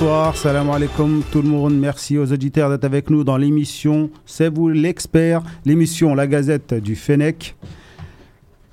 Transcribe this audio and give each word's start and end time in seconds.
bonsoir, 0.00 0.34
salam 0.34 0.70
alaikum 0.70 1.22
tout 1.30 1.42
le 1.42 1.48
monde. 1.48 1.74
Merci 1.74 2.16
aux 2.16 2.32
auditeurs 2.32 2.70
d'être 2.70 2.84
avec 2.84 3.10
nous 3.10 3.22
dans 3.22 3.36
l'émission 3.36 4.08
C'est 4.24 4.48
vous 4.48 4.70
l'expert, 4.70 5.42
l'émission 5.66 6.14
La 6.14 6.26
Gazette 6.26 6.72
du 6.72 6.96
Fennec. 6.96 7.54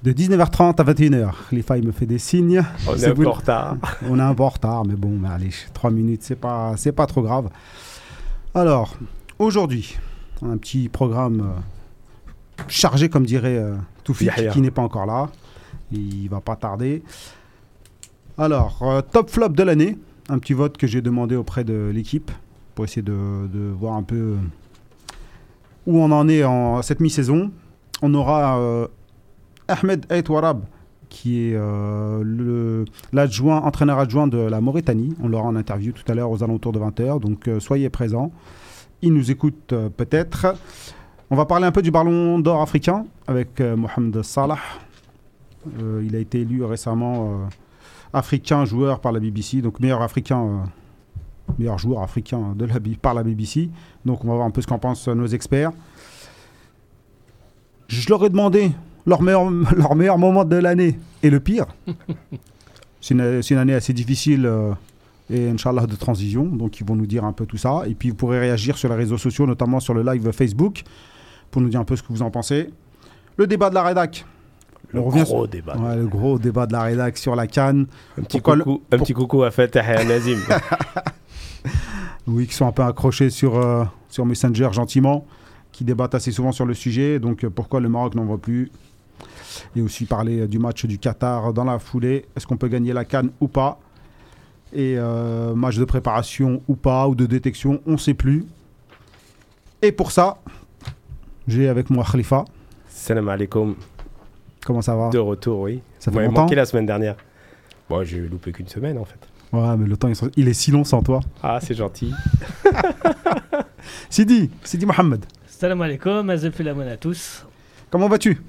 De 0.04 0.14
19h30 0.14 0.80
à 0.80 0.84
21h. 0.86 1.32
Khalifa, 1.50 1.78
il 1.78 1.86
me 1.86 1.92
fait 1.92 2.06
des 2.06 2.18
signes. 2.18 2.64
On 2.88 2.94
est 2.94 3.00
C'est 3.00 3.08
un 3.10 3.14
peu 3.14 3.28
en 3.28 3.34
retard. 3.34 3.76
On 4.10 4.18
est 4.18 4.22
un 4.22 4.34
peu 4.34 4.44
en 4.44 4.48
retard, 4.50 4.86
mais 4.86 4.96
bon, 4.96 5.18
mais 5.20 5.28
allez, 5.28 5.50
3 5.74 5.92
minutes, 5.92 6.24
c'est 6.24 6.38
pas, 6.38 6.76
c'est 6.78 6.94
pas 6.94 7.08
trop 7.08 7.22
grave. 7.22 7.50
Alors, 8.56 8.96
aujourd'hui, 9.38 9.98
un 10.42 10.56
petit 10.56 10.88
programme 10.88 11.42
euh, 11.42 12.64
chargé, 12.70 13.10
comme 13.10 13.26
dirait 13.26 13.58
euh, 13.58 13.76
Yahya. 14.22 14.52
qui 14.52 14.62
n'est 14.62 14.72
pas 14.72 14.84
encore 14.84 15.06
là. 15.06 15.28
Il 15.92 16.30
va 16.30 16.40
pas 16.40 16.56
tarder. 16.56 17.04
Alors, 18.38 18.80
euh, 18.84 19.02
top 19.02 19.30
flop 19.30 19.50
de 19.50 19.64
l'année. 19.64 19.98
Un 20.30 20.40
petit 20.40 20.54
vote 20.54 20.78
que 20.78 20.88
j'ai 20.88 21.02
demandé 21.02 21.36
auprès 21.36 21.64
de 21.64 21.92
l'équipe 21.94 22.32
pour 22.76 22.86
essayer 22.86 23.02
de, 23.02 23.72
voir 23.80 23.94
un 23.94 24.04
peu 24.04 24.16
euh, 24.16 24.36
où 25.88 26.00
on 26.00 26.12
en 26.12 26.28
est 26.28 26.44
en 26.44 26.82
cette 26.84 27.00
mi-saison. 27.00 27.52
On 28.02 28.14
aura 28.14 28.60
euh, 28.60 28.88
Ahmed 29.68 30.06
Ait 30.12 30.30
Warab, 30.30 30.64
qui 31.10 31.40
est 31.40 31.56
euh, 31.56 32.86
l'adjoint, 33.12 33.62
entraîneur 33.62 33.98
adjoint 33.98 34.28
de 34.28 34.38
la 34.38 34.62
Mauritanie. 34.62 35.16
On 35.24 35.30
l'aura 35.30 35.48
en 35.48 35.56
interview 35.56 35.94
tout 35.94 36.10
à 36.12 36.14
l'heure 36.14 36.30
aux 36.30 36.44
alentours 36.44 36.74
de 36.74 36.80
20h, 36.80 37.20
donc 37.20 37.48
euh, 37.48 37.60
soyez 37.60 37.90
présents. 37.90 38.32
Il 39.02 39.14
nous 39.14 39.32
écoute 39.32 39.74
peut-être. 39.96 40.56
On 41.30 41.36
va 41.36 41.46
parler 41.46 41.66
un 41.66 41.72
peu 41.72 41.82
du 41.82 41.92
ballon 41.92 42.40
d'or 42.40 42.62
africain 42.62 43.06
avec 43.28 43.60
Mohamed 43.60 44.24
Salah. 44.24 44.58
Il 46.02 46.16
a 46.16 46.20
été 46.20 46.42
élu 46.42 46.64
récemment 46.64 47.48
africain 48.14 48.66
joueur 48.66 49.00
par 49.00 49.12
la 49.12 49.20
BBC, 49.20 49.62
donc 49.62 49.80
meilleur 49.80 50.02
africain, 50.02 50.42
euh, 50.42 51.54
meilleur 51.60 51.78
joueur 51.78 52.02
africain 52.02 52.54
de 52.56 52.66
la, 52.66 52.76
par 53.02 53.14
la 53.14 53.24
BBC. 53.24 53.70
Donc 54.06 54.24
on 54.24 54.28
va 54.28 54.36
voir 54.36 54.48
un 54.48 54.52
peu 54.52 54.62
ce 54.62 54.68
qu'en 54.68 54.80
pensent 54.80 55.08
nos 55.08 55.28
experts. 55.28 55.72
Je 57.88 58.10
leur 58.10 58.24
ai 58.26 58.30
demandé 58.30 58.72
leur 59.06 59.22
meilleur, 59.22 59.50
leur 59.76 59.96
meilleur 59.96 60.18
moment 60.18 60.46
de 60.46 60.56
l'année 60.56 61.00
et 61.24 61.30
le 61.30 61.40
pire. 61.40 61.66
c'est 63.02 63.14
une, 63.14 63.42
une 63.50 63.58
année 63.58 63.74
assez 63.74 63.94
difficile 63.94 64.46
euh, 64.46 64.74
et 65.30 65.50
Inch'Allah 65.50 65.86
de 65.86 65.96
transition, 65.96 66.46
donc 66.46 66.80
ils 66.80 66.86
vont 66.86 66.96
nous 66.96 67.06
dire 67.06 67.26
un 67.26 67.34
peu 67.34 67.46
tout 67.46 67.58
ça. 67.58 67.84
Et 67.88 67.96
puis 67.96 68.10
vous 68.10 68.16
pourrez 68.16 68.40
réagir 68.40 68.78
sur 68.78 68.90
les 68.90 68.96
réseaux 68.96 69.18
sociaux, 69.18 69.46
notamment 69.46 69.80
sur 69.80 69.94
le 69.94 70.04
live 70.04 70.32
Facebook, 70.32 70.84
pour 71.52 71.62
nous 71.62 71.70
dire 71.70 71.80
un 71.80 71.86
peu 71.86 71.96
ce 71.96 72.04
que 72.04 72.10
vous 72.10 72.22
en 72.22 72.32
pensez. 72.32 72.70
Le 73.36 73.48
débat 73.48 73.70
de 73.70 73.76
la 73.76 73.84
rédac. 73.84 74.26
Le 74.94 75.02
On 75.02 75.10
gros 75.10 75.48
débat. 75.48 75.76
Ouais, 75.78 75.96
le 75.98 76.08
gros 76.08 76.40
débat 76.40 76.66
de 76.66 76.74
la 76.74 76.84
rédac 76.84 77.18
sur 77.18 77.36
la 77.36 77.46
canne. 77.48 77.88
Un 78.18 78.24
petit 78.24 78.38
Pourquoi 78.38 78.56
le- 78.56 78.64
coucou, 78.64 78.84
un 78.92 78.98
petit 79.00 79.14
coucou 79.14 79.44
à 79.44 79.52
Fatah 79.52 80.04
Nazim. 80.06 80.40
Oui, 82.28 82.46
qui 82.46 82.54
sont 82.54 82.68
un 82.68 82.72
peu 82.74 82.84
accrochés 82.84 83.30
sur, 83.30 83.56
euh, 83.58 83.86
sur 84.10 84.26
Messenger 84.26 84.68
gentiment, 84.74 85.26
qui 85.72 85.86
débattent 85.86 86.16
assez 86.16 86.32
souvent 86.34 86.52
sur 86.52 86.66
le 86.66 86.74
sujet. 86.74 87.20
Donc 87.20 87.44
euh, 87.46 87.50
pourquoi 87.50 87.80
le 87.80 87.88
Maroc 87.88 88.16
n'en 88.16 88.26
voit 88.26 88.38
plus? 88.38 88.70
Et 89.78 89.82
aussi 89.82 90.04
parler 90.06 90.42
euh, 90.42 90.48
du 90.48 90.60
match 90.60 90.86
du 90.86 90.98
Qatar 91.00 91.54
dans 91.54 91.64
la 91.64 91.80
foulée. 91.80 92.26
Est-ce 92.36 92.46
qu'on 92.46 92.58
peut 92.58 92.68
gagner 92.68 92.92
la 92.92 93.06
canne 93.06 93.30
ou 93.40 93.48
pas? 93.48 93.80
Et 94.74 94.98
match 95.56 95.78
de 95.78 95.86
préparation 95.86 96.62
ou 96.68 96.76
pas, 96.76 97.08
ou 97.08 97.16
de 97.16 97.26
détection, 97.26 97.80
on 97.88 97.94
ne 97.94 97.98
sait 97.98 98.14
plus. 98.14 98.44
Et 99.82 99.94
pour 99.94 100.12
ça, 100.12 100.40
j'ai 101.48 101.70
avec 101.70 101.90
moi 101.90 102.04
Khalifa. 102.04 102.44
Salam 102.90 103.30
alaikum. 103.30 103.76
Comment 104.68 104.82
ça 104.82 104.96
va 104.98 105.10
De 105.12 105.18
retour, 105.18 105.62
oui. 105.62 105.82
Ça 105.98 106.12
Vous 106.12 106.18
fait 106.20 106.26
longtemps 106.26 106.42
manqué 106.42 106.56
la 106.56 106.66
semaine 106.66 106.86
dernière. 106.86 107.16
Bon, 107.90 108.04
j'ai 108.04 108.20
loupé 108.20 108.52
qu'une 108.52 108.68
semaine 108.68 108.98
en 108.98 109.06
fait. 109.06 109.18
Ouais, 109.54 109.78
mais 109.78 109.88
le 109.88 109.96
temps, 109.96 110.10
il 110.36 110.50
est- 110.50 110.54
si 110.54 110.72
long 110.72 110.84
sans 110.84 111.02
toi. 111.02 111.22
Ah, 111.42 111.60
c'est 111.62 111.74
gentil. 111.74 112.14
Sidi, 114.10 114.50
Sidi 114.66 114.86
Mohamed, 114.86 115.26
Salam 115.48 115.82
alaikum, 115.82 116.30
Filamon 116.52 116.86
à 116.92 116.98
tous. 116.98 117.46
comment 117.90 118.10
vas-tu? 118.10 118.42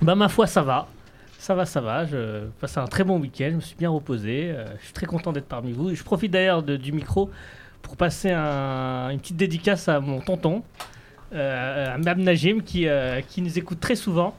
Bah 0.00 0.16
ma 0.16 0.28
foi 0.28 0.48
ça 0.48 0.62
va, 0.62 0.88
ça 1.38 1.54
va, 1.54 1.64
ça 1.64 1.80
va, 1.80 2.04
je 2.06 2.46
passe 2.60 2.76
un 2.76 2.86
très 2.86 3.04
bon 3.04 3.20
week-end, 3.20 3.50
je 3.52 3.56
me 3.56 3.60
suis 3.60 3.76
bien 3.76 3.90
reposé, 3.90 4.50
euh, 4.50 4.64
je 4.80 4.84
suis 4.86 4.92
très 4.92 5.06
content 5.06 5.32
d'être 5.32 5.46
parmi 5.46 5.70
vous. 5.70 5.94
Je 5.94 6.02
profite 6.02 6.32
d'ailleurs 6.32 6.64
de- 6.64 6.76
du 6.76 6.90
micro 6.90 7.30
pour 7.82 7.96
passer 7.96 8.32
un- 8.32 9.10
une 9.10 9.20
petite 9.20 9.36
dédicace 9.36 9.88
à 9.88 10.00
mon 10.00 10.20
tonton, 10.20 10.64
euh, 11.32 11.94
à 11.94 11.98
Mab 11.98 12.18
Najim, 12.18 12.60
qui, 12.62 12.88
euh, 12.88 13.20
qui 13.28 13.42
nous 13.42 13.56
écoute 13.58 13.78
très 13.78 13.94
souvent 13.94 14.34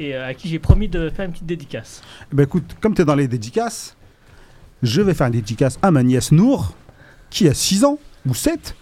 et 0.00 0.14
euh, 0.14 0.26
à 0.28 0.34
qui 0.34 0.48
j'ai 0.48 0.58
promis 0.58 0.88
de 0.88 1.10
faire 1.10 1.26
une 1.26 1.32
petite 1.32 1.46
dédicace. 1.46 2.02
Eh 2.32 2.36
Ben 2.36 2.44
écoute, 2.44 2.76
comme 2.80 2.94
tu 2.94 3.02
es 3.02 3.04
dans 3.04 3.14
les 3.14 3.28
dédicaces, 3.28 3.94
je 4.82 5.02
vais 5.02 5.14
faire 5.14 5.26
une 5.26 5.34
dédicace 5.34 5.78
à 5.82 5.90
ma 5.90 6.02
nièce 6.02 6.32
Nour, 6.32 6.72
qui 7.28 7.46
a 7.48 7.54
6 7.54 7.84
ans 7.84 7.98
ou 8.26 8.34
7 8.34 8.74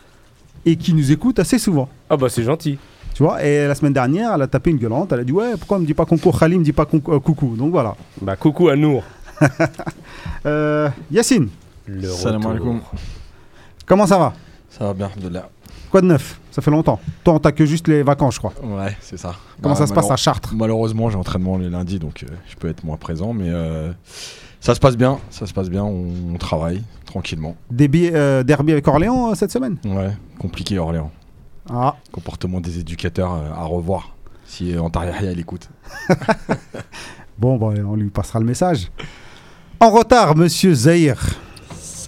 et 0.64 0.76
qui 0.76 0.94
nous 0.94 1.10
écoute 1.12 1.38
assez 1.38 1.58
souvent. 1.58 1.88
Ah 2.08 2.16
bah 2.16 2.28
c'est 2.28 2.42
gentil. 2.44 2.78
Tu 3.14 3.22
vois, 3.24 3.42
et 3.44 3.66
la 3.66 3.74
semaine 3.74 3.92
dernière, 3.92 4.32
elle 4.34 4.42
a 4.42 4.46
tapé 4.46 4.70
une 4.70 4.76
gueulante, 4.78 5.10
elle 5.12 5.20
a 5.20 5.24
dit 5.24 5.32
Ouais, 5.32 5.56
pourquoi 5.58 5.78
on 5.78 5.80
me 5.80 5.86
dit 5.86 5.94
pas 5.94 6.04
concours 6.06 6.38
Khalim, 6.38 6.60
me 6.60 6.64
dit 6.64 6.72
pas 6.72 6.84
concours- 6.86 7.14
euh, 7.14 7.20
coucou. 7.20 7.56
Donc 7.56 7.72
voilà. 7.72 7.96
Bah 8.22 8.36
coucou 8.36 8.68
à 8.68 8.76
Nour. 8.76 9.02
Euh, 10.46 10.88
Yacine, 11.10 11.48
Le 11.86 12.08
Salam 12.08 12.46
alaikum. 12.46 12.80
comment 13.86 14.06
ça 14.06 14.18
va? 14.18 14.34
Ça 14.70 14.84
va 14.86 14.94
bien, 14.94 15.06
Alhamdoulilah. 15.06 15.48
Quoi 15.90 16.00
de 16.00 16.06
neuf? 16.06 16.38
Ça 16.58 16.62
fait 16.62 16.72
longtemps. 16.72 16.98
Toi, 17.22 17.34
on 17.34 17.38
t'a 17.38 17.52
que 17.52 17.64
juste 17.64 17.86
les 17.86 18.02
vacances, 18.02 18.34
je 18.34 18.38
crois. 18.40 18.52
Ouais, 18.64 18.96
c'est 19.00 19.16
ça. 19.16 19.36
Comment 19.62 19.74
Bah, 19.76 19.78
ça 19.78 19.86
se 19.86 19.92
passe 19.94 20.10
à 20.10 20.16
Chartres 20.16 20.54
Malheureusement, 20.56 21.08
j'ai 21.08 21.16
entraînement 21.16 21.56
les 21.56 21.70
lundis, 21.70 22.00
donc 22.00 22.24
euh, 22.24 22.34
je 22.48 22.56
peux 22.56 22.68
être 22.68 22.82
moins 22.82 22.96
présent, 22.96 23.32
mais 23.32 23.46
euh, 23.48 23.92
ça 24.58 24.74
se 24.74 24.80
passe 24.80 24.96
bien. 24.96 25.20
Ça 25.30 25.46
se 25.46 25.52
passe 25.52 25.70
bien. 25.70 25.84
On, 25.84 26.08
on 26.34 26.36
travaille 26.36 26.82
tranquillement. 27.06 27.54
Billets, 27.70 28.10
euh, 28.12 28.42
derby 28.42 28.72
avec 28.72 28.88
Orléans 28.88 29.30
euh, 29.30 29.34
cette 29.36 29.52
semaine 29.52 29.76
Ouais, 29.84 30.10
compliqué 30.40 30.80
Orléans. 30.80 31.12
Ah, 31.70 31.94
Comportement 32.10 32.60
des 32.60 32.80
éducateurs 32.80 33.30
à 33.56 33.62
revoir. 33.62 34.16
Si 34.44 34.76
Antar 34.76 35.04
Yahya 35.04 35.30
il 35.30 35.38
écoute. 35.38 35.68
bon, 37.38 37.56
bah, 37.56 37.68
on 37.86 37.94
lui 37.94 38.10
passera 38.10 38.40
le 38.40 38.46
message. 38.46 38.90
En 39.78 39.90
retard, 39.90 40.34
monsieur 40.34 40.74
Zahir. 40.74 41.20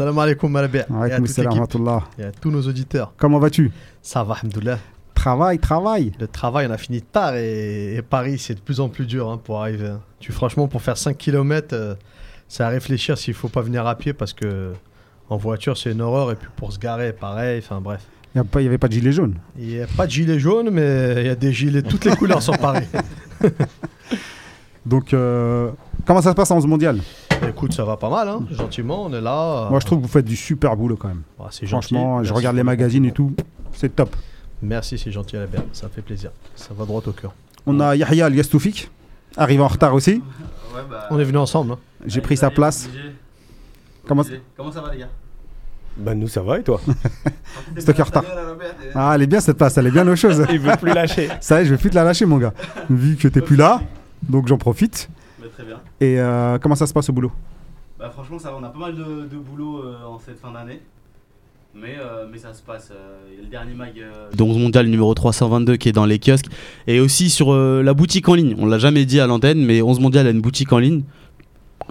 Salam 0.00 0.18
alaikum, 0.18 0.56
Alaykoum 0.56 1.18
toute 1.18 1.28
salam 1.28 1.52
rahmatullah. 1.52 2.02
et 2.18 2.22
à 2.24 2.32
tous 2.32 2.50
nos 2.50 2.62
auditeurs. 2.62 3.12
Comment 3.18 3.38
vas-tu? 3.38 3.70
Ça 4.00 4.24
va, 4.24 4.36
Alhamdoulilah. 4.36 4.78
Travail, 5.12 5.58
travail. 5.58 6.12
Le 6.18 6.26
travail, 6.26 6.66
on 6.66 6.72
a 6.72 6.78
fini 6.78 7.02
tard 7.02 7.34
et, 7.36 7.96
et 7.96 8.00
Paris, 8.00 8.38
c'est 8.38 8.54
de 8.54 8.60
plus 8.60 8.80
en 8.80 8.88
plus 8.88 9.04
dur 9.04 9.28
hein, 9.28 9.38
pour 9.44 9.60
arriver. 9.60 9.88
hein. 9.88 10.00
Tu, 10.18 10.32
franchement, 10.32 10.68
pour 10.68 10.80
faire 10.80 10.96
5 10.96 11.18
km, 11.18 11.98
c'est 12.48 12.62
à 12.62 12.68
réfléchir 12.70 13.18
s'il 13.18 13.34
faut 13.34 13.50
pas 13.50 13.60
venir 13.60 13.86
à 13.86 13.94
pied 13.94 14.14
parce 14.14 14.32
que 14.32 14.72
en 15.28 15.36
voiture, 15.36 15.76
c'est 15.76 15.92
une 15.92 16.00
horreur. 16.00 16.32
Et 16.32 16.34
puis 16.36 16.48
pour 16.56 16.72
se 16.72 16.78
garer, 16.78 17.12
pareil. 17.12 17.60
Enfin 17.62 17.82
bref. 17.82 18.00
Il 18.34 18.42
n'y 18.58 18.66
avait 18.68 18.78
pas 18.78 18.88
de 18.88 18.94
gilet 18.94 19.12
jaune. 19.12 19.34
Il 19.58 19.66
n'y 19.66 19.82
a 19.82 19.86
pas 19.86 20.06
de 20.06 20.12
gilet 20.12 20.38
jaune, 20.38 20.70
mais 20.70 21.16
il 21.18 21.26
y 21.26 21.28
a 21.28 21.34
des 21.34 21.52
gilets 21.52 21.82
de 21.82 21.88
toutes 21.90 22.06
les 22.06 22.16
couleurs 22.16 22.40
sur 22.40 22.56
Paris. 22.56 22.86
Donc, 24.86 25.12
euh, 25.12 25.70
comment 26.06 26.22
ça 26.22 26.30
se 26.30 26.34
passe 26.34 26.50
en 26.52 26.56
11 26.56 26.66
mondial? 26.66 27.00
Écoute, 27.48 27.72
ça 27.72 27.84
va 27.84 27.96
pas 27.96 28.10
mal, 28.10 28.28
hein. 28.28 28.42
gentiment, 28.50 29.04
on 29.04 29.12
est 29.12 29.20
là. 29.20 29.68
Moi, 29.70 29.80
je 29.80 29.86
trouve 29.86 29.98
que 30.00 30.02
vous 30.06 30.10
faites 30.12 30.24
du 30.24 30.36
super 30.36 30.76
boulot 30.76 30.96
quand 30.96 31.08
même. 31.08 31.22
Ah, 31.38 31.48
c'est 31.50 31.66
gentil. 31.66 31.94
Franchement, 31.94 32.18
je 32.18 32.22
Merci 32.22 32.32
regarde 32.34 32.56
les 32.56 32.62
magazines 32.62 33.04
et 33.04 33.12
tout. 33.12 33.32
C'est 33.72 33.94
top. 33.94 34.14
Merci, 34.62 34.98
c'est 34.98 35.10
gentil, 35.10 35.36
Albert. 35.36 35.62
Ça 35.72 35.88
fait 35.88 36.02
plaisir. 36.02 36.30
Ça 36.54 36.74
va 36.76 36.84
droit 36.84 37.02
au 37.06 37.12
cœur. 37.12 37.32
On 37.66 37.80
a 37.80 37.96
Yahya 37.96 38.26
alias 38.26 38.48
Toufik, 38.50 38.90
arrivé 39.36 39.62
en 39.62 39.68
retard 39.68 39.94
aussi. 39.94 40.22
On 41.10 41.18
est 41.18 41.24
venus 41.24 41.40
ensemble. 41.40 41.72
hein. 41.72 41.78
J'ai 42.06 42.20
pris 42.20 42.36
sa 42.36 42.50
place. 42.50 42.88
Comment 44.06 44.22
Comment 44.56 44.72
ça 44.72 44.80
va 44.80 44.92
les 44.92 45.00
gars? 45.00 45.08
Bah 45.96 46.14
nous 46.14 46.28
ça 46.28 46.40
va 46.40 46.58
et 46.58 46.62
toi? 46.62 46.80
C'est 47.76 47.92
qui 47.92 48.00
est 48.00 48.02
en 48.02 48.06
retard 48.06 48.24
Ah, 48.94 49.12
elle 49.14 49.22
est 49.22 49.26
bien 49.26 49.40
cette 49.40 49.56
place, 49.58 49.76
elle 49.76 49.86
est 49.88 49.90
bien 49.90 50.04
nos 50.04 50.16
choses. 50.16 50.44
Il 50.50 50.60
veut 50.60 50.76
plus 50.80 50.92
lâcher. 50.94 51.28
Ça 51.40 51.58
y 51.58 51.62
est, 51.62 51.66
je 51.66 51.70
vais 51.72 51.76
plus 51.78 51.90
te 51.90 51.94
la 51.96 52.04
lâcher, 52.04 52.26
mon 52.26 52.38
gars. 52.38 52.54
Vu 52.88 53.16
que 53.16 53.28
t'es 53.28 53.40
plus 53.40 53.56
là, 53.56 53.82
donc 54.22 54.46
j'en 54.46 54.56
profite. 54.56 55.10
Très 55.60 55.66
bien. 55.68 55.80
Et 56.00 56.18
euh, 56.18 56.58
comment 56.58 56.74
ça 56.74 56.86
se 56.86 56.92
passe 56.94 57.10
au 57.10 57.12
boulot? 57.12 57.32
Bah 57.98 58.08
franchement 58.10 58.38
ça 58.38 58.50
va, 58.50 58.56
on 58.58 58.64
a 58.64 58.70
pas 58.70 58.78
mal 58.78 58.94
de, 58.94 59.04
de 59.30 59.36
boulot 59.36 59.82
euh, 59.84 60.04
en 60.06 60.18
cette 60.18 60.38
fin 60.38 60.50
d'année. 60.52 60.80
Mais, 61.74 61.96
euh, 62.00 62.26
mais 62.30 62.38
ça 62.38 62.52
se 62.54 62.62
passe. 62.62 62.90
euh, 62.90 63.18
Il 63.30 63.36
y 63.36 63.38
a 63.40 63.42
le 63.42 63.48
dernier 63.48 63.74
mag. 63.74 63.92
euh, 63.98 64.30
de 64.34 64.42
11 64.42 64.58
mondial 64.58 64.86
numéro 64.86 65.12
322 65.14 65.76
qui 65.76 65.90
est 65.90 65.92
dans 65.92 66.06
les 66.06 66.18
kiosques 66.18 66.46
et 66.86 66.98
aussi 66.98 67.28
sur 67.30 67.52
euh, 67.52 67.82
la 67.82 67.92
boutique 67.94 68.28
en 68.28 68.34
ligne. 68.34 68.56
On 68.58 68.66
l'a 68.66 68.78
jamais 68.78 69.04
dit 69.04 69.20
à 69.20 69.26
l'antenne, 69.26 69.64
mais 69.64 69.82
11 69.82 70.00
mondial 70.00 70.26
a 70.26 70.30
une 70.30 70.40
boutique 70.40 70.72
en 70.72 70.78
ligne. 70.78 71.02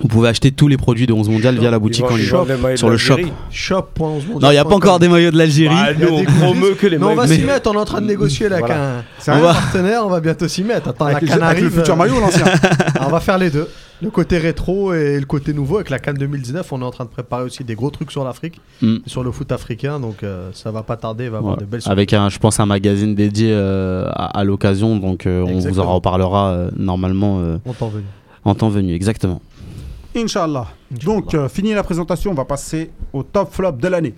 Vous 0.01 0.07
pouvez 0.07 0.30
acheter 0.30 0.51
tous 0.51 0.68
les 0.68 0.78
produits 0.78 1.06
de 1.07 1.13
11 1.13 1.30
mondial 1.30 1.57
via 1.57 1.69
la 1.72 1.80
boutique 1.80 2.06
en 2.06 2.16
ligne. 2.16 2.75
sur 2.75 2.90
le 2.90 2.98
shop. 2.98 3.18
Shop.11 3.51 4.40
Non, 4.40 4.50
il 4.50 4.54
n'y 4.54 4.57
a 4.57 4.66
pas 4.66 4.75
encore 4.75 5.00
des 5.00 5.07
maillots 5.10 5.31
de 5.31 5.38
l'Algérie. 5.38 5.75
Bah, 5.75 5.94
des 5.94 6.06
que 6.80 6.88
les 6.88 6.98
Mais 6.98 7.06
on 7.06 7.16
va 7.16 7.28
s'y 7.28 7.42
mettre, 7.42 7.69
on 7.69 7.74
est 7.74 7.78
en 7.78 7.86
train 7.86 8.01
de 8.01 8.07
négocier 8.07 8.48
là 8.50 8.60
Voilà. 8.60 8.75
avec 8.94 9.00
un, 9.00 9.04
C'est 9.19 9.31
un 9.31 9.40
va- 9.40 9.54
partenaire, 9.54 10.01
on 10.06 10.10
va 10.10 10.19
bientôt 10.19 10.48
s'y 10.48 10.63
mettre. 10.63 10.90
Attends, 10.90 11.06
avec, 11.06 11.22
la 11.24 11.28
canne 11.28 11.44
avec 11.44 11.60
le 11.60 11.66
arrive. 11.68 11.78
futur 11.80 11.94
euh, 11.94 11.98
maillot 11.98 12.16
ou 12.16 12.19
l'ancien 12.22 12.46
on 13.06 13.10
va 13.10 13.19
faire 13.19 13.38
les 13.38 13.50
deux. 13.50 13.68
Le 14.01 14.10
côté 14.10 14.38
rétro 14.38 14.94
et 14.94 15.19
le 15.19 15.25
côté 15.25 15.51
nouveau 15.54 15.75
avec 15.75 15.90
la 15.90 16.00
canne 16.00 16.16
2019. 16.16 16.72
On 16.72 16.81
est 16.81 16.86
en 16.86 16.92
train 16.92 17.04
de 17.04 17.10
préparer 17.10 17.44
aussi 17.44 17.66
des 17.66 17.75
gros 17.75 17.90
trucs 17.90 18.12
sur 18.12 18.24
l'Afrique, 18.24 18.62
Mm. 18.81 18.98
sur 19.06 19.24
le 19.24 19.31
foot 19.31 19.52
africain. 19.52 20.00
Donc 20.00 20.24
euh, 20.24 20.50
ça 20.54 20.72
va 20.72 20.84
pas 20.84 20.95
tarder, 20.95 21.25
il 21.25 21.30
va 21.31 21.38
y 21.38 21.40
avoir 21.40 21.56
Ouais. 21.56 21.60
de 21.62 21.66
belles 21.66 21.81
Avec 21.86 22.13
un, 22.13 22.30
je 22.30 22.40
pense, 22.40 22.60
un 22.62 22.66
magazine 22.66 23.13
dédié 23.13 23.50
euh, 23.52 24.06
à, 24.13 24.40
à 24.40 24.44
l'occasion, 24.45 24.95
donc 24.98 25.25
euh, 25.25 25.42
on 25.45 25.60
vous 25.60 25.80
en 25.81 25.94
reparlera 25.95 26.52
euh, 26.52 26.69
normalement 26.78 27.40
euh, 27.42 27.57
On 27.66 27.74
t'en 27.74 27.90
venu. 27.90 28.06
en 28.45 28.56
temps 28.56 28.69
venu, 28.69 28.94
exactement. 28.94 29.42
Inch'Allah. 30.21 30.68
Donc, 30.92 31.33
euh, 31.33 31.48
fini 31.50 31.74
la 31.74 31.83
présentation, 31.83 32.31
on 32.31 32.36
va 32.36 32.45
passer 32.45 32.92
au 33.13 33.24
top 33.24 33.54
flop 33.54 33.74
de 33.74 33.88
l'année. 33.88 34.13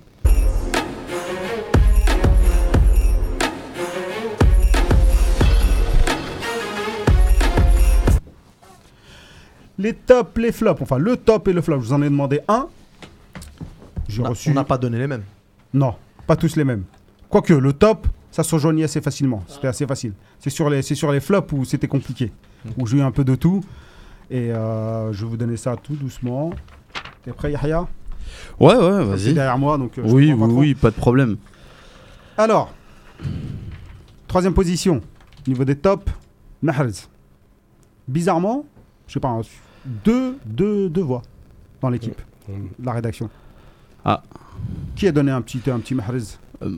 Les 9.77 9.94
tops, 9.94 10.38
les 10.38 10.51
flops, 10.51 10.81
enfin 10.81 11.00
le 11.00 11.18
top 11.18 11.48
et 11.48 11.53
le 11.53 11.62
flop, 11.62 11.80
je 11.80 11.88
vous 11.88 11.94
en 11.94 12.01
ai 12.03 12.09
demandé 12.09 12.39
un. 12.48 12.68
On 14.19 14.53
n'a 14.53 14.63
pas 14.63 14.77
donné 14.77 15.00
les 15.00 15.07
mêmes. 15.07 15.24
Non, 15.74 15.95
pas 16.27 16.36
tous 16.36 16.56
les 16.56 16.63
mêmes. 16.63 16.83
Quoique, 17.30 17.53
le 17.53 17.74
top, 17.74 18.07
ça 18.30 18.44
se 18.44 18.53
rejoignait 18.53 18.83
assez 18.83 19.01
facilement. 19.01 19.44
C'était 19.48 19.68
assez 19.68 19.88
facile. 19.88 20.13
C'est 20.39 20.50
sur, 20.50 20.69
les, 20.69 20.81
sur 20.81 21.12
les 21.12 21.19
flops 21.19 21.51
où 21.53 21.65
c'était 21.65 21.88
compliqué, 21.88 22.31
où 22.77 22.86
j'ai 22.86 22.98
eu 22.98 23.01
un 23.01 23.12
peu 23.12 23.24
de 23.24 23.36
tout. 23.36 23.63
Et 24.31 24.51
euh, 24.51 25.12
je 25.12 25.24
vais 25.25 25.30
vous 25.30 25.38
donner 25.38 25.57
ça 25.57 25.75
tout 25.75 25.94
doucement. 25.95 26.51
T'es 27.24 27.31
prêt, 27.33 27.51
Yahya 27.51 27.86
Ouais, 28.60 28.75
ouais, 28.75 28.78
C'est 28.78 29.04
vas-y. 29.25 29.33
derrière 29.33 29.57
moi, 29.57 29.78
donc. 29.78 29.98
euh, 29.98 30.04
je 30.06 30.12
Oui, 30.13 30.31
oui, 30.33 30.39
pas 30.39 30.45
oui, 30.45 30.74
pas 30.74 30.89
de 30.89 30.95
problème. 30.95 31.36
Alors, 32.38 32.72
troisième 34.28 34.54
position, 34.54 35.01
niveau 35.48 35.66
des 35.66 35.75
tops, 35.75 36.10
Mahrez. 36.62 36.92
Bizarrement, 38.07 38.66
je 39.07 39.13
sais 39.13 39.19
pas, 39.19 39.28
hein, 39.30 39.42
deux, 40.06 40.38
deux, 40.45 40.89
deux 40.89 41.01
voix 41.01 41.22
dans 41.81 41.89
l'équipe, 41.89 42.19
de 42.48 42.86
la 42.86 42.94
rédaction. 42.94 43.30
Ah. 44.06 44.24
Qui 44.95 45.07
a 45.07 45.12
donné 45.12 45.31
un 45.31 45.42
petit, 45.42 45.62
un 45.69 45.80
petit 45.80 45.94
Mahrez? 45.94 46.24
Euh, 46.63 46.77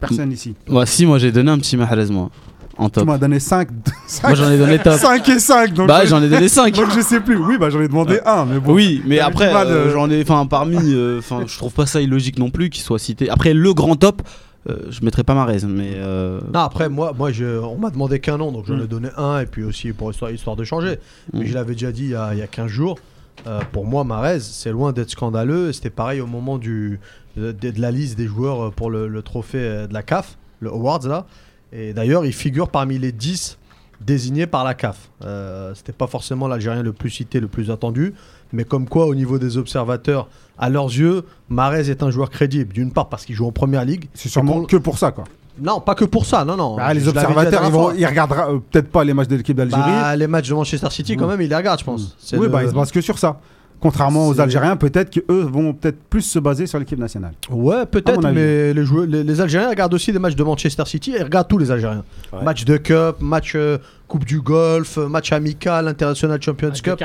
Personne 0.00 0.32
ici. 0.32 0.56
Ouais, 0.68 0.84
si, 0.86 1.06
moi 1.06 1.18
j'ai 1.18 1.30
donné 1.30 1.52
un 1.52 1.58
petit 1.58 1.76
Mahrez, 1.76 2.06
moi. 2.10 2.30
En 2.78 2.86
Tu 2.88 2.92
top. 2.92 3.06
m'as 3.06 3.18
donné 3.18 3.38
5, 3.38 3.68
Moi 4.22 4.34
j'en 4.34 4.50
ai 4.50 4.58
donné 4.58 4.78
top. 4.78 4.94
5 4.94 5.28
et 5.28 5.38
5, 5.38 5.74
donc, 5.74 5.88
Bah, 5.88 6.00
je, 6.04 6.08
j'en 6.10 6.22
ai 6.22 6.28
donné 6.28 6.48
5. 6.48 6.74
donc 6.74 6.90
je 6.94 7.00
sais 7.00 7.20
plus. 7.20 7.36
Oui, 7.36 7.58
bah 7.58 7.68
j'en 7.70 7.80
ai 7.80 7.88
demandé 7.88 8.20
un, 8.24 8.44
mais 8.46 8.58
bon. 8.60 8.72
Oui, 8.72 9.02
mais 9.06 9.18
après, 9.18 9.54
euh, 9.54 9.64
euh, 9.66 9.92
j'en 9.92 10.08
ai, 10.10 10.22
enfin, 10.22 10.46
parmi, 10.46 10.76
euh, 10.94 11.18
enfin, 11.18 11.44
je 11.46 11.56
trouve 11.58 11.72
pas 11.74 11.86
ça 11.86 12.00
illogique 12.00 12.38
non 12.38 12.50
plus 12.50 12.70
qu'il 12.70 12.82
soit 12.82 12.98
cité. 12.98 13.28
Après, 13.28 13.52
le 13.52 13.74
grand 13.74 13.96
top, 13.96 14.22
euh, 14.70 14.76
je 14.90 15.04
mettrais 15.04 15.22
pas 15.24 15.34
Mahrez, 15.34 15.58
mais. 15.66 15.92
euh, 15.96 16.40
Non, 16.54 16.60
après, 16.60 16.88
moi, 16.88 17.12
moi 17.16 17.30
je, 17.30 17.58
on 17.60 17.76
m'a 17.78 17.90
demandé 17.90 18.20
qu'un 18.20 18.38
nom, 18.38 18.52
donc 18.52 18.64
j'en 18.66 18.78
ai 18.78 18.84
Mm. 18.84 18.86
donné 18.86 19.08
un, 19.16 19.40
et 19.40 19.46
puis 19.46 19.64
aussi 19.64 19.92
pour 19.92 20.10
histoire, 20.10 20.30
histoire 20.30 20.56
de 20.56 20.64
changer. 20.64 20.98
Mais 21.32 21.40
Mm. 21.44 21.46
je 21.46 21.54
l'avais 21.54 21.72
déjà 21.74 21.92
dit 21.92 22.04
il 22.04 22.10
y 22.10 22.14
a, 22.14 22.32
il 22.32 22.38
y 22.38 22.42
a 22.42 22.46
15 22.46 22.68
jours. 22.68 22.98
euh, 23.46 23.60
pour 23.72 23.86
moi, 23.86 24.04
Marez, 24.04 24.38
c'est 24.40 24.70
loin 24.70 24.92
d'être 24.92 25.10
scandaleux. 25.10 25.72
C'était 25.72 25.90
pareil 25.90 26.20
au 26.20 26.26
moment 26.26 26.58
du, 26.58 27.00
de, 27.36 27.50
de 27.50 27.80
la 27.80 27.90
liste 27.90 28.16
des 28.16 28.26
joueurs 28.26 28.72
pour 28.72 28.88
le, 28.90 29.08
le 29.08 29.22
trophée 29.22 29.58
de 29.88 29.92
la 29.92 30.02
CAF, 30.02 30.36
le 30.60 30.70
Awards 30.70 31.06
là. 31.08 31.26
Et 31.72 31.92
d'ailleurs, 31.92 32.24
il 32.26 32.32
figure 32.32 32.68
parmi 32.68 32.98
les 32.98 33.12
10 33.12 33.58
désignés 34.00 34.46
par 34.46 34.64
la 34.64 34.74
CAF. 34.74 35.10
Euh, 35.24 35.72
C'était 35.74 35.92
pas 35.92 36.06
forcément 36.06 36.48
l'Algérien 36.48 36.82
le 36.82 36.92
plus 36.92 37.10
cité, 37.10 37.40
le 37.40 37.48
plus 37.48 37.70
attendu. 37.70 38.14
Mais 38.52 38.64
comme 38.64 38.88
quoi, 38.88 39.06
au 39.06 39.14
niveau 39.14 39.38
des 39.38 39.56
observateurs, 39.56 40.28
à 40.58 40.68
leurs 40.68 40.86
yeux, 40.88 41.24
Marez 41.48 41.88
est 41.88 42.02
un 42.02 42.10
joueur 42.10 42.28
crédible. 42.30 42.72
D'une 42.74 42.92
part 42.92 43.08
parce 43.08 43.24
qu'il 43.24 43.34
joue 43.34 43.46
en 43.46 43.52
première 43.52 43.84
ligue. 43.84 44.06
C'est 44.14 44.28
sûrement 44.28 44.52
pour- 44.58 44.66
que 44.66 44.76
pour 44.76 44.98
ça, 44.98 45.12
quoi. 45.12 45.24
Non, 45.60 45.80
pas 45.80 45.94
que 45.94 46.04
pour 46.06 46.24
ça, 46.26 46.44
non, 46.44 46.56
non. 46.56 46.76
Bah, 46.76 46.92
les 46.94 47.06
observateurs, 47.08 47.62
ils, 47.66 47.70
vont, 47.72 47.92
ils 47.92 48.06
regardera 48.06 48.48
peut-être 48.70 48.88
pas 48.90 49.04
les 49.04 49.12
matchs 49.14 49.28
de 49.28 49.36
l'équipe 49.36 49.56
d'Algérie. 49.56 49.82
Bah, 49.82 50.16
les 50.16 50.26
matchs 50.26 50.48
de 50.48 50.54
Manchester 50.54 50.88
City, 50.90 51.14
quand 51.16 51.26
Mm. 51.26 51.30
même, 51.30 51.40
ils 51.42 51.48
les 51.48 51.56
regardent, 51.56 51.78
je 51.80 51.84
pense. 51.84 52.16
Oui, 52.32 52.40
le- 52.40 52.48
bah, 52.48 52.62
ils 52.64 52.70
se 52.70 52.74
basent 52.74 52.90
que 52.90 53.00
sur 53.02 53.18
ça. 53.18 53.38
Contrairement 53.82 54.28
aux 54.28 54.40
Algériens, 54.40 54.76
peut-être 54.76 55.10
qu'eux 55.10 55.42
vont 55.42 55.72
peut-être 55.72 56.00
plus 56.04 56.22
se 56.22 56.38
baser 56.38 56.68
sur 56.68 56.78
l'équipe 56.78 57.00
nationale. 57.00 57.32
Ouais, 57.50 57.84
peut-être, 57.84 58.22
mais 58.30 58.72
les, 58.72 58.84
joueurs, 58.84 59.06
les, 59.06 59.24
les 59.24 59.40
Algériens 59.40 59.70
regardent 59.70 59.94
aussi 59.94 60.12
des 60.12 60.20
matchs 60.20 60.36
de 60.36 60.44
Manchester 60.44 60.84
City 60.86 61.10
et 61.10 61.18
ils 61.18 61.22
regardent 61.24 61.48
tous 61.48 61.58
les 61.58 61.72
Algériens. 61.72 62.04
Ouais. 62.32 62.44
Match 62.44 62.64
de 62.64 62.76
Cup, 62.76 63.16
match 63.18 63.54
euh, 63.56 63.78
Coupe 64.12 64.26
du 64.26 64.42
Golf, 64.42 64.98
euh, 64.98 65.08
match 65.08 65.32
amical, 65.32 65.88
International 65.88 66.38
Champions 66.42 66.68
Match 66.68 66.82
Cup. 66.82 67.02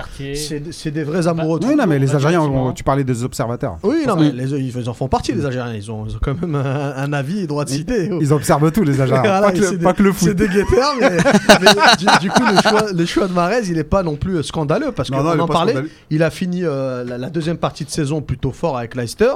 C'est 0.73 0.91
des 0.91 1.05
vrais 1.05 1.25
amoureux 1.25 1.57
de 1.57 1.65
Oui, 1.65 1.73
non, 1.77 1.85
mais 1.87 1.99
les 1.99 2.07
Bah, 2.07 2.15
Algériens, 2.15 2.41
on- 2.41 2.73
tu 2.73 2.83
parlais 2.83 3.05
des 3.05 3.23
observateurs. 3.23 3.77
Oui, 3.83 4.03
non, 4.05 4.17
mais 4.17 4.29
les, 4.33 4.51
ils 4.51 4.89
en 4.89 4.93
font 4.93 5.07
partie, 5.07 5.31
les 5.31 5.45
Algériens. 5.45 5.73
Ils 5.73 5.89
ont, 5.89 6.05
ils 6.05 6.15
ont 6.15 6.19
quand 6.21 6.35
même 6.41 6.55
un, 6.55 6.93
un 6.97 7.13
avis 7.13 7.39
et 7.39 7.47
droit 7.47 7.63
de 7.63 7.69
citer. 7.69 8.09
Ils 8.19 8.33
observent 8.33 8.69
tout, 8.73 8.83
les 8.83 8.99
Algériens. 8.99 9.21
Voilà, 9.39 9.41
pas, 9.41 9.51
que 9.53 9.61
c'est 9.63 9.71
le, 9.71 9.77
des- 9.77 9.83
pas 9.85 9.93
que 9.93 10.03
le 10.03 10.11
C'est 10.11 10.27
foot. 10.27 10.35
des 10.35 10.47
guetteurs, 10.49 10.93
mais, 10.99 11.09
mais 11.61 11.95
du, 11.97 12.05
du 12.19 12.29
coup, 12.29 12.43
le 12.43 12.61
choix, 12.69 12.91
le 12.91 13.05
choix 13.05 13.27
de 13.29 13.33
Marez, 13.33 13.61
il 13.67 13.75
n'est 13.75 13.85
pas 13.85 14.03
non 14.03 14.17
plus 14.17 14.43
scandaleux 14.43 14.91
parce 14.91 15.09
qu'on 15.09 15.17
en 15.39 15.47
parlait. 15.47 15.71
scandaleux. 15.71 15.89
Il 16.09 16.23
a 16.23 16.29
fini 16.29 16.65
euh, 16.65 17.05
la, 17.05 17.17
la 17.17 17.29
deuxième 17.29 17.57
partie 17.57 17.85
de 17.85 17.89
saison 17.89 18.21
plutôt 18.21 18.51
fort 18.51 18.77
avec 18.77 18.95
Leicester. 18.95 19.31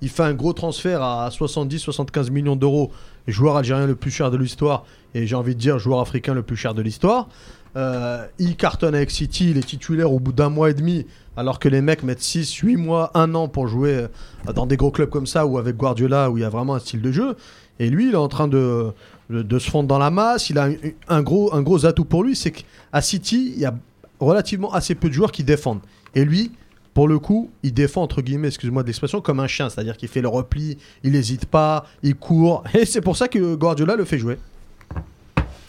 Il 0.00 0.10
fait 0.10 0.22
un 0.22 0.32
gros 0.34 0.52
transfert 0.52 1.02
à 1.02 1.28
70-75 1.30 2.30
millions 2.30 2.54
d'euros. 2.54 2.92
Joueur 3.26 3.56
algérien 3.56 3.86
le 3.86 3.96
plus 3.96 4.10
cher 4.10 4.30
de 4.30 4.36
l'histoire. 4.36 4.84
Et 5.14 5.26
j'ai 5.26 5.36
envie 5.36 5.54
de 5.54 5.60
dire 5.60 5.78
joueur 5.78 6.00
africain 6.00 6.34
le 6.34 6.42
plus 6.42 6.56
cher 6.56 6.74
de 6.74 6.82
l'histoire. 6.82 7.28
Euh, 7.76 8.24
il 8.38 8.56
cartonne 8.56 8.94
avec 8.94 9.10
City. 9.10 9.50
Il 9.50 9.58
est 9.58 9.66
titulaire 9.66 10.12
au 10.12 10.20
bout 10.20 10.32
d'un 10.32 10.48
mois 10.48 10.70
et 10.70 10.74
demi. 10.74 11.06
Alors 11.36 11.58
que 11.58 11.68
les 11.68 11.82
mecs 11.82 12.02
mettent 12.02 12.22
6, 12.22 12.52
8 12.54 12.76
mois, 12.76 13.10
1 13.14 13.34
an 13.34 13.48
pour 13.48 13.68
jouer 13.68 13.94
euh, 14.48 14.52
dans 14.54 14.66
des 14.66 14.76
gros 14.76 14.90
clubs 14.90 15.10
comme 15.10 15.26
ça 15.26 15.46
ou 15.46 15.58
avec 15.58 15.76
Guardiola 15.76 16.30
où 16.30 16.38
il 16.38 16.40
y 16.40 16.44
a 16.44 16.48
vraiment 16.48 16.74
un 16.74 16.78
style 16.78 17.02
de 17.02 17.12
jeu. 17.12 17.36
Et 17.78 17.90
lui, 17.90 18.08
il 18.08 18.12
est 18.12 18.16
en 18.16 18.28
train 18.28 18.48
de, 18.48 18.92
de, 19.28 19.58
se 19.58 19.70
fondre 19.70 19.88
dans 19.88 19.98
la 19.98 20.10
masse. 20.10 20.48
Il 20.48 20.58
a 20.58 20.68
un 21.08 21.22
gros, 21.22 21.54
un 21.54 21.62
gros 21.62 21.84
atout 21.84 22.06
pour 22.06 22.24
lui, 22.24 22.34
c'est 22.34 22.50
qu'à 22.50 23.02
City, 23.02 23.52
il 23.54 23.60
y 23.60 23.66
a 23.66 23.74
relativement 24.18 24.72
assez 24.72 24.94
peu 24.94 25.08
de 25.08 25.14
joueurs 25.14 25.32
qui 25.32 25.44
défendent. 25.44 25.80
Et 26.14 26.24
lui, 26.24 26.52
pour 26.96 27.08
le 27.08 27.18
coup, 27.18 27.50
il 27.62 27.74
défend, 27.74 28.00
entre 28.02 28.22
guillemets, 28.22 28.48
excuse-moi 28.48 28.82
de 28.82 28.86
l'expression, 28.86 29.20
comme 29.20 29.38
un 29.40 29.46
chien. 29.46 29.68
C'est-à-dire 29.68 29.98
qu'il 29.98 30.08
fait 30.08 30.22
le 30.22 30.28
repli, 30.28 30.78
il 31.04 31.12
n'hésite 31.12 31.44
pas, 31.44 31.84
il 32.02 32.14
court. 32.16 32.64
Et 32.72 32.86
c'est 32.86 33.02
pour 33.02 33.18
ça 33.18 33.28
que 33.28 33.54
Guardiola 33.54 33.96
le 33.96 34.06
fait 34.06 34.16
jouer. 34.16 34.38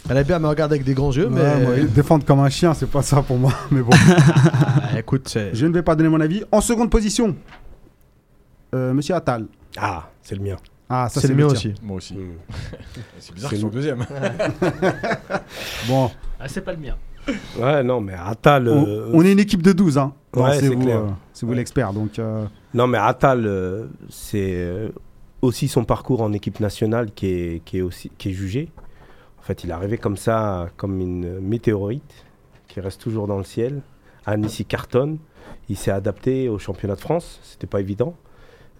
Elle 0.10 0.16
a 0.16 0.24
bien 0.24 0.38
à 0.38 0.40
me 0.40 0.48
regarder 0.48 0.76
avec 0.76 0.86
des 0.86 0.94
grands 0.94 1.12
yeux, 1.12 1.28
mais 1.28 1.42
Ouais, 1.66 1.84
défendent 1.84 2.24
comme 2.24 2.40
un 2.40 2.48
chien, 2.50 2.74
c'est 2.74 2.90
pas 2.90 3.02
ça 3.02 3.22
pour 3.22 3.38
moi. 3.38 3.52
Mais 3.72 3.82
bon, 3.82 3.90
Ah, 3.94 4.98
écoute, 4.98 5.28
c'est... 5.28 5.54
je 5.54 5.66
ne 5.66 5.74
vais 5.74 5.82
pas 5.82 5.96
donner 5.98 6.08
mon 6.08 6.22
avis. 6.22 6.46
En 6.50 6.62
seconde 6.62 6.90
position, 6.90 7.36
euh, 8.74 8.94
Monsieur 8.94 9.16
Attal. 9.16 9.48
Ah, 9.76 10.10
c'est 10.24 10.36
le 10.36 10.42
mien. 10.42 10.56
Ah, 10.88 11.10
ça 11.10 11.20
c'est 11.20 11.28
le 11.28 11.36
mien 11.36 11.48
aussi. 11.48 11.74
Moi 11.84 11.98
aussi. 11.98 12.14
Mm. 12.14 12.38
C'est 13.20 13.34
bizarre 13.36 13.50
C'est 13.50 13.56
qu'ils 13.58 13.62
sont 13.64 13.68
nous. 13.68 13.74
deuxième. 13.74 14.06
Bon, 15.90 16.10
Ah, 16.40 16.48
c'est 16.48 16.62
pas 16.62 16.72
le 16.72 16.78
mien. 16.80 16.96
Ouais, 17.60 17.84
non, 17.84 18.00
mais 18.02 18.14
Attal. 18.14 18.68
on, 18.70 18.86
euh, 18.88 19.10
on 19.14 19.24
est 19.26 19.32
une 19.32 19.40
équipe 19.40 19.62
de 19.62 19.72
12, 19.74 19.98
hein. 19.98 20.14
Ouais, 20.36 20.60
c'est 20.60 20.68
vous, 20.70 20.88
euh, 20.88 21.08
vous 21.42 21.50
Ouais. 21.50 21.56
l'expert, 21.56 21.94
donc. 21.94 22.20
euh, 22.20 22.46
Non, 22.74 22.88
mais 22.88 22.98
Attal, 22.98 23.88
c'est 24.10 24.54
euh, 24.56 24.90
aussi 25.42 25.68
son 25.68 25.84
parcours 25.84 26.22
en 26.22 26.32
équipe 26.34 26.60
nationale 26.60 27.12
qui 27.12 27.28
est, 27.28 27.64
qui, 27.66 27.80
est 27.80 27.82
aussi, 27.82 28.12
qui 28.18 28.30
est 28.30 28.34
jugé. 28.34 28.70
En 29.40 29.42
fait, 29.42 29.64
il 29.64 29.70
est 29.70 29.74
arrivé 29.74 29.98
comme 29.98 30.18
ça, 30.18 30.69
comme 30.78 31.00
une 31.02 31.40
météorite 31.40 32.26
qui 32.68 32.80
reste 32.81 33.02
toujours 33.02 33.28
dans 33.28 33.38
le 33.38 33.44
ciel. 33.44 33.81
À 34.26 34.36
Nice, 34.38 34.60
il 34.60 34.66
cartonne. 34.66 35.18
Il 35.69 35.78
s'est 35.78 35.92
adapté 35.92 36.50
au 36.50 36.60
championnat 36.60 36.96
de 36.96 37.00
France. 37.02 37.40
C'était 37.44 37.68
pas 37.68 37.80
évident. 37.80 38.16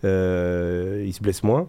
Euh, 0.04 1.04
il 1.06 1.13
se 1.13 1.22
blesse 1.22 1.44
moins. 1.44 1.68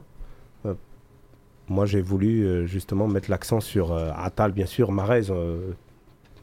Moi, 1.70 1.85
j'ai 1.87 2.00
voulu 2.00 2.44
euh, 2.47 2.66
justement 2.66 3.06
mettre 3.08 3.30
l'accent 3.30 3.61
sur 3.61 3.92
euh, 3.92 4.11
Attal, 4.16 4.52
bien 4.52 4.64
sûr. 4.66 4.90
Marez, 4.90 5.26
euh, 5.30 5.73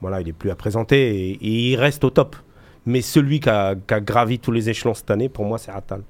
voilà, 0.05 0.21
il 0.21 0.27
est 0.27 0.33
plus 0.33 0.51
à 0.51 0.55
présenter 0.55 0.97
et, 1.15 1.31
et 1.31 1.71
il 1.71 1.75
reste 1.77 2.03
au 2.03 2.11
top. 2.11 2.35
Mais 2.85 3.01
celui 3.01 3.39
qui 3.39 3.49
a, 3.49 3.73
qui 3.75 3.93
a 3.95 3.99
gravi 3.99 4.37
tous 4.37 4.51
les 4.51 4.69
échelons 4.69 4.93
cette 4.93 5.09
année, 5.09 5.29
pour 5.29 5.45
moi, 5.45 5.57
c'est 5.57 5.71
Attal. 5.71 6.01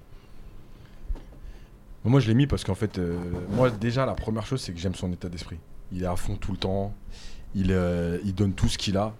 Moi, 2.03 2.19
je 2.19 2.27
l'ai 2.27 2.33
mis 2.35 2.45
parce 2.45 2.63
qu'en 2.65 2.75
fait, 2.75 2.97
euh, 2.99 3.17
moi, 3.51 3.69
déjà, 3.71 4.05
la 4.05 4.13
première 4.13 4.45
chose, 4.45 4.61
c'est 4.61 4.73
que 4.73 4.79
j'aime 4.79 4.93
son 4.95 5.11
état 5.13 5.29
d'esprit. 5.29 5.57
Il 5.93 6.03
est 6.03 6.07
à 6.07 6.15
fond 6.15 6.35
tout 6.35 6.51
le 6.51 6.57
temps. 6.57 6.93
Il, 7.55 7.67
euh, 7.71 8.17
il 8.25 8.35
donne 8.35 8.51
tout 8.53 8.67
ce 8.67 8.77
qu'il 8.77 8.97
a. 8.97 9.13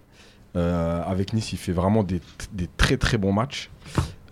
Euh, 0.58 1.01
avec 1.03 1.32
Nice, 1.34 1.51
il 1.53 1.58
fait 1.58 1.72
vraiment 1.72 2.03
des, 2.03 2.20
des 2.53 2.67
très 2.77 2.98
très 2.98 3.17
bons 3.17 3.32
matchs. 3.32 3.70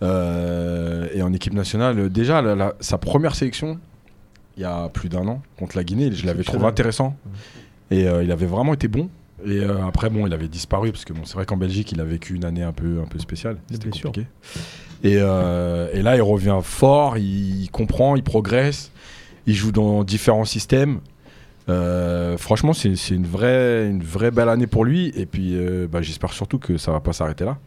Euh, 0.02 1.08
et 1.14 1.22
en 1.22 1.32
équipe 1.32 1.54
nationale, 1.54 2.10
déjà, 2.10 2.42
la- 2.42 2.54
la- 2.54 2.74
sa 2.80 2.98
première 2.98 3.34
sélection, 3.34 3.78
il 4.56 4.62
y 4.62 4.66
a 4.66 4.88
plus 4.90 5.08
d'un 5.08 5.26
an, 5.26 5.42
contre 5.58 5.76
la 5.76 5.84
Guinée, 5.84 6.12
je 6.12 6.26
l'avais 6.26 6.44
trouvé 6.44 6.66
intéressant. 6.66 7.16
Et 7.90 8.06
euh, 8.06 8.22
il 8.22 8.30
avait 8.30 8.46
vraiment 8.46 8.74
été 8.74 8.86
bon. 8.88 9.08
Et 9.44 9.60
euh, 9.60 9.86
après, 9.86 10.10
bon, 10.10 10.26
il 10.26 10.32
avait 10.32 10.48
disparu 10.48 10.90
parce 10.90 11.04
que 11.04 11.12
bon, 11.12 11.24
c'est 11.24 11.34
vrai 11.34 11.46
qu'en 11.46 11.56
Belgique, 11.56 11.92
il 11.92 12.00
a 12.00 12.04
vécu 12.04 12.34
une 12.34 12.44
année 12.44 12.62
un 12.62 12.72
peu, 12.72 13.00
un 13.00 13.06
peu 13.06 13.18
spéciale. 13.18 13.58
C'était 13.70 13.90
compliqué. 13.90 14.26
Et, 15.02 15.16
euh, 15.18 15.88
et 15.92 16.02
là, 16.02 16.16
il 16.16 16.22
revient 16.22 16.58
fort, 16.62 17.18
il, 17.18 17.68
comprend, 17.70 18.16
il 18.16 18.22
progresse, 18.22 18.90
il 19.46 19.54
joue 19.54 19.72
dans 19.72 20.02
différents 20.02 20.46
systèmes. 20.46 21.00
Euh, 21.68 22.36
franchement, 22.36 22.72
c'est 22.72 22.94
c'est 22.96 23.14
une 23.14 23.26
vraie, 23.26 23.88
une 23.88 24.02
vraie 24.02 24.30
belle 24.30 24.48
année 24.48 24.66
pour 24.66 24.84
lui. 24.84 25.12
Et 25.14 25.26
puis, 25.26 25.54
euh, 25.54 25.86
bah, 25.90 26.02
j'espère 26.02 26.32
surtout 26.32 26.58
que 26.58 26.76
ça 26.76 26.92
va 26.92 27.00
pas 27.00 27.12
s'arrêter 27.12 27.44
là. 27.44 27.58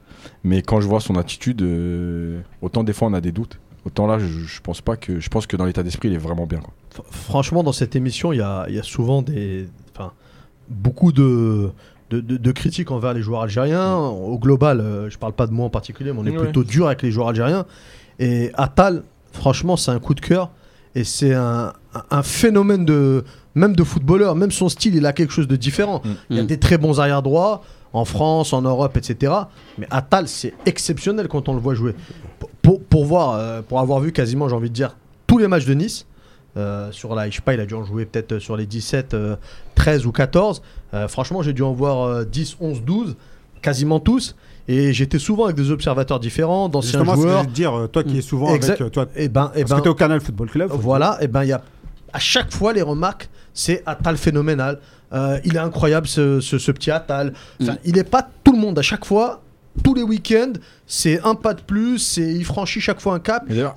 Mais 0.44 0.62
quand 0.62 0.82
je 0.82 0.88
vois 0.88 1.00
son 1.00 1.16
attitude, 1.16 1.62
euh, 1.62 2.42
autant 2.62 2.84
des 2.84 2.94
fois 2.94 3.08
on 3.08 3.14
a 3.14 3.22
des 3.22 3.32
doutes. 3.32 3.60
Autant 3.86 4.06
là, 4.06 4.20
je, 4.20 4.26
je 4.26 4.62
pense 4.62 4.82
pas 4.82 4.98
que, 4.98 5.20
je 5.20 5.30
pense 5.30 5.48
que 5.48 5.56
dans 5.56 5.66
l'état 5.66 5.82
d'esprit, 5.82 6.10
il 6.10 6.14
est 6.14 6.20
vraiment 6.20 6.46
bien. 6.46 6.60
Quoi. 6.60 6.74
Franchement, 7.10 7.64
dans 7.64 7.72
cette 7.72 7.96
émission, 7.96 8.34
il 8.34 8.38
y 8.38 8.42
a, 8.42 8.66
il 8.68 8.76
y 8.76 8.80
a 8.80 8.84
souvent 8.84 9.22
des, 9.22 9.68
beaucoup 10.70 11.12
de, 11.12 11.70
de, 12.10 12.20
de- 12.22 12.38
de 12.38 12.52
critiques 12.52 12.92
envers 12.92 13.14
les 13.14 13.22
joueurs 13.22 13.42
algériens. 13.42 13.96
Au 13.96 14.38
global, 14.40 14.80
euh, 14.80 15.10
je 15.10 15.18
parle 15.18 15.34
pas 15.34 15.48
de 15.48 15.54
moi 15.54 15.66
en 15.66 15.70
particulier, 15.70 16.12
mais 16.14 16.20
on 16.20 16.26
est 16.26 16.32
Ouais. 16.32 16.44
plutôt 16.44 16.64
dur 16.64 16.88
avec 16.88 17.02
les 17.02 17.12
joueurs 17.12 17.30
algériens. 17.30 17.66
Et 18.20 18.52
Attal, 18.56 19.04
franchement, 19.32 19.78
c'est 19.78 19.92
un 19.92 20.00
coup 20.00 20.14
de 20.14 20.22
cœur. 20.22 20.50
Et 20.96 21.04
c'est 21.04 21.34
un, 21.34 21.74
phénomène 22.24 22.84
de, 22.86 23.24
même 23.54 23.76
de 23.76 23.84
footballeur. 23.84 24.36
Même 24.36 24.50
son 24.52 24.68
style, 24.70 24.96
il 24.96 25.06
a 25.06 25.14
quelque 25.14 25.32
chose 25.32 25.48
de 25.48 25.56
différent. 25.56 26.02
Mm. 26.04 26.10
Il 26.32 26.38
y 26.38 26.40
a 26.40 26.44
Mm. 26.44 26.48
des 26.48 26.58
très 26.60 26.78
bons 26.80 27.00
arrière 27.00 27.22
droits 27.22 27.62
en 27.94 28.04
France, 28.06 28.52
en 28.54 28.62
Europe, 28.64 28.98
etc. 28.98 29.34
Mais 29.78 29.88
Attal, 29.92 30.28
c'est 30.28 30.54
exceptionnel 30.66 31.28
quand 31.28 31.50
on 31.50 31.54
le 31.54 31.60
voit 31.60 31.76
jouer. 31.76 31.94
Pour, 32.40 32.50
pour, 32.62 32.82
pour 32.84 33.06
voir, 33.06 33.34
euh, 33.36 33.62
pour 33.62 33.80
avoir 33.80 34.00
vu 34.00 34.12
quasiment, 34.12 34.50
j'ai 34.50 34.56
envie 34.56 34.70
de 34.70 34.74
dire, 34.76 34.96
tous 35.28 35.38
les 35.38 35.48
matchs 35.48 35.66
de 35.66 35.74
Nice, 35.76 36.06
sur 36.92 37.14
la, 37.16 37.30
je 37.30 37.36
sais 37.36 37.42
pas, 37.42 37.54
il 37.54 37.60
a 37.60 37.66
dû 37.66 37.74
en 37.74 37.84
jouer 37.84 38.06
peut-être 38.06 38.34
euh, 38.34 38.40
sur 38.40 38.58
les 38.58 38.66
17, 38.66 39.14
euh, 39.14 39.36
13 39.76 40.06
ou 40.06 40.12
14. 40.12 40.62
Euh, 40.94 41.08
franchement, 41.08 41.42
j'ai 41.42 41.54
dû 41.54 41.62
en 41.64 41.74
voir 41.74 42.04
euh, 42.08 42.24
10, 42.26 42.58
11, 42.60 42.82
12, 42.84 43.16
quasiment 43.62 44.00
tous. 44.00 44.36
Et 44.70 44.92
j'étais 44.94 45.20
souvent 45.20 45.46
avec 45.46 45.56
des 45.56 45.72
observateurs 45.72 46.20
différents, 46.20 46.68
d'anciens 46.70 47.00
Justement, 47.04 47.16
joueurs. 47.16 47.46
te 47.46 47.52
dire, 47.52 47.74
euh, 47.78 47.88
toi 47.88 48.04
qui 48.04 48.18
es 48.18 48.22
souvent 48.22 48.54
Exact. 48.54 48.82
avec. 48.82 48.82
euh, 48.82 48.90
Toi, 48.90 49.06
Et 49.16 49.30
ben, 49.30 49.52
et 49.56 49.62
parce 49.62 49.72
ben, 49.72 49.78
que 49.78 49.82
t'es 49.84 49.90
au 49.90 49.96
Canal 49.96 50.20
Football 50.20 50.50
Club. 50.50 50.72
voilà, 50.74 51.18
et 51.22 51.28
ben 51.28 51.44
il 51.44 51.50
y 51.50 51.54
a 51.54 51.62
à 52.14 52.20
chaque 52.20 52.52
fois 52.52 52.74
les 52.74 52.82
remarques, 52.82 53.30
c'est 53.54 53.84
Atal 53.86 54.18
phénoménal. 54.18 54.80
Euh, 55.14 55.40
il 55.46 55.56
est 55.56 55.60
incroyable 55.60 56.06
ce, 56.08 56.42
ce- 56.42 56.58
ce 56.58 56.72
petit 56.72 56.92
Atal. 56.92 57.32
Enfin, 57.62 57.74
Mm. 57.74 57.78
il 57.86 57.96
n'est 57.96 58.04
pas 58.04 58.28
tout 58.44 58.52
le 58.52 58.58
monde 58.60 58.78
à 58.78 58.82
chaque 58.82 59.06
fois. 59.06 59.42
Tous 59.84 59.94
les 59.94 60.02
week-ends, 60.04 60.54
c'est 60.86 61.22
un 61.24 61.36
pas 61.36 61.54
de 61.54 61.62
plus, 61.62 62.00
c'est 62.00 62.34
il 62.34 62.44
franchit 62.46 62.82
chaque 62.82 63.00
fois 63.00 63.14
un 63.14 63.20
cap. 63.20 63.48
D'ailleurs, 63.48 63.74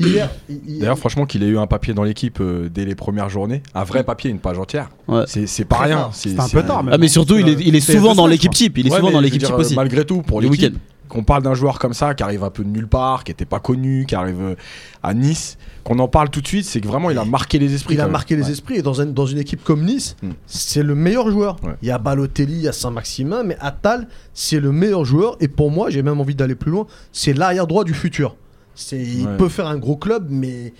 Il 0.48 0.84
franchement, 0.96 1.26
qu'il 1.26 1.42
ait 1.42 1.48
eu 1.48 1.58
un 1.58 1.66
papier 1.66 1.94
dans 1.94 2.02
l'équipe 2.04 2.40
euh, 2.40 2.68
dès 2.72 2.84
les 2.84 2.94
premières 2.94 3.28
journées, 3.28 3.62
un 3.74 3.84
vrai 3.84 4.02
papier, 4.04 4.30
une 4.30 4.38
page 4.38 4.58
entière, 4.58 4.90
Ouais. 5.08 5.24
c'est 5.26 5.64
pas 5.64 5.78
rien. 5.78 6.10
C'est 6.12 6.38
un 6.38 6.48
peu 6.48 6.62
tard, 6.62 6.82
mais 6.82 6.92
Ah, 6.94 6.98
mais 6.98 7.06
bon, 7.06 7.12
surtout, 7.12 7.36
il 7.36 7.48
est, 7.48 7.56
il 7.60 7.74
est 7.76 7.80
c'est 7.80 7.92
souvent 7.94 8.14
dans 8.14 8.26
l'équipe 8.26 8.52
type. 8.52 8.78
Il 8.78 8.86
est 8.86 8.90
Ouais, 8.90 8.98
souvent 8.98 9.10
dans 9.12 9.20
l'équipe 9.20 9.42
type 9.42 9.54
aussi. 9.54 9.74
Malgré 9.74 10.04
tout, 10.04 10.22
pour 10.22 10.40
Les 10.40 10.48
week-ends. 10.48 10.76
Qu'on 11.10 11.24
parle 11.24 11.42
d'un 11.42 11.52
joueur 11.54 11.78
comme 11.78 11.92
ça, 11.92 12.14
qui 12.14 12.22
arrive 12.22 12.42
un 12.44 12.48
peu 12.50 12.64
de 12.64 12.68
nulle 12.70 12.88
part, 12.88 13.24
qui 13.24 13.32
était 13.32 13.44
pas 13.44 13.60
connu, 13.60 14.06
qui 14.06 14.14
arrive 14.14 14.40
euh, 14.40 14.54
à 15.02 15.12
Nice, 15.12 15.58
qu'on 15.84 15.98
en 15.98 16.08
parle 16.08 16.30
tout 16.30 16.40
de 16.40 16.46
suite, 16.46 16.64
c'est 16.64 16.80
que 16.80 16.86
vraiment 16.88 17.10
il 17.10 17.18
a 17.18 17.24
marqué 17.26 17.58
les 17.58 17.74
esprits. 17.74 17.94
Il 17.94 18.00
a 18.00 18.04
même. 18.04 18.12
marqué 18.12 18.36
les 18.36 18.50
esprits 18.50 18.76
et 18.76 18.82
dans, 18.82 19.00
un- 19.02 19.06
dans 19.06 19.26
une 19.26 19.38
équipe 19.38 19.62
comme 19.62 19.84
Nice, 19.84 20.16
Mm. 20.22 20.30
c'est 20.46 20.82
le 20.82 20.94
meilleur 20.94 21.30
joueur. 21.30 21.56
Ouais. 21.62 21.74
Il 21.82 21.88
y 21.88 21.90
a 21.90 21.98
Balotelli, 21.98 22.54
il 22.54 22.62
y 22.62 22.68
a 22.68 22.72
Saint-Maximin, 22.72 23.42
mais 23.42 23.56
Atal, 23.60 24.08
c'est 24.32 24.60
le 24.60 24.72
meilleur 24.72 25.04
joueur. 25.04 25.36
Et 25.40 25.48
pour 25.48 25.70
moi, 25.70 25.90
j'ai 25.90 26.02
même 26.02 26.20
envie 26.20 26.34
d'aller 26.34 26.54
plus 26.54 26.70
loin, 26.70 26.86
c'est 27.12 27.32
l'arrière 27.34 27.66
droit 27.66 27.84
du 27.84 27.92
futur. 27.94 28.36
C'est, 28.74 29.00
il 29.02 29.26
Ouais. 29.26 29.36
peut 29.36 29.48
faire 29.48 29.66
un 29.66 29.76
gros 29.78 29.96
club, 29.96 30.28
mais 30.30 30.72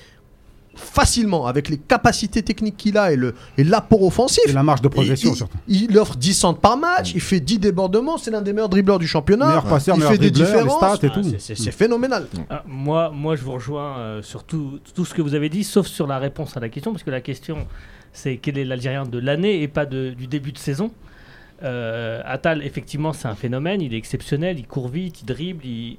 facilement, 0.80 1.46
avec 1.46 1.68
les 1.68 1.78
capacités 1.78 2.42
techniques 2.42 2.76
qu'il 2.76 2.96
a 2.99 3.12
et, 3.12 3.16
le, 3.16 3.34
et 3.58 3.64
l'apport 3.64 4.02
offensif. 4.02 4.42
Et 4.49 4.52
la 4.52 4.62
marge 4.62 4.80
de 4.82 4.88
progression 4.88 5.30
il, 5.32 5.37
surtout. 5.37 5.58
il 5.68 5.96
offre 5.99 6.16
10 6.16 6.34
centres 6.34 6.60
par 6.60 6.76
match, 6.76 7.12
il 7.14 7.20
fait 7.20 7.40
10 7.40 7.58
débordements, 7.58 8.18
c'est 8.18 8.30
l'un 8.30 8.42
des 8.42 8.52
meilleurs 8.52 8.68
dribbleurs 8.68 8.99
du 8.99 9.06
championnat. 9.06 9.46
Meilleur 9.46 9.64
passeur, 9.66 9.94
il 9.96 9.99
meilleur 9.99 10.12
fait 10.12 10.18
des 10.18 10.25
les 10.26 10.30
différences. 10.30 10.76
stats 10.76 11.06
et 11.06 11.10
Ah, 11.10 11.14
tout. 11.14 11.34
c'est- 11.38 11.70
phénoménal. 11.70 12.26
Ah, 12.49 12.62
moi, 12.66 13.10
moi, 13.14 13.37
je 13.37 13.42
vous 13.42 13.52
rejoins 13.52 13.99
euh, 13.99 14.22
sur 14.22 14.44
tout, 14.44 14.80
tout 14.94 15.04
ce 15.04 15.14
que 15.14 15.22
vous 15.22 15.34
avez 15.34 15.49
dit, 15.49 15.64
sauf 15.64 15.87
sur 15.87 16.06
la 16.06 16.18
réponse 16.18 16.56
à 16.56 16.60
la 16.60 16.68
question, 16.68 16.92
parce 16.92 17.02
que 17.04 17.10
la 17.10 17.20
question, 17.20 17.66
c'est 18.12 18.37
quel 18.38 18.58
est 18.58 18.64
l'Algérien 18.64 19.04
de 19.04 19.18
l'année 19.18 19.62
et 19.62 19.68
pas 19.68 19.87
de- 19.87 20.10
du 20.10 20.26
début 20.26 20.52
de 20.52 20.58
saison. 20.58 20.90
Euh, 21.62 22.22
Attal, 22.25 22.62
effectivement, 22.64 23.12
c'est 23.12 23.28
un 23.28 23.34
phénomène, 23.34 23.82
il 23.82 23.92
est 23.92 23.99
exceptionnel, 23.99 24.58
il 24.58 24.66
court 24.66 24.88
vite, 24.88 25.20
il 25.22 25.26
dribble, 25.26 25.64
il, 25.66 25.99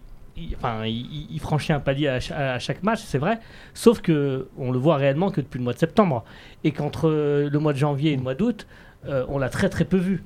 il- 0.50 0.56
enfin, 0.58 0.86
il, 0.86 1.40
franchit 1.40 1.74
un 1.74 1.80
palier 1.80 2.08
à, 2.08 2.20
cha- 2.20 2.54
à 2.54 2.60
chaque 2.60 2.84
match, 2.84 3.02
c'est 3.06 3.18
vrai. 3.18 3.40
Sauf 3.74 4.02
que 4.02 4.48
on 4.58 4.72
le 4.72 4.80
voit 4.80 4.96
réellement 4.98 5.30
que 5.32 5.42
depuis 5.42 5.58
le 5.58 5.64
mois 5.64 5.74
de 5.74 5.80
septembre, 5.80 6.24
et 6.64 6.72
qu'entre 6.72 7.10
euh, 7.10 7.50
le 7.50 7.60
mois 7.60 7.74
de 7.74 7.78
janvier 7.78 8.14
et 8.14 8.16
le 8.16 8.22
mois 8.22 8.36
d'août, 8.36 8.68
euh, 9.08 9.26
on 9.30 9.38
l'a 9.38 9.50
très 9.50 9.70
très 9.70 9.86
peu 9.86 9.98
vu. 9.98 10.24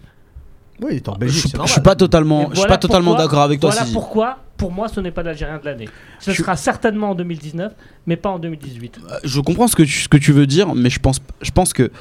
Oui, 0.82 0.90
il 0.92 0.96
est 0.98 1.08
en 1.10 1.14
Je, 1.14 1.20
Belgique, 1.20 1.40
suis- 1.40 1.44
je 1.44 1.48
suis 1.50 1.58
normal. 1.58 1.84
pas 1.84 1.96
totalement, 1.96 2.50
je 2.52 2.60
suis 2.60 2.68
pas 2.68 2.78
totalement 2.78 3.16
d'accord 3.16 3.42
avec 3.42 3.60
toi. 3.62 3.70
Voilà 3.70 3.88
pourquoi, 3.94 4.40
pour 4.58 4.72
moi, 4.74 4.90
ce 4.90 5.00
n'est 5.00 5.12
pas 5.12 5.24
l'Algérien 5.24 5.58
de 5.58 5.64
l'année. 5.66 5.88
Ce 6.20 6.32
Je- 6.32 6.42
sera 6.42 6.58
certainement 6.58 7.12
en 7.12 7.16
2019, 7.16 7.74
mais 8.08 8.18
pas 8.18 8.30
en 8.30 8.40
2018. 8.40 9.00
Euh, 9.10 9.18
Je 9.24 9.40
comprends 9.40 9.68
ce 9.68 9.76
que 9.78 9.84
tu, 9.84 9.92
ce 10.02 10.10
que 10.10 10.18
tu 10.18 10.34
veux 10.34 10.46
dire, 10.48 10.76
mais 10.76 10.90
je 10.90 11.00
pense, 11.00 11.22
je 11.42 11.52
pense 11.52 11.72
que 11.72 11.92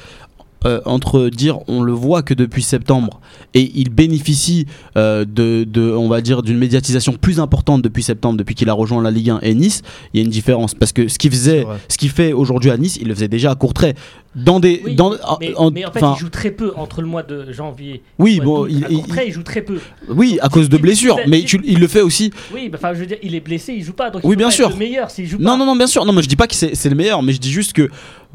euh, 0.65 0.81
entre 0.85 1.29
dire 1.29 1.59
on 1.67 1.83
le 1.83 1.91
voit 1.91 2.23
que 2.23 2.33
depuis 2.33 2.63
septembre 2.63 3.19
et 3.53 3.71
il 3.75 3.89
bénéficie 3.89 4.65
euh, 4.97 5.25
de, 5.25 5.63
de, 5.63 5.91
on 5.91 6.07
va 6.07 6.21
dire, 6.21 6.41
d'une 6.41 6.57
médiatisation 6.57 7.13
plus 7.13 7.39
importante 7.39 7.81
depuis 7.81 8.03
septembre, 8.03 8.37
depuis 8.37 8.55
qu'il 8.55 8.69
a 8.69 8.73
rejoint 8.73 9.01
la 9.01 9.11
Ligue 9.11 9.29
1 9.29 9.39
et 9.41 9.53
Nice, 9.53 9.81
il 10.13 10.19
y 10.19 10.23
a 10.23 10.25
une 10.25 10.31
différence 10.31 10.73
parce 10.73 10.91
que 10.91 11.07
ce 11.07 11.17
qu'il 11.17 11.31
faisait, 11.31 11.65
ce 11.87 11.97
qu'il 11.97 12.09
fait 12.09 12.33
aujourd'hui 12.33 12.71
à 12.71 12.77
Nice, 12.77 12.97
il 12.99 13.07
le 13.07 13.15
faisait 13.15 13.27
déjà 13.27 13.51
à 13.51 13.55
court 13.55 13.73
trait. 13.73 13.95
Dans 14.35 14.59
des, 14.59 14.81
Oui, 14.83 14.95
dans, 14.95 15.11
mais, 15.39 15.55
en- 15.55 15.71
mais 15.71 15.85
en 15.85 15.91
fait, 15.93 16.03
enfin, 16.03 16.13
il 16.17 16.19
joue 16.19 16.29
très 16.29 16.51
peu 16.51 16.73
entre 16.75 17.01
le 17.01 17.07
mois 17.07 17.23
de 17.23 17.53
janvier. 17.53 18.01
oui, 18.19 18.41
bon, 18.43 18.65
il, 18.67 18.83
joue 19.31 19.43
très 19.43 19.61
peu. 19.61 19.77
oui, 20.09 20.37
à 20.41 20.49
cause 20.49 20.67
de 20.67 20.77
blessures, 20.77 21.17
mais 21.27 21.39
il- 21.39 21.45
tu- 21.45 21.61
il 21.63 21.79
le 21.79 21.87
fait 21.87 22.01
aussi. 22.01 22.31
Oui, 22.53 22.67
bah, 22.67 22.77
enfin, 22.77 22.93
je 22.93 22.99
veux 22.99 23.05
dire, 23.05 23.17
il 23.23 23.33
est 23.33 23.39
blessé, 23.39 23.71
il 23.73 23.81
joue 23.83 23.93
pas. 23.93 24.09
Donc 24.09 24.23
il 24.25 24.27
Oui, 24.29 24.35
bien 24.35 24.51
sûr. 24.51 24.69
le 24.69 24.75
meilleur 24.75 25.09
s'il 25.09 25.25
joue 25.25 25.37
Non, 25.39 25.51
pas. 25.51 25.57
non, 25.57 25.65
non, 25.65 25.75
bien 25.77 25.87
sûr. 25.87 26.03
Non, 26.03 26.11
mais 26.11 26.21
je 26.21 26.27
dis 26.27 26.35
pas 26.35 26.47
que 26.47 26.55
c'est 26.55 26.75
c'est 26.75 26.89
le 26.89 26.95
meilleur, 26.95 27.23
mais 27.23 27.31
je 27.31 27.39
dis 27.39 27.51
juste 27.51 27.71
que, 27.71 27.89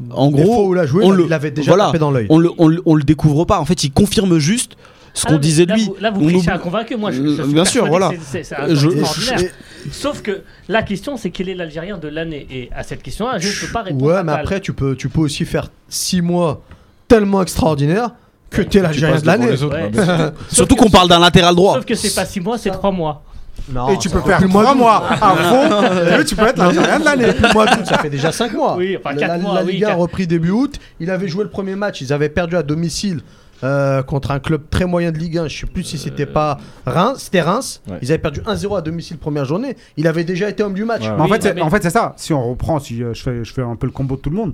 en 0.09 0.31
gros, 0.31 0.69
où 0.69 0.73
il 0.75 0.79
a 0.79 0.87
joué, 0.87 1.05
on 1.05 1.13
il 1.13 1.17
le- 1.27 1.31
avait 1.31 1.51
déjà 1.51 1.69
voilà, 1.71 1.85
tapé 1.85 1.99
dans 1.99 2.09
l'œil. 2.09 2.25
on 2.29 2.39
le, 2.39 2.49
on, 2.57 2.75
on 2.85 2.95
le 2.95 3.03
découvre 3.03 3.45
pas. 3.45 3.59
En 3.59 3.65
fait, 3.65 3.83
il 3.83 3.91
confirme 3.91 4.39
juste 4.39 4.77
ce 5.13 5.23
Ah 5.25 5.29
qu'on 5.29 5.33
mais 5.35 5.39
disait 5.39 5.65
de 5.65 5.73
lui. 5.73 5.85
Vous, 5.85 5.95
là, 5.99 6.11
vous 6.11 6.21
oublie- 6.21 6.49
un 6.49 6.57
convaincu. 6.57 6.95
Moi, 6.95 7.11
je, 7.11 7.21
Euh, 7.21 7.35
je 7.37 7.43
suis 7.43 7.53
bien 7.53 7.65
sûr, 7.65 7.85
voilà. 7.87 8.11
c'est- 8.23 8.39
extraordinaire. 8.39 9.51
Sauf 9.91 10.21
que 10.21 10.41
la 10.69 10.83
question, 10.83 11.17
c'est 11.17 11.31
quel 11.31 11.49
est 11.49 11.55
l'Algérien 11.55 11.97
de 11.97 12.07
l'année? 12.07 12.47
Et 12.51 12.69
à 12.75 12.83
cette 12.83 13.01
question-là, 13.01 13.39
je 13.39 13.47
ne 13.47 13.53
peux 13.67 13.73
pas 13.73 13.81
répondre. 13.81 14.05
Ouais, 14.05 14.15
à 14.17 14.23
mais 14.23 14.31
après, 14.31 14.59
tu 14.59 14.73
peux, 14.73 14.95
tu 14.95 15.09
peux 15.09 15.21
aussi 15.21 15.43
faire 15.45 15.69
6 15.89 16.21
mois 16.21 16.61
tellement 17.07 17.41
extraordinaires 17.41 18.11
que 18.49 18.61
t'es 18.61 18.79
Tu 18.79 18.81
l'Algérien 18.81 19.19
de 19.19 19.25
l'année. 19.25 19.47
Ouais. 19.49 19.57
sûr. 19.93 20.31
Surtout 20.51 20.75
qu'on 20.75 20.89
parle 20.89 21.09
d'un 21.09 21.19
latéral 21.19 21.55
droit. 21.55 21.75
Sauf 21.75 21.85
que 21.85 21.95
c'est 21.95 22.13
pas 22.13 22.25
6 22.25 22.39
mois, 22.41 22.57
c'est 22.57 22.69
3 22.71 22.91
mois. 22.91 23.23
Non, 23.71 23.89
Et 23.89 23.97
tu 23.97 24.09
peux 24.09 24.21
faire 24.21 24.37
plus 24.37 24.47
le 24.47 24.51
mois 24.53 24.63
3 24.63 24.73
d'août. 24.75 24.79
mois 24.81 25.03
à 25.09 25.35
fond, 25.35 26.19
et 26.19 26.25
tu 26.25 26.35
peux 26.35 26.47
être 26.47 26.57
l'Algérien 26.57 26.99
de 26.99 27.05
l'année. 27.05 27.27
Depuis 27.27 27.43
le 27.43 27.53
mois 27.53 27.65
d'août, 27.65 27.85
ça 27.85 27.97
fait 27.99 28.09
déjà 28.09 28.31
5 28.31 28.53
mois. 28.53 28.75
Oui, 28.77 28.97
enfin, 28.97 29.13
La- 29.13 29.19
quatre 29.19 29.31
la, 29.33 29.37
mois, 29.37 29.61
la 29.63 29.87
1 29.87 29.91
a 29.91 29.93
repris 29.95 30.25
début 30.25 30.49
août. 30.51 30.75
Il 30.99 31.09
avait 31.11 31.27
joué 31.27 31.43
le 31.43 31.49
premier 31.49 31.75
match. 31.75 32.01
Ils 32.01 32.11
avaient 32.13 32.29
perdu 32.29 32.55
à 32.55 32.63
domicile 32.63 33.21
euh, 33.63 34.01
contre 34.03 34.31
un 34.31 34.39
club 34.39 34.63
très 34.69 34.85
moyen 34.85 35.11
de 35.11 35.17
Ligue 35.17 35.37
1. 35.37 35.47
Je 35.47 35.59
sais 35.61 35.67
plus 35.67 35.83
si 35.83 35.97
c'était 35.97 36.25
pas 36.25 36.57
Reims. 36.85 37.17
C'était 37.19 37.41
Reims. 37.41 37.81
Ouais. 37.89 37.97
Ils 38.01 38.11
avaient 38.11 38.21
perdu 38.21 38.41
1-0 38.41 38.77
à 38.77 38.81
domicile 38.81 39.17
première 39.17 39.45
journée. 39.45 39.75
Il 39.97 40.07
avait 40.07 40.23
déjà 40.23 40.49
été 40.49 40.63
homme 40.63 40.73
du 40.73 40.85
match. 40.85 41.03
Ouais. 41.03 41.11
Mais 41.15 41.21
en, 41.21 41.27
fait, 41.27 41.41
c'est- 41.43 41.53
mais- 41.53 41.61
en 41.61 41.69
fait, 41.69 41.83
c'est 41.83 41.89
ça. 41.89 42.13
Si 42.17 42.33
on 42.33 42.49
reprend, 42.49 42.79
si 42.79 43.03
euh, 43.03 43.13
je, 43.13 43.21
fais, 43.21 43.43
je 43.43 43.53
fais 43.53 43.61
un 43.61 43.75
peu 43.75 43.85
le 43.87 43.91
combo 43.91 44.15
de 44.15 44.21
tout 44.21 44.29
le 44.29 44.35
monde, 44.37 44.53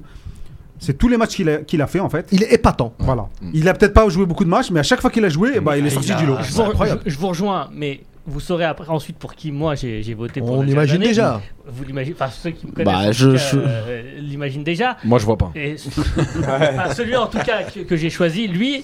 c'est 0.79 0.97
tous 0.97 1.07
les 1.07 1.17
matchs 1.17 1.35
qu'il 1.37 1.49
a, 1.49 1.57
qu'il 1.57 1.81
a 1.81 1.87
fait 1.87 1.99
en 1.99 2.09
fait. 2.09 2.27
Il 2.31 2.43
est 2.43 2.53
épatant. 2.53 2.93
Voilà. 2.99 3.27
Mm. 3.41 3.49
Il 3.53 3.67
a 3.69 3.73
peut-être 3.73 3.93
pas 3.93 4.07
joué 4.09 4.25
beaucoup 4.25 4.43
de 4.45 4.49
matchs, 4.49 4.69
mais 4.71 4.79
à 4.79 4.83
chaque 4.83 5.01
fois 5.01 5.09
qu'il 5.09 5.25
a 5.25 5.29
joué, 5.29 5.51
eh 5.55 5.59
ben, 5.59 5.75
il 5.75 5.85
est 5.85 5.89
sorti 5.89 6.09
il 6.09 6.13
a- 6.13 6.17
du 6.17 6.25
lot. 6.27 6.35
Je 6.41 6.51
C'est 6.51 6.61
vous, 6.61 6.69
incroyable. 6.69 7.01
je- 7.05 7.11
je 7.11 7.17
vous 7.17 7.27
rejoins, 7.29 7.69
mais 7.73 8.01
vous 8.27 8.39
saurez 8.39 8.65
après, 8.65 8.88
ensuite 8.89 9.17
pour 9.17 9.34
qui 9.36 9.51
moi 9.51 9.74
j'ai 9.75 10.13
voté 10.13 10.41
pour 10.41 10.51
On 10.51 10.55
l'Algérien 10.57 10.74
imagine 10.74 10.96
de 10.98 11.00
l'année. 11.01 11.07
déjà. 11.10 11.41
Vous 11.65 11.84
l'imaginez, 11.86 12.15
enfin 12.19 12.29
ceux 12.29 12.51
qui 12.51 12.67
me 12.67 12.72
connaissent 12.74 12.93
Bah, 12.93 13.12
je- 13.12 13.36
je- 13.38 13.55
euh, 13.57 14.01
l'imaginent 14.19 14.63
déjà. 14.63 14.98
Moi, 15.03 15.17
je 15.19 15.25
vois 15.25 15.38
pas. 15.38 15.51
Et 15.55 15.75
enfin, 16.39 16.93
celui 16.93 17.15
en 17.15 17.27
tout 17.27 17.39
cas 17.39 17.63
que, 17.63 17.79
que 17.79 17.96
j'ai 17.96 18.10
choisi, 18.10 18.48
lui, 18.48 18.84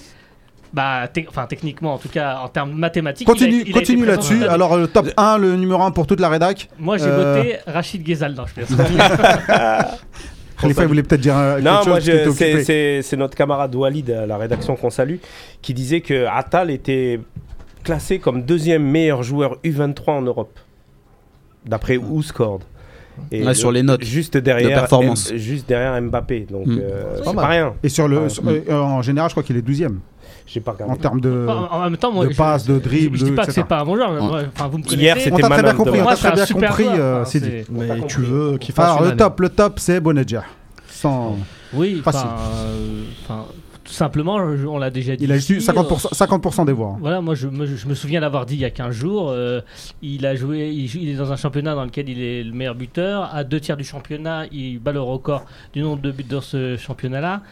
bah, 0.72 1.06
te- 1.12 1.20
enfin 1.28 1.46
techniquement 1.46 1.94
en 1.94 1.98
tout 1.98 2.08
cas 2.08 2.38
en 2.42 2.48
termes 2.48 2.72
mathématiques. 2.72 3.26
Continue, 3.28 3.62
il 3.66 3.70
a 3.76 3.78
continue 3.78 4.04
là-dessus. 4.06 4.44
Alors, 4.44 4.76
le 4.76 4.88
top 4.88 5.08
1, 5.16 5.38
le 5.38 5.56
numéro 5.56 5.82
1 5.82 5.90
pour 5.92 6.06
toute 6.06 6.20
la 6.20 6.28
rédac. 6.30 6.68
moi 6.78 6.96
j'ai 6.98 7.04
euh, 7.06 7.34
voté 7.34 7.56
Rachid 7.66 8.02
Ghezal. 8.02 8.34
Non, 8.34 8.44
je. 8.46 8.64
Khalifa, 10.60 10.82
il 10.82 10.88
voulait 10.88 11.02
peut-être 11.02 11.20
dire 11.20 11.36
euh, 11.36 11.56
quelque 11.56 11.64
Non, 11.68 11.78
chose 11.78 11.86
moi, 11.88 12.00
c'est 12.00 13.16
notre 13.16 13.36
camarade 13.36 13.74
Walid 13.74 14.10
à 14.10 14.24
la 14.26 14.36
rédaction 14.36 14.76
qu'on 14.76 14.88
salue 14.90 15.16
qui 15.60 15.74
disait 15.74 16.00
que 16.00 16.26
Attal 16.26 16.70
était 16.70 17.20
classé 17.84 18.18
comme 18.18 18.42
deuxième 18.42 18.82
meilleur 18.82 19.22
joueur 19.22 19.58
U23 19.64 20.10
en 20.10 20.22
Europe, 20.22 20.58
d'après 21.66 21.96
Ouscord. 21.96 22.60
Et 23.30 23.44
Ouais, 23.46 23.54
sur 23.54 23.70
les 23.70 23.84
notes 23.84 24.02
juste 24.02 24.36
derrière, 24.36 24.76
performance. 24.80 25.30
M- 25.30 25.36
juste 25.38 25.68
derrière 25.68 26.00
Mbappé. 26.02 26.46
Donc, 26.50 26.66
Mm. 26.66 26.78
euh, 26.82 27.02
C'est 27.18 27.24
pas 27.24 27.32
pas, 27.32 27.42
mal. 27.42 27.50
rien. 27.52 27.74
Et 27.84 27.88
sur 27.88 28.08
le, 28.08 28.18
Ouais. 28.22 28.28
sur- 28.28 28.42
euh, 28.48 28.72
en 28.80 29.02
général, 29.02 29.30
je 29.30 29.34
crois 29.34 29.44
qu'il 29.44 29.56
est 29.56 29.62
12ème 29.62 30.00
J'ai 30.48 30.58
pas 30.58 30.72
en 30.72 30.74
regardé. 30.74 30.98
termes 30.98 31.20
de. 31.20 31.46
en, 31.48 31.72
en 31.76 31.80
même 31.84 31.96
temps, 31.96 32.10
moi, 32.10 32.26
de 32.26 32.34
passes, 32.34 32.66
de 32.66 32.76
dribbles, 32.80 33.16
Je, 33.16 33.20
je 33.24 33.30
dis 33.30 33.36
pas 33.36 33.46
que 33.46 33.52
c'est 33.52 33.62
pas 33.62 33.80
un 33.82 33.84
bon 33.84 33.94
joueur. 33.94 34.12
mais 34.14 34.20
moi, 34.20 34.42
vous 34.68 34.78
me 34.78 34.82
connaissez. 34.82 34.96
Hier, 34.96 35.16
c'était 35.20 35.40
très 35.42 35.62
bien 35.62 35.74
compris, 35.74 36.00
on 36.00 36.04
t'a 36.06 36.16
très 36.16 36.32
bien 36.32 36.46
compris, 36.46 36.86
euh, 36.88 37.24
c'est- 37.24 37.66
Mais 37.70 37.86
pas 37.86 37.94
tu 38.08 38.20
veux 38.20 38.58
qu'il 38.58 38.74
fasse 38.74 38.96
Alors, 38.96 39.02
le 39.04 39.16
top, 39.16 39.38
le 39.40 39.48
top, 39.48 39.78
c'est 39.78 40.00
Bonedja. 40.00 40.42
Sans... 40.88 41.36
Oui, 41.72 42.00
Facile. 42.04 42.20
enfin, 42.28 42.36
euh, 43.30 43.42
simplement, 43.94 44.34
on 44.36 44.78
l'a 44.78 44.90
déjà 44.90 45.16
dit. 45.16 45.24
Il 45.24 45.32
a 45.32 45.36
ici, 45.36 45.54
eu 45.54 45.58
50%, 45.58 46.12
50% 46.14 46.66
des 46.66 46.72
voix. 46.72 46.96
Voilà, 47.00 47.20
moi 47.20 47.34
je 47.34 47.48
me, 47.48 47.66
je 47.66 47.86
me 47.86 47.94
souviens 47.94 48.20
l'avoir 48.20 48.46
dit 48.46 48.54
il 48.54 48.60
y 48.60 48.64
a 48.64 48.70
15 48.70 48.94
jours. 48.94 49.30
euh, 49.30 49.60
il 50.02 50.26
a 50.26 50.34
joué, 50.34 50.70
il 50.70 51.08
est 51.08 51.14
dans 51.14 51.32
un 51.32 51.36
championnat 51.36 51.74
dans 51.74 51.84
lequel 51.84 52.08
il 52.08 52.20
est 52.22 52.42
le 52.42 52.52
meilleur 52.52 52.74
buteur. 52.74 53.34
À 53.34 53.44
deux 53.44 53.60
tiers 53.60 53.76
du 53.76 53.84
championnat, 53.84 54.46
il 54.52 54.78
bat 54.78 54.92
le 54.92 55.00
record 55.00 55.44
du 55.72 55.82
nombre 55.82 56.02
de 56.02 56.10
buts 56.10 56.24
dans 56.28 56.40
ce 56.40 56.76
championnat-là. 56.76 57.42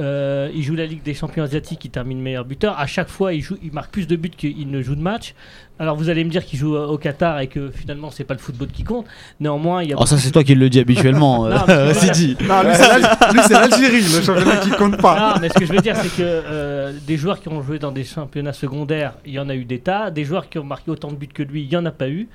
Euh, 0.00 0.48
il 0.54 0.62
joue 0.62 0.76
la 0.76 0.86
Ligue 0.86 1.02
des 1.02 1.14
champions 1.14 1.42
asiatiques, 1.42 1.84
il 1.84 1.90
termine 1.90 2.20
meilleur 2.20 2.44
buteur. 2.44 2.78
À 2.78 2.86
chaque 2.86 3.08
fois, 3.08 3.32
il, 3.34 3.42
joue, 3.42 3.56
il 3.62 3.72
marque 3.72 3.90
plus 3.90 4.06
de 4.06 4.14
buts 4.16 4.30
qu'il 4.30 4.70
ne 4.70 4.80
joue 4.80 4.94
de 4.94 5.00
match. 5.00 5.34
Alors 5.80 5.96
vous 5.96 6.08
allez 6.08 6.24
me 6.24 6.30
dire 6.30 6.44
qu'il 6.44 6.58
joue 6.58 6.76
euh, 6.76 6.86
au 6.86 6.98
Qatar 6.98 7.38
et 7.40 7.46
que 7.46 7.70
finalement 7.70 8.10
c'est 8.10 8.24
pas 8.24 8.34
le 8.34 8.40
football 8.40 8.68
qui 8.68 8.82
compte. 8.82 9.06
Néanmoins, 9.38 9.82
il 9.82 9.90
y 9.90 9.92
a 9.92 9.96
Oh, 9.98 10.06
ça, 10.06 10.18
c'est 10.18 10.30
toi 10.32 10.42
qui 10.42 10.54
le 10.56 10.68
dis 10.68 10.80
habituellement, 10.80 11.46
euh, 11.46 11.50
Non, 11.50 11.64
mais 11.68 11.74
voilà. 11.74 11.94
Sidi. 12.14 12.36
Non, 12.48 12.62
lui, 12.62 12.70
c'est 12.74 12.88
l'Al- 12.88 13.16
lui, 13.32 13.40
c'est 13.46 13.52
l'Algérie, 13.54 14.02
le 14.02 14.22
championnat 14.22 14.56
qui 14.56 14.70
compte 14.70 14.96
pas. 15.00 15.34
Non, 15.34 15.40
mais 15.40 15.48
ce 15.48 15.54
que 15.54 15.66
je 15.66 15.72
veux 15.72 15.80
dire, 15.80 15.96
c'est 15.96 16.08
que 16.08 16.22
euh, 16.22 16.92
des 17.06 17.16
joueurs 17.16 17.40
qui 17.40 17.48
ont 17.48 17.62
joué 17.62 17.78
dans 17.78 17.92
des 17.92 18.04
championnats 18.04 18.52
secondaires, 18.52 19.14
il 19.26 19.32
y 19.34 19.38
en 19.38 19.48
a 19.48 19.54
eu 19.54 19.64
des 19.64 19.78
tas. 19.78 20.10
Des 20.10 20.24
joueurs 20.24 20.48
qui 20.48 20.58
ont 20.58 20.64
marqué 20.64 20.90
autant 20.90 21.10
de 21.10 21.16
buts 21.16 21.28
que 21.32 21.42
lui, 21.44 21.62
il 21.62 21.68
n'y 21.68 21.76
en 21.76 21.86
a 21.86 21.92
pas 21.92 22.08
eu. 22.08 22.28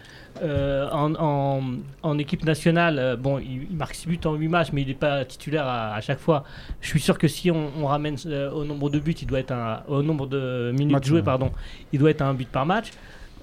Euh, 0.43 0.89
en, 0.91 1.13
en- 1.15 1.62
en 2.01 2.17
équipe 2.17 2.43
nationale, 2.43 3.00
euh, 3.00 3.15
bon, 3.15 3.39
il, 3.39 3.67
il 3.71 3.77
marque 3.77 3.95
6 3.95 4.07
buts 4.07 4.19
en 4.25 4.33
8 4.33 4.47
matchs, 4.50 4.67
mais 4.73 4.81
il 4.81 4.88
n'est 4.89 4.93
pas 4.93 5.23
titulaire 5.23 5.65
à, 5.65 5.95
à 5.95 6.01
chaque 6.01 6.19
fois. 6.19 6.43
Je 6.81 6.89
suis 6.89 7.00
sûr 7.00 7.17
que 7.17 7.27
si 7.29 7.50
on, 7.50 7.71
on 7.79 7.85
ramène 7.85 8.17
euh, 8.25 8.51
au 8.51 8.65
nombre 8.65 8.89
de 8.89 9.00
buts, 9.00 9.13
il 9.21 9.25
doit 9.27 9.39
être 9.39 9.51
un, 9.53 9.81
au 9.88 10.03
nombre 10.03 10.27
de 10.27 10.71
minutes 10.73 10.91
Match, 10.93 11.07
jouées, 11.07 11.19
ouais. 11.19 11.23
pardon, 11.23 11.51
il 11.93 12.00
doit 12.00 12.09
être 12.12 12.21
à 12.21 12.27
un 12.27 12.33
but 12.33 12.50
par 12.50 12.65
match. 12.65 12.91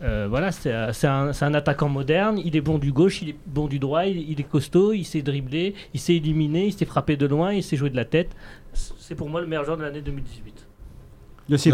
Voilà, 0.03 0.51
c'est 0.51 0.73
c'est 0.95 1.07
un, 1.07 1.35
c'est 1.35 1.45
un 1.45 1.53
attaquant 1.53 1.89
moderne. 1.91 2.41
Il 2.43 2.57
est 2.57 2.63
bon 2.63 2.79
du 2.79 2.91
gauche, 2.91 3.21
il 3.21 3.29
est 3.31 3.37
bon 3.47 3.67
du 3.67 3.79
droit, 3.79 4.07
il, 4.07 4.31
il 4.31 4.41
est 4.41 4.49
costaud, 4.49 4.95
il 4.95 5.05
sait 5.05 5.21
dribbler, 5.21 5.75
il 5.93 6.01
sait 6.01 6.15
éliminer, 6.17 6.67
il 6.69 6.73
sait 6.73 6.87
frapper 6.87 7.19
de 7.19 7.27
loin, 7.27 7.53
il 7.53 7.63
sait 7.63 7.77
jouer 7.77 7.91
de 7.91 7.97
la 7.97 8.07
tête. 8.07 8.35
C'est 8.73 9.15
pour 9.15 9.29
moi 9.29 9.43
le 9.43 9.47
meilleur 9.47 9.65
joueur 9.67 9.77
de 9.77 9.83
l'année 9.83 10.01
2018. 10.01 10.67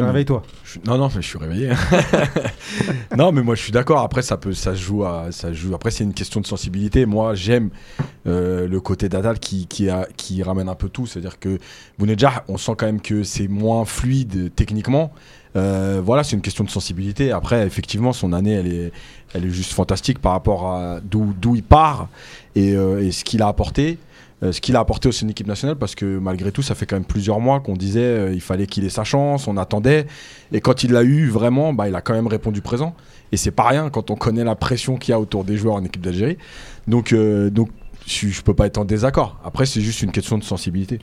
Mais- 0.01 0.07
réveille-toi. 0.07 0.43
Je- 0.65 0.79
Non, 0.87 0.99
non, 0.99 1.09
mais 1.15 1.23
je 1.23 1.27
suis 1.27 1.39
réveillé. 1.39 1.71
non, 3.17 3.33
mais 3.33 3.43
moi, 3.43 3.55
je 3.55 3.63
suis 3.63 3.73
d'accord. 3.73 4.01
Après, 4.01 4.23
ça 4.23 4.37
peut, 4.37 4.53
ça 4.53 4.75
se 4.75 4.81
joue, 4.81 5.05
à, 5.05 5.29
ça 5.33 5.49
se 5.49 5.55
joue. 5.55 5.75
Après, 5.75 5.91
c'est 5.91 6.05
une 6.05 6.15
question 6.15 6.41
de 6.41 6.47
sensibilité. 6.47 7.07
Moi, 7.07 7.35
j'aime 7.35 7.71
euh, 8.27 8.67
le 8.69 8.81
côté 8.81 9.09
d'Adal 9.09 9.39
qui, 9.39 9.67
qui, 9.67 9.89
a- 9.89 10.09
qui 10.17 10.43
ramène 10.43 10.69
un 10.69 10.75
peu 10.75 10.89
tout. 10.89 11.07
C'est-à-dire 11.07 11.39
que 11.39 11.59
Bounedjah, 11.99 12.45
on 12.49 12.57
sent 12.57 12.73
quand 12.77 12.87
même 12.87 13.01
que 13.01 13.23
c'est 13.23 13.49
moins 13.49 13.85
fluide 13.85 14.53
techniquement. 14.55 15.13
Euh, 15.57 16.03
voilà, 16.05 16.23
c'est 16.23 16.37
une 16.37 16.43
question 16.43 16.65
de 16.65 16.71
sensibilité. 16.71 17.33
Après, 17.33 17.67
effectivement, 17.67 18.13
son 18.13 18.33
année, 18.35 18.53
elle 18.53 18.67
est, 18.73 18.93
elle 19.35 19.47
est 19.47 19.51
juste 19.51 19.73
fantastique 19.73 20.19
par 20.19 20.33
rapport 20.33 20.71
à 20.71 21.01
d'où 21.03 21.33
d'où 21.41 21.57
il 21.57 21.63
part 21.63 22.09
et, 22.55 22.75
euh, 22.77 23.03
et 23.03 23.11
ce 23.11 23.25
qu'il 23.25 23.41
a 23.43 23.49
apporté. 23.49 23.99
Euh, 24.43 24.53
ce 24.53 24.61
qu'il 24.61 24.77
a 24.77 24.81
apporté 24.81 25.09
aussi 25.09 25.25
à 25.25 25.29
l'équipe 25.29 25.47
nationale 25.47 25.77
parce 25.77 25.95
que 25.95 26.19
malgré 26.19 26.53
tout 26.53 26.61
ça 26.61 26.75
fait 26.75 26.85
quand 26.85 26.97
même 26.97 27.07
plusieurs 27.07 27.41
mois 27.41 27.61
qu'on 27.61 27.73
disait 27.73 28.01
euh, 28.03 28.35
il 28.35 28.43
fallait 28.43 28.67
qu'il 28.67 28.85
ait 28.85 28.91
sa 28.91 29.03
chance 29.03 29.49
on 29.49 29.57
attendait. 29.57 30.07
Et 30.53 30.61
quand 30.61 30.85
il 30.85 30.93
l'a 30.93 31.05
eu 31.05 31.29
vraiment 31.31 31.73
bah, 31.73 31.89
il 31.89 31.95
a 31.95 32.03
quand 32.03 32.13
même 32.13 32.27
répondu 32.27 32.61
présent. 32.61 32.95
Et 33.33 33.39
c'est 33.39 33.51
pas 33.51 33.67
rien 33.67 33.89
quand 33.89 34.11
on 34.11 34.15
connaît 34.15 34.45
la 34.45 34.55
pression 34.55 34.99
qu'il 34.99 35.13
y 35.13 35.15
a 35.15 35.21
autour 35.21 35.45
des 35.45 35.57
joueurs 35.57 35.77
en 35.77 35.85
équipe 35.85 36.03
d'Algérie. 36.03 36.37
Donc 36.87 37.15
euh, 37.15 37.49
donc 37.49 37.71
je, 38.07 38.29
je 38.29 38.43
peux 38.43 38.53
pas 38.53 38.67
être 38.67 38.77
en 38.77 38.85
désaccord. 38.85 39.41
Après 39.43 39.65
c'est 39.65 39.81
juste 39.81 40.03
une 40.03 40.13
question 40.13 40.37
de 40.37 40.45
sensibilité. 40.45 40.99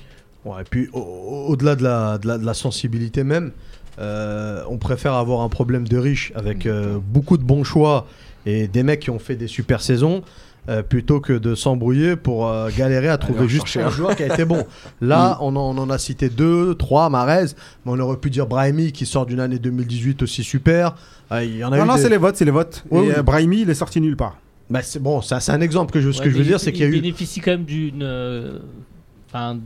Et 0.45 0.63
puis 0.69 0.89
au- 0.93 0.99
au- 0.99 1.45
au-delà 1.53 1.75
de 1.75 1.81
la, 1.83 2.19
de, 2.19 2.45
la, 2.45 2.53
sensibilité 2.53 3.23
même, 3.23 3.51
euh, 3.97 4.61
on 4.69 4.77
préfère 4.77 5.13
avoir 5.13 5.41
un 5.41 5.49
problème 5.49 5.87
de 5.87 5.97
riche 5.97 6.31
avec 6.35 6.67
beaucoup 7.07 7.37
de 7.37 7.43
bons 7.43 7.63
choix 7.63 8.05
et 8.45 8.67
des 8.67 8.83
mecs 8.83 8.99
qui 8.99 9.09
ont 9.09 9.17
fait 9.19 9.35
des 9.35 9.47
super 9.47 9.81
saisons. 9.81 10.21
Euh, 10.69 10.81
plutôt 10.81 11.19
que 11.19 11.33
de 11.33 11.55
s'embrouiller 11.55 12.15
pour 12.15 12.47
euh, 12.47 12.69
galérer 12.75 13.09
à 13.09 13.17
trouver 13.17 13.47
juste 13.47 13.75
un 13.77 13.89
joueur 13.89 14.15
qui 14.15 14.23
a 14.23 14.33
été 14.33 14.45
bon. 14.45 14.65
Là, 15.01 15.37
on, 15.41 15.55
en, 15.55 15.77
on 15.77 15.81
en 15.81 15.89
a 15.89 15.97
cité 15.97 16.29
deux, 16.29 16.75
trois, 16.75 17.09
Marez, 17.09 17.47
mais 17.85 17.91
on 17.91 17.99
aurait 17.99 18.17
pu 18.17 18.29
dire 18.29 18.47
Brahimi 18.47 18.91
qui 18.91 19.05
sort 19.05 19.25
d'une 19.25 19.39
année 19.41 19.59
2018 19.59 20.21
aussi 20.23 20.43
super. 20.43 20.95
Euh, 21.31 21.43
Il 21.43 21.57
y 21.57 21.63
en 21.63 21.71
a 21.71 21.77
Non, 21.77 21.83
eu 21.83 21.87
non, 21.87 21.95
des- 21.95 22.01
c'est 22.01 22.09
les 22.09 22.17
votes, 22.17 22.35
c'est 22.37 22.45
les 22.45 22.51
votes. 22.51 22.83
Ouais, 22.91 23.05
et 23.05 23.07
oui. 23.17 23.23
Brahimi, 23.23 23.61
il 23.61 23.69
est 23.69 23.73
sorti 23.73 23.99
nulle 23.99 24.15
part. 24.17 24.37
Bah, 24.69 24.81
c'est 24.81 25.01
bon, 25.01 25.21
ça 25.21 25.39
c'est 25.41 25.51
un 25.51 25.59
exemple 25.61 25.91
que 25.91 25.99
je, 25.99 26.11
ce 26.11 26.19
Ouais, 26.19 26.25
que 26.25 26.29
je 26.31 26.37
veux 26.37 26.43
dire, 26.43 26.55
il- 26.55 26.59
c'est 26.59 26.71
qu'il 26.71 26.81
y 26.81 26.85
a 26.85 26.87
il 26.87 26.95
eu. 26.95 27.01
bénéficie 27.01 27.41
quand 27.41 27.51
même 27.51 27.65
d'une 27.65 28.01
euh, 28.01 28.59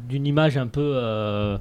d'une 0.09 0.25
image 0.25 0.57
un 0.57 0.67
peu 0.67 0.81
euh, 0.95 1.57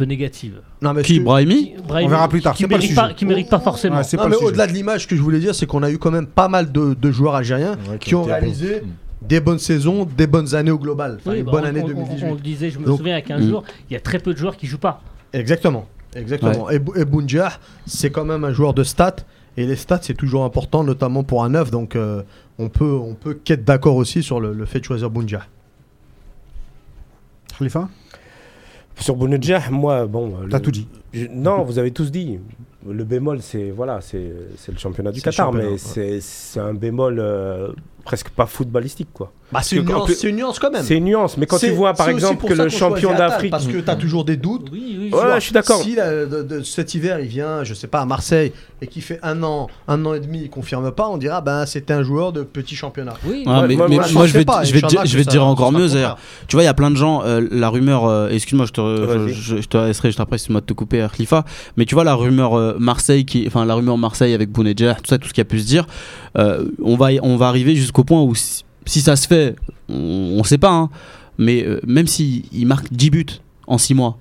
peu 0.00 0.04
négative. 0.06 0.60
Non, 0.82 0.92
mais 0.94 1.02
Qui, 1.02 1.20
Brahimi 1.20 1.74
Brahimi, 1.86 2.10
verra 2.10 2.28
plus 2.28 2.40
tard, 2.42 2.54
Qui 2.54 2.64
pas 2.64 2.76
mérite 2.78 2.94
pas, 2.94 3.12
qui 3.12 3.24
mérite 3.26 3.48
pas 3.50 3.60
forcément. 3.60 3.96
Ouais, 3.98 4.04
c'est 4.04 4.16
Non, 4.16 4.24
pas 4.24 4.28
mais 4.30 4.36
au-delà 4.36 4.66
de 4.66 4.72
l'image, 4.72 5.02
ce 5.02 5.06
que 5.06 5.14
je 5.16 5.20
voulais 5.22 5.38
dire, 5.40 5.54
c'est 5.54 5.66
qu'on 5.66 5.82
a 5.82 5.90
eu 5.90 5.98
quand 5.98 6.10
même 6.10 6.26
pas 6.26 6.48
mal 6.48 6.72
de, 6.72 6.94
de 6.94 7.10
joueurs 7.10 7.34
algériens 7.34 7.76
qui 8.00 8.14
ont 8.14 8.22
réalisé 8.24 8.80
Mm. 8.80 9.26
des 9.28 9.40
bonnes 9.40 9.58
saisons, 9.58 10.06
des 10.16 10.26
bonnes 10.26 10.54
années 10.54 10.70
au 10.70 10.78
global. 10.78 11.18
Enfin, 11.20 11.32
Oui, 11.32 11.38
une 11.40 11.44
bah, 11.44 11.52
bonne 11.52 11.64
on, 11.64 11.66
année 11.66 11.82
on- 11.84 11.88
2018. 11.88 12.24
on 12.26 12.34
le 12.34 12.40
disait, 12.40 12.70
je 12.70 12.78
me 12.78 12.86
Donc- 12.86 12.98
souviens, 12.98 13.14
il 13.14 13.20
y 13.20 13.22
a 13.22 13.26
15 13.26 13.44
Mm. 13.44 13.48
jours, 13.50 13.64
il 13.88 13.92
y 13.92 13.96
a 13.96 14.00
très 14.00 14.18
peu 14.18 14.32
de 14.32 14.38
joueurs 14.38 14.56
qui 14.56 14.66
jouent 14.66 14.78
pas. 14.78 15.02
Exactement. 15.32 15.86
Exactement. 16.16 16.70
Et, 16.70 16.78
Bou- 16.78 16.94
et 16.96 17.04
Bounjah, 17.04 17.52
c'est 17.86 18.10
quand 18.10 18.24
même 18.24 18.44
un 18.44 18.52
joueur 18.52 18.72
de 18.74 18.82
stats. 18.82 19.16
Et 19.56 19.66
les 19.66 19.76
stats, 19.76 20.00
c'est 20.02 20.14
toujours 20.16 20.44
important, 20.44 20.82
notamment 20.82 21.22
pour 21.22 21.44
un 21.44 21.50
neuf. 21.50 21.70
Donc, 21.70 21.94
euh, 21.96 22.22
on 22.58 22.68
peut, 22.68 22.94
on 22.94 23.14
peut 23.14 23.34
qu'être 23.34 23.64
d'accord 23.64 23.96
aussi 23.96 24.22
sur 24.22 24.40
le, 24.40 24.52
le 24.54 24.64
fait 24.64 24.80
de 24.80 24.84
choisir 24.84 25.10
Bounjah. 25.10 25.42
Khalifa? 27.58 27.88
Sur 29.00 29.16
Bounedjah, 29.16 29.70
moi, 29.70 30.06
bon. 30.06 30.32
T'as 30.50 30.58
le- 30.58 30.62
tout 30.62 30.70
dit. 30.70 30.86
Je- 31.12 31.26
non, 31.30 31.62
vous 31.62 31.78
avez 31.78 31.90
tous 31.90 32.10
dit. 32.10 32.38
Le 32.88 33.04
bémol, 33.04 33.40
c'est 33.42 33.70
voilà, 33.70 34.00
c'est 34.00 34.32
c'est 34.56 34.72
le 34.72 34.78
championnat 34.78 35.12
du 35.12 35.20
Qatar, 35.20 35.46
championnat, 35.46 35.66
mais 35.66 35.72
ouais. 35.72 35.78
c'est 35.78 36.18
c'est 36.22 36.60
un 36.60 36.72
bémol 36.72 37.18
euh, 37.20 37.68
presque 38.04 38.30
pas 38.30 38.46
footballistique, 38.46 39.08
quoi. 39.12 39.32
Bah, 39.52 39.60
c'est 39.62 39.76
une, 39.76 39.90
une 40.22 40.36
nuance 40.36 40.60
quand 40.60 40.70
même. 40.70 40.84
C'est 40.84 40.96
une 40.96 41.04
nuance, 41.06 41.36
mais 41.36 41.44
quand 41.44 41.58
tu 41.58 41.70
vois, 41.70 41.92
par 41.92 42.08
exemple, 42.08 42.46
que 42.46 42.54
le 42.54 42.68
champion 42.68 43.12
d'Afrique. 43.14 43.50
Parce 43.50 43.66
que 43.66 43.78
tu 43.78 43.90
as 43.90 43.96
toujours 43.96 44.24
des 44.24 44.36
doutes. 44.36 44.68
Oui, 44.72 44.96
oui, 44.98 45.10
Ouais, 45.12 45.34
je 45.34 45.40
suis 45.40 45.52
d'accord. 45.52 45.82
Si 45.82 45.96
là, 45.96 46.24
de, 46.24 46.42
de- 46.42 46.62
cet 46.62 46.94
hiver 46.94 47.18
il 47.18 47.26
vient, 47.26 47.64
je 47.64 47.74
sais 47.74 47.88
pas, 47.88 48.00
à 48.00 48.06
Marseille 48.06 48.52
et 48.80 48.86
qui 48.86 49.00
fait 49.00 49.18
un 49.24 49.42
an, 49.42 49.66
un 49.88 50.06
an 50.06 50.14
et 50.14 50.20
demi, 50.20 50.42
il 50.44 50.50
confirme 50.50 50.90
pas, 50.92 51.08
on 51.08 51.18
dira 51.18 51.40
ben 51.40 51.66
c'était 51.66 51.92
un 51.92 52.04
joueur 52.04 52.32
de 52.32 52.44
petit 52.44 52.76
championnat. 52.76 53.14
Oui, 53.26 53.42
Ah, 53.46 53.62
Ouais, 53.62 53.68
mais, 53.68 53.74
moi, 53.76 53.88
mais 53.88 53.96
moi, 53.96 54.04
moi, 54.12 54.26
je 54.28 54.32
vais, 54.34 54.38
sais 54.38 54.44
pas, 54.44 54.62
je 54.64 54.72
vais 54.72 54.80
te 54.82 54.86
je 55.04 55.16
vais 55.18 55.24
te 55.24 55.30
dire 55.30 55.44
encore 55.44 55.72
mieux. 55.72 55.88
Tu 55.88 56.54
vois, 56.56 56.62
il 56.62 56.66
y 56.66 56.68
a 56.68 56.74
plein 56.74 56.92
de 56.92 56.96
gens, 56.96 57.22
euh, 57.24 57.46
la 57.50 57.68
rumeur, 57.68 58.06
euh, 58.06 58.28
excuse-moi, 58.30 58.66
je 58.66 58.72
te, 58.72 59.28
je, 59.32 59.60
je 59.60 59.68
te 59.68 59.76
laisserai, 59.76 60.12
je 60.12 60.16
t'apprécie, 60.16 60.50
moi 60.52 60.60
de 60.60 60.66
te 60.66 60.72
couper, 60.72 60.99
Khalifa, 61.08 61.44
mais 61.76 61.84
tu 61.86 61.94
vois, 61.94 62.04
la 62.04 62.14
rumeur 62.14 62.54
euh, 62.54 62.76
Marseille, 62.78 63.24
qui, 63.24 63.44
enfin, 63.46 63.64
la 63.64 63.74
rumeur 63.74 63.96
Marseille 63.98 64.34
avec 64.34 64.50
Bounedjah, 64.50 64.94
tout 64.94 65.06
ça, 65.08 65.18
tout 65.18 65.28
ce 65.28 65.32
qui 65.32 65.40
a 65.40 65.44
pu 65.44 65.58
se 65.60 65.66
dire, 65.66 65.86
euh, 66.38 66.64
on, 66.82 66.96
va, 66.96 67.08
on 67.22 67.36
va 67.36 67.48
arriver 67.48 67.74
jusqu'au 67.74 68.04
point 68.04 68.22
où 68.22 68.34
si, 68.34 68.64
si 68.86 69.00
ça 69.00 69.16
se 69.16 69.26
fait, 69.26 69.56
on, 69.88 70.36
on 70.38 70.44
sait 70.44 70.58
pas, 70.58 70.72
hein, 70.72 70.90
mais 71.38 71.64
euh, 71.64 71.80
même 71.86 72.06
s'il 72.06 72.42
il 72.52 72.66
marque 72.66 72.86
10 72.92 73.10
buts 73.10 73.26
en 73.66 73.78
6 73.78 73.94
mois, 73.94 74.18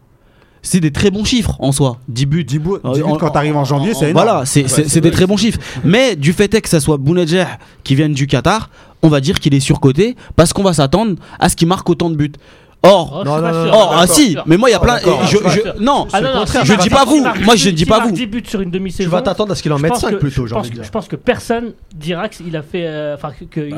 c'est 0.62 0.82
des 0.82 0.92
très 0.92 1.10
bons 1.10 1.24
chiffres 1.24 1.56
en 1.60 1.72
soi, 1.72 2.00
10 2.10 2.26
buts. 2.26 2.44
10 2.44 2.60
buts, 2.60 2.70
Euh, 2.84 2.94
10 2.94 3.00
buts 3.02 3.06
en- 3.06 3.16
quand 3.16 3.30
t'arrives 3.30 3.56
en 3.56 3.64
janvier, 3.64 3.94
c'est 3.94 4.10
énorme. 4.10 4.26
Voilà, 4.28 4.46
c'est 4.46 4.68
c'est- 4.68 4.82
Ouais, 4.84 4.88
c'est 4.90 5.00
des 5.02 5.12
très 5.12 5.26
bons 5.26 5.38
chiffres. 5.38 5.60
Mais 5.86 6.16
du 6.18 6.34
fait 6.34 6.54
est 6.54 6.62
que 6.62 6.68
ça 6.70 6.80
soit 6.82 6.98
Bounedjah 6.98 7.48
qui 7.86 7.96
vienne 7.96 8.12
du 8.14 8.28
Qatar, 8.28 8.70
on 9.02 9.08
va 9.08 9.22
dire 9.22 9.40
qu'il 9.40 9.54
est 9.54 9.62
surcoté 9.62 10.18
parce 10.36 10.52
qu'on 10.52 10.64
va 10.64 10.74
s'attendre 10.74 11.16
à 11.40 11.48
ce 11.48 11.56
qu'il 11.56 11.68
marque 11.70 11.90
autant 11.90 12.10
de 12.10 12.16
buts. 12.18 12.34
Or, 12.82 13.12
Oh, 13.22 13.24
Non, 13.26 13.42
non, 13.42 13.74
or, 13.74 13.96
ah 14.00 14.08
si, 14.08 14.38
mais 14.46 14.56
moi 14.56 14.70
il 14.70 14.72
y 14.72 14.76
a 14.76 14.80
plein. 14.80 15.00
je- 15.00 15.36
je 15.50 15.82
non, 15.84 16.08
Ah 16.14 16.22
non, 16.22 16.30
non, 16.34 16.46
je 16.46 16.74
dis 16.76 16.90
pas 16.90 17.04
vous, 17.04 17.20
moi, 17.44 17.56
10 17.56 17.62
je 17.64 17.70
ne 17.72 17.76
dis 17.76 17.86
pas 17.86 18.00
vous. 18.00 18.12
10 18.12 18.26
buts 18.26 18.44
sur 18.48 18.62
une 18.62 18.72
demi-saison. 18.72 19.10
Tu 19.10 19.12
vas 19.14 19.22
t'attendre 19.22 19.52
à 19.52 19.56
ce 19.56 19.62
qu'il 19.62 19.74
en 19.74 19.80
mette 19.80 19.92
pense 19.92 20.00
5 20.00 20.12
que- 20.12 20.16
plutôt, 20.16 20.44
je 20.46 20.50
j'ai 20.50 20.54
pense 20.56 20.60
envie 20.62 20.70
de 20.70 20.76
que- 20.76 20.80
dire. 20.80 20.86
Je 20.86 20.92
pense 20.92 21.08
que 21.10 21.18
personne 21.18 21.74
dira 21.94 22.30
qu'il 22.30 22.56
a 22.56 22.62
fait. 22.62 22.86
euh, 22.88 23.16
Enfin, 23.16 23.32
que- 23.52 23.60
est 23.60 23.74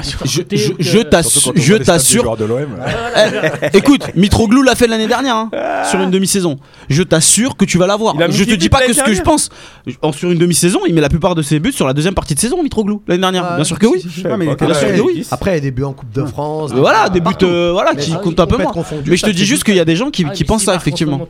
Je, 0.79 0.99
t'assure, 1.01 1.53
je 1.55 1.73
t'assure. 1.77 2.37
de 2.37 2.45
l'OM 2.45 2.67
Écoute, 3.73 4.03
Mitroglou 4.15 4.61
l'a 4.61 4.75
fait 4.75 4.85
l'année 4.87 5.07
dernière 5.07 5.35
hein, 5.35 5.49
sur 5.89 5.99
une 5.99 6.11
demi-saison. 6.11 6.59
Je 6.87 7.01
t'assure 7.01 7.57
que 7.57 7.65
tu 7.65 7.79
vas 7.79 7.87
l'avoir. 7.87 8.15
Je 8.29 8.43
te 8.43 8.49
10 8.51 8.57
dis 8.57 8.69
pas 8.69 8.81
que 8.85 8.93
ce 8.93 9.01
que 9.03 9.13
je 9.15 9.21
pense. 9.23 9.49
En- 10.03 10.11
Sur 10.11 10.29
une 10.29 10.37
demi-saison, 10.37 10.81
il 10.87 10.93
met 10.93 11.01
la 11.01 11.09
plupart 11.09 11.33
de 11.33 11.41
ses 11.41 11.59
buts 11.59 11.71
sur 11.71 11.87
la 11.87 11.93
deuxième 11.93 12.13
partie 12.13 12.35
de 12.35 12.39
saison, 12.39 12.61
Mitroglou 12.61 13.01
l'année 13.07 13.21
dernière. 13.21 13.45
Ah, 13.49 13.55
Bien 13.55 13.63
sûr 13.63 13.79
que 13.79 13.87
oui. 13.87 14.03
Après, 15.31 15.51
il 15.51 15.53
y 15.55 15.57
a 15.57 15.59
des 15.61 15.71
buts 15.71 15.83
en 15.85 15.93
Coupe 15.93 16.11
de 16.11 16.23
France. 16.25 16.71
Voilà, 16.73 17.09
des 17.09 17.19
buts 17.19 17.31
euh, 17.43 17.71
voilà, 17.73 17.95
qui 17.95 18.11
comptent 18.13 18.39
un 18.39 18.45
peu 18.45 18.57
moins. 18.57 18.71
Mais 19.07 19.17
je 19.17 19.25
te 19.25 19.29
dis 19.31 19.45
juste 19.45 19.63
qu'il 19.63 19.75
y 19.75 19.79
a 19.79 19.85
des 19.85 19.95
gens 19.95 20.09
qui, 20.11 20.25
Ah, 20.27 20.31
qui 20.31 20.43
pensent 20.43 20.63
ça 20.65 20.75
effectivement. 20.75 21.27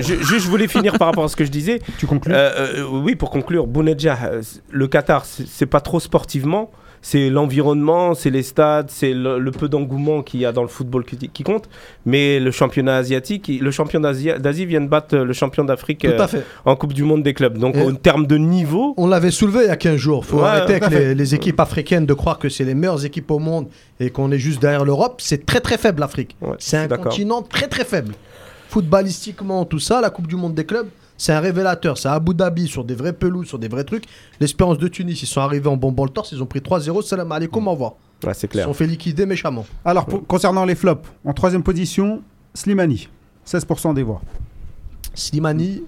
Juste, 0.00 0.44
je 0.44 0.48
voulais 0.48 0.68
finir 0.68 0.98
par 0.98 1.08
rapport 1.08 1.24
à 1.24 1.28
ce 1.28 1.36
que 1.36 1.44
je 1.44 1.50
disais. 1.50 1.80
Tu 1.98 2.06
conclus 2.06 2.32
Euh, 2.34 2.82
euh, 2.82 2.84
oui, 2.90 3.14
pour 3.14 3.30
conclure, 3.30 3.66
Bounedjah, 3.66 4.18
euh, 4.24 4.42
le 4.70 4.86
Qatar, 4.88 5.24
c'est 5.24 5.46
c'est 5.46 5.66
pas 5.66 5.80
trop 5.80 6.00
sportivement. 6.00 6.70
C'est 7.06 7.28
l'environnement, 7.28 8.14
c'est 8.14 8.30
les 8.30 8.42
stades, 8.42 8.88
c'est 8.88 9.12
le, 9.12 9.38
le 9.38 9.50
peu 9.50 9.68
d'engouement 9.68 10.22
qu'il 10.22 10.40
y 10.40 10.46
a 10.46 10.52
dans 10.52 10.62
le 10.62 10.68
football 10.68 11.04
qui, 11.04 11.18
qui 11.28 11.42
compte. 11.42 11.68
Mais 12.06 12.40
le 12.40 12.50
championnat 12.50 12.96
asiatique, 12.96 13.50
le 13.60 13.70
champion 13.70 14.00
d'Asie 14.00 14.64
vient 14.64 14.80
de 14.80 14.86
battre 14.88 15.14
le 15.18 15.32
champion 15.34 15.64
d'Afrique 15.64 16.06
euh, 16.06 16.26
en 16.64 16.76
Coupe 16.76 16.94
du 16.94 17.04
Monde 17.04 17.22
des 17.22 17.34
clubs. 17.34 17.58
Donc, 17.58 17.76
Et- 17.76 17.82
en 17.82 17.94
termes 17.94 18.26
de 18.26 18.38
niveau, 18.38 18.94
On 18.96 19.06
l'avait 19.06 19.30
soulevé 19.30 19.64
il 19.64 19.68
y 19.68 19.70
a 19.70 19.76
15 19.76 19.96
jours. 19.96 20.24
faut 20.24 20.38
Ouais, 20.38 20.44
arrêter 20.44 20.76
avec 20.82 20.88
les, 20.90 21.14
les 21.14 21.34
équipes 21.34 21.60
africaines 21.60 22.06
de 22.06 22.14
croire 22.14 22.38
que 22.38 22.48
c'est 22.48 22.64
les 22.64 22.74
meilleures 22.74 23.04
équipes 23.04 23.30
au 23.32 23.38
monde 23.38 23.66
et 24.00 24.08
qu'on 24.08 24.32
est 24.32 24.38
juste 24.38 24.62
derrière 24.62 24.86
l'Europe. 24.86 25.16
C'est 25.18 25.44
très 25.44 25.60
très 25.60 25.76
faible 25.76 26.00
l'Afrique. 26.00 26.36
Ouais, 26.40 26.56
c'est 26.58 26.78
un 26.78 26.88
continent 26.88 27.42
très 27.42 27.66
très 27.68 27.84
faible. 27.84 28.14
Footballistiquement, 28.70 29.64
tout 29.66 29.78
ça, 29.78 30.00
la 30.00 30.10
Coupe 30.10 30.26
du 30.26 30.36
Monde 30.36 30.54
des 30.54 30.64
clubs, 30.64 30.88
c'est 31.16 31.32
un 31.32 31.40
révélateur. 31.40 31.96
C'est 31.98 32.08
à 32.08 32.14
Abu 32.14 32.34
Dhabi, 32.34 32.66
sur 32.68 32.84
des 32.84 32.94
vraies 32.94 33.12
pelouses, 33.12 33.46
sur 33.48 33.58
des 33.58 33.68
vrais 33.68 33.84
trucs. 33.84 34.04
L'Espérance 34.40 34.78
de 34.78 34.88
Tunis, 34.88 35.22
ils 35.22 35.26
sont 35.26 35.40
arrivés 35.40 35.68
en 35.68 35.76
bombant 35.76 36.04
le 36.04 36.10
torse, 36.10 36.32
ils 36.32 36.42
ont 36.42 36.46
pris 36.46 36.60
3-0. 36.60 37.02
Salam 37.02 37.30
alaikum, 37.32 37.66
au 37.68 37.72
revoir. 37.72 37.92
ouais, 38.24 38.34
c'est 38.34 38.38
Ils 38.38 38.40
se 38.40 38.46
clair. 38.48 38.64
sont 38.66 38.74
fait 38.74 38.86
liquider 38.86 39.26
méchamment. 39.26 39.66
Alors, 39.84 40.06
pour- 40.06 40.26
concernant 40.26 40.64
les 40.64 40.74
flops, 40.74 41.08
en 41.24 41.32
troisième 41.32 41.62
position, 41.62 42.22
Slimani, 42.54 43.08
16% 43.46 43.94
des 43.94 44.02
voix. 44.02 44.20
Slimani, 45.14 45.82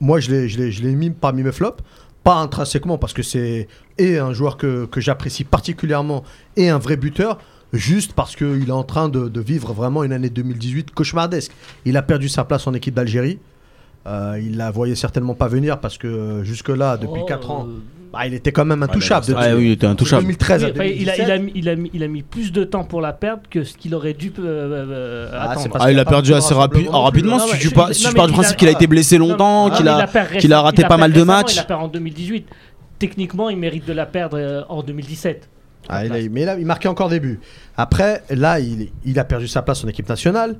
moi 0.00 0.20
je 0.20 0.30
l'ai, 0.30 0.48
je, 0.48 0.58
l'ai, 0.58 0.70
je 0.72 0.82
l'ai 0.82 0.94
mis 0.94 1.10
parmi 1.10 1.42
mes 1.42 1.52
flops. 1.52 1.82
Pas 2.24 2.34
intrinsèquement 2.36 2.98
parce 2.98 3.12
que 3.12 3.22
c'est 3.22 3.68
et 3.96 4.18
un 4.18 4.32
joueur 4.32 4.56
que, 4.56 4.84
que 4.86 5.00
j'apprécie 5.00 5.44
particulièrement 5.44 6.24
et 6.56 6.68
un 6.68 6.78
vrai 6.78 6.96
buteur. 6.96 7.38
Juste 7.72 8.12
parce 8.14 8.34
qu'il 8.34 8.66
est 8.68 8.72
en 8.72 8.82
train 8.84 9.08
de, 9.10 9.28
de 9.28 9.40
vivre 9.40 9.72
vraiment 9.74 10.02
une 10.02 10.12
année 10.12 10.30
2018 10.30 10.90
cauchemardesque. 10.92 11.52
Il 11.84 11.96
a 11.96 12.02
perdu 12.02 12.28
sa 12.28 12.44
place 12.44 12.66
en 12.66 12.72
équipe 12.74 12.94
d'Algérie. 12.94 13.38
Euh, 14.06 14.40
il 14.42 14.56
la 14.56 14.70
voyait 14.70 14.94
certainement 14.94 15.34
pas 15.34 15.48
venir 15.48 15.80
parce 15.80 15.98
que 15.98 16.06
euh, 16.06 16.44
jusque-là, 16.44 16.96
depuis 16.96 17.20
Oh, 17.22 17.26
4 17.26 17.50
ans, 17.50 17.66
euh, 17.68 17.72
bah, 18.12 18.26
il 18.26 18.32
était 18.32 18.52
quand 18.52 18.64
même 18.64 18.82
intouchable. 18.82 19.26
Ah 19.36 19.54
oui, 19.54 19.66
il 19.66 19.70
était 19.72 19.86
intouchable. 19.86 20.22
2013 20.22 20.64
à 20.64 20.66
oui, 20.68 20.72
enfin, 20.74 20.84
il, 20.84 21.10
a, 21.10 21.16
il, 21.16 21.30
a 21.30 21.36
2017. 21.38 21.42
mis, 21.42 21.52
il, 21.60 21.68
a 21.68 21.76
mis, 21.76 21.90
il 21.92 22.02
a 22.04 22.08
mis 22.08 22.22
plus 22.22 22.50
de 22.52 22.64
temps 22.64 22.84
pour 22.84 23.02
la 23.02 23.12
perdre 23.12 23.42
que 23.50 23.64
ce 23.64 23.76
qu'il 23.76 23.94
aurait 23.94 24.14
dû 24.14 24.32
euh, 24.38 24.42
euh, 24.46 25.30
Ah, 25.34 25.50
attendre. 25.50 25.76
Ah, 25.78 25.92
il 25.92 25.98
a 25.98 26.06
perdu 26.06 26.32
assez 26.32 26.54
rapi- 26.54 26.88
rapidement. 26.88 27.36
hein. 27.36 27.46
Si 27.92 28.08
tu 28.08 28.14
pars 28.14 28.26
du 28.28 28.32
principe 28.32 28.56
qu'il 28.56 28.68
a 28.68 28.72
été 28.72 28.86
blessé 28.86 29.18
longtemps, 29.18 29.70
qu'il 29.70 30.52
a 30.52 30.60
raté 30.62 30.84
pas 30.84 30.96
mal 30.96 31.12
de 31.12 31.22
matchs. 31.22 31.54
Il 31.54 31.56
la 31.58 31.64
perd 31.64 31.82
en 31.82 31.88
2018. 31.88 32.46
Techniquement, 32.98 33.50
il 33.50 33.58
mérite 33.58 33.86
de 33.86 33.92
la 33.92 34.06
perdre 34.06 34.38
euh, 34.38 34.62
en 34.68 34.82
2017. 34.82 35.48
Ah, 35.90 36.04
il 36.06 36.12
a- 36.12 36.28
mais 36.30 36.44
là, 36.46 36.56
il 36.58 36.64
marquait 36.66 36.88
encore 36.88 37.08
des 37.10 37.20
buts. 37.20 37.40
Après, 37.76 38.22
là, 38.30 38.58
il, 38.58 38.88
il 39.04 39.18
a 39.18 39.24
perdu 39.24 39.46
sa 39.48 39.60
place 39.62 39.84
en 39.84 39.88
équipe 39.88 40.08
nationale. 40.08 40.56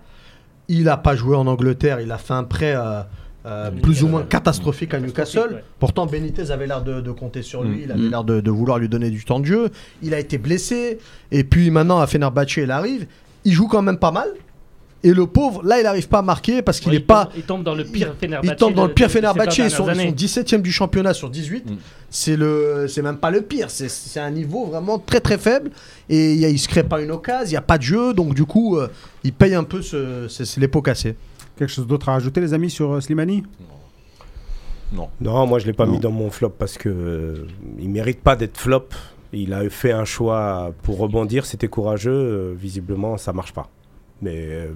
Il 0.68 0.85
n'a 0.85 0.96
pas 0.98 1.16
joué 1.16 1.35
en 1.35 1.46
Angleterre. 1.46 2.01
Il 2.01 2.12
a 2.12 2.18
fait 2.18 2.35
un 2.35 2.44
prêt 2.44 2.74
euh, 2.77 3.01
euh, 3.48 3.70
plus 3.70 4.02
ou 4.02 4.08
moins 4.08 4.22
catastrophique 4.24 4.92
à 4.94 5.00
Newcastle. 5.00 5.54
ouais. 5.54 5.64
Pourtant, 5.78 6.06
Benitez 6.06 6.50
avait 6.50 6.66
l'air 6.66 6.82
de, 6.82 7.00
de 7.00 7.11
compter 7.11 7.42
sur 7.42 7.62
lui. 7.62 7.76
Mm. 7.78 7.80
Il 7.84 7.92
avait 7.92 8.00
Mm. 8.02 8.11
l'air 8.11 8.24
de, 8.24 8.40
de 8.40 8.50
vouloir 8.50 8.78
lui 8.78 8.88
donner 8.88 9.11
du 9.11 9.24
temps 9.24 9.40
de 9.40 9.46
jeu. 9.46 9.70
Il 10.02 10.12
a 10.14 10.18
été 10.20 10.37
blessé. 10.38 10.98
Et 11.32 11.44
puis 11.44 11.70
maintenant, 11.70 11.98
à 12.00 12.06
Fenerbahçe, 12.06 12.56
il 12.58 12.70
arrive. 12.70 13.06
Il 13.44 13.52
joue 13.52 13.66
quand 13.68 13.82
même 13.82 13.98
pas 13.98 14.11
mal. 14.12 14.28
Et 15.04 15.12
le 15.14 15.26
pauvre, 15.28 15.62
là, 15.64 15.78
il 15.78 15.84
n'arrive 15.84 16.08
pas 16.08 16.18
à 16.18 16.22
marquer 16.22 16.61
parce 16.61 16.80
qu'il 16.80 16.90
n'est 16.90 16.98
pas. 16.98 17.30
Il 17.37 17.42
tombe 17.44 17.62
dans 17.62 17.76
le 17.76 17.84
pire 17.84 18.14
Fenerbahçe. 18.20 18.50
Il 18.52 18.56
tombe 18.56 18.74
dans 18.74 18.87
le 18.87 18.92
pire 18.92 19.08
vingt 19.08 19.20
ils 19.20 19.22
sont, 19.28 19.34
dernières 19.37 19.66
ils 19.66 19.70
sont 19.70 19.87
années. 19.88 20.11
17ème 20.12 20.61
du 20.61 20.72
championnat 20.72 21.14
sur 21.14 21.30
18. 21.30 21.70
Mm. 21.70 21.76
C'est 22.11 22.37
le, 22.37 22.87
c'est 22.88 23.02
même 23.02 23.18
pas 23.18 23.30
le 23.30 23.42
pire, 23.42 23.70
c'est- 23.70 24.18
un 24.18 24.30
niveau 24.32 24.66
vraiment 24.66 24.98
très 24.98 25.20
très 25.20 25.38
faible. 25.38 25.70
Et 26.08 26.32
il 26.32 26.40
il 26.42 26.58
se 26.58 26.66
crée 26.66 26.82
pas 26.82 27.00
une 27.00 27.12
occasion, 27.12 27.46
il 27.46 27.50
n'y 27.50 27.56
a 27.56 27.61
pas 27.62 27.78
de 27.78 27.82
jeu, 27.84 28.12
donc 28.12 28.34
du 28.34 28.44
coup, 28.44 28.76
euh, 28.76 28.88
il 29.22 29.32
paye 29.32 29.54
un 29.54 29.62
peu 29.62 29.82
ce, 29.82 30.26
les 30.58 30.66
pots 30.68 30.82
cassés. 30.82 31.14
Quelque 31.58 31.70
chose 31.70 31.86
d'autre 31.86 32.08
à 32.08 32.12
rajouter, 32.12 32.40
les 32.40 32.54
amis, 32.54 32.70
sur 32.70 32.92
euh, 32.92 33.00
Slimani? 33.00 33.42
Non. 34.92 35.08
Non, 35.20 35.46
moi 35.46 35.58
je 35.58 35.66
l'ai 35.66 35.72
pas 35.74 35.84
Non. 35.86 35.92
mis 35.92 35.98
dans 36.00 36.10
mon 36.12 36.30
flop 36.30 36.50
parce 36.50 36.78
que 36.78 36.88
euh, 36.88 37.46
il 37.78 37.90
mérite 37.90 38.22
pas 38.22 38.36
d'être 38.36 38.56
flop. 38.56 38.86
Il 39.34 39.52
a 39.52 39.68
fait 39.68 39.92
un 39.92 40.06
choix 40.06 40.72
pour 40.82 40.96
rebondir, 40.98 41.44
c'était 41.44 41.68
courageux. 41.68 42.10
euh, 42.12 42.54
visiblement, 42.56 43.18
ça 43.18 43.32
marche 43.34 43.52
pas. 43.52 43.68
Mais 44.22 44.46
euh, 44.50 44.68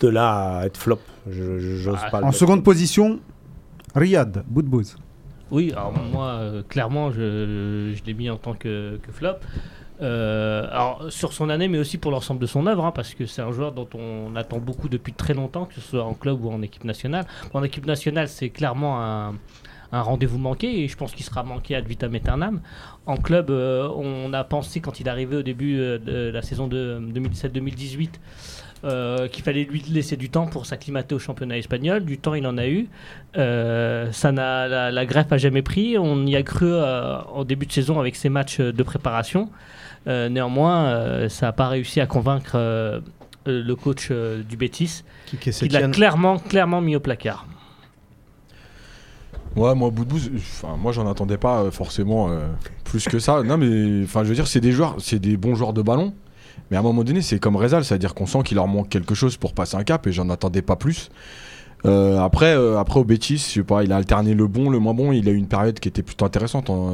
de 0.00 0.08
là 0.08 0.58
à 0.58 0.66
être 0.66 0.76
flop, 0.78 0.98
je 1.28 1.58
je- 1.60 1.76
j'ose 1.76 1.98
Ah, 2.02 2.10
pas. 2.10 2.22
En 2.24 2.32
seconde 2.32 2.64
position, 2.64 3.20
Riyad 3.94 4.42
Boudbouz. 4.48 4.96
Oui, 5.52 5.70
alors 5.72 5.92
moi, 6.12 6.26
euh, 6.40 6.62
clairement, 6.68 7.10
je, 7.12 7.92
je 7.94 8.04
l'ai 8.04 8.14
mis 8.14 8.30
en 8.30 8.36
tant 8.36 8.54
que, 8.54 8.98
que 9.02 9.12
flop. 9.12 9.34
Euh, 10.02 10.66
alors, 10.70 11.06
sur 11.10 11.32
son 11.32 11.50
année, 11.50 11.68
mais 11.68 11.78
aussi 11.78 11.98
pour 11.98 12.10
l'ensemble 12.10 12.40
de 12.40 12.46
son 12.46 12.66
œuvre, 12.66 12.84
hein, 12.84 12.92
parce 12.92 13.14
que 13.14 13.26
c'est 13.26 13.42
un 13.42 13.52
joueur 13.52 13.72
dont 13.72 13.88
on 13.94 14.34
attend 14.34 14.58
beaucoup 14.58 14.88
depuis 14.88 15.12
très 15.12 15.34
longtemps, 15.34 15.66
que 15.66 15.74
ce 15.74 15.80
soit 15.80 16.04
en 16.04 16.14
club 16.14 16.42
ou 16.44 16.50
en 16.50 16.62
équipe 16.62 16.84
nationale. 16.84 17.26
En 17.52 17.62
équipe 17.62 17.86
nationale, 17.86 18.28
c'est 18.28 18.50
clairement 18.50 19.02
un, 19.02 19.34
rendez-vous 19.92 20.38
manqué, 20.38 20.82
et 20.82 20.88
je 20.88 20.96
pense 20.96 21.12
qu'il 21.12 21.24
sera 21.24 21.42
manqué 21.42 21.74
ad 21.74 21.86
vitam 21.86 22.14
aeternam. 22.14 22.60
En 23.06 23.16
club, 23.16 23.50
euh, 23.50 23.88
on 23.94 24.32
a 24.32 24.44
pensé, 24.44 24.80
quand 24.80 25.00
il 25.00 25.08
arrivé 25.08 25.36
au 25.36 25.42
début 25.42 25.78
euh, 25.78 25.98
de 25.98 26.30
la 26.30 26.42
saison 26.42 26.66
de 26.66 27.00
2017-2018, 27.12 28.10
euh, 28.82 29.28
qu'il 29.28 29.44
fallait 29.44 29.64
lui 29.64 29.82
laisser 29.90 30.16
du 30.16 30.30
temps 30.30 30.46
pour 30.46 30.64
s'acclimater 30.64 31.14
au 31.14 31.18
championnat 31.18 31.58
espagnol. 31.58 32.04
Du 32.04 32.16
temps, 32.16 32.32
il 32.32 32.46
en 32.46 32.56
a 32.56 32.66
eu. 32.66 32.88
Ça 33.34 34.32
la, 34.32 34.90
la 34.90 35.06
greffe 35.06 35.30
a 35.32 35.36
jamais 35.36 35.60
pris. 35.60 35.98
On 35.98 36.24
y 36.24 36.36
a 36.36 36.42
cru 36.42 36.72
en 36.72 37.44
début 37.44 37.66
de 37.66 37.72
saison 37.72 38.00
avec 38.00 38.16
ses 38.16 38.30
matchs 38.30 38.60
de 38.60 38.82
préparation. 38.82 39.50
Euh, 40.06 40.28
néanmoins, 40.28 40.86
euh, 40.86 41.28
ça 41.28 41.46
n'a 41.46 41.52
pas 41.52 41.68
réussi 41.68 42.00
à 42.00 42.06
convaincre 42.06 42.52
euh, 42.54 43.00
euh, 43.48 43.62
le 43.62 43.76
coach 43.76 44.08
euh, 44.10 44.42
du 44.42 44.56
Betis, 44.56 45.02
Qui, 45.26 45.36
qui 45.36 45.50
qui 45.50 45.68
l'a 45.68 45.88
clairement, 45.88 46.38
clairement 46.38 46.80
mis 46.80 46.96
au 46.96 47.00
placard. 47.00 47.46
Ouais, 49.56 49.74
moi, 49.74 49.90
Boudbouz, 49.90 50.30
enfin, 50.36 50.76
moi, 50.76 50.92
j'en 50.92 51.10
attendais 51.10 51.36
pas 51.36 51.62
euh, 51.62 51.70
forcément 51.70 52.30
euh, 52.30 52.46
plus 52.84 53.04
que 53.06 53.18
ça. 53.18 53.42
Non, 53.42 53.56
mais 53.56 54.04
enfin, 54.04 54.22
je 54.22 54.28
veux 54.28 54.34
dire, 54.34 54.46
c'est 54.46 54.60
des 54.60 54.72
joueurs, 54.72 54.96
c'est 54.98 55.18
des 55.18 55.36
bons 55.36 55.54
joueurs 55.54 55.72
de 55.72 55.82
ballon. 55.82 56.14
Mais 56.70 56.76
à 56.76 56.80
un 56.80 56.84
moment 56.84 57.02
donné, 57.02 57.20
c'est 57.20 57.40
comme 57.40 57.56
Rezal, 57.56 57.84
c'est-à-dire 57.84 58.14
qu'on 58.14 58.26
sent 58.26 58.42
qu'il 58.44 58.54
leur 58.54 58.68
manque 58.68 58.88
quelque 58.88 59.14
chose 59.14 59.36
pour 59.36 59.54
passer 59.54 59.76
un 59.76 59.82
cap 59.82 60.06
et 60.06 60.12
j'en 60.12 60.30
attendais 60.30 60.62
pas 60.62 60.76
plus. 60.76 61.10
Euh, 61.86 62.18
après, 62.20 62.54
euh, 62.54 62.78
après 62.78 63.00
au 63.00 63.04
Betis, 63.04 63.36
je 63.38 63.42
sais 63.54 63.62
pas, 63.62 63.82
il 63.84 63.92
a 63.92 63.96
alterné 63.96 64.34
le 64.34 64.46
bon, 64.46 64.68
le 64.70 64.78
moins 64.78 64.94
bon. 64.94 65.12
Il 65.12 65.28
a 65.28 65.32
eu 65.32 65.36
une 65.36 65.46
période 65.48 65.80
qui 65.80 65.88
était 65.88 66.02
plutôt 66.02 66.24
intéressante. 66.26 66.68
En, 66.70 66.88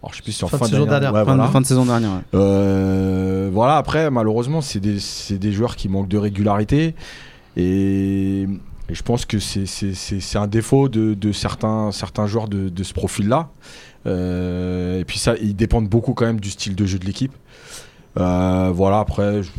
alors, 0.00 0.10
je 0.12 0.16
sais 0.16 0.22
plus 0.22 0.32
si 0.32 0.44
en 0.44 0.48
Fin 0.48 0.58
de 0.58 0.64
saison 0.70 0.86
dernière. 0.86 1.12
ouais, 1.12 1.20
fin, 1.20 1.24
voilà. 1.34 1.46
de, 1.46 1.52
fin 1.52 1.60
de 1.60 1.66
saison 1.66 1.84
dernière. 1.84 2.10
ouais. 2.10 2.20
Euh, 2.34 3.50
voilà, 3.52 3.76
après, 3.78 4.10
malheureusement, 4.10 4.60
c'est 4.60 4.78
des, 4.80 5.00
c'est 5.00 5.38
des 5.38 5.50
joueurs 5.52 5.74
qui 5.74 5.88
manquent 5.88 6.08
de 6.08 6.18
régularité. 6.18 6.94
Et, 7.56 8.42
et 8.42 8.94
je 8.94 9.02
pense 9.02 9.24
que 9.26 9.38
c'est- 9.40 9.66
c'est 9.66 9.94
c'est- 9.94 10.20
c'est 10.20 10.38
un 10.38 10.46
défaut 10.46 10.88
de, 10.88 11.14
de 11.14 11.32
certains, 11.32 11.90
certains 11.90 12.26
joueurs 12.26 12.46
de, 12.48 12.68
de 12.68 12.82
ce 12.84 12.94
profil-là. 12.94 13.48
Euh, 14.06 15.00
et 15.00 15.04
puis 15.04 15.18
ça, 15.18 15.34
ils 15.42 15.56
dépendent 15.56 15.88
beaucoup 15.88 16.14
quand 16.14 16.26
même 16.26 16.40
du 16.40 16.50
style 16.50 16.74
de 16.76 16.86
jeu 16.86 16.98
de 16.98 17.04
l'équipe. 17.04 17.32
Euh, 18.18 18.70
voilà, 18.74 18.98
après, 19.00 19.42
je 19.42 19.50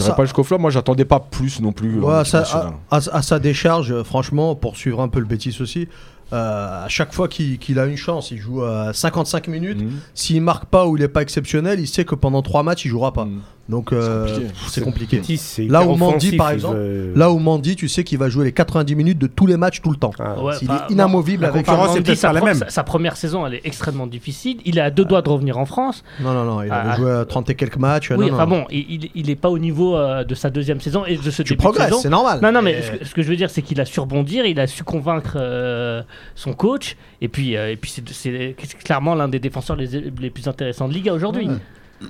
ça- 0.00 0.12
pas 0.12 0.24
jusqu'au 0.24 0.42
flop. 0.44 0.58
Moi, 0.58 0.70
j'attendais 0.70 1.04
pas 1.04 1.20
plus 1.20 1.60
non 1.60 1.72
plus. 1.72 1.98
Ouais, 2.00 2.24
nationale. 2.40 2.72
à, 2.90 2.96
à- 2.96 3.16
à 3.16 3.22
sa 3.22 3.38
décharge, 3.38 3.90
euh, 3.92 4.04
franchement, 4.04 4.54
pour 4.54 4.76
suivre 4.76 5.00
un 5.00 5.08
peu 5.08 5.18
le 5.20 5.24
Bétis 5.26 5.56
aussi, 5.60 5.82
euh, 5.82 5.86
à 6.32 6.86
chaque 6.88 7.12
fois 7.12 7.28
qu'il 7.28 7.58
qu'il 7.58 7.78
a 7.78 7.86
une 7.86 7.96
chance, 7.96 8.30
il 8.30 8.38
joue 8.38 8.62
à 8.62 8.92
55 8.92 9.48
minutes. 9.48 9.80
Mhm. 9.82 9.90
S'il 10.14 10.40
marque 10.42 10.64
pas 10.66 10.86
ou 10.86 10.96
il 10.96 11.02
est 11.02 11.08
pas 11.08 11.22
exceptionnel, 11.22 11.78
il 11.80 11.86
sait 11.86 12.04
que 12.04 12.14
pendant 12.14 12.42
3 12.42 12.62
matchs, 12.62 12.84
il 12.84 12.88
jouera 12.88 13.12
pas. 13.12 13.24
Mhm. 13.26 13.40
Donc 13.68 13.92
euh, 13.92 14.26
c'est 14.68 14.82
compliqué. 14.82 15.22
Là 15.68 15.86
où 15.86 15.94
Mandy, 15.94 16.36
par 16.36 16.50
exemple, 16.50 16.78
Là 17.14 17.30
où 17.30 17.38
Mandy, 17.38 17.76
tu 17.76 17.88
sais 17.88 18.02
qu'il 18.02 18.18
va 18.18 18.28
jouer 18.28 18.44
les 18.44 18.52
90 18.52 18.96
minutes 18.96 19.18
de 19.18 19.28
tous 19.28 19.46
les 19.46 19.56
matchs 19.56 19.80
tout 19.80 19.90
le 19.90 19.96
temps. 19.96 20.10
Ah, 20.18 20.42
Ouais, 20.42 20.54
il 20.60 20.68
est 20.70 20.90
inamovible 20.92 21.42
la 21.44 21.48
avec 21.50 21.64
concurrence, 21.64 21.94
Mandy, 21.94 22.16
sa, 22.16 22.32
la 22.32 22.40
même. 22.40 22.54
sa- 22.56 22.70
sa 22.70 22.82
première 22.82 23.16
saison, 23.16 23.46
elle 23.46 23.54
est 23.54 23.60
extrêmement 23.64 24.08
difficile. 24.08 24.58
Il 24.64 24.78
est 24.78 24.82
à 24.82 24.90
deux 24.90 25.04
doigts 25.04 25.22
de 25.22 25.28
revenir 25.28 25.58
en 25.58 25.64
France. 25.64 26.02
Non, 26.20 26.32
non, 26.34 26.44
non, 26.44 26.62
il 26.62 26.72
avait 26.72 26.90
Ah. 26.92 26.96
joué 26.96 27.10
à 27.12 27.24
30 27.24 27.50
et 27.50 27.54
quelques 27.54 27.76
matchs. 27.76 28.10
oui, 28.10 28.16
non, 28.16 28.26
non. 28.26 28.34
enfin 28.34 28.46
bon, 28.46 28.64
il, 28.70 29.10
il, 29.14 29.30
est 29.30 29.36
pas 29.36 29.48
au 29.48 29.58
niveau 29.60 29.96
euh, 29.96 30.24
de 30.24 30.34
sa 30.34 30.50
deuxième 30.50 30.80
saison 30.80 31.04
et 31.06 31.16
de 31.16 31.30
ce 31.30 31.42
Tu 31.42 31.50
début 31.54 31.58
de 31.58 31.62
progresses, 31.62 31.86
saison. 31.88 32.00
c'est 32.02 32.10
normal. 32.10 32.40
Non, 32.42 32.50
non, 32.50 32.62
mais 32.62 32.72
Et- 32.78 32.82
ce 32.82 32.90
que, 32.90 33.04
ce 33.04 33.14
que 33.14 33.22
je 33.22 33.28
veux 33.28 33.36
dire, 33.36 33.48
c'est 33.48 33.62
qu'il 33.62 33.80
a 33.80 33.84
su 33.84 34.00
rebondir, 34.00 34.44
il 34.44 34.58
a 34.58 34.66
su 34.66 34.82
convaincre 34.82 35.34
euh, 35.36 36.02
son 36.34 36.52
coach, 36.54 36.96
et 37.20 37.28
puis, 37.28 37.56
euh, 37.56 37.70
et 37.72 37.76
puis 37.76 37.90
c'est, 37.90 38.02
c'est 38.12 38.54
clairement 38.84 39.14
l'un 39.14 39.28
des 39.28 39.38
défenseurs 39.40 39.76
les, 39.76 39.86
les 39.86 40.30
plus 40.30 40.46
intéressants 40.48 40.88
de 40.88 40.94
Liga 40.94 41.12
aujourd'hui. 41.12 41.48
Ouais. 41.48 41.54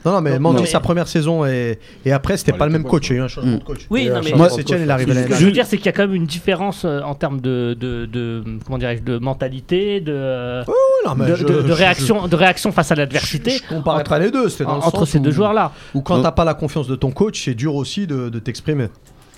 Non, 0.07 0.13
non, 0.13 0.21
mais 0.23 0.39
Mandy, 0.39 0.63
mais- 0.63 0.67
sa 0.67 0.81
première 0.81 1.07
saison 1.07 1.45
et, 1.45 1.79
et 2.07 2.13
après, 2.13 2.39
c'était 2.39 2.53
Ouais, 2.53 2.57
pas 2.59 2.65
le 2.65 2.73
même 2.73 2.81
était 2.81 2.89
coach. 2.89 3.09
bon. 3.11 3.15
Il 3.15 3.17
y 3.17 3.19
a 3.19 3.21
eu 3.21 3.25
un 3.25 3.29
changement 3.29 3.53
Mm. 3.53 3.59
de 3.59 3.63
coach. 3.65 3.81
Oui, 3.91 4.09
non, 4.09 4.21
mais- 4.25 4.33
Moi, 4.33 4.49
coach 4.49 4.63
il 4.71 4.91
arrive 4.91 5.13
Ce 5.13 5.29
que 5.29 5.35
je 5.35 5.45
veux 5.45 5.53
dire, 5.53 5.67
c'est 5.67 5.77
qu'il 5.77 5.85
y 5.85 5.89
a 5.91 5.93
quand 5.93 6.07
même 6.07 6.15
une 6.15 6.25
différence 6.25 6.87
euh, 6.87 7.03
en 7.03 7.15
termes 7.15 7.43
de, 7.43 7.77
de, 7.79 8.07
de- 8.07 8.43
comment 8.65 8.79
dirais-je, 8.79 9.03
de 9.03 9.19
mentalité, 9.19 10.01
de, 10.01 10.63
Non, 11.07 11.15
mais 11.15 11.27
de, 11.27 11.35
je- 11.35 11.45
de- 11.45 11.61
de 11.61 11.67
je- 11.69 11.73
réaction, 11.75 12.27
de 12.27 12.37
réaction 12.37 12.73
face 12.73 12.91
à 12.91 12.95
l'adversité 12.95 13.51
je 13.51 13.69
comparais 13.69 14.03
pas 14.05 14.19
les 14.19 14.31
deux. 14.31 14.49
C'était 14.49 14.65
dans 14.65 14.77
le 14.77 14.83
entre 14.83 15.05
ces 15.05 15.19
où- 15.19 15.23
deux 15.23 15.31
joueurs-là. 15.31 15.73
Ou 15.95 16.01
quand 16.01 16.23
t'as 16.23 16.33
pas 16.33 16.47
la 16.47 16.55
confiance 16.55 16.87
de 16.89 16.95
ton 16.97 17.11
coach, 17.11 17.45
c'est 17.45 17.55
dur 17.55 17.75
aussi 17.75 18.07
de, 18.07 18.31
de 18.31 18.39
t'exprimer. 18.39 18.87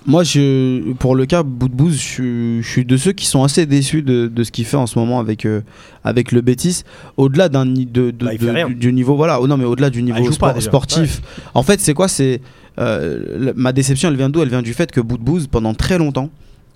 Moi, 0.06 0.22
je, 0.22 0.92
pour 0.94 1.14
le 1.16 1.24
cas 1.24 1.42
Boudbouz, 1.42 1.96
je, 1.98 2.60
je 2.60 2.68
suis 2.68 2.84
de 2.84 2.96
ceux 2.98 3.12
qui 3.12 3.24
sont 3.26 3.42
assez 3.42 3.64
déçus 3.64 4.02
de, 4.02 4.26
de 4.26 4.44
ce 4.44 4.52
qu'il 4.52 4.66
fait 4.66 4.76
en 4.76 4.86
ce 4.86 4.98
moment 4.98 5.18
avec, 5.18 5.46
euh, 5.46 5.62
avec 6.04 6.30
le 6.30 6.42
Betis. 6.42 6.82
Au-delà 7.16 7.48
d'un 7.48 7.64
ni- 7.64 7.86
de, 7.86 8.10
de- 8.10 8.26
Bah, 8.66 8.68
du, 8.68 8.74
du 8.74 8.92
niveau, 8.92 9.16
voilà, 9.16 9.40
oh 9.40 9.46
non, 9.46 9.56
mais 9.56 9.64
au-delà 9.64 9.88
du 9.88 10.00
il 10.00 10.04
niveau 10.04 10.18
sport- 10.34 10.48
sportif. 10.62 11.22
En 11.54 11.62
fait, 11.62 11.80
c'est 11.80 11.94
quoi? 11.94 12.08
C'est 12.08 12.42
euh, 12.78 13.52
ma 13.56 13.72
déception, 13.72 14.10
elle 14.10 14.16
vient 14.16 14.28
d'où? 14.28 14.42
Elle 14.42 14.50
vient 14.50 14.60
du 14.62 14.74
fait 14.74 14.92
que 14.92 15.00
Boudbouz, 15.00 15.46
pendant 15.46 15.72
très 15.72 15.96
longtemps, 15.96 16.28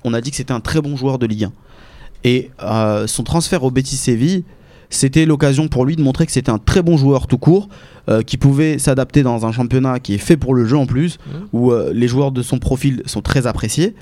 on 0.04 0.14
a 0.14 0.22
dit 0.22 0.30
que 0.30 0.36
c'était 0.36 0.52
un 0.52 0.60
très 0.60 0.80
bon 0.80 0.96
joueur 0.96 1.18
de 1.18 1.26
Ligue 1.26 1.44
1. 1.44 1.52
Et 2.24 2.50
euh, 2.62 3.06
son 3.06 3.24
transfert 3.24 3.62
au 3.62 3.70
Betis 3.70 3.96
Séville, 3.96 4.44
c'était 4.90 5.26
l'occasion 5.26 5.68
pour 5.68 5.84
lui 5.84 5.96
de 5.96 6.02
montrer 6.02 6.26
que 6.26 6.32
c'était 6.32 6.50
un 6.50 6.58
très 6.58 6.82
bon 6.82 6.96
joueur 6.96 7.26
tout 7.26 7.38
court, 7.38 7.68
euh, 8.08 8.22
qui 8.22 8.38
pouvait 8.38 8.78
s'adapter 8.78 9.22
dans 9.22 9.44
un 9.44 9.52
championnat 9.52 10.00
qui 10.00 10.14
est 10.14 10.18
fait 10.18 10.36
pour 10.38 10.54
le 10.54 10.64
jeu 10.64 10.78
en 10.78 10.86
plus, 10.86 11.18
où 11.52 11.72
euh, 11.72 11.92
les 11.92 12.08
joueurs 12.08 12.32
de 12.32 12.42
son 12.42 12.58
profil 12.58 13.02
sont 13.04 13.20
très 13.20 13.46
appréciés. 13.46 13.94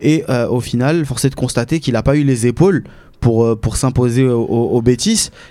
Et 0.00 0.24
euh, 0.28 0.48
au 0.48 0.60
final, 0.60 1.06
force 1.06 1.24
est 1.24 1.30
de 1.30 1.34
constater 1.34 1.80
qu'il 1.80 1.94
n'a 1.94 2.02
pas 2.02 2.16
eu 2.16 2.24
les 2.24 2.46
épaules 2.46 2.84
pour, 3.20 3.58
pour 3.58 3.78
s'imposer 3.78 4.28
au, 4.28 4.42
au. 4.42 4.82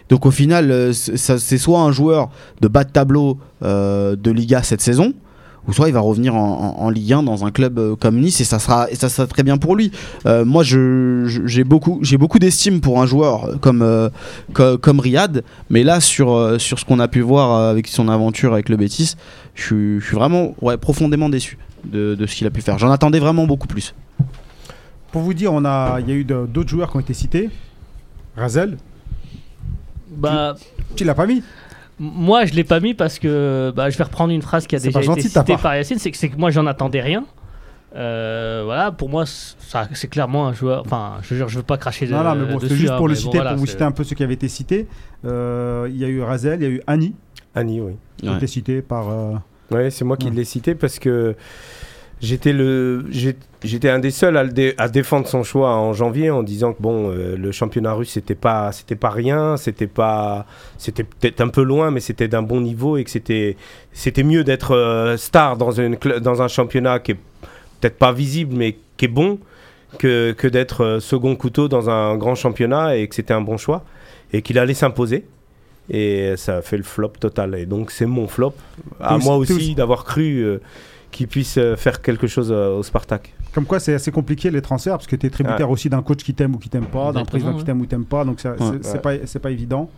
Donc 0.10 0.26
au 0.28 0.32
final, 0.32 0.94
c'est 0.94 1.58
soit 1.58 1.80
un 1.80 1.92
joueur 1.92 2.30
de 2.62 2.68
bas 2.68 2.84
de 2.84 2.92
tableau 2.92 3.40
de 3.62 4.32
Liga 4.32 4.62
cette 4.62 4.82
saison, 4.82 5.14
ou 5.68 5.74
soit 5.74 5.88
il 5.88 5.94
va 5.94 6.00
revenir 6.02 6.36
en, 6.36 6.76
en- 6.80 6.84
en 6.84 6.90
Ligue 6.90 7.14
1 7.14 7.24
dans 7.24 7.46
un 7.46 7.52
club 7.52 7.80
euh, 7.80 7.96
comme 7.96 8.20
Nice 8.20 8.42
et 8.42 8.44
ça 8.44 8.60
sera, 8.60 8.90
et 8.92 8.96
ça 8.96 9.10
sera 9.10 9.28
très 9.28 9.44
bien 9.44 9.58
pour 9.58 9.76
lui. 9.76 9.92
Euh, 10.26 10.44
moi, 10.46 10.64
je- 10.64 11.24
je- 11.26 11.46
j'ai 11.46 11.64
beaucoup, 11.64 12.00
j'ai 12.02 12.18
beaucoup 12.18 12.40
d'estime 12.40 12.82
pour 12.82 13.02
un 13.02 13.06
joueur 13.06 13.46
euh, 13.46 13.56
comme, 13.58 13.82
euh, 13.82 14.10
co- 14.54 14.78
comme 14.78 15.00
Riyad, 15.00 15.44
mais 15.70 15.84
là, 15.84 16.00
sur, 16.02 16.60
sur 16.60 16.80
ce 16.80 16.86
qu'on 16.86 17.00
a 17.00 17.08
pu 17.08 17.22
voir 17.22 17.70
avec 17.70 17.88
son 17.88 18.10
aventure 18.10 18.54
avec 18.54 18.68
le 18.70 18.76
Betis, 18.78 19.16
je 19.56 19.64
suis, 19.64 20.00
je 20.00 20.06
suis 20.06 20.16
vraiment 20.16 20.56
ouais, 20.62 20.78
profondément 20.78 21.30
déçu 21.30 21.58
de, 21.86 22.16
de 22.16 22.26
ce 22.26 22.36
qu'il 22.36 22.48
a 22.48 22.52
pu 22.52 22.62
faire. 22.62 22.78
J'en 22.80 22.92
attendais 22.92 23.20
vraiment 23.20 23.46
beaucoup 23.46 23.68
plus. 23.68 23.94
Pour 25.12 25.22
vous 25.22 25.34
dire, 25.34 25.54
on 25.54 25.64
a, 25.64 26.00
il 26.02 26.10
y 26.10 26.12
a 26.12 26.16
eu 26.16 26.24
d'autres 26.26 26.70
joueurs 26.70 26.90
qui 26.92 26.98
ont 26.98 27.02
été 27.02 27.14
cités. 27.14 27.50
Razel, 28.36 28.78
Bah, 30.16 30.56
tu 30.96 31.04
l'as 31.04 31.14
pas 31.16 31.26
mis? 31.28 31.44
Moi, 32.00 32.46
je 32.46 32.54
l'ai 32.54 32.64
pas 32.64 32.80
mis 32.80 32.94
parce 32.94 33.20
que 33.20 33.72
bah, 33.76 33.90
je 33.90 33.98
vais 33.98 34.04
reprendre 34.04 34.34
une 34.34 34.42
phrase 34.42 34.68
qui 34.68 34.76
a 34.76 34.80
déjà 34.80 35.02
été 35.02 35.22
citée 35.22 35.58
par 35.58 35.76
Yacine, 35.76 36.00
c'est 36.00 36.12
que, 36.12 36.18
c'est 36.18 36.30
que 36.30 36.38
moi, 36.38 36.50
j'en 36.52 36.66
attendais 36.66 37.02
rien. 37.02 37.26
Euh, 37.96 38.64
voilà, 38.66 38.92
pour 38.92 39.08
moi, 39.10 39.26
ça, 39.28 39.88
c'est 39.94 40.08
clairement 40.08 40.48
un 40.48 40.54
joueur. 40.54 40.82
Enfin, 40.86 41.18
je 41.22 41.30
veux 41.34 41.40
dire, 41.42 41.48
je 41.50 41.58
veux 41.58 41.64
pas 41.64 41.78
cracher 41.78 42.08
Non, 42.08 42.20
de, 42.20 42.24
non, 42.24 42.36
mais 42.36 42.52
bon, 42.54 42.60
c'est 42.60 42.66
dessus, 42.66 42.78
juste 42.78 42.92
hein, 42.92 42.98
pour 42.98 43.08
le 43.08 43.14
bon, 43.14 43.20
citer, 43.20 43.38
voilà, 43.38 43.52
pour 43.52 43.60
vous 43.60 43.66
citer 43.68 43.84
un 43.84 43.92
peu 43.92 44.04
ceux 44.04 44.16
qui 44.16 44.24
avaient 44.24 44.34
été 44.34 44.48
cités. 44.48 44.88
Euh, 45.26 45.88
Il 45.92 45.98
y 45.98 46.04
a 46.04 46.08
eu 46.08 46.22
Razel, 46.24 46.60
il 46.62 46.64
y 46.64 46.66
a 46.66 46.70
eu 46.72 46.82
Annie, 46.88 47.14
Annie, 47.54 47.82
oui. 47.82 47.94
qui 48.18 48.28
ont 48.28 48.36
été 48.38 48.48
cités 48.48 48.82
par. 48.82 49.10
euh, 49.10 49.34
Ouais, 49.72 49.90
c'est 49.92 50.06
moi 50.06 50.18
qui 50.18 50.28
Ouais. 50.28 50.34
l'ai 50.34 50.44
cité 50.44 50.76
parce 50.76 50.98
que 51.00 51.36
j'étais 52.24 52.54
le 52.54 53.06
j'étais 53.64 53.90
un 53.90 54.00
des 54.00 54.10
seuls 54.12 54.38
à, 54.38 54.44
le 54.44 54.50
dé- 54.52 54.74
à 54.78 54.88
défendre 54.90 55.28
son 55.28 55.44
choix 55.44 55.76
en 55.76 55.94
janvier 55.94 56.30
en 56.32 56.42
disant 56.42 56.74
que 56.74 56.82
bon 56.82 57.12
euh, 57.12 57.36
le 57.38 57.52
championnat 57.52 57.94
russe 57.94 58.10
c'était 58.12 58.34
pas 58.36 58.72
c'était 58.72 58.96
pas 58.96 59.10
rien, 59.10 59.58
c'était 59.58 59.88
pas 59.88 60.46
c'était 60.78 61.04
peut-être 61.04 61.42
un 61.42 61.50
peu 61.50 61.64
loin 61.64 61.92
mais 61.92 62.00
c'était 62.00 62.28
d'un 62.30 62.42
bon 62.42 62.62
niveau 62.62 62.98
et 62.98 63.04
que 63.04 63.10
c'était 63.12 63.58
c'était 63.92 64.24
mieux 64.24 64.44
d'être 64.44 64.72
euh, 64.76 65.18
star 65.18 65.58
dans 65.58 65.72
une 65.72 65.98
dans 66.22 66.42
un 66.42 66.48
championnat 66.48 67.00
qui 67.00 67.12
est 67.12 67.20
peut-être 67.82 67.98
pas 68.00 68.12
visible 68.14 68.56
mais 68.56 68.78
qui 68.98 69.06
est 69.06 69.10
bon 69.10 69.38
que, 70.00 70.32
que 70.32 70.48
d'être 70.48 70.82
euh, 70.84 71.00
second 71.00 71.36
couteau 71.36 71.68
dans 71.68 71.90
un 71.90 72.16
grand 72.18 72.36
championnat 72.36 72.96
et 72.98 73.08
que 73.08 73.14
c'était 73.16 73.34
un 73.36 73.42
bon 73.42 73.58
choix 73.58 73.84
et 74.32 74.42
qu'il 74.42 74.58
allait 74.58 74.74
s'imposer. 74.74 75.26
Et 75.90 76.34
ça 76.38 76.58
a 76.58 76.62
fait 76.62 76.78
le 76.78 76.84
flop 76.84 77.10
total. 77.20 77.54
Et 77.56 77.66
donc 77.68 77.92
c'est 77.92 78.06
mon 78.08 78.28
flop. 78.28 78.54
À 79.02 79.18
moi 79.20 79.36
aussi- 79.36 79.76
d'avoir 79.76 80.06
cru 80.06 80.44
qu'il 81.14 81.28
puisse 81.30 81.58
euh, 81.58 81.78
faire 81.78 82.02
quelque 82.02 82.28
chose 82.28 82.52
euh, 82.52 82.78
au 82.78 82.84
Spartak. 82.84 83.34
Comme 83.54 83.66
quoi, 83.66 83.80
c'est 83.80 83.94
assez 83.94 84.12
compliqué 84.12 84.52
les 84.52 84.62
transferts 84.62 84.96
parce 84.98 85.08
que 85.08 85.16
tu 85.16 85.28
es 85.28 85.30
tributaire 85.30 85.70
aussi 85.70 85.88
d'un 85.88 86.02
coach 86.02 86.24
qui 86.24 86.34
t'aime 86.34 86.56
ou 86.56 86.58
qui 86.58 86.68
t'aime 86.70 86.88
pas, 86.88 87.14
d'un 87.14 87.24
président 87.24 87.54
qui 87.56 87.64
t'aime 87.64 87.80
ou 87.80 87.86
t'aime 87.86 88.04
pas. 88.06 88.26
Donc, 88.26 88.40
c'est 88.42 88.50
Ouais. 88.50 89.00
pas, 89.00 89.14
c'est 89.26 89.40
pas 89.40 89.52
évident. 89.52 89.90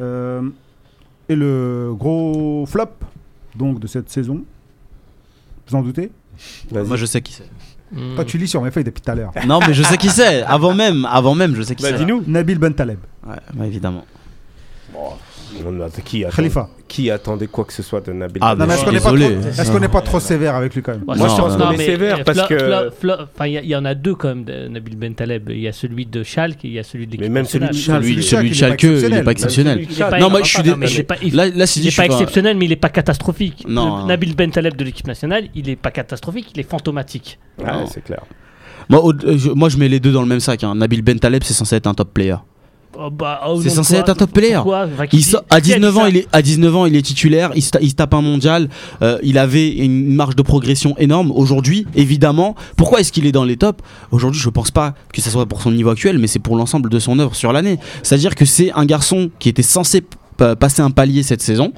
Euh, 0.00 0.42
et 1.28 1.36
le 1.36 1.92
gros 1.94 2.64
flop 2.66 2.88
donc, 3.54 3.78
de 3.80 3.86
cette 3.86 4.10
saison, 4.10 4.42
vous 5.68 5.74
en 5.76 5.82
doutez? 5.82 6.10
Moi, 6.72 6.96
je 6.96 7.06
sais 7.06 7.20
qui 7.22 7.32
c'est. 7.32 7.48
Hmm. 7.92 8.14
Toi, 8.16 8.24
tu 8.24 8.36
lis 8.38 8.48
sur 8.48 8.60
mes 8.62 8.70
feuilles 8.70 8.84
depuis 8.84 9.00
tout 9.00 9.10
à 9.10 9.14
l'heure. 9.14 9.32
Non, 9.46 9.60
mais 9.66 9.72
je 9.74 9.82
sais 9.82 9.96
qui 9.96 10.08
c'est. 10.08 10.42
Avant 10.42 10.74
même, 10.74 11.06
avant 11.10 11.34
même, 11.34 11.54
je 11.54 11.62
sais 11.62 11.74
qui 11.74 11.82
Bah, 11.84 11.90
c'est. 11.92 11.98
dis-nous. 11.98 12.24
Nabil 12.26 12.58
Bentaleb, 12.58 12.98
Ouais, 13.26 13.36
bah, 13.54 13.66
évidemment. 13.66 14.04
On 15.64 15.80
a- 15.80 15.88
Qui, 16.04 16.24
attend- 16.24 16.36
Khalifa. 16.36 16.68
qui 16.88 17.10
attendait 17.10 17.46
quoi 17.46 17.64
que 17.64 17.72
ce 17.72 17.82
soit 17.82 18.00
de 18.06 18.12
Nabil 18.12 18.38
Ah, 18.44 18.54
Non, 18.54 18.66
mais 18.66 18.74
je 18.74 18.78
est-ce 18.78 18.84
qu'on 18.84 18.92
n'est 18.92 19.00
pas, 19.00 19.08
trop- 19.10 19.16
est-ce 19.60 19.70
qu'on 19.72 19.80
n'est 19.80 19.88
pas 19.88 20.00
trop 20.02 20.20
sévère 20.20 20.54
avec 20.56 20.74
lui 20.74 20.82
quand 20.82 20.92
même 20.92 21.04
Ouais, 21.06 21.16
Moi, 21.16 21.28
c'est 21.28 21.36
je 21.36 21.40
pense 21.40 21.58
Non, 21.58 21.66
qu'on 21.66 21.72
est 21.72 21.84
sévère 21.86 22.24
parce 22.24 22.42
que- 22.48 22.88
Enfin, 23.34 23.46
il 23.46 23.64
y, 23.66 23.76
en 23.76 23.84
a 23.84 23.94
deux 23.94 24.14
quand 24.14 24.28
même, 24.28 24.44
de 24.44 24.68
Nabil 24.68 24.96
Bentaleb. 24.96 25.48
Il 25.50 25.60
y 25.60 25.68
a 25.68 25.72
celui 25.72 26.06
de 26.06 26.22
Schalke 26.22 26.64
et 26.64 26.68
il 26.68 26.74
y 26.74 26.78
a 26.78 26.82
celui 26.82 27.06
de 27.06 27.12
l'équipe 27.12 27.22
Mais 27.22 27.28
même 27.28 27.44
celui 27.44 27.66
de 27.68 27.72
nationale. 27.72 28.02
Schalke, 28.02 28.12
Celui, 28.12 28.22
celui 28.22 28.38
celui 28.38 28.50
de 28.50 28.54
Schalke, 28.54 28.82
il 28.82 28.88
est 28.88 29.18
il 29.18 29.24
pas 29.24 29.30
est 29.30 29.32
exceptionnel. 29.32 29.78
est 29.80 30.20
Non, 30.20 30.30
moi, 30.30 30.40
est 30.40 30.44
je 30.44 30.48
suis 30.48 30.58
non, 30.68 30.80
est 30.82 31.32
Là, 31.34 31.46
Il 31.76 31.84
n'est 31.84 31.90
pas 31.90 32.04
exceptionnel, 32.04 32.56
mais 32.56 32.64
il 32.64 32.68
n'est 32.70 32.76
pas 32.76 32.88
catastrophique. 32.88 33.64
Non. 33.68 34.06
Nabil 34.06 34.34
Bentaleb 34.34 34.76
de 34.76 34.84
l'équipe 34.84 35.06
nationale, 35.06 35.44
il 35.54 35.66
n'est 35.66 35.76
pas 35.76 35.90
catastrophique, 35.90 36.48
il 36.54 36.60
est 36.60 36.68
fantomatique. 36.68 37.38
Ouais, 37.58 37.64
Non. 37.72 37.86
c'est 37.86 38.02
clair. 38.04 38.20
Moi, 38.88 39.02
euh, 39.04 39.36
je, 39.36 39.50
moi, 39.50 39.68
je 39.68 39.78
mets 39.78 39.88
les 39.88 39.98
deux 40.00 40.12
dans 40.12 40.22
le 40.22 40.28
même 40.28 40.40
sac. 40.40 40.62
hein. 40.62 40.74
Nabil 40.74 41.02
Bentaleb, 41.02 41.42
c'est 41.42 41.54
censé 41.54 41.76
être 41.76 41.86
un 41.88 41.94
top 41.94 42.12
player. 42.14 42.36
Oh, 42.98 43.10
bah, 43.10 43.40
oh, 43.46 43.60
C'est 43.62 43.70
censé 43.70 43.94
quoi 43.94 44.00
être 44.00 44.08
un 44.10 44.14
top 44.14 44.30
player. 44.32 44.56
Enfin, 44.56 44.86
Il 45.12 45.20
dit- 45.20 45.36
à 45.50 45.60
qui 45.60 45.72
a 45.72 45.74
dit 45.76 45.80
19 45.80 45.98
ans, 45.98 46.06
il 46.06 46.16
est 46.16 46.26
à 46.32 46.42
19 46.42 46.74
ans, 46.76 46.86
il 46.86 46.96
est 46.96 47.02
titulaire. 47.02 47.50
Il 47.54 47.62
se, 47.62 47.70
ta- 47.70 47.80
il 47.80 47.90
se 47.90 47.94
tape 47.94 48.14
un 48.14 48.22
mondial. 48.22 48.68
euh, 49.02 49.18
il 49.22 49.38
avait 49.38 49.68
une 49.70 50.14
marge 50.14 50.36
de 50.36 50.42
progression 50.42 50.94
énorme. 50.98 51.30
Aujourd'hui, 51.30 51.86
évidemment, 51.94 52.54
pourquoi 52.76 53.00
est-ce 53.00 53.12
qu'il 53.12 53.26
est 53.26 53.32
dans 53.32 53.44
les 53.44 53.56
tops? 53.56 53.82
Aujourd'hui, 54.10 54.40
je 54.40 54.48
pense 54.48 54.70
pas 54.70 54.94
que 55.12 55.20
ce 55.20 55.30
soit 55.30 55.46
pour 55.46 55.60
son 55.62 55.70
niveau 55.70 55.90
actuel, 55.90 56.18
mais 56.18 56.26
c'est 56.26 56.38
pour 56.38 56.56
l'ensemble 56.56 56.88
de 56.90 56.98
son 56.98 57.18
œuvre 57.18 57.34
sur 57.34 57.52
l'année. 57.52 57.78
C'est-à-dire 58.02 58.34
que 58.34 58.44
c'est 58.44 58.72
un 58.72 58.84
garçon 58.86 59.30
qui 59.38 59.48
était 59.48 59.62
censé 59.62 60.02
passer 60.36 60.82
un 60.82 60.90
palier 60.90 61.22
cette 61.22 61.42
saison. 61.42 61.72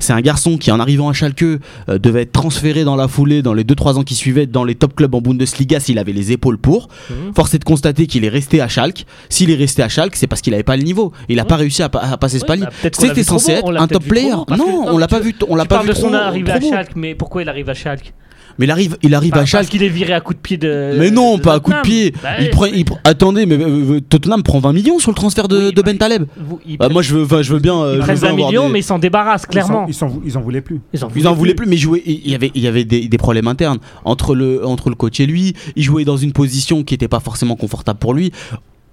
C'est 0.00 0.12
un 0.12 0.20
garçon 0.20 0.58
qui, 0.58 0.70
en 0.72 0.80
arrivant 0.80 1.08
à 1.08 1.12
Schalke, 1.12 1.42
euh, 1.42 1.58
devait 1.88 2.22
être 2.22 2.32
transféré 2.32 2.84
dans 2.84 2.96
la 2.96 3.06
foulée, 3.08 3.42
dans 3.42 3.54
les 3.54 3.62
2-3 3.64 3.96
ans 3.96 4.02
qui 4.02 4.14
suivaient, 4.16 4.46
dans 4.46 4.64
les 4.64 4.74
top 4.74 4.94
clubs 4.96 5.14
en 5.14 5.20
Bundesliga 5.20 5.78
s'il 5.80 5.98
avait 5.98 6.12
les 6.12 6.32
épaules 6.32 6.58
pour. 6.58 6.88
Mhm. 7.10 7.32
Force 7.34 7.54
est 7.54 7.58
de 7.60 7.64
constater 7.64 8.06
qu'il 8.06 8.24
est 8.24 8.28
resté 8.28 8.60
à 8.60 8.68
Schalke. 8.68 9.06
S'il 9.28 9.50
est 9.50 9.54
resté 9.54 9.82
à 9.82 9.88
Schalke, 9.88 10.16
c'est 10.16 10.26
parce 10.26 10.40
qu'il 10.42 10.50
n'avait 10.50 10.62
pas 10.64 10.76
le 10.76 10.82
niveau. 10.82 11.12
Il 11.28 11.36
n'a 11.36 11.44
pas 11.44 11.56
réussi 11.56 11.82
à, 11.82 11.88
pa- 11.88 12.00
à 12.00 12.16
passer 12.16 12.38
ce 12.40 12.44
palier. 12.44 12.64
bah, 12.64 12.70
C'était 12.92 13.22
censé 13.24 13.60
bon, 13.62 13.72
être 13.72 13.80
un 13.82 13.86
top 13.86 14.04
player. 14.04 14.32
bon, 14.32 14.44
parce 14.46 14.60
que- 14.60 14.66
Non, 14.66 14.84
non, 14.86 14.92
on 14.94 14.98
l'a 14.98 15.08
pas 15.08 15.20
vu, 15.20 15.34
on 15.48 15.54
l'a 15.54 15.64
pas 15.64 15.82
vu 15.82 15.88
de 15.90 15.94
son 15.94 16.12
arrivée 16.12 16.50
à. 16.52 16.60
Schalke, 16.60 16.96
mais 16.96 17.14
pourquoi 17.14 17.42
il 17.42 17.48
arrive 17.48 17.68
à 17.70 17.74
Schalke? 17.74 18.12
Mais 18.58 18.66
il 18.66 18.70
arrive, 18.70 18.96
il 19.02 19.14
arrive 19.14 19.30
Enfin, 19.32 19.38
à 19.38 19.40
Parce 19.42 19.50
Schalke. 19.50 19.68
qu'il 19.70 19.82
est 19.82 19.88
viré 19.88 20.12
à 20.12 20.20
coup 20.20 20.34
de 20.34 20.38
pied 20.38 20.56
de. 20.56 20.96
Mais 20.98 21.10
non, 21.10 21.38
pas 21.38 21.54
à 21.54 21.60
coup 21.60 21.72
de 21.72 21.80
pied. 21.82 22.12
Bah, 22.22 22.30
il 22.40 22.50
prend, 22.50 22.64
il 22.66 22.84
pr- 22.84 22.98
attendez, 23.04 23.46
mais 23.46 23.56
euh, 23.56 23.94
euh, 23.96 24.00
Tottenham 24.00 24.42
prend 24.42 24.58
20 24.58 24.72
millions 24.72 24.98
sur 24.98 25.10
le 25.10 25.14
transfert 25.16 25.46
de, 25.48 25.68
Oui, 25.68 25.72
de 25.74 25.82
bah, 25.82 25.92
vous- 26.38 26.60
ils 26.66 26.76
Bah, 26.76 26.88
moi, 26.88 27.02
je 27.02 27.14
veux, 27.16 27.42
je 27.42 27.52
veux 27.52 27.60
bien. 27.60 27.76
euh, 27.80 27.94
ils 27.94 27.98
prennent 28.00 28.14
veux 28.16 28.20
bien 28.20 28.28
20 28.30 28.34
avoir 28.34 28.50
millions, 28.50 28.66
des- 28.66 28.72
mais 28.72 28.78
ils 28.80 28.84
s'en 28.84 28.98
débarrassent 28.98 29.44
Ils 29.44 29.50
clairement. 29.52 29.86
Ils 29.88 29.94
ils 30.26 30.36
en 30.36 30.40
voulaient 30.40 30.60
plus. 30.60 30.80
Ils 30.92 31.04
en 31.04 31.08
Ils 31.14 31.28
en 31.28 31.34
voulaient 31.34 31.54
plus. 31.54 31.64
plus, 31.66 31.70
mais 31.70 31.76
jouer, 31.76 32.02
il 32.06 32.28
y 32.30 32.34
avait, 32.34 32.50
il 32.54 32.62
y 32.62 32.66
avait 32.66 32.84
des, 32.84 33.06
des 33.08 33.18
problèmes 33.18 33.48
internes 33.48 33.78
entre 34.04 34.34
le, 34.34 34.66
entre 34.66 34.88
le 34.90 34.96
coach 34.96 35.20
et 35.20 35.26
lui. 35.26 35.54
Il 35.76 35.82
jouait 35.84 36.04
dans 36.04 36.16
une 36.16 36.32
position 36.32 36.82
qui 36.82 36.94
n'était 36.94 37.08
pas 37.08 37.20
forcément 37.20 37.54
confortable 37.56 37.98
pour 38.00 38.12
lui. 38.14 38.32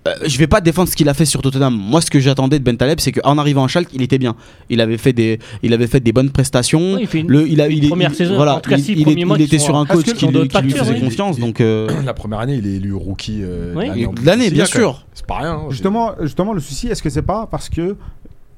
Euh, 0.07 0.13
je 0.27 0.37
vais 0.37 0.45
pas 0.45 0.61
défendre 0.61 0.87
ce 0.87 0.95
qu'il 0.95 1.09
a 1.09 1.15
fait 1.15 1.25
sur 1.25 1.41
Tottenham. 1.41 1.73
Moi, 1.75 1.99
ce 1.99 2.11
que 2.11 2.19
j'attendais 2.19 2.59
de 2.59 2.63
Bentaleb, 2.63 2.99
c'est 2.99 3.11
qu'en 3.11 3.39
arrivant 3.39 3.63
à 3.63 3.67
Schalke, 3.67 3.89
il 3.91 4.03
était 4.03 4.19
bien. 4.19 4.35
Il 4.69 4.79
avait 4.79 4.97
fait 4.99 5.13
des, 5.13 5.39
il 5.63 5.73
avait 5.73 5.87
fait 5.87 5.99
des 5.99 6.11
bonnes 6.13 6.29
prestations. 6.29 6.93
Ouais, 6.93 7.01
il 7.01 7.07
fait 7.07 7.21
une- 7.21 7.27
Le, 7.31 7.47
il 7.47 7.59
a, 7.59 7.67
il 7.69 7.85
est- 7.85 7.87
première 7.87 8.11
il- 8.11 8.15
saison, 8.15 8.35
voilà, 8.35 8.57
en 8.57 8.59
tout 8.59 8.69
cas, 8.69 8.77
il, 8.77 8.99
il 8.99 9.09
il 9.09 9.41
était 9.41 9.57
sur 9.57 9.75
un 9.75 9.83
Est-ce 9.85 9.93
coach 9.93 10.13
qui, 10.13 10.27
lui- 10.27 10.47
qui 10.47 10.69
faisait 10.71 10.93
oui. 10.93 10.99
confiance. 10.99 11.39
Donc, 11.39 11.59
euh, 11.59 11.87
La 12.05 12.13
première 12.13 12.39
année, 12.39 12.55
il 12.55 12.67
est 12.67 12.75
élu 12.75 12.93
rookie 12.93 13.39
euh, 13.41 13.73
de 13.73 13.77
Oui. 13.79 13.87
l'année 13.87 14.05
en 14.05 14.13
de 14.13 14.25
l'année, 14.25 14.49
bien 14.51 14.65
sûr. 14.65 15.05
C'est 15.15 15.25
pas 15.25 15.39
rien. 15.39 15.53
hein. 15.53 15.65
Justement, 15.71 16.11
justement, 16.21 16.53
le 16.53 16.59
souci, 16.61 16.87
est-ce 16.87 17.01
que 17.01 17.09
c'est 17.09 17.23
pas 17.23 17.47
parce 17.49 17.69
que, 17.69 17.95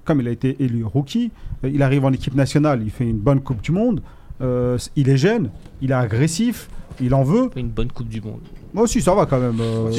comme 0.03 0.19
il 0.19 0.27
a 0.27 0.31
été 0.31 0.57
élu 0.59 0.83
rookie, 0.83 1.31
euh, 1.63 1.69
il 1.73 1.81
arrive 1.81 2.03
en 2.03 2.11
équipe 2.11 2.35
nationale, 2.35 2.81
il 2.83 2.91
fait 2.91 3.05
une 3.05 3.17
bonne 3.19 3.39
Coupe 3.39 3.61
du 3.61 3.71
Monde, 3.71 4.01
euh, 4.41 4.77
il 4.97 5.07
est 5.07 5.17
jeune, 5.17 5.49
il 5.81 5.91
est 5.91 5.93
agressif, 5.93 6.67
il 7.01 7.13
en 7.13 7.23
veut. 7.23 7.49
Une 7.55 7.69
bonne 7.69 7.91
Coupe 7.91 8.07
du 8.09 8.21
Monde. 8.21 8.41
Moi 8.73 8.83
aussi, 8.83 9.01
ça 9.01 9.13
va 9.15 9.25
quand 9.25 9.39
même. 9.39 9.59
euh, 9.59 9.91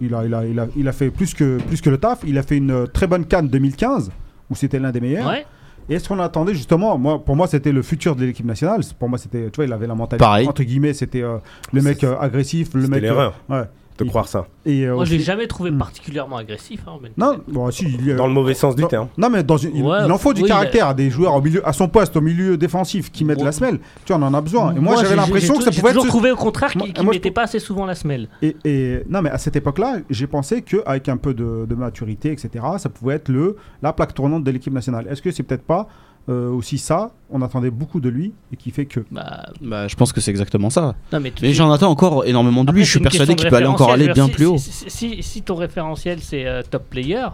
il, 0.00 0.14
a, 0.14 0.24
il, 0.24 0.34
a, 0.34 0.44
il, 0.46 0.58
a, 0.58 0.66
il 0.76 0.88
a 0.88 0.92
fait 0.92 1.10
plus 1.10 1.34
que, 1.34 1.58
plus 1.58 1.80
que 1.80 1.90
le 1.90 1.98
taf. 1.98 2.20
Il 2.26 2.36
a 2.38 2.42
fait 2.42 2.56
une 2.56 2.86
très 2.88 3.06
bonne 3.06 3.24
canne 3.24 3.48
2015, 3.48 4.10
où 4.50 4.54
c'était 4.54 4.78
l'un 4.78 4.90
des 4.90 5.00
meilleurs. 5.00 5.28
Ouais. 5.28 5.46
Et 5.88 5.94
est-ce 5.94 6.08
qu'on 6.08 6.18
attendait 6.20 6.54
justement 6.54 6.96
moi, 6.98 7.24
Pour 7.24 7.34
moi, 7.36 7.46
c'était 7.48 7.72
le 7.72 7.82
futur 7.82 8.14
de 8.14 8.24
l'équipe 8.24 8.46
nationale. 8.46 8.80
Pour 8.98 9.08
moi, 9.08 9.18
c'était, 9.18 9.50
tu 9.50 9.56
vois, 9.56 9.64
il 9.64 9.72
avait 9.72 9.86
la 9.88 9.94
mentalité. 9.94 10.24
Pareil. 10.24 10.46
Entre 10.48 10.62
guillemets, 10.62 10.92
c'était 10.92 11.22
euh, 11.22 11.38
le 11.72 11.82
mec 11.82 12.04
euh, 12.04 12.16
agressif, 12.20 12.74
le 12.74 12.82
C'était 12.82 12.90
mec. 12.94 12.98
euh, 13.04 13.06
l'erreur 13.06 13.34
ouais. 13.48 13.62
De 14.04 14.08
croire 14.10 14.28
ça. 14.28 14.46
Et, 14.66 14.86
euh, 14.86 14.94
Moi, 14.94 15.04
je 15.04 15.10
l'ai 15.10 15.16
aussi- 15.16 15.24
jamais 15.24 15.46
trouvé 15.46 15.70
Hmm. 15.70 15.78
particulièrement 15.78 16.36
agressif. 16.36 16.80
hein, 16.86 16.92
Ben. 17.02 17.10
Non, 17.16 17.38
bon, 17.48 17.70
si, 17.70 17.84
il, 17.86 18.16
Dans 18.16 18.26
le 18.26 18.32
mauvais 18.32 18.54
sens 18.54 18.74
du 18.76 18.82
non, 18.82 18.88
terme. 18.88 19.08
Non, 19.18 19.30
mais 19.30 19.42
dans 19.42 19.56
une- 19.56 19.74
il, 19.76 19.82
Ouais, 19.82 19.98
il 20.04 20.12
en 20.12 20.18
faut 20.18 20.32
du 20.32 20.42
oui, 20.42 20.48
caractère 20.48 20.88
à 20.88 20.94
des 20.94 21.10
joueurs 21.10 21.34
au 21.34 21.40
milieu, 21.42 21.66
à 21.66 21.72
son 21.72 21.88
poste, 21.88 22.16
au 22.16 22.20
milieu 22.20 22.56
défensif 22.56 23.10
qui 23.10 23.24
mettent 23.24 23.38
Ouais. 23.38 23.44
la 23.44 23.52
semelle. 23.52 23.78
Tu 24.04 24.12
vois, 24.12 24.22
on 24.22 24.26
en 24.26 24.34
a 24.34 24.40
besoin. 24.40 24.74
Et 24.74 24.78
moi, 24.80 24.96
j'ai- 24.96 25.02
j'avais 25.04 25.16
l'impression 25.16 25.54
j'ai- 25.54 25.58
que 25.60 25.64
ça 25.64 25.70
j'ai 25.70 25.80
pouvait 25.80 25.90
être. 25.90 25.94
toujours 25.96 26.04
ce- 26.04 26.08
trouvé 26.08 26.30
au 26.32 26.36
contraire 26.36 26.70
Moi- 26.76 26.86
qu'il 26.86 26.94
ne 26.98 27.02
moi, 27.02 27.12
je- 27.12 27.18
mettait 27.18 27.30
pas 27.30 27.42
assez 27.42 27.58
souvent 27.58 27.86
la 27.86 27.94
semelle. 27.94 28.28
Et, 28.42 28.56
et- 28.64 29.02
non, 29.08 29.22
mais 29.22 29.30
à 29.30 29.38
cette 29.38 29.56
époque-là, 29.56 29.98
j'ai 30.10 30.26
pensé 30.26 30.62
qu'avec 30.62 31.08
un 31.08 31.16
peu 31.16 31.34
de, 31.34 31.66
de 31.68 31.74
maturité, 31.74 32.32
etc., 32.32 32.64
ça 32.78 32.88
pouvait 32.88 33.14
être 33.14 33.28
le, 33.28 33.56
la 33.82 33.92
plaque 33.92 34.14
tournante 34.14 34.44
de 34.44 34.50
l'équipe 34.50 34.72
nationale. 34.72 35.06
Est-ce 35.10 35.22
que 35.22 35.30
c'est 35.30 35.42
peut-être 35.42 35.64
pas 35.64 35.88
euh, 36.30 36.48
aussi 36.50 36.78
ça 36.78 37.10
On 37.30 37.42
attendait 37.42 37.70
beaucoup 37.70 38.00
de 38.00 38.08
lui 38.08 38.32
et 38.52 38.56
qui 38.56 38.70
fait 38.70 38.86
que. 38.86 39.00
Bah, 39.10 39.46
Bah, 39.60 39.88
je 39.88 39.96
pense 39.96 40.12
que 40.12 40.20
c'est 40.20 40.30
exactement 40.30 40.70
ça. 40.70 40.94
non, 41.12 41.20
mais 41.20 41.32
j'en 41.52 41.70
attends 41.72 41.90
encore 41.90 42.24
énormément 42.24 42.64
de 42.64 42.70
Après, 42.70 42.78
lui. 42.78 42.84
Je 42.84 42.90
suis 42.90 43.00
persuadé 43.00 43.34
qu'il 43.34 43.48
peut 43.48 43.56
aller 43.56 43.66
encore 43.66 43.90
aller 43.92 44.08
bien 44.12 44.28
plus 44.28 44.46
haut. 44.46 44.58
Si, 44.58 44.70
si- 44.72 44.90
si- 44.90 45.22
si 45.22 45.42
ton 45.42 45.54
référentiel 45.56 46.20
c'est 46.20 46.46
euh, 46.46 46.62
top 46.62 46.88
player, 46.90 47.26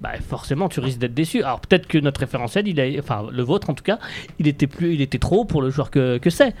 bah 0.00 0.10
forcément 0.28 0.68
tu 0.68 0.80
risques 0.80 0.98
d'être 0.98 1.14
déçu. 1.14 1.42
Alors 1.42 1.60
peut-être 1.60 1.86
que 1.86 1.98
notre 1.98 2.20
référentiel, 2.20 2.68
il 2.68 2.78
a, 2.80 2.84
enfin 3.00 3.26
le 3.32 3.42
vôtre 3.42 3.70
en 3.70 3.74
tout 3.74 3.84
cas, 3.84 3.98
il 4.38 4.46
était 4.46 4.66
plus, 4.66 4.92
il 4.94 5.00
était 5.00 5.18
trop 5.18 5.40
haut 5.40 5.44
pour 5.46 5.62
le 5.62 5.70
joueur 5.70 5.90
que, 5.90 6.18
que 6.18 6.28
c'est. 6.30 6.54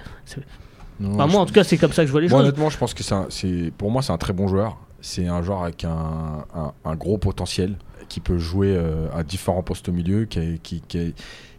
Non, 0.98 1.14
Enfin, 1.14 1.26
je- 1.28 1.32
moi 1.32 1.40
en 1.42 1.46
tout 1.46 1.52
cas 1.52 1.62
c'est 1.64 1.76
comme 1.76 1.92
ça 1.92 2.02
que 2.02 2.06
je 2.06 2.12
vois 2.12 2.22
les 2.22 2.28
Moi, 2.28 2.38
choses. 2.40 2.48
honnêtement, 2.48 2.70
je 2.70 2.78
pense 2.78 2.94
que 2.94 3.02
c'est, 3.02 3.14
un- 3.14 3.26
c'est- 3.28 3.70
pour 3.76 3.90
moi, 3.90 4.00
c'est 4.02 4.12
un 4.12 4.18
très 4.18 4.32
bon 4.32 4.48
joueur. 4.48 4.78
C'est 5.02 5.28
un 5.28 5.42
joueur 5.42 5.62
avec 5.62 5.84
un, 5.84 6.44
un- 6.54 6.72
un 6.84 6.94
gros 6.96 7.18
potentiel 7.18 7.76
qui 8.08 8.20
peut 8.20 8.38
jouer 8.38 8.74
euh, 8.76 9.06
à 9.14 9.22
différents 9.22 9.62
postes 9.62 9.88
au 9.88 9.92
milieu, 9.92 10.24
qui, 10.24 10.58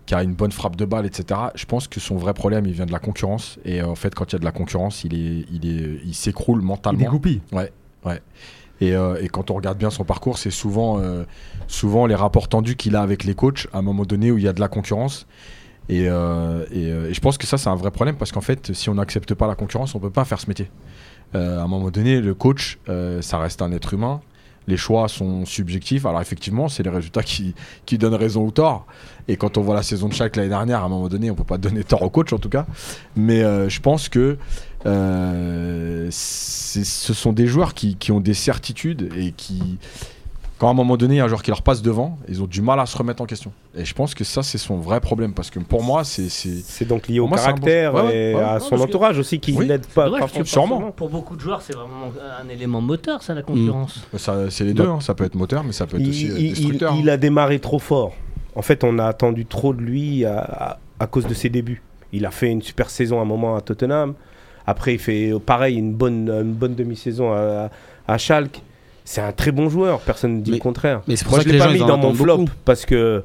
qui 0.08 0.16
a 0.16 0.24
une 0.24 0.34
bonne 0.34 0.52
frappe 0.54 0.76
de 0.78 0.86
balle, 0.86 1.06
etc. 1.06 1.40
Je 1.54 1.66
pense 1.66 1.88
que 1.88 2.00
son 2.00 2.16
vrai 2.16 2.34
problème, 2.34 2.66
il 2.66 2.72
vient 2.72 2.86
de 2.88 2.92
la 2.92 3.00
concurrence. 3.00 3.60
Et 3.66 3.82
euh, 3.82 3.88
en 3.88 3.96
fait, 3.96 4.16
quand 4.16 4.32
il 4.32 4.34
y 4.34 4.38
a 4.38 4.40
de 4.40 4.46
la 4.46 4.52
concurrence, 4.52 5.04
il, 5.04 5.14
est, 5.14 5.46
il, 5.52 5.68
est, 5.70 6.00
il 6.06 6.16
s'écroule 6.16 6.62
Il 6.62 6.66
mentalement. 6.66 7.00
dégoupille. 7.00 7.42
Et, 8.80 8.96
euh, 8.96 9.22
et 9.22 9.28
quand 9.28 9.52
on 9.52 9.56
regarde 9.56 9.78
bien 9.78 9.90
son 9.90 10.04
parcours, 10.06 10.38
c'est 10.38 10.52
souvent, 10.52 11.00
euh, 11.00 11.24
souvent 11.68 12.06
les 12.06 12.16
rapports 12.16 12.48
tendus 12.48 12.76
qu'il 12.76 12.96
a 12.96 13.02
avec 13.02 13.24
les 13.24 13.34
coachs 13.34 13.68
à 13.74 13.80
un 13.80 13.82
moment 13.82 14.04
donné 14.04 14.32
où 14.32 14.38
il 14.38 14.44
y 14.44 14.48
a 14.48 14.54
de 14.54 14.60
la 14.60 14.68
concurrence. 14.68 15.28
Et, 15.90 16.06
euh, 16.08 16.66
et, 16.72 16.84
et 16.84 17.14
je 17.14 17.20
pense 17.20 17.38
que 17.38 17.48
ça, 17.48 17.58
c'est 17.58 17.70
un 17.70 17.76
vrai 17.76 17.92
problème 17.92 18.16
parce 18.16 18.32
qu'en 18.32 18.42
fait, 18.42 18.74
si 18.74 18.90
on 18.90 18.96
n'accepte 18.96 19.34
pas 19.34 19.48
la 19.48 19.56
concurrence, 19.56 19.96
on 19.96 20.00
peut 20.00 20.10
pas 20.10 20.26
faire 20.26 20.40
ce 20.40 20.48
métier. 20.48 20.70
À 21.34 21.40
un 21.40 21.68
moment 21.68 21.92
donné, 21.92 22.22
le 22.22 22.34
coach, 22.34 22.80
ça 23.22 23.38
reste 23.38 23.62
un 23.62 23.72
être 23.74 23.94
humain. 23.94 24.22
Les 24.68 24.78
choix 24.78 25.08
sont 25.08 25.46
subjectifs. 25.46 26.06
Alors 26.06 26.22
effectivement, 26.22 26.68
c'est 26.68 26.84
les 26.84 26.90
résultats 26.90 27.24
qui, 27.24 27.56
qui 27.86 27.98
donnent 27.98 28.16
raison 28.16 28.44
ou 28.44 28.52
tort. 28.52 28.86
Et 29.30 29.36
quand 29.36 29.58
on 29.58 29.62
voit 29.62 29.76
la 29.76 29.84
saison 29.84 30.08
de 30.08 30.14
chaque 30.14 30.36
l'année 30.38 30.50
dernière, 30.50 30.82
à 30.82 30.86
un 30.86 30.90
moment 30.90 31.10
donné, 31.10 31.30
on 31.30 31.36
peut 31.36 31.44
pas 31.44 31.58
donner 31.58 31.84
tort 31.84 32.02
au 32.04 32.10
coach 32.10 32.32
en 32.34 32.38
tout 32.40 32.50
cas. 32.50 32.66
Mais 33.16 33.44
euh, 33.44 33.68
je 33.70 33.80
pense 33.82 34.08
que 34.10 34.38
euh, 34.86 36.08
ce 36.12 37.14
sont 37.14 37.34
des 37.34 37.48
joueurs 37.48 37.74
qui, 37.74 37.96
qui 37.96 38.12
ont 38.12 38.20
des 38.20 38.34
certitudes 38.34 39.12
et 39.18 39.32
qui, 39.34 39.78
quand 40.60 40.68
à 40.68 40.72
un 40.72 40.74
moment 40.76 40.96
donné, 40.98 41.16
il 41.16 41.18
y 41.18 41.20
a 41.20 41.26
un 41.26 41.28
joueur 41.28 41.44
qui 41.44 41.52
leur 41.52 41.62
passe 41.62 41.82
devant, 41.82 42.18
ils 42.30 42.42
ont 42.42 42.48
du 42.48 42.62
mal 42.62 42.80
à 42.80 42.86
se 42.86 42.98
remettre 42.98 43.22
en 43.22 43.26
question. 43.26 43.52
Et 43.76 43.84
je 43.86 43.94
pense 43.94 44.16
que 44.16 44.24
ça, 44.24 44.44
c'est 44.44 44.58
son 44.58 44.78
vrai 44.78 45.02
problème 45.02 45.34
parce 45.34 45.50
que 45.50 45.60
pour 45.60 45.84
moi, 45.84 46.04
c'est. 46.04 46.30
c'est- 46.30 46.86
donc 46.86 47.08
lié 47.08 47.20
au 47.20 47.28
moi, 47.28 47.38
bon- 47.38 47.44
caractère 47.44 47.94
Ouais, 47.96 48.02
ouais, 48.04 48.16
et 48.32 48.36
ouais. 48.36 48.42
à 48.42 48.60
son 48.60 48.80
entourage 48.80 49.20
aussi 49.20 49.40
qui 49.40 49.52
Oui. 49.54 49.68
l'aide 49.68 49.86
pas. 49.88 50.10
Sûrement. 50.46 50.92
Pour 50.92 51.10
beaucoup 51.10 51.36
de 51.36 51.42
joueurs, 51.42 51.62
c'est 51.62 51.74
vraiment 51.76 52.12
un 52.42 52.48
élément 52.50 52.80
moteur, 52.82 53.22
ça, 53.24 53.34
la 53.34 53.42
concurrence. 53.44 54.06
ça- 54.18 54.50
c'est 54.50 54.64
les 54.64 54.74
deux, 54.74 54.88
hein. 54.88 55.00
ça 55.02 55.14
peut 55.16 55.26
être 55.26 55.36
moteur, 55.36 55.64
mais 55.64 55.74
ça 55.74 55.86
peut 55.86 55.98
être 55.98 56.04
Il, 56.04 56.10
aussi 56.10 56.30
euh, 56.30 56.40
il- 56.40 56.58
il- 56.60 57.00
il 57.02 57.10
a 57.10 57.18
démarré 57.18 57.60
trop 57.60 57.80
fort. 57.80 58.14
En 58.58 58.62
fait, 58.62 58.84
on 58.84 58.98
a 59.00 59.06
attendu 59.06 59.46
trop 59.46 59.74
de 59.74 59.82
lui 59.82 60.26
à, 60.26 60.40
à- 60.40 60.80
à 61.00 61.08
cause 61.08 61.28
de 61.28 61.34
ses 61.34 61.50
débuts. 61.50 61.82
Il 62.12 62.26
a 62.26 62.32
fait 62.32 62.50
une 62.50 62.62
super 62.62 62.90
saison 62.90 63.20
à 63.20 63.22
un 63.22 63.26
moment 63.26 63.56
à 63.56 63.62
Tottenham. 63.62 64.14
Après, 64.66 64.94
il 64.96 65.00
fait 65.00 65.32
pareil, 65.46 65.78
une 65.78 65.94
bonne, 65.94 66.30
une 66.30 66.54
bonne 66.54 66.74
demi-saison 66.76 67.32
à, 67.34 67.70
à 68.08 68.18
Schalke. 68.18 68.62
C'est 69.06 69.22
un 69.22 69.32
très 69.32 69.52
bon 69.52 69.70
joueur, 69.70 70.00
personne 70.02 70.38
ne 70.38 70.42
dit 70.42 70.52
Mais- 70.52 70.58
le 70.58 70.62
contraire. 70.62 71.02
Mais 71.08 71.16
c'est 71.16 71.24
pour 71.24 71.34
Moi, 71.36 71.40
ça 71.40 71.44
je 71.44 71.50
que 71.50 71.54
l'ai 71.54 71.60
pas 71.60 71.72
mis 71.72 71.80
dans 71.80 71.98
mon 71.98 72.14
flop 72.14 72.38
beaucoup. 72.40 72.52
parce 72.66 72.86
que, 72.86 73.24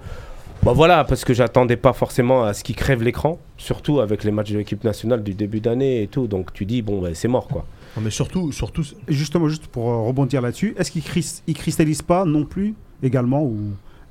bah 0.62 0.72
voilà, 0.72 1.02
parce 1.04 1.24
que 1.24 1.34
j'attendais 1.34 1.76
pas 1.76 1.92
forcément 1.92 2.44
à 2.44 2.52
ce 2.54 2.62
qu'il 2.62 2.76
crève 2.76 3.02
l'écran, 3.02 3.38
surtout 3.56 3.98
avec 4.00 4.22
les 4.22 4.30
matchs 4.30 4.52
de 4.52 4.58
l'équipe 4.58 4.84
nationale 4.84 5.24
du 5.24 5.34
début 5.34 5.58
d'année 5.60 6.02
et 6.02 6.06
tout. 6.06 6.28
Donc 6.28 6.52
tu 6.52 6.66
dis 6.66 6.82
bon, 6.82 7.00
bah, 7.00 7.08
c'est 7.14 7.26
mort 7.28 7.48
quoi. 7.48 7.64
Non, 7.96 8.02
mais 8.04 8.10
surtout, 8.10 8.52
surtout, 8.52 8.82
Et 9.08 9.12
Justement, 9.12 9.48
juste 9.48 9.66
pour 9.66 9.90
euh, 9.90 9.96
rebondir 10.06 10.40
là-dessus, 10.42 10.74
est-ce 10.78 10.90
qu'il 10.92 11.02
cris- 11.02 11.42
il 11.48 11.54
cristallise 11.54 12.02
pas 12.02 12.24
non 12.24 12.44
plus 12.44 12.74
également 13.02 13.42
ou, 13.42 13.58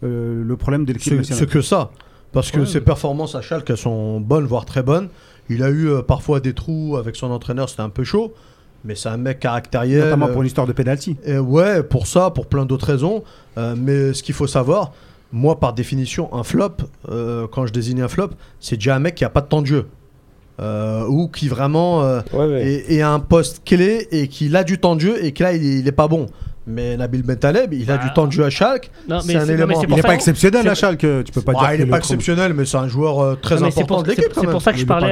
euh, 0.04 0.44
le 0.44 0.58
problème 0.58 0.86
de 0.86 0.94
l'équipe 0.94 1.10
c'est 1.14 1.18
nationale 1.18 1.40
c'est 1.40 1.50
que 1.50 1.62
ça. 1.62 1.92
Parce 2.32 2.50
que 2.52 2.62
Ouais. 2.62 2.66
ses 2.66 2.82
performances 2.82 3.36
à 3.36 3.42
Schalke 3.42 3.76
sont 3.78 4.20
bonnes, 4.22 4.46
voire 4.46 4.66
très 4.66 4.84
bonnes. 4.84 5.10
Il 5.50 5.64
a 5.64 5.70
eu 5.70 5.90
euh, 5.90 6.02
parfois 6.02 6.40
des 6.40 6.54
trous 6.54 6.96
avec 6.98 7.16
son 7.18 7.30
entraîneur, 7.32 7.68
c'était 7.70 7.82
un 7.82 7.90
peu 7.90 8.04
chaud. 8.04 8.34
Mais 8.86 8.96
c'est 8.96 9.10
un 9.10 9.18
mec 9.18 9.40
caractériel. 9.40 10.06
Notamment 10.06 10.28
euh, 10.30 10.34
pour 10.34 10.42
l'histoire 10.44 10.66
de 10.66 10.72
penalty. 10.74 11.18
et 11.26 11.38
ouais, 11.38 11.84
pour 11.84 12.08
ça, 12.08 12.32
pour 12.32 12.48
plein 12.48 12.66
d'autres 12.66 12.88
raisons. 12.88 13.24
Euh, 13.58 13.76
mais 13.78 14.14
ce 14.14 14.24
qu'il 14.24 14.34
faut 14.34 14.48
savoir, 14.48 14.94
moi, 15.32 15.60
par 15.60 15.74
définition, 15.74 16.34
un 16.34 16.44
flop, 16.44 16.78
euh, 17.10 17.48
quand 17.52 17.66
je 17.68 17.74
désigne 17.74 18.02
un 18.02 18.08
flop, 18.08 18.30
c'est 18.60 18.78
déjà 18.78 18.96
un 18.96 19.00
mec 19.00 19.16
qui 19.16 19.26
a 19.26 19.30
pas 19.30 19.42
de 19.42 19.48
temps 19.48 19.62
de 19.62 19.68
jeu. 19.68 19.86
Euh, 20.62 21.06
ou 21.08 21.28
qui 21.28 21.48
vraiment 21.48 22.04
euh, 22.04 22.22
Ouais, 22.34 22.46
ouais. 22.46 22.66
est, 22.66 22.94
est 22.96 23.02
à 23.02 23.12
un 23.12 23.20
poste 23.20 23.62
clé 23.66 24.08
et 24.12 24.28
qu'il 24.28 24.56
a 24.56 24.64
du 24.64 24.78
temps 24.80 24.96
de 24.96 25.02
jeu 25.02 25.24
et 25.26 25.32
que 25.32 25.44
là, 25.44 25.54
il, 25.54 25.64
il 25.64 25.88
est 25.88 25.92
pas 25.92 26.08
bon. 26.08 26.28
Mais 26.72 26.96
Nabil 26.98 27.24
Bentaleb, 27.24 27.74
il 27.74 27.90
a 27.92 28.00
Ah. 28.02 28.08
du 28.08 28.14
temps 28.14 28.28
de 28.28 28.32
jeu 28.32 28.44
à 28.46 28.50
Schalke. 28.50 28.90
Non, 29.10 29.20
C'est 29.20 29.36
un 29.36 29.40
c'est- 29.40 29.40
non, 29.40 29.46
mais 29.48 29.54
élément. 29.54 29.82
c'est 29.82 29.88
Il 29.90 29.96
n'est 29.96 30.02
pas 30.02 30.14
exceptionnel, 30.14 30.62
c'est- 30.64 30.70
à 30.70 30.76
Schalke. 30.76 31.00
Tu 31.00 31.32
peux 31.34 31.42
pas 31.42 31.52
Ouais, 31.54 31.60
dire 31.60 31.68
il 31.74 31.78
que 31.78 31.82
est 31.82 31.86
le 31.86 31.92
pas 31.92 31.98
exceptionnel, 31.98 32.54
mais 32.54 32.66
c'est 32.66 32.78
un 32.78 32.88
joueur 32.88 33.20
euh, 33.20 33.36
très 33.36 33.56
important 33.62 33.86
pour, 33.86 34.04
de 34.04 34.10
c'est- 34.12 34.16
l'équipe 34.18 34.34
c'est 34.40 34.48
pour 34.48 34.62
ça 34.62 34.72
que 34.74 34.80
je 34.80 34.86
parlais 34.86 35.10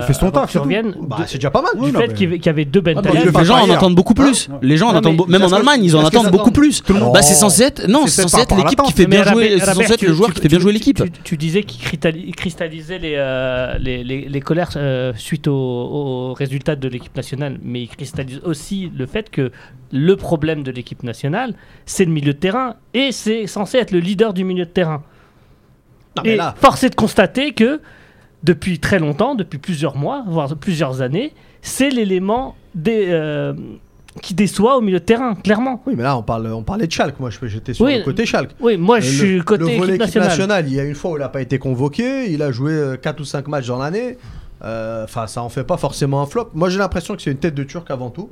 il 0.00 0.04
fait 0.06 0.12
son 0.12 0.30
taf, 0.30 0.50
c'est 0.52 0.58
Bah, 0.58 1.16
c'est 1.26 1.38
déjà 1.38 1.50
pas 1.50 1.62
mal. 1.62 1.72
du 1.82 1.90
fait 1.96 2.06
mais- 2.08 2.14
qu'il 2.14 2.44
y 2.44 2.48
avait- 2.48 2.64
deux 2.64 2.80
bah, 2.80 2.94
Bentaleb. 2.94 3.36
Les 3.36 3.44
gens 3.44 3.58
en 3.60 3.70
attendent 3.70 3.94
beaucoup 3.94 4.14
Ah, 4.18 4.22
plus. 4.22 4.48
Les 4.62 4.76
gens 4.76 4.88
en 4.88 4.94
attendent 4.96 5.28
même 5.28 5.42
en 5.42 5.52
Allemagne, 5.52 5.84
ils 5.84 5.96
en 5.96 6.04
attendent 6.04 6.30
beaucoup 6.30 6.50
plus. 6.52 6.82
Bah 7.14 7.22
c'est 7.22 7.34
censé 7.34 7.62
être 7.64 7.86
non, 7.88 8.06
C'est 8.06 8.22
censé 8.22 8.40
être 8.42 8.56
l'équipe 8.56 8.80
qui 8.82 8.92
fait 8.92 9.06
bien 9.06 9.24
jouer, 9.24 9.56
c'est 9.58 9.66
censé 9.74 9.92
être 9.92 10.02
le 10.02 10.12
joueur 10.12 10.32
qui 10.32 10.40
fait 10.40 10.48
bien 10.48 10.58
jouer 10.58 10.72
l'équipe. 10.72 11.02
Tu, 11.24 11.36
disais 11.36 11.62
qu'il 11.62 11.80
cristalli- 11.82 12.32
cristallisait 12.32 12.98
les, 12.98 13.14
euh, 13.16 13.74
les, 13.78 14.04
les, 14.04 14.28
les 14.28 14.40
colères 14.40 14.70
euh, 14.76 15.12
suite 15.16 15.48
aux 15.48 15.52
au 15.54 16.34
résultats 16.34 16.76
de 16.76 16.88
l'équipe 16.88 17.16
nationale, 17.16 17.58
mais 17.62 17.82
il 17.82 17.88
cristallise 17.88 18.40
aussi 18.44 18.90
le 18.96 19.06
fait 19.06 19.30
que 19.30 19.50
le 19.92 20.16
problème 20.16 20.62
de 20.62 20.70
l'équipe 20.70 21.02
nationale, 21.02 21.54
c'est 21.86 22.04
le 22.04 22.12
milieu 22.12 22.32
de 22.32 22.38
terrain, 22.38 22.76
et 22.94 23.12
c'est 23.12 23.46
censé 23.46 23.78
être 23.78 23.90
le 23.92 23.98
leader 24.00 24.32
du 24.32 24.44
milieu 24.44 24.64
de 24.64 24.70
terrain. 24.70 25.02
Non, 26.16 26.22
et 26.24 26.36
là- 26.36 26.54
force 26.60 26.82
est 26.84 26.90
de 26.90 26.94
constater 26.94 27.52
que 27.52 27.80
depuis 28.42 28.78
très 28.78 28.98
longtemps, 28.98 29.34
depuis 29.34 29.58
plusieurs 29.58 29.96
mois, 29.96 30.24
voire 30.26 30.56
plusieurs 30.56 31.02
années, 31.02 31.32
c'est 31.62 31.90
l'élément 31.90 32.56
des, 32.74 33.06
euh, 33.10 33.52
qui 34.22 34.34
déçoit 34.34 34.76
au 34.76 34.80
milieu 34.80 34.98
de 34.98 35.04
terrain, 35.04 35.34
clairement. 35.34 35.82
Oui, 35.86 35.94
mais 35.96 36.02
là, 36.02 36.16
on, 36.16 36.22
parle, 36.22 36.46
on 36.48 36.62
parlait 36.64 36.86
de 36.86 36.92
Schalke. 36.92 37.20
Moi, 37.20 37.30
j'étais 37.42 37.74
sur 37.74 37.84
Oui. 37.84 37.98
le 37.98 38.02
côté 38.04 38.26
Schalke. 38.26 38.50
Oui, 38.60 38.76
moi 38.76 38.96
Euh, 38.96 39.00
je 39.00 39.10
le- 39.10 39.28
suis 39.36 39.44
côté 39.44 39.64
le 39.72 39.78
volet 39.78 39.94
équipe 39.96 40.16
nationale. 40.16 40.66
il 40.66 40.74
y 40.74 40.80
a 40.80 40.84
une 40.84 40.94
fois 40.96 41.12
où 41.12 41.16
il 41.16 41.20
n'a 41.20 41.28
pas 41.28 41.42
été 41.42 41.58
convoqué, 41.58 42.30
il 42.32 42.42
a 42.42 42.50
joué 42.50 42.96
4 43.00 43.20
ou 43.20 43.24
5 43.24 43.46
matchs 43.48 43.66
dans 43.68 43.78
l'année. 43.78 44.16
Euh, 44.64 45.04
Enfin, 45.04 45.26
ça 45.26 45.42
en 45.42 45.48
fait 45.48 45.64
pas 45.64 45.76
forcément 45.76 46.20
un 46.22 46.26
flop. 46.26 46.50
Moi, 46.54 46.68
j'ai 46.70 46.78
l'impression 46.78 47.14
que 47.14 47.22
c'est 47.22 47.30
une 47.30 47.38
tête 47.38 47.54
de 47.54 47.62
Turc 47.62 47.90
avant 47.90 48.10
tout, 48.10 48.28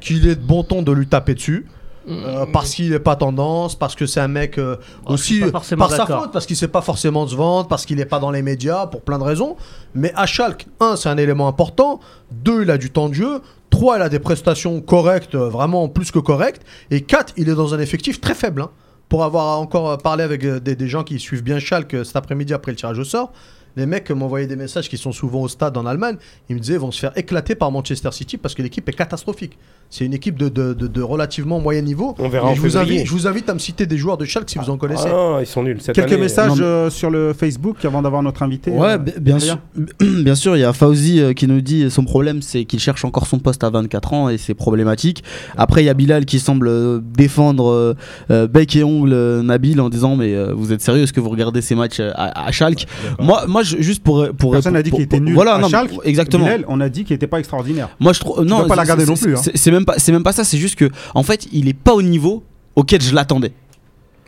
qu'il 0.00 0.26
est 0.26 0.36
de 0.36 0.40
bon 0.44 0.62
ton 0.64 0.82
de 0.82 0.92
lui 0.92 1.06
taper 1.06 1.34
dessus. 1.34 1.66
euh, 2.08 2.46
parce 2.52 2.70
qu'il 2.74 2.90
n'est 2.90 2.98
pas 2.98 3.14
tendance, 3.14 3.74
parce 3.78 3.94
que 3.94 4.06
c'est 4.06 4.20
un 4.20 4.26
mec 4.28 4.58
euh, 4.58 4.76
Oh, 5.04 5.08
je 5.10 5.12
aussi 5.14 5.42
euh, 5.44 5.50
par 5.50 5.90
sa 5.90 6.06
faute, 6.20 6.32
parce 6.32 6.46
qu'il 6.46 6.56
sait 6.56 6.66
pas 6.66 6.80
forcément 6.80 7.26
se 7.26 7.36
vendre, 7.36 7.68
parce 7.68 7.84
qu'il 7.86 7.98
n'est 7.98 8.06
pas 8.06 8.18
dans 8.18 8.30
les 8.30 8.42
médias, 8.42 8.86
pour 8.86 9.02
plein 9.02 9.18
de 9.18 9.22
raisons. 9.24 9.56
Mais 9.94 10.10
à 10.16 10.24
Schalke, 10.26 10.66
un, 10.80 10.96
c'est 10.96 11.08
un 11.10 11.18
élément 11.18 11.46
important. 11.46 12.00
Deux, 12.32 12.62
il 12.62 12.70
a 12.70 12.78
du 12.78 12.90
temps 12.90 13.08
de 13.10 13.14
jeu. 13.14 13.40
Trois, 13.68 13.98
il 13.98 14.02
a 14.02 14.08
des 14.08 14.18
prestations 14.18 14.80
correctes, 14.80 15.36
vraiment 15.36 15.88
plus 15.88 16.10
que 16.10 16.18
correctes. 16.18 16.62
Et 16.90 17.02
quatre, 17.02 17.32
il 17.36 17.48
est 17.48 17.54
dans 17.54 17.74
un 17.74 17.78
effectif 17.78 18.20
très 18.20 18.34
faible. 18.34 18.62
hein. 18.62 18.70
Pour 19.08 19.22
avoir 19.24 19.60
encore 19.60 19.98
parlé 19.98 20.24
avec 20.24 20.44
des, 20.46 20.74
des 20.76 20.88
gens 20.88 21.02
qui 21.04 21.18
suivent 21.18 21.42
bien 21.42 21.58
Schalke 21.58 22.04
cet 22.04 22.16
après-midi 22.16 22.54
après 22.54 22.72
le 22.72 22.76
tirage 22.76 22.98
au 22.98 23.04
sort, 23.04 23.32
les 23.76 23.86
mecs 23.86 24.10
m'envoyaient 24.10 24.46
des 24.46 24.56
messages 24.56 24.88
qui 24.88 24.98
sont 24.98 25.12
souvent 25.12 25.42
au 25.42 25.48
stade 25.48 25.76
en 25.76 25.86
Allemagne. 25.86 26.16
Ils 26.48 26.56
me 26.56 26.60
disaient 26.60 26.74
ils 26.74 26.80
vont 26.80 26.90
se 26.90 27.00
faire 27.00 27.12
éclater 27.16 27.54
par 27.54 27.70
Manchester 27.70 28.10
City 28.12 28.36
parce 28.36 28.54
que 28.54 28.62
l'équipe 28.62 28.88
est 28.88 28.92
catastrophique. 28.92 29.56
C'est 29.92 30.04
une 30.04 30.14
équipe 30.14 30.38
de, 30.38 30.48
de- 30.48 30.72
de- 30.72 30.86
de 30.86 31.02
relativement 31.02 31.58
moyen 31.60 31.82
niveau. 31.82 32.14
On 32.18 32.28
verra 32.28 32.48
Et 32.48 32.52
en 32.52 32.54
je, 32.54 32.60
vous 32.60 32.76
invite, 32.76 33.06
je 33.06 33.10
vous 33.12 33.26
invite 33.26 33.48
à 33.48 33.54
me 33.54 33.58
citer 33.58 33.86
des 33.86 33.96
joueurs 33.98 34.16
de 34.18 34.24
Schalke 34.24 34.48
si 34.50 34.58
vous 34.58 34.70
en 34.70 34.76
connaissez. 34.76 35.06
Ah 35.08 35.12
non, 35.12 35.40
ils 35.40 35.46
sont 35.46 35.62
nuls. 35.64 35.78
Cette 35.80 35.94
Quelques 35.96 36.12
année, 36.12 36.22
messages 36.22 36.48
Non, 36.50 36.56
mais- 36.56 36.62
euh, 36.62 36.90
sur 36.90 37.10
le 37.10 37.32
Facebook 37.32 37.84
avant 37.84 38.00
d'avoir 38.02 38.22
notre 38.22 38.42
invité. 38.44 38.70
Ouais, 38.70 38.90
euh, 38.92 38.98
bi- 38.98 39.12
bien 39.20 39.38
sûr. 39.38 39.58
Bien 40.00 40.34
sûr, 40.34 40.56
il 40.56 40.60
y 40.60 40.64
a 40.64 40.72
Fauzi 40.72 41.20
euh, 41.20 41.32
qui 41.32 41.46
nous 41.48 41.60
dit 41.60 41.90
son 41.90 42.04
problème 42.04 42.40
c'est 42.42 42.64
qu'il 42.64 42.78
cherche 42.78 43.04
encore 43.04 43.26
son 43.26 43.38
poste 43.38 43.64
à 43.64 43.70
24 43.70 44.12
ans 44.12 44.28
et 44.28 44.38
c'est 44.38 44.54
problématique. 44.54 45.24
Après, 45.56 45.82
il 45.82 45.86
y 45.86 45.88
a 45.88 45.94
Bilal 45.94 46.24
qui 46.24 46.38
semble 46.38 46.70
défendre 47.02 47.96
bec 48.28 48.76
et 48.76 48.84
ongle 48.84 49.12
euh, 49.12 49.42
Nabil 49.42 49.80
en 49.80 49.88
disant 49.88 50.16
mais 50.16 50.34
euh, 50.34 50.52
vous 50.54 50.72
êtes 50.72 50.80
sérieux? 50.82 51.02
Est-ce 51.02 51.12
que 51.12 51.20
vous 51.20 51.30
regardez 51.30 51.62
ces 51.62 51.74
matchs 51.74 52.00
à, 52.00 52.46
à 52.46 52.52
Schalke? 52.52 52.86
Moi, 53.18 53.44
moi, 53.48 53.62
je- 53.62 53.69
juste 53.78 54.02
pour 54.02 54.28
pour 54.36 54.52
Personne 54.52 54.74
n'a 54.74 54.82
dit 54.82 54.90
qu'il 54.90 55.02
était 55.02 55.20
nul. 55.20 55.34
Voilà, 55.34 55.54
à 55.54 55.58
non, 55.58 55.68
Schalke. 55.68 55.92
exactement. 56.04 56.44
Bilal, 56.44 56.64
on 56.68 56.80
a 56.80 56.88
dit 56.88 57.04
qu'il 57.04 57.14
n'était 57.14 57.26
pas 57.26 57.38
extraordinaire. 57.38 57.88
Moi, 58.00 58.12
je 58.12 58.20
trouve 58.20 58.44
non. 58.44 58.62
peux 58.62 58.68
pas 58.68 58.76
la 58.76 58.84
c'est- 58.84 58.92
regarder 58.92 59.06
non 59.10 59.16
plus, 59.16 59.36
hein. 59.36 59.40
C'est 59.54 59.70
même 59.70 59.84
pas, 59.84 59.94
c'est 59.98 60.12
même 60.12 60.22
pas 60.22 60.32
ça. 60.32 60.44
C'est 60.44 60.58
juste 60.58 60.76
que, 60.76 60.90
en 61.14 61.22
fait, 61.22 61.46
il 61.52 61.68
est 61.68 61.74
pas 61.74 61.92
au 61.94 62.02
niveau 62.02 62.42
auquel 62.76 63.00
je 63.00 63.14
l'attendais. 63.14 63.52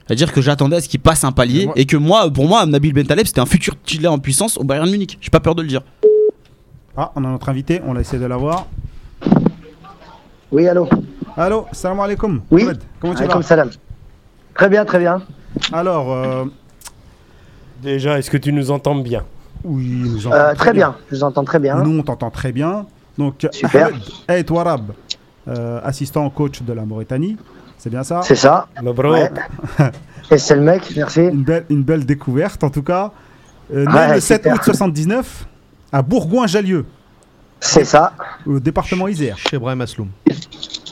C'est-à-dire 0.07 0.33
que 0.33 0.40
j'attendais 0.40 0.76
à 0.76 0.81
ce 0.81 0.88
qu'il 0.88 1.00
passe 1.00 1.22
un 1.24 1.33
palier 1.33 1.66
moi- 1.66 1.74
et 1.76 1.87
que 1.87 1.96
moi, 1.96 2.28
pour 2.31 2.46
moi, 2.48 2.66
Nabil 2.66 2.92
Bentaleb, 2.92 3.26
c'était 3.26 3.40
un 3.40 3.46
futur 3.46 3.76
titulaire 3.85 4.12
en 4.12 4.18
puissance 4.18 4.59
au 4.59 4.64
Bayern 4.64 4.90
Munich. 4.90 5.16
J'ai 5.20 5.31
pas 5.31 5.40
peur 5.40 5.55
de 5.55 5.62
le 5.62 5.68
dire. 5.68 5.83
Ah, 6.96 7.12
on 7.16 7.24
a 7.24 7.28
notre 7.28 7.48
invité, 7.48 7.81
on 7.87 7.96
a 7.96 8.00
essayé 8.00 8.20
de 8.20 8.26
l'avoir. 8.26 8.66
Oui, 10.50 10.66
allô 10.68 10.88
Allô, 11.37 11.64
salam 11.72 11.98
alaikum. 12.00 12.42
Oui. 12.50 12.64
Comment 13.00 13.14
tu 13.14 13.20
vas? 13.20 13.24
Alaikum 13.24 13.42
salam. 13.42 13.70
Très 14.55 14.68
bien, 14.68 14.85
très 14.85 14.98
bien. 14.98 15.22
Alors, 15.72 16.12
euh, 16.12 16.44
Déjà, 17.83 18.18
est-ce 18.18 18.31
que 18.31 18.37
tu 18.37 18.53
nous 18.53 18.71
entends 18.71 18.95
bien 18.95 19.25
oui, 19.64 20.03
nous 20.05 20.27
entend 20.27 20.37
Euh, 20.37 20.55
très 20.55 20.73
bien, 20.73 20.97
je 21.11 21.16
vous 21.16 21.23
entends 21.25 21.45
très 21.45 21.59
bien. 21.61 21.77
Nous, 21.83 21.99
on 22.01 22.03
t'entend 22.03 22.31
très 22.31 22.51
bien. 22.53 22.87
Donc, 23.16 23.47
Super. 23.53 23.90
Ahmed 24.29 24.51
Warab, 24.51 24.92
euh, 25.47 25.81
assistant 25.85 26.29
coach 26.31 26.62
de 26.62 26.73
la 26.73 26.85
Mauritanie, 26.85 27.37
c'est 27.79 27.90
bien 27.90 28.03
ça 28.03 28.23
C'est 28.23 28.35
ça. 28.35 28.66
Mabrouk. 28.83 29.12
Ouais. 29.12 29.31
Et 30.31 30.38
c'est 30.38 30.57
le 30.57 30.62
mec, 30.62 30.92
merci. 30.97 31.21
une 31.21 31.45
belle, 31.45 31.64
une 31.71 31.83
belle 31.83 32.05
découverte 32.07 32.64
en 32.64 32.71
tout 32.71 32.83
cas. 32.83 33.12
Euh, 33.73 33.85
né 33.87 34.14
le 34.14 34.21
7 34.21 34.42
super. 34.42 34.55
août 34.55 34.61
79 34.64 35.47
à 35.92 36.03
Bourgoin-Jallieu, 36.03 36.85
C'est 37.61 37.85
ça. 37.85 38.12
au 38.47 38.59
département 38.59 39.07
Isère. 39.09 39.37
Chez 39.38 39.59
Brahim 39.59 39.81
Asloum. 39.81 40.09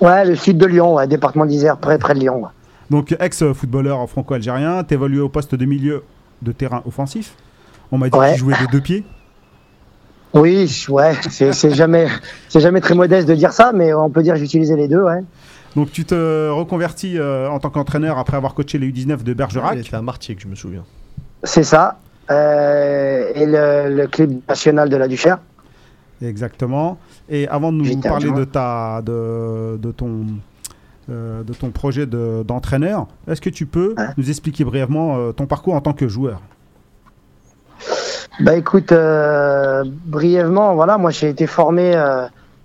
Ouais, 0.01 0.25
le 0.25 0.37
sud 0.37 0.59
de 0.59 0.67
Lyon, 0.67 0.95
ouais, 0.95 1.07
département 1.07 1.47
d'Isère, 1.47 1.77
près, 1.77 1.99
près 1.99 2.15
de 2.15 2.21
Lyon. 2.21 2.45
Donc 2.91 3.17
ex-footballeur 3.19 4.09
franco-algérien, 4.09 4.83
t'évoluais 4.85 5.21
au 5.21 5.29
poste 5.29 5.55
de 5.55 5.65
milieu 5.65 6.05
de 6.43 6.53
terrain 6.53 6.83
offensif. 6.87 7.35
On 7.93 7.99
m'a 7.99 8.09
dit 8.09 8.17
Ouais. 8.19 8.31
qu'il 8.31 8.39
jouait 8.41 8.55
des 8.61 8.67
deux 8.69 8.81
pieds. 8.81 9.05
Oui, 10.33 10.87
ouais, 10.89 11.15
c'est 11.29 11.53
c'est 11.53 11.73
jamais, 11.75 12.07
c'est 12.49 12.61
jamais 12.61 12.81
très 12.81 12.95
modeste 12.95 13.27
de 13.29 13.35
dire 13.35 13.53
ça, 13.53 13.73
mais 13.75 13.93
on 13.93 14.11
peut 14.11 14.23
dire 14.23 14.35
que 14.35 14.39
j'utilisais 14.41 14.77
les 14.77 14.87
deux, 14.87 15.03
ouais. 15.03 15.23
Donc 15.75 15.91
tu 15.91 16.05
te 16.05 16.49
reconvertis 16.51 17.19
euh, 17.19 17.49
en 17.49 17.59
tant 17.59 17.71
qu'entraîneur 17.71 18.17
après 18.19 18.37
avoir 18.37 18.55
coaché 18.55 18.79
les 18.79 18.91
U19 18.93 19.23
de 19.25 19.35
Bergerac. 19.35 19.73
Il 19.75 19.81
était 19.81 19.95
à 19.97 20.03
Martigues, 20.03 20.39
je 20.41 20.47
me 20.49 20.55
souviens. 20.55 20.85
C'est 21.43 21.65
ça. 21.65 21.99
Euh, 22.31 23.33
et 23.35 23.45
le, 23.47 23.93
le 23.95 24.07
club 24.07 24.41
national 24.49 24.89
de 24.89 24.97
la 24.97 25.09
Duchère. 25.09 25.39
Exactement. 26.23 26.99
Et 27.29 27.49
avant 27.49 27.73
de 27.73 27.79
nous 27.79 28.01
parler 28.01 28.31
de, 28.31 28.45
ta, 28.45 29.01
de, 29.03 29.79
de, 29.79 29.91
ton, 29.91 30.27
euh, 31.11 31.43
de 31.43 31.53
ton 31.53 31.71
projet 31.71 32.07
de- 32.07 32.43
d'entraîneur, 32.47 33.07
est-ce 33.29 33.41
que 33.41 33.51
tu 33.51 33.67
peux 33.67 33.95
Ouais. 33.99 34.07
nous 34.17 34.29
expliquer 34.31 34.65
brièvement 34.65 35.17
euh, 35.19 35.33
ton 35.33 35.47
parcours 35.47 35.75
en 35.75 35.81
tant 35.81 35.93
que 35.93 36.09
joueur? 36.09 36.41
Bah 38.41 38.55
écoute, 38.57 38.93
euh, 38.93 39.85
brièvement, 40.07 40.75
voilà, 40.75 40.97
moi 40.99 41.11
j'ai 41.11 41.29
été 41.29 41.47
formé, 41.47 41.93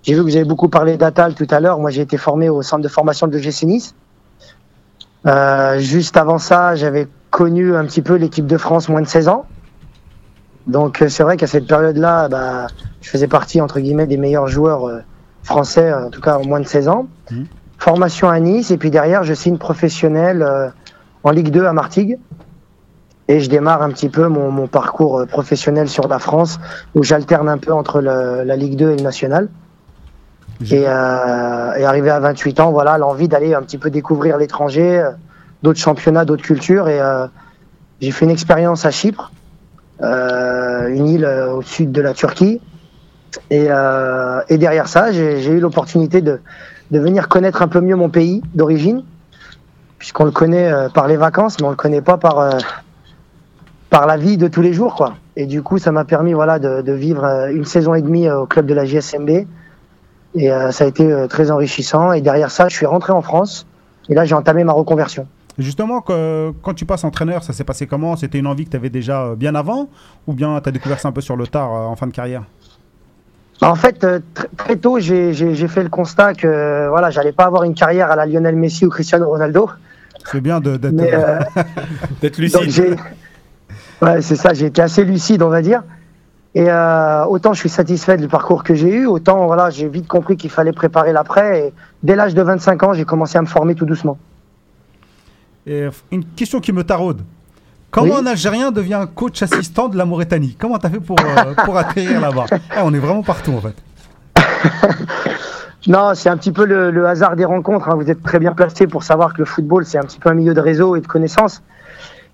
j'ai 0.02 0.14
vu 0.14 0.20
que 0.20 0.24
vous 0.24 0.36
avez 0.36 0.44
beaucoup 0.44 0.68
parlé 0.68 0.96
d'Atal 0.96 1.34
tout 1.34 1.46
à 1.50 1.60
l'heure, 1.60 1.78
moi 1.78 1.90
j'ai 1.90 2.02
été 2.02 2.16
formé 2.16 2.48
au 2.48 2.62
centre 2.62 2.82
de 2.82 2.88
formation 2.88 3.26
de 3.26 3.36
l'EGC 3.36 3.66
Nice. 3.66 3.94
Juste 5.78 6.16
avant 6.16 6.38
ça, 6.38 6.74
j'avais 6.76 7.08
connu 7.30 7.74
un 7.76 7.84
petit 7.84 8.00
peu 8.02 8.14
l'équipe 8.14 8.46
de 8.46 8.56
France 8.56 8.88
moins 8.88 9.02
de 9.02 9.06
16 9.06 9.28
ans. 9.28 9.44
Donc 10.66 11.04
c'est 11.08 11.22
vrai 11.22 11.36
qu'à 11.36 11.46
cette 11.46 11.66
période-là, 11.66 12.28
bah, 12.28 12.68
je 13.02 13.10
faisais 13.10 13.28
partie 13.28 13.60
entre 13.60 13.78
guillemets 13.80 14.06
des 14.06 14.16
meilleurs 14.16 14.46
joueurs 14.48 15.02
français, 15.42 15.92
en 15.92 16.10
tout 16.10 16.20
cas 16.20 16.38
en 16.38 16.44
moins 16.46 16.60
de 16.60 16.66
16 16.66 16.88
ans. 16.88 17.06
Mhm. 17.30 17.46
Formation 17.78 18.28
à 18.28 18.38
Nice 18.40 18.70
et 18.70 18.76
puis 18.78 18.90
derrière 18.90 19.22
je 19.22 19.34
signe 19.34 19.58
professionnel 19.58 20.42
euh, 20.42 20.68
en 21.24 21.30
Ligue 21.30 21.50
2 21.50 21.64
à 21.66 21.72
Martigues. 21.72 22.18
Et 23.28 23.40
je 23.40 23.50
démarre 23.50 23.82
un 23.82 23.90
petit 23.90 24.08
peu 24.08 24.28
mon, 24.28 24.50
mon 24.52 24.68
parcours 24.68 25.18
euh, 25.20 25.26
professionnel 25.26 25.88
sur 25.88 26.06
la 26.06 26.20
France, 26.20 26.60
où 26.94 27.02
j'alterne 27.02 27.48
un 27.48 27.58
peu 27.58 27.72
entre 27.72 28.00
le- 28.00 28.44
la 28.44 28.54
Ligue 28.56 28.76
2 28.76 28.92
et 28.92 28.96
le 28.96 29.02
National. 29.02 29.48
Et, 30.70 30.84
euh, 30.86 31.74
et 31.74 31.84
arrivé 31.84 32.08
à 32.10 32.20
28 32.20 32.60
ans, 32.60 32.70
voilà, 32.70 32.96
l'envie 32.98 33.26
d'aller 33.28 33.52
un 33.52 33.62
petit 33.62 33.78
peu 33.78 33.90
découvrir 33.90 34.38
l'étranger, 34.38 34.98
euh, 35.00 35.10
d'autres 35.62 35.80
championnats, 35.80 36.24
d'autres 36.24 36.44
cultures. 36.44 36.88
Et 36.88 37.00
euh, 37.00 37.26
j'ai 38.00 38.12
fait 38.12 38.24
une 38.26 38.30
expérience 38.30 38.86
à 38.86 38.90
Chypre, 38.92 39.32
euh, 40.02 40.86
une 40.88 41.08
île 41.08 41.26
au 41.26 41.62
sud 41.62 41.90
de 41.92 42.00
la 42.00 42.14
Turquie. 42.14 42.60
Et, 43.50 43.66
euh, 43.68 44.40
et 44.48 44.56
derrière 44.56 44.86
ça, 44.88 45.10
j'ai 45.10 45.48
eu 45.50 45.58
l'opportunité 45.58 46.22
de, 46.22 46.40
de 46.90 46.98
venir 46.98 47.28
connaître 47.28 47.62
un 47.62 47.68
peu 47.68 47.80
mieux 47.80 47.96
mon 47.96 48.08
pays 48.08 48.42
d'origine, 48.54 49.02
puisqu'on 49.98 50.24
le 50.24 50.30
connaît 50.30 50.70
euh, 50.70 50.88
par 50.88 51.08
les 51.08 51.16
vacances, 51.16 51.58
mais 51.60 51.66
on 51.66 51.70
le 51.70 51.76
connaît 51.76 52.02
pas 52.02 52.16
par, 52.16 52.38
euh, 52.38 52.58
par 53.90 54.06
la 54.06 54.16
vie 54.16 54.36
de 54.36 54.48
tous 54.48 54.62
les 54.62 54.72
jours, 54.72 54.94
quoi. 54.94 55.14
Et 55.36 55.46
du 55.46 55.62
coup, 55.62 55.78
ça 55.78 55.92
m'a 55.92 56.04
permis, 56.04 56.32
voilà, 56.32 56.58
de, 56.58 56.92
vivre 56.92 57.24
euh, 57.24 57.48
une 57.50 57.64
saison 57.64 57.94
et 57.94 58.02
demie 58.02 58.30
au 58.30 58.46
club 58.46 58.66
de 58.66 58.74
la 58.74 58.84
JSMB. 58.84 59.46
Et 60.34 60.50
ça 60.70 60.84
a 60.84 60.86
été 60.86 61.10
très 61.30 61.50
enrichissant. 61.50 62.12
Et 62.12 62.20
derrière 62.20 62.50
ça, 62.50 62.68
je 62.68 62.76
suis 62.76 62.84
rentré 62.84 63.14
en 63.14 63.22
France. 63.22 63.66
Et 64.10 64.14
là, 64.14 64.26
j'ai 64.26 64.34
entamé 64.34 64.64
ma 64.64 64.74
reconversion. 64.74 65.26
Justement, 65.56 66.02
que- 66.02 66.52
quand 66.60 66.74
tu 66.74 66.84
passes 66.84 67.04
entraîneur, 67.04 67.42
ça 67.42 67.54
s'est 67.54 67.64
passé 67.64 67.86
comment? 67.86 68.16
C'était 68.16 68.38
une 68.38 68.46
envie 68.46 68.66
que 68.66 68.70
tu 68.70 68.76
avais 68.76 68.90
déjà 68.90 69.34
bien 69.34 69.54
avant? 69.54 69.88
Ou 70.26 70.34
bien 70.34 70.60
tu 70.60 70.68
as 70.68 70.72
découvert 70.72 71.00
ça 71.00 71.08
un 71.08 71.12
peu 71.12 71.22
sur 71.22 71.36
le 71.36 71.46
tard 71.46 71.70
en 71.70 71.96
fin 71.96 72.06
de 72.06 72.12
carrière? 72.12 72.42
En 73.62 73.74
fait, 73.74 74.04
euh, 74.04 74.20
tr- 74.34 74.46
très 74.56 74.76
tôt, 74.76 74.98
j'ai 74.98 75.32
fait 75.68 75.82
le 75.82 75.88
constat 75.88 76.34
que 76.34 76.46
euh, 76.46 76.88
voilà, 76.90 77.10
j'allais 77.10 77.32
pas 77.32 77.44
avoir 77.44 77.62
une 77.64 77.74
carrière 77.74 78.10
à 78.10 78.16
la 78.16 78.26
Lionel 78.26 78.54
Messi 78.56 78.84
ou 78.84 78.90
Cristiano 78.90 79.28
Ronaldo. 79.28 79.70
C'est 80.30 80.40
bien 80.40 80.60
d'être. 80.60 80.84
Euh, 80.84 81.38
D'être 82.20 82.38
lucide. 82.38 82.96
ouais, 84.02 84.20
c'est 84.22 84.36
ça. 84.36 84.52
J'ai 84.54 84.66
été 84.66 84.82
assez 84.82 85.04
lucide, 85.04 85.42
on 85.42 85.48
va 85.48 85.62
dire. 85.62 85.82
Et 86.54 86.70
euh, 86.70 87.24
autant 87.26 87.52
je 87.52 87.60
suis 87.60 87.68
satisfait 87.68 88.16
du 88.16 88.28
parcours 88.28 88.64
que 88.64 88.74
j'ai 88.74 88.88
eu, 88.90 89.06
autant 89.06 89.46
voilà, 89.46 89.68
j'ai 89.68 89.88
vite 89.88 90.08
compris 90.08 90.36
qu'il 90.38 90.48
fallait 90.50 90.72
préparer 90.72 91.12
l'après. 91.12 91.66
Et 91.68 91.74
dès 92.02 92.16
l'âge 92.16 92.34
de 92.34 92.42
25 92.42 92.82
ans, 92.82 92.92
j'ai 92.94 93.04
commencé 93.04 93.36
à 93.38 93.42
me 93.42 93.46
former 93.46 93.74
tout 93.74 93.84
doucement. 93.84 94.18
Et 95.66 95.86
une 96.10 96.24
question 96.24 96.60
qui 96.60 96.72
me 96.72 96.82
taraude. 96.82 97.22
Comment 97.96 98.14
Oui. 98.14 98.20
un 98.20 98.26
Algérien 98.26 98.70
devient 98.70 99.06
coach 99.14 99.42
assistant 99.42 99.88
de 99.88 99.96
la 99.96 100.04
Mauritanie? 100.04 100.54
Comment 100.60 100.76
t'as 100.78 100.90
fait 100.90 101.00
pour, 101.00 101.16
euh, 101.18 101.54
pour 101.64 101.76
atterrir 101.78 102.20
là-bas? 102.20 102.44
Ah, 102.70 102.82
On 102.84 102.92
est 102.94 102.98
vraiment 102.98 103.22
partout 103.22 103.52
en 103.54 103.60
fait. 103.62 103.74
Non, 105.88 106.14
c'est 106.16 106.28
un 106.28 106.36
petit 106.36 106.50
peu 106.50 106.64
le, 106.64 106.90
le 106.90 107.06
hasard 107.06 107.36
des 107.36 107.44
rencontres. 107.44 107.88
hein. 107.88 107.94
Vous 107.94 108.10
êtes 108.10 108.20
très 108.20 108.40
bien 108.40 108.52
placé 108.52 108.88
pour 108.88 109.04
savoir 109.04 109.32
que 109.34 109.38
le 109.38 109.44
football, 109.44 109.84
c'est 109.86 109.98
un 109.98 110.02
petit 110.02 110.18
peu 110.18 110.28
un 110.28 110.34
milieu 110.34 110.52
de 110.52 110.60
réseau 110.60 110.96
et 110.96 111.00
de 111.00 111.06
connaissances. 111.06 111.62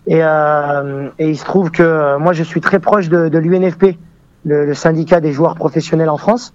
Et, 0.07 0.21
euh, 0.25 1.11
et 1.19 1.29
il 1.29 1.37
se 1.37 1.45
trouve 1.45 1.71
que 1.71 1.83
euh, 1.83 2.19
moi, 2.19 2.33
je 2.33 2.43
suis 2.45 2.63
très 2.63 2.79
proche 2.79 3.11
de, 3.11 3.29
de 3.29 3.39
l'UNFP, 3.39 3.99
le, 4.47 4.65
le 4.65 4.73
syndicat 4.75 5.21
des 5.21 5.33
joueurs 5.33 5.55
professionnels 5.55 6.09
en 6.09 6.17
France. 6.17 6.55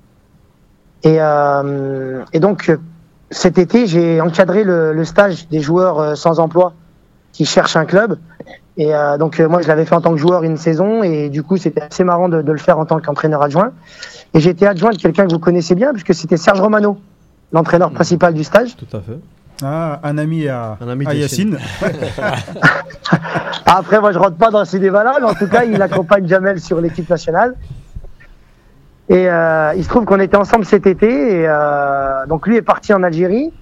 Et, 1.03 1.17
euh, 1.19 2.23
et 2.33 2.39
donc, 2.39 2.75
cet 3.29 3.59
été, 3.59 3.85
j'ai 3.85 4.19
encadré 4.19 4.63
le, 4.63 4.91
le 4.91 5.05
stage 5.05 5.47
des 5.49 5.59
joueurs 5.59 6.17
sans 6.17 6.39
emploi 6.39 6.73
qui 7.37 7.45
cherchent 7.45 7.75
un 7.75 7.85
club. 7.85 8.17
Et 8.77 8.95
euh, 8.95 9.19
donc, 9.19 9.39
euh, 9.39 9.47
moi, 9.47 9.61
je 9.61 9.67
l'avais 9.67 9.85
fait 9.85 9.93
en 9.93 10.01
tant 10.01 10.11
que 10.11 10.17
joueur 10.17 10.41
une 10.43 10.57
saison. 10.57 11.03
Et 11.03 11.29
du 11.29 11.43
coup, 11.43 11.57
c'était 11.57 11.81
assez 11.81 12.03
marrant 12.03 12.29
de, 12.29 12.41
de 12.41 12.51
le 12.51 12.57
faire 12.57 12.79
en 12.79 12.85
tant 12.87 12.99
qu'entraîneur 12.99 13.43
adjoint. 13.43 13.73
Et 14.33 14.39
j'étais 14.39 14.65
adjoint 14.65 14.89
de 14.89 14.97
quelqu'un 14.97 15.27
que 15.27 15.31
vous 15.31 15.39
connaissez 15.39 15.75
bien, 15.75 15.91
puisque 15.91 16.15
c'était 16.15 16.37
Serge 16.37 16.59
Romano, 16.59 16.97
l'entraîneur 17.51 17.91
principal 17.91 18.33
du 18.33 18.43
stage. 18.43 18.75
Tout 18.75 18.97
à 18.97 19.01
fait. 19.01 19.19
Ah, 19.63 19.99
un 20.03 20.17
ami 20.17 20.47
à, 20.47 20.77
Un 20.81 20.87
ami 20.87 21.05
à 21.05 21.13
de 21.13 21.19
Yacine. 21.19 21.59
Après, 23.67 23.99
moi, 23.99 24.11
je 24.13 24.17
rentre 24.17 24.37
pas 24.37 24.49
dans 24.49 24.65
ces 24.65 24.79
débats-là, 24.79 25.17
mais 25.19 25.27
en 25.27 25.35
tout 25.35 25.47
cas, 25.47 25.63
il 25.63 25.79
accompagne 25.79 26.27
Jamel 26.27 26.59
sur 26.59 26.81
l'équipe 26.81 27.07
nationale. 27.07 27.53
Et 29.09 29.29
euh, 29.29 29.73
il 29.75 29.83
se 29.83 29.89
trouve 29.89 30.05
qu'on 30.05 30.19
était 30.19 30.37
ensemble 30.37 30.65
cet 30.65 30.87
été. 30.87 31.41
Et, 31.41 31.45
euh, 31.47 32.25
donc, 32.25 32.47
lui 32.47 32.57
est 32.57 32.63
parti 32.63 32.93
en 32.93 33.03
Algérie 33.03 33.53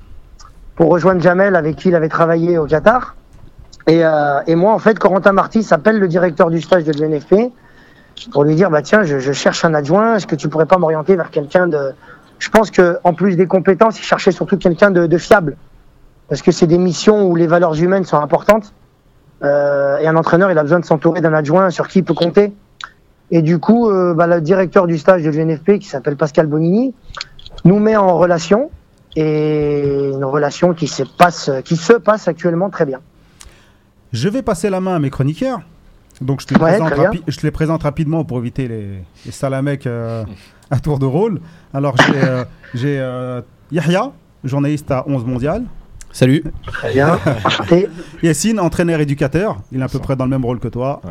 pour 0.77 0.89
rejoindre 0.89 1.21
Jamel, 1.21 1.57
avec 1.57 1.75
qui 1.75 1.89
il 1.89 1.95
avait 1.95 2.09
travaillé 2.09 2.57
au 2.57 2.65
Qatar. 2.65 3.15
Et, 3.87 4.03
euh, 4.03 4.41
et 4.47 4.55
moi, 4.55 4.73
en 4.73 4.79
fait, 4.79 4.97
Corentin 4.97 5.31
Marty 5.31 5.63
s'appelle 5.63 5.99
le 5.99 6.07
directeur 6.07 6.49
du 6.49 6.61
stage 6.61 6.83
de 6.85 6.91
l'UNFP 6.91 7.51
pour 8.31 8.43
lui 8.43 8.55
dire 8.55 8.69
bah 8.69 8.81
tiens, 8.81 9.03
je, 9.03 9.19
je 9.19 9.31
cherche 9.31 9.65
un 9.65 9.73
adjoint. 9.73 10.15
Est-ce 10.15 10.27
que 10.27 10.35
tu 10.35 10.49
pourrais 10.49 10.65
pas 10.65 10.77
m'orienter 10.77 11.15
vers 11.15 11.29
quelqu'un 11.29 11.67
de 11.67 11.93
Je 12.39 12.49
pense 12.49 12.71
que 12.71 12.97
en 13.03 13.13
plus 13.13 13.35
des 13.35 13.47
compétences, 13.47 13.99
il 13.99 14.03
cherchait 14.03 14.31
surtout 14.31 14.57
quelqu'un 14.57 14.91
de, 14.91 15.05
de 15.05 15.17
fiable, 15.17 15.57
parce 16.29 16.41
que 16.41 16.51
c'est 16.51 16.67
des 16.67 16.77
missions 16.77 17.25
où 17.27 17.35
les 17.35 17.47
valeurs 17.47 17.75
humaines 17.75 18.05
sont 18.05 18.17
importantes. 18.17 18.73
Euh, 19.43 19.97
et 19.97 20.07
un 20.07 20.15
entraîneur, 20.15 20.49
il 20.49 20.57
a 20.57 20.63
besoin 20.63 20.79
de 20.79 20.85
s'entourer 20.85 21.21
d'un 21.21 21.33
adjoint 21.33 21.69
sur 21.69 21.87
qui 21.87 21.99
il 21.99 22.05
peut 22.05 22.13
compter. 22.13 22.53
Et 23.31 23.41
du 23.41 23.59
coup, 23.59 23.89
euh, 23.89 24.13
bah, 24.13 24.27
le 24.27 24.39
directeur 24.39 24.87
du 24.87 24.97
stage 24.97 25.23
de 25.23 25.29
l'UNFP, 25.29 25.79
qui 25.79 25.87
s'appelle 25.87 26.15
Pascal 26.15 26.47
Bonini, 26.47 26.93
nous 27.65 27.79
met 27.79 27.95
en 27.95 28.17
relation. 28.17 28.71
Et 29.17 30.09
une 30.13 30.25
relation 30.25 30.73
qui 30.73 30.87
se 30.87 31.03
passe, 31.03 31.49
qui 31.63 31.77
se 31.77 31.93
passe 31.93 32.27
actuellement 32.27 32.69
très 32.69 32.85
bien. 32.85 32.99
Je 34.15 34.29
vais 34.29 34.41
passer 34.41 34.69
la 34.69 34.79
main 34.79 34.95
à 34.95 34.99
mes 34.99 35.09
chroniqueurs. 35.09 35.59
Donc 36.21 36.39
je 36.39 36.47
te, 36.47 36.53
les 36.53 36.61
Ouais, 36.61 36.77
présente, 36.79 37.15
je 37.27 37.37
te 37.37 37.45
les 37.45 37.51
présente 37.51 37.83
rapidement 37.83 38.23
pour 38.23 38.37
éviter 38.37 38.69
les, 38.69 39.03
les 39.25 39.31
salamecs 39.31 39.85
euh, 39.85 40.23
à 40.71 40.79
tour 40.79 40.99
de 40.99 41.05
rôle. 41.05 41.41
Alors 41.73 41.97
j'ai 41.97 42.13
euh, 42.15 42.45
euh, 42.85 43.41
Yahya, 43.73 44.13
journaliste 44.45 44.89
à 44.89 45.03
11 45.05 45.25
mondial. 45.25 45.63
Salut. 46.13 46.45
Très 46.65 46.93
bien, 46.93 47.19
enchanté. 47.43 47.89
Yacine, 48.23 48.61
entraîneur 48.61 49.01
éducateur. 49.01 49.57
Il 49.73 49.81
est 49.81 49.83
à 49.83 49.89
peu 49.89 49.99
près 49.99 50.15
dans 50.15 50.23
le 50.23 50.29
même 50.29 50.45
rôle 50.45 50.59
que 50.59 50.69
toi. 50.69 51.01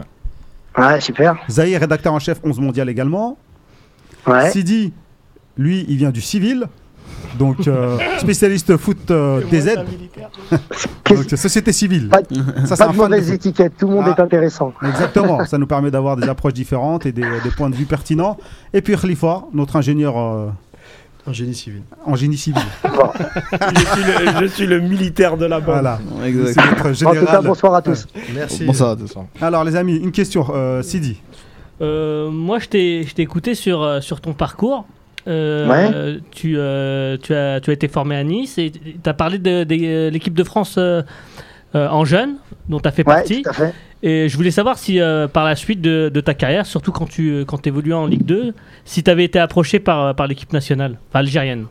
Ouais, 0.79 0.99
super. 1.03 1.37
Zahir, 1.51 1.81
rédacteur 1.81 2.15
en 2.15 2.19
chef 2.19 2.41
11 2.43 2.59
mondial 2.59 2.89
également. 2.89 3.37
Ouais. 4.27 4.51
Sidi, 4.51 4.95
lui, 5.59 5.85
il 5.89 5.99
vient 5.99 6.11
du 6.11 6.23
civil. 6.23 6.69
Donc 7.39 7.67
euh, 7.69 7.99
spécialiste 8.19 8.77
foot 8.77 9.11
euh, 9.11 9.41
DZ. 9.51 9.77
Donc 11.11 11.25
société 11.37 11.73
civile. 11.73 12.09
Pas, 12.09 12.21
Ça, 12.67 12.77
pas 12.77 12.85
un 12.85 12.89
de 12.89 12.93
de 12.93 12.99
mauvaise 12.99 13.31
étiquette, 13.31 13.75
tout 13.79 13.87
le 13.89 13.95
monde 13.95 14.05
Ah. 14.09 14.15
est 14.17 14.21
intéressant. 14.21 14.73
Exactement, 14.87 15.45
ça 15.47 15.59
nous 15.59 15.67
permet 15.67 15.91
d'avoir 15.91 16.17
des 16.17 16.29
approches 16.29 16.55
différentes 16.55 17.07
et 17.07 17.13
des, 17.13 17.23
des 17.23 17.51
points 17.57 17.71
de 17.71 17.75
vue 17.77 17.85
pertinents. 17.87 18.37
Et 18.73 18.81
puis 18.83 18.97
Khalifa, 18.97 19.45
notre 19.53 19.77
ingénieur 19.77 20.17
euh, 20.19 20.49
Un 21.27 21.33
génie 21.33 21.55
civil. 21.55 21.83
en 22.07 22.15
génie 22.17 22.37
civil. 22.37 22.63
je, 22.85 23.81
suis 23.81 24.03
le, 24.05 24.41
je 24.41 24.47
suis 24.47 24.67
le 24.67 24.81
militaire 24.81 25.37
de 25.37 25.47
la 25.47 25.61
bande. 25.61 25.81
Voilà, 25.81 25.99
notre 26.21 26.49
En 26.69 26.75
tout 26.77 26.83
cas, 26.83 26.93
général. 26.93 27.45
bonsoir 27.45 27.75
à 27.75 27.83
tous. 27.83 28.07
Merci. 28.35 28.65
Bon, 28.67 28.73
ça, 28.73 28.97
Alors 29.41 29.65
les 29.65 29.77
amis, 29.77 29.97
une 29.97 30.13
question. 30.13 30.47
Euh, 30.55 30.83
Sidi, 30.83 31.21
Euh, 31.81 32.31
moi, 32.31 32.59
je 32.61 32.69
t'ai 32.69 33.03
je 33.05 33.15
t'ai 33.15 33.23
écouté 33.23 33.55
sur, 33.57 33.83
euh, 33.83 34.01
sur 34.01 34.21
ton 34.21 34.33
parcours. 34.33 34.87
Euh, 35.27 35.69
Ouais. 35.69 35.91
euh, 35.95 36.19
tu, 36.31 36.55
euh, 36.59 37.17
tu, 37.23 37.35
as, 37.35 37.61
tu 37.61 37.71
as 37.71 37.73
été 37.73 37.89
formé 37.89 38.17
à 38.17 38.25
Nice 38.25 38.59
et 38.59 38.71
tu 38.71 38.81
as 39.09 39.15
parlé 39.15 39.39
de, 39.39 39.65
de, 39.65 39.75
euh, 39.83 40.11
l'équipe 40.11 40.35
de 40.35 40.45
France 40.45 40.77
euh, 40.79 41.03
en 41.75 42.05
jeune, 42.05 42.35
dont 42.69 42.79
tu 42.79 42.89
as 42.89 42.93
fait 42.93 43.07
Ouais, 43.07 43.15
partie. 43.15 43.43
tout 43.43 43.51
à 43.51 43.53
fait. 43.53 43.75
Et 44.03 44.29
je 44.29 44.37
voulais 44.37 44.51
savoir 44.51 44.77
si, 44.77 45.01
par 45.33 45.45
la 45.47 45.57
suite 45.57 45.81
de, 45.81 46.11
de 46.13 46.21
ta 46.21 46.35
carrière, 46.35 46.67
surtout 46.67 46.93
quand 46.93 47.09
tu 47.09 47.45
quand 47.47 47.67
évoluais 47.67 47.95
en 47.95 48.07
Ligue 48.07 48.27
2, 48.27 48.53
si 48.85 49.03
tu 49.03 49.11
avais 49.11 49.25
été 49.25 49.39
approché 49.39 49.79
par, 49.81 50.15
par 50.15 50.27
l'équipe 50.27 50.53
nationale, 50.53 50.99
enfin 51.09 51.21
algérienne. 51.21 51.67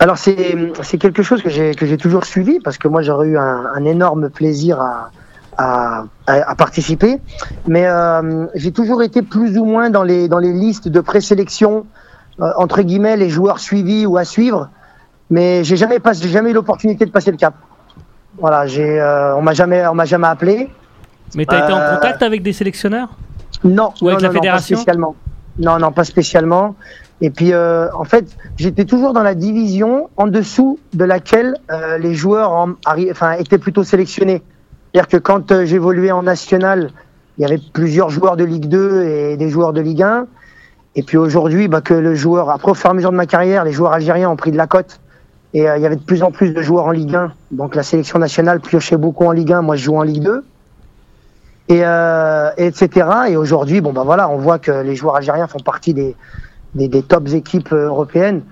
Alors 0.00 0.18
c'est 0.18 0.54
c'est 0.82 0.98
quelque 0.98 1.22
chose 1.22 1.40
que 1.42 1.48
j'ai 1.48 1.74
que 1.74 1.86
j'ai 1.86 1.96
toujours 1.96 2.26
suivi 2.26 2.58
parce 2.60 2.76
que 2.76 2.88
moi 2.88 3.00
j'aurais 3.00 3.28
eu 3.28 3.38
un, 3.38 3.64
un 3.74 3.84
énorme 3.86 4.28
plaisir 4.28 4.80
à 4.80 5.10
à, 5.56 6.04
à- 6.26 6.50
à 6.50 6.54
participer, 6.56 7.18
mais 7.66 7.86
euh, 7.86 8.46
j'ai 8.56 8.72
toujours 8.72 9.02
été 9.02 9.22
plus 9.22 9.56
ou 9.56 9.64
moins 9.64 9.88
dans 9.88 10.02
les 10.02 10.28
dans 10.28 10.40
les 10.40 10.52
listes 10.52 10.88
de 10.88 11.00
présélection 11.00 11.86
entre 12.38 12.82
guillemets 12.82 13.16
les 13.16 13.28
joueurs 13.30 13.58
suivis 13.58 14.06
ou 14.06 14.16
à 14.16 14.24
suivre, 14.24 14.68
mais 15.30 15.64
j'ai 15.64 15.76
jamais 15.76 15.98
pas 16.00 16.12
j'ai 16.12 16.28
jamais 16.28 16.50
eu 16.50 16.54
l'opportunité 16.54 17.04
de 17.06 17.10
passer 17.10 17.30
le 17.30 17.36
cap. 17.36 17.54
Voilà, 18.38 18.66
j'ai 18.66 19.00
euh, 19.00 19.36
on 19.36 19.42
m'a 19.42 19.52
jamais 19.54 19.86
on 19.86 19.94
m'a 19.94 20.04
jamais 20.04 20.26
appelé. 20.26 20.70
Mais 21.36 21.46
tu 21.46 21.54
as 21.54 21.64
été 21.64 21.72
en 21.72 21.78
Euh, 21.78 21.94
contact 21.96 22.22
avec 22.22 22.42
des 22.42 22.52
sélectionneurs? 22.52 23.08
Non, 23.62 23.92
Ou 24.02 24.08
avec 24.08 24.20
non, 24.20 24.22
la 24.22 24.28
non, 24.28 24.34
non, 24.34 24.40
fédération? 24.40 24.76
pas 24.76 24.82
spécialement. 24.82 25.14
Non, 25.58 25.78
non, 25.78 25.92
pas 25.92 26.04
spécialement. 26.04 26.74
Et 27.20 27.30
puis, 27.30 27.52
euh, 27.52 27.88
en 27.94 28.04
fait, 28.04 28.36
j'étais 28.56 28.84
toujours 28.84 29.12
dans 29.12 29.22
la 29.22 29.34
division 29.36 30.10
en 30.16 30.26
dessous 30.26 30.78
de 30.92 31.04
laquelle 31.04 31.56
euh, 31.70 31.96
les 31.96 32.14
joueurs 32.14 32.50
en, 32.50 32.70
enfin, 33.10 33.32
étaient 33.32 33.58
plutôt 33.58 33.84
sélectionnés. 33.84 34.42
C'est-à-dire 34.92 35.08
que 35.08 35.16
quand 35.16 35.52
euh, 35.52 35.64
j'évoluais 35.64 36.10
en 36.10 36.24
national, 36.24 36.90
il 37.38 37.42
y 37.42 37.44
avait 37.44 37.60
plusieurs 37.72 38.10
joueurs 38.10 38.36
de 38.36 38.44
Ligue 38.44 38.66
2 38.68 39.04
et 39.04 39.36
des 39.36 39.48
joueurs 39.48 39.72
de 39.72 39.80
Ligue 39.80 40.02
1. 40.02 40.26
Et 40.96 41.02
puis 41.02 41.16
aujourd'hui, 41.16 41.68
bah, 41.68 41.80
que 41.80 41.94
le 41.94 42.14
joueur, 42.14 42.50
après 42.50 42.70
au 42.70 42.74
fur 42.74 42.86
et 42.86 42.90
à 42.90 42.94
mesure 42.94 43.10
de 43.10 43.16
ma 43.16 43.26
carrière, 43.26 43.64
les 43.64 43.72
joueurs 43.72 43.92
algériens 43.92 44.30
ont 44.30 44.36
pris 44.36 44.52
de 44.52 44.56
la 44.56 44.66
cote. 44.66 45.00
Et 45.52 45.68
euh, 45.68 45.76
il 45.76 45.82
y 45.82 45.86
avait 45.86 45.96
de 45.96 46.02
plus 46.02 46.22
en 46.22 46.30
plus 46.30 46.50
de 46.50 46.62
joueurs 46.62 46.86
en 46.86 46.90
Ligue 46.90 47.14
1. 47.14 47.32
Donc 47.52 47.74
la 47.74 47.82
sélection 47.82 48.18
nationale 48.18 48.60
piochait 48.60 48.96
beaucoup 48.96 49.24
en 49.24 49.32
Ligue 49.32 49.52
1. 49.52 49.62
Moi, 49.62 49.76
je 49.76 49.84
joue 49.84 49.96
en 49.96 50.02
Ligue 50.02 50.22
2 50.22 50.44
et, 51.68 51.80
euh, 51.84 52.50
et 52.56 52.66
etc. 52.66 53.08
Et 53.28 53.36
aujourd'hui, 53.36 53.80
bon 53.80 53.92
bah 53.92 54.02
voilà, 54.04 54.28
on 54.28 54.36
voit 54.36 54.58
que 54.58 54.70
les 54.70 54.94
joueurs 54.94 55.16
algériens 55.16 55.46
font 55.46 55.60
partie 55.60 55.94
des, 55.94 56.14
des, 56.74 56.88
des 56.88 57.02
tops 57.02 57.32
équipes 57.32 57.72
euh, 57.72 57.86
européennes. 57.86 58.42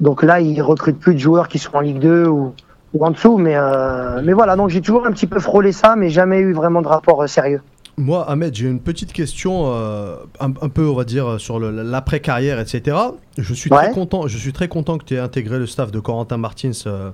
Donc 0.00 0.22
là, 0.22 0.40
ils 0.40 0.60
recrutent 0.60 0.98
plus 0.98 1.14
de 1.14 1.20
joueurs 1.20 1.48
qui 1.48 1.58
sont 1.58 1.76
en 1.76 1.80
Ligue 1.80 2.00
2 2.00 2.26
ou, 2.26 2.54
ou 2.94 3.06
en 3.06 3.10
dessous, 3.10 3.38
mais 3.38 3.54
euh, 3.56 4.20
mais 4.24 4.32
voilà. 4.32 4.56
Donc 4.56 4.70
j'ai 4.70 4.80
toujours 4.80 5.06
un 5.06 5.12
petit 5.12 5.26
peu 5.26 5.38
frôlé 5.38 5.72
ça, 5.72 5.96
mais 5.96 6.08
jamais 6.10 6.40
eu 6.40 6.52
vraiment 6.52 6.82
de 6.82 6.88
rapport 6.88 7.22
euh, 7.22 7.26
sérieux. 7.26 7.60
Moi, 7.98 8.28
Ahmed, 8.28 8.54
j'ai 8.54 8.66
une 8.68 8.80
petite 8.80 9.12
question, 9.12 9.64
euh, 9.74 10.16
un, 10.40 10.46
un 10.62 10.68
peu, 10.70 10.88
on 10.88 10.94
va 10.94 11.04
dire, 11.04 11.38
sur 11.38 11.60
l'après-carrière, 11.60 12.58
etc. 12.58 12.96
Je 13.36 13.52
suis 13.54 13.68
très 13.70 13.92
content. 13.92 14.26
Je 14.26 14.38
suis 14.38 14.52
très 14.52 14.68
content 14.68 14.96
que 14.98 15.04
tu 15.04 15.14
aies 15.14 15.18
intégré 15.18 15.58
le 15.58 15.66
staff 15.66 15.90
de 15.92 16.00
Corentin 16.00 16.38
Martins 16.38 16.70
euh, 16.86 17.10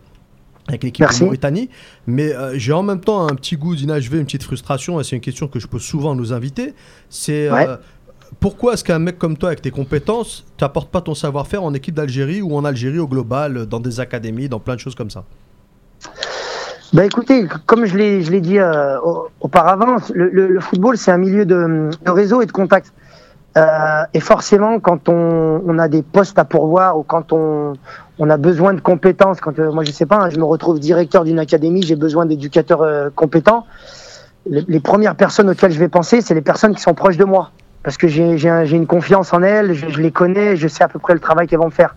avec 0.68 0.84
l'équipe 0.84 1.04
de. 1.04 1.24
Mauritanie. 1.24 1.68
Mais 2.06 2.32
euh, 2.32 2.56
j'ai 2.58 2.72
en 2.72 2.84
même 2.84 3.00
temps 3.00 3.26
un 3.26 3.34
petit 3.34 3.56
goût 3.56 3.74
d'inachevé, 3.74 4.18
une 4.18 4.24
petite 4.24 4.44
frustration, 4.44 5.00
et 5.00 5.04
c'est 5.04 5.16
une 5.16 5.22
question 5.22 5.48
que 5.48 5.58
je 5.58 5.66
pose 5.66 5.82
souvent 5.82 6.12
à 6.12 6.14
nos 6.14 6.32
invités. 6.32 6.74
C'est 7.10 7.50
Ouais. 7.50 7.66
pourquoi 8.38 8.74
est-ce 8.74 8.84
qu'un 8.84 9.00
mec 9.00 9.18
comme 9.18 9.36
toi, 9.36 9.48
avec 9.48 9.62
tes 9.62 9.72
compétences, 9.72 10.46
t'apportes 10.58 10.90
pas 10.90 11.00
ton 11.00 11.14
savoir-faire 11.16 11.64
en 11.64 11.74
équipe 11.74 11.94
d'Algérie 11.96 12.40
ou 12.40 12.54
en 12.56 12.64
Algérie 12.64 13.00
au 13.00 13.08
global, 13.08 13.66
dans 13.66 13.80
des 13.80 13.98
académies, 13.98 14.48
dans 14.48 14.60
plein 14.60 14.76
de 14.76 14.80
choses 14.80 14.94
comme 14.94 15.10
ça? 15.10 15.24
Bah 16.94 17.04
écoutez, 17.04 17.46
comme 17.66 17.84
je 17.84 17.96
l'ai 17.96 18.22
je 18.22 18.30
l'ai 18.30 18.40
dit 18.40 18.58
euh, 18.58 18.98
au- 19.00 19.28
auparavant, 19.40 19.96
le, 20.14 20.58
football 20.60 20.96
c'est 20.96 21.10
un 21.10 21.18
milieu 21.18 21.44
de, 21.44 21.90
de 22.04 22.10
réseau 22.10 22.40
et 22.40 22.46
de 22.46 22.52
contact. 22.52 22.92
Euh, 23.56 24.02
et 24.14 24.20
forcément, 24.20 24.80
quand 24.80 25.08
on, 25.08 25.62
on 25.66 25.78
a 25.78 25.88
des 25.88 26.02
postes 26.02 26.38
à 26.38 26.44
pourvoir 26.44 26.98
ou 26.98 27.02
quand 27.02 27.32
on, 27.32 27.74
on 28.18 28.30
a 28.30 28.36
besoin 28.36 28.72
de 28.74 28.80
compétences, 28.80 29.40
quand 29.40 29.58
euh, 29.58 29.72
moi 29.72 29.84
je 29.84 29.90
sais 29.92 30.06
pas, 30.06 30.16
hein, 30.16 30.30
je 30.30 30.38
me 30.38 30.44
retrouve 30.44 30.78
directeur 30.80 31.24
d'une 31.24 31.38
académie, 31.38 31.82
j'ai 31.82 31.96
besoin 31.96 32.24
d'éducateurs 32.26 33.12
compétents. 33.14 33.66
Les, 34.48 34.64
les 34.68 34.80
premières 34.80 35.16
personnes 35.16 35.50
auxquelles 35.50 35.72
je 35.72 35.78
vais 35.78 35.88
penser, 35.88 36.20
c'est 36.22 36.34
les 36.34 36.42
personnes 36.42 36.74
qui 36.74 36.82
sont 36.82 36.94
proches 36.94 37.16
de 37.18 37.24
moi. 37.24 37.52
parce 37.82 37.96
que 37.98 38.08
j'ai 38.08 38.38
j'ai 38.38 38.48
un- 38.50 38.64
j'ai 38.64 38.76
une 38.76 38.86
confiance 38.86 39.32
en 39.32 39.42
elles, 39.42 39.74
je, 39.74 39.88
je 39.88 40.00
les 40.02 40.12
connais, 40.12 40.56
je 40.56 40.68
sais 40.68 40.84
à 40.84 40.88
peu 40.88 40.98
près 40.98 41.14
le 41.14 41.20
travail 41.20 41.46
qu'elles 41.48 41.60
vont 41.60 41.70
faire. 41.70 41.96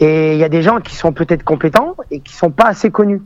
Et 0.00 0.34
il 0.34 0.38
y 0.38 0.44
a 0.44 0.48
des 0.48 0.62
gens 0.62 0.80
qui 0.80 0.94
sont 0.96 1.12
peut-être 1.12 1.44
compétents 1.44 1.96
et 2.10 2.20
qui 2.20 2.34
sont 2.34 2.50
pas 2.52 2.66
assez 2.66 2.90
connus. 2.90 3.22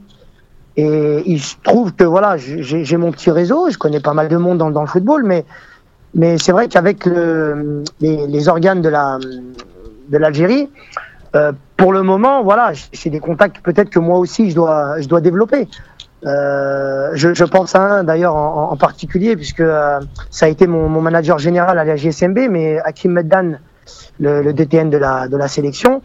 Et 0.76 1.22
il 1.26 1.40
se 1.40 1.56
trouve 1.62 1.92
que 1.92 2.04
voilà, 2.04 2.36
j'ai 2.38 2.96
mon 2.96 3.12
petit 3.12 3.30
réseau, 3.30 3.68
je 3.70 3.76
connais 3.76 4.00
pas 4.00 4.14
mal 4.14 4.28
de 4.28 4.36
monde 4.36 4.58
dans, 4.58 4.80
le 4.80 4.86
football, 4.86 5.22
mais 5.24 5.44
mais 6.14 6.38
c'est 6.38 6.52
vrai 6.52 6.68
qu'avec 6.68 7.06
le- 7.06 7.84
les, 8.00 8.48
organes 8.48 8.80
de 8.80 8.88
la 8.88 9.18
de 10.08 10.18
l'Algérie, 10.18 10.68
euh, 11.34 11.52
pour 11.76 11.92
le 11.92 12.02
moment, 12.02 12.42
voilà, 12.42 12.72
c'est 12.92 13.10
des 13.10 13.20
contacts 13.20 13.60
peut-être 13.62 13.90
que 13.90 13.98
moi 13.98 14.18
aussi 14.18 14.50
je 14.50 14.54
dois 14.54 15.00
je 15.00 15.08
dois 15.08 15.20
développer. 15.20 15.68
Euh, 16.24 17.10
je, 17.14 17.44
pense 17.44 17.74
à 17.74 17.80
un 17.80 18.04
d'ailleurs 18.04 18.36
en, 18.36 18.76
particulier 18.76 19.34
puisque 19.34 19.60
euh, 19.60 19.98
ça 20.30 20.46
a 20.46 20.48
été 20.48 20.68
mon, 20.68 20.88
mon 20.88 21.00
manager 21.00 21.38
général 21.38 21.78
à 21.78 21.84
la 21.84 21.96
GSMB, 21.96 22.48
mais 22.48 22.78
Hakim 22.84 23.12
Meddan, 23.12 23.58
le, 24.20 24.40
le 24.40 24.52
DTN 24.52 24.88
de 24.88 24.98
la 24.98 25.26
de 25.26 25.36
la 25.36 25.48
sélection, 25.48 26.00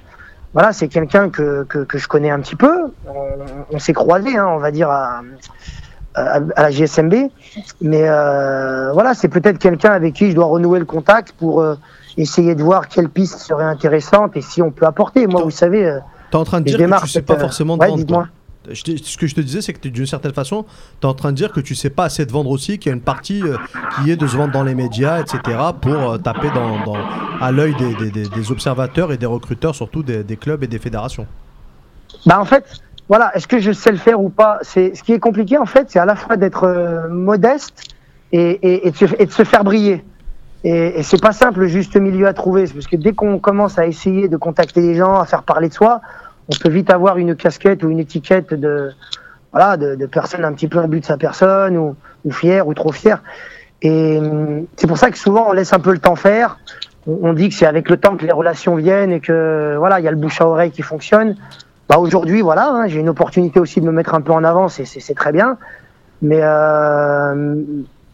voilà, 0.58 0.74
c'est 0.74 0.88
quelqu'un 0.88 1.30
que, 1.30 1.66
que, 1.70 1.84
que 1.84 2.00
je 2.00 2.08
connais 2.08 2.32
un 2.32 2.40
petit 2.40 2.56
peu. 2.56 2.92
On, 3.08 3.76
on 3.76 3.78
s'est 3.78 3.94
croisés, 3.94 4.36
hein, 4.38 4.48
on 4.50 4.58
va 4.58 4.72
dire, 4.72 4.90
à, 4.90 5.22
à, 6.16 6.40
à 6.56 6.62
la 6.64 6.72
GSMB. 6.72 7.14
Mais 7.80 8.10
euh, 8.10 8.92
voilà, 8.92 9.14
c'est 9.14 9.28
peut-être 9.28 9.60
quelqu'un 9.60 9.92
avec 9.92 10.16
qui 10.16 10.32
je 10.32 10.36
dois 10.36 10.48
renouer 10.48 10.80
le 10.80 10.86
contact 10.86 11.34
pour 11.34 11.62
euh, 11.62 11.76
essayer 12.18 12.56
de 12.56 12.64
voir 12.64 12.88
quelle 12.88 13.08
piste 13.08 13.38
serait 13.38 13.66
intéressante 13.66 14.36
et 14.36 14.42
si 14.42 14.64
on 14.64 14.72
peut 14.72 14.88
apporter. 14.88 15.28
Moi, 15.28 15.44
vous 15.44 15.52
savez, 15.52 15.86
euh, 15.86 16.00
T'es 16.32 16.38
en 16.38 16.44
train 16.44 16.60
de 16.60 16.66
je 16.66 16.72
dire 16.72 16.78
que 16.80 16.84
démarre 16.86 17.02
tu 17.02 17.10
sais 17.10 17.20
cette, 17.20 17.28
pas 17.28 17.38
forcément 17.38 17.78
te 17.78 17.84
ouais, 17.84 17.90
vendre. 17.90 18.28
Ce 18.74 19.18
que 19.18 19.28
je 19.28 19.36
te 19.36 19.42
disais, 19.42 19.62
c'est 19.62 19.74
que 19.74 19.88
d'une 19.88 20.06
certaine 20.06 20.34
façon, 20.34 20.66
tu 21.00 21.08
es 21.08 21.10
en 21.10 21.14
train 21.14 21.32
de 21.32 21.38
dire 21.38 21.52
que 21.52 21.60
tu 21.60 21.76
sais 21.76 21.90
pas 21.90 22.06
assez 22.06 22.26
te 22.26 22.32
vendre 22.32 22.50
aussi, 22.50 22.80
qu'il 22.80 22.90
y 22.90 22.94
a 22.94 22.96
une 22.96 23.02
partie 23.02 23.42
euh, 23.44 23.58
qui 23.96 24.12
est 24.12 24.16
de 24.16 24.28
se 24.28 24.36
vendre 24.36 24.54
dans 24.54 24.64
les 24.64 24.76
médias, 24.76 25.22
etc., 25.22 25.40
pour 25.82 25.94
euh, 25.94 26.18
taper 26.18 26.50
à 27.42 27.52
l'œil 27.52 27.76
des, 27.76 28.52
observateurs 28.52 29.12
et 29.12 29.18
des 29.18 29.26
recruteurs, 29.26 29.76
surtout 29.76 30.04
des, 30.04 30.38
clubs 30.38 30.64
et 30.64 30.68
des 30.68 30.80
fédérations. 30.80 31.28
Bah 32.26 32.40
en 32.40 32.46
fait, 32.46 32.66
voilà, 33.10 33.36
est-ce 33.36 33.48
que 33.48 33.60
je 33.60 33.72
sais 33.72 33.92
le 33.92 33.98
faire 33.98 34.22
ou 34.22 34.30
pas? 34.30 34.60
C'est 34.62 34.96
ce 34.96 35.04
qui 35.04 35.14
est 35.14 35.20
compliqué 35.20 35.58
en 35.58 35.66
fait, 35.66 35.90
c'est 35.90 36.00
à 36.00 36.06
la 36.06 36.16
fois 36.16 36.38
d'être 36.38 36.64
euh, 36.64 37.08
modeste 37.10 37.84
et, 38.32 38.92
de 38.92 39.32
se, 39.32 39.44
faire 39.44 39.64
briller. 39.64 40.04
Et, 40.64 41.04
c'est 41.04 41.22
pas 41.22 41.32
simple 41.32 41.62
le 41.62 41.68
juste 41.68 41.96
milieu 41.96 42.28
à 42.28 42.34
trouver, 42.34 42.66
parce 42.68 42.88
que 42.88 42.96
dès 42.96 43.14
qu'on 43.14 43.40
commence 43.40 43.78
à 43.78 43.88
essayer 43.88 44.28
de 44.28 44.38
contacter 44.38 44.82
les 44.82 44.96
gens, 44.96 45.20
à 45.20 45.26
faire 45.26 45.44
parler 45.44 45.70
de 45.70 45.74
soi, 45.74 46.02
on 46.50 46.56
peut 46.56 46.70
vite 46.70 46.90
avoir 46.90 47.18
une 47.18 47.36
casquette 47.36 47.84
ou 47.84 47.90
une 47.90 48.00
étiquette 48.00 48.54
de 48.54 48.92
voilà 49.52 49.78
de, 49.78 49.96
de 49.96 50.06
personne 50.06 50.46
un 50.46 50.54
petit 50.54 50.68
peu 50.68 50.80
un 50.80 50.88
but 50.88 51.02
de 51.02 51.06
sa 51.06 51.18
personne 51.18 51.78
ou, 51.78 51.96
ou 52.26 52.32
fier 52.32 52.68
ou 52.68 52.74
trop 52.74 52.92
fier. 52.92 53.22
Et 53.82 54.18
hum, 54.18 54.66
c'est 54.76 54.88
pour 54.88 54.98
ça 54.98 55.12
que 55.12 55.18
souvent 55.18 55.48
on 55.50 55.54
laisse 55.54 55.74
un 55.74 55.80
peu 55.80 55.92
le 55.92 56.00
temps 56.00 56.16
faire. 56.16 56.60
On, 57.08 57.32
dit 57.32 57.48
que 57.48 57.56
c'est 57.56 57.66
avec 57.66 57.90
le 57.90 57.96
temps 57.96 58.18
que 58.18 58.26
les 58.26 58.34
relations 58.34 58.76
viennent 58.76 59.14
et 59.14 59.22
que 59.22 59.76
voilà 59.78 60.02
il 60.02 60.04
y 60.04 60.10
a 60.10 60.12
le 60.12 60.18
bouche 60.18 60.42
à 60.42 60.48
oreille 60.48 60.72
qui 60.72 60.82
fonctionne. 60.82 61.38
Bah 61.88 62.00
aujourd'hui, 62.00 62.42
voilà, 62.42 62.70
hein, 62.70 62.88
j'ai 62.88 63.00
une 63.00 63.08
opportunité 63.08 63.62
aussi 63.62 63.80
de 63.80 63.86
me 63.86 63.94
mettre 63.94 64.14
un 64.14 64.20
peu 64.20 64.34
en 64.34 64.44
avant, 64.44 64.68
c'est 64.68 65.14
très 65.16 65.32
bien. 65.32 65.58
Mais, 66.22 66.40
euh, 66.42 67.56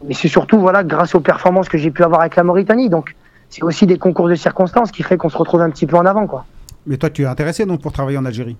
mais 0.06 0.14
c'est 0.14 0.28
surtout 0.28 0.60
voilà, 0.60 0.84
grâce 0.84 1.14
aux 1.16 1.20
performances 1.20 1.68
que 1.68 1.78
j'ai 1.78 1.90
pu 1.90 2.04
avoir 2.04 2.20
avec 2.20 2.36
la 2.36 2.44
Mauritanie. 2.44 2.88
Donc, 2.88 3.16
c'est 3.48 3.64
aussi 3.64 3.86
des 3.86 3.98
concours 3.98 4.28
de 4.28 4.36
circonstances 4.36 4.92
qui 4.92 5.02
fait 5.02 5.16
qu'on 5.16 5.28
se 5.28 5.36
retrouve 5.36 5.60
un 5.60 5.70
petit 5.70 5.86
peu 5.86 5.96
en 5.96 6.06
avant. 6.06 6.28
Quoi. 6.28 6.44
Mais 6.86 6.96
toi, 6.96 7.10
tu 7.10 7.22
es 7.22 7.26
intéressé 7.26 7.64
donc 7.66 7.80
pour 7.80 7.92
travailler 7.92 8.18
en 8.18 8.24
Algérie 8.24 8.56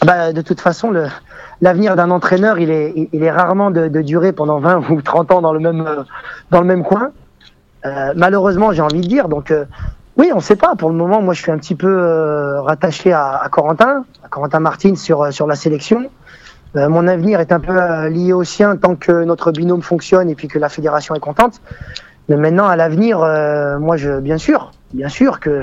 Ah 0.00 0.06
bah, 0.06 0.32
de 0.32 0.42
toute 0.42 0.60
façon, 0.60 0.92
l'avenir 1.60 1.96
d'un 1.96 2.10
entraîneur, 2.10 2.58
il 2.58 2.70
est, 2.70 3.08
il- 3.12 3.22
est 3.22 3.30
rarement 3.30 3.70
de, 3.70 3.88
durer 4.02 4.32
pendant 4.32 4.60
20 4.60 4.90
ou 4.90 5.02
30 5.02 5.32
ans 5.32 5.40
dans 5.42 5.52
le 5.52 5.60
même, 5.60 5.80
euh, 5.86 6.02
dans 6.50 6.60
le 6.60 6.66
même 6.66 6.84
coin. 6.84 7.10
Euh, 7.84 8.12
malheureusement, 8.16 8.72
j'ai 8.72 8.82
envie 8.82 9.00
de 9.00 9.06
dire. 9.08 9.28
Donc, 9.28 9.50
euh, 9.50 9.64
oui, 10.16 10.30
on 10.32 10.36
ne 10.36 10.42
sait 10.42 10.56
pas. 10.56 10.76
Pour 10.76 10.90
le 10.90 10.96
moment, 10.96 11.20
moi, 11.22 11.34
je 11.34 11.42
suis 11.42 11.50
un 11.50 11.58
petit 11.58 11.74
peu 11.74 12.58
rattaché 12.60 13.12
à, 13.12 13.48
Corentin, 13.50 14.04
à 14.22 14.28
Corentin 14.28 14.60
Martin 14.60 14.94
sur, 14.94 15.32
sur 15.32 15.46
la 15.46 15.56
sélection. 15.56 16.10
Mon 16.74 17.08
avenir 17.08 17.40
est 17.40 17.50
un 17.50 17.58
peu 17.58 17.74
lié 18.08 18.32
au 18.32 18.44
sien 18.44 18.76
tant 18.76 18.94
que 18.94 19.24
notre 19.24 19.50
binôme 19.50 19.82
fonctionne 19.82 20.28
et 20.30 20.34
puis 20.36 20.46
que 20.46 20.58
la 20.58 20.68
fédération 20.68 21.14
est 21.14 21.20
contente. 21.20 21.60
Mais 22.28 22.36
maintenant, 22.36 22.68
à 22.68 22.76
l'avenir, 22.76 23.18
moi, 23.80 23.96
bien 24.20 24.36
sûr, 24.36 24.72
bien 24.92 25.08
sûr 25.08 25.40
que 25.40 25.62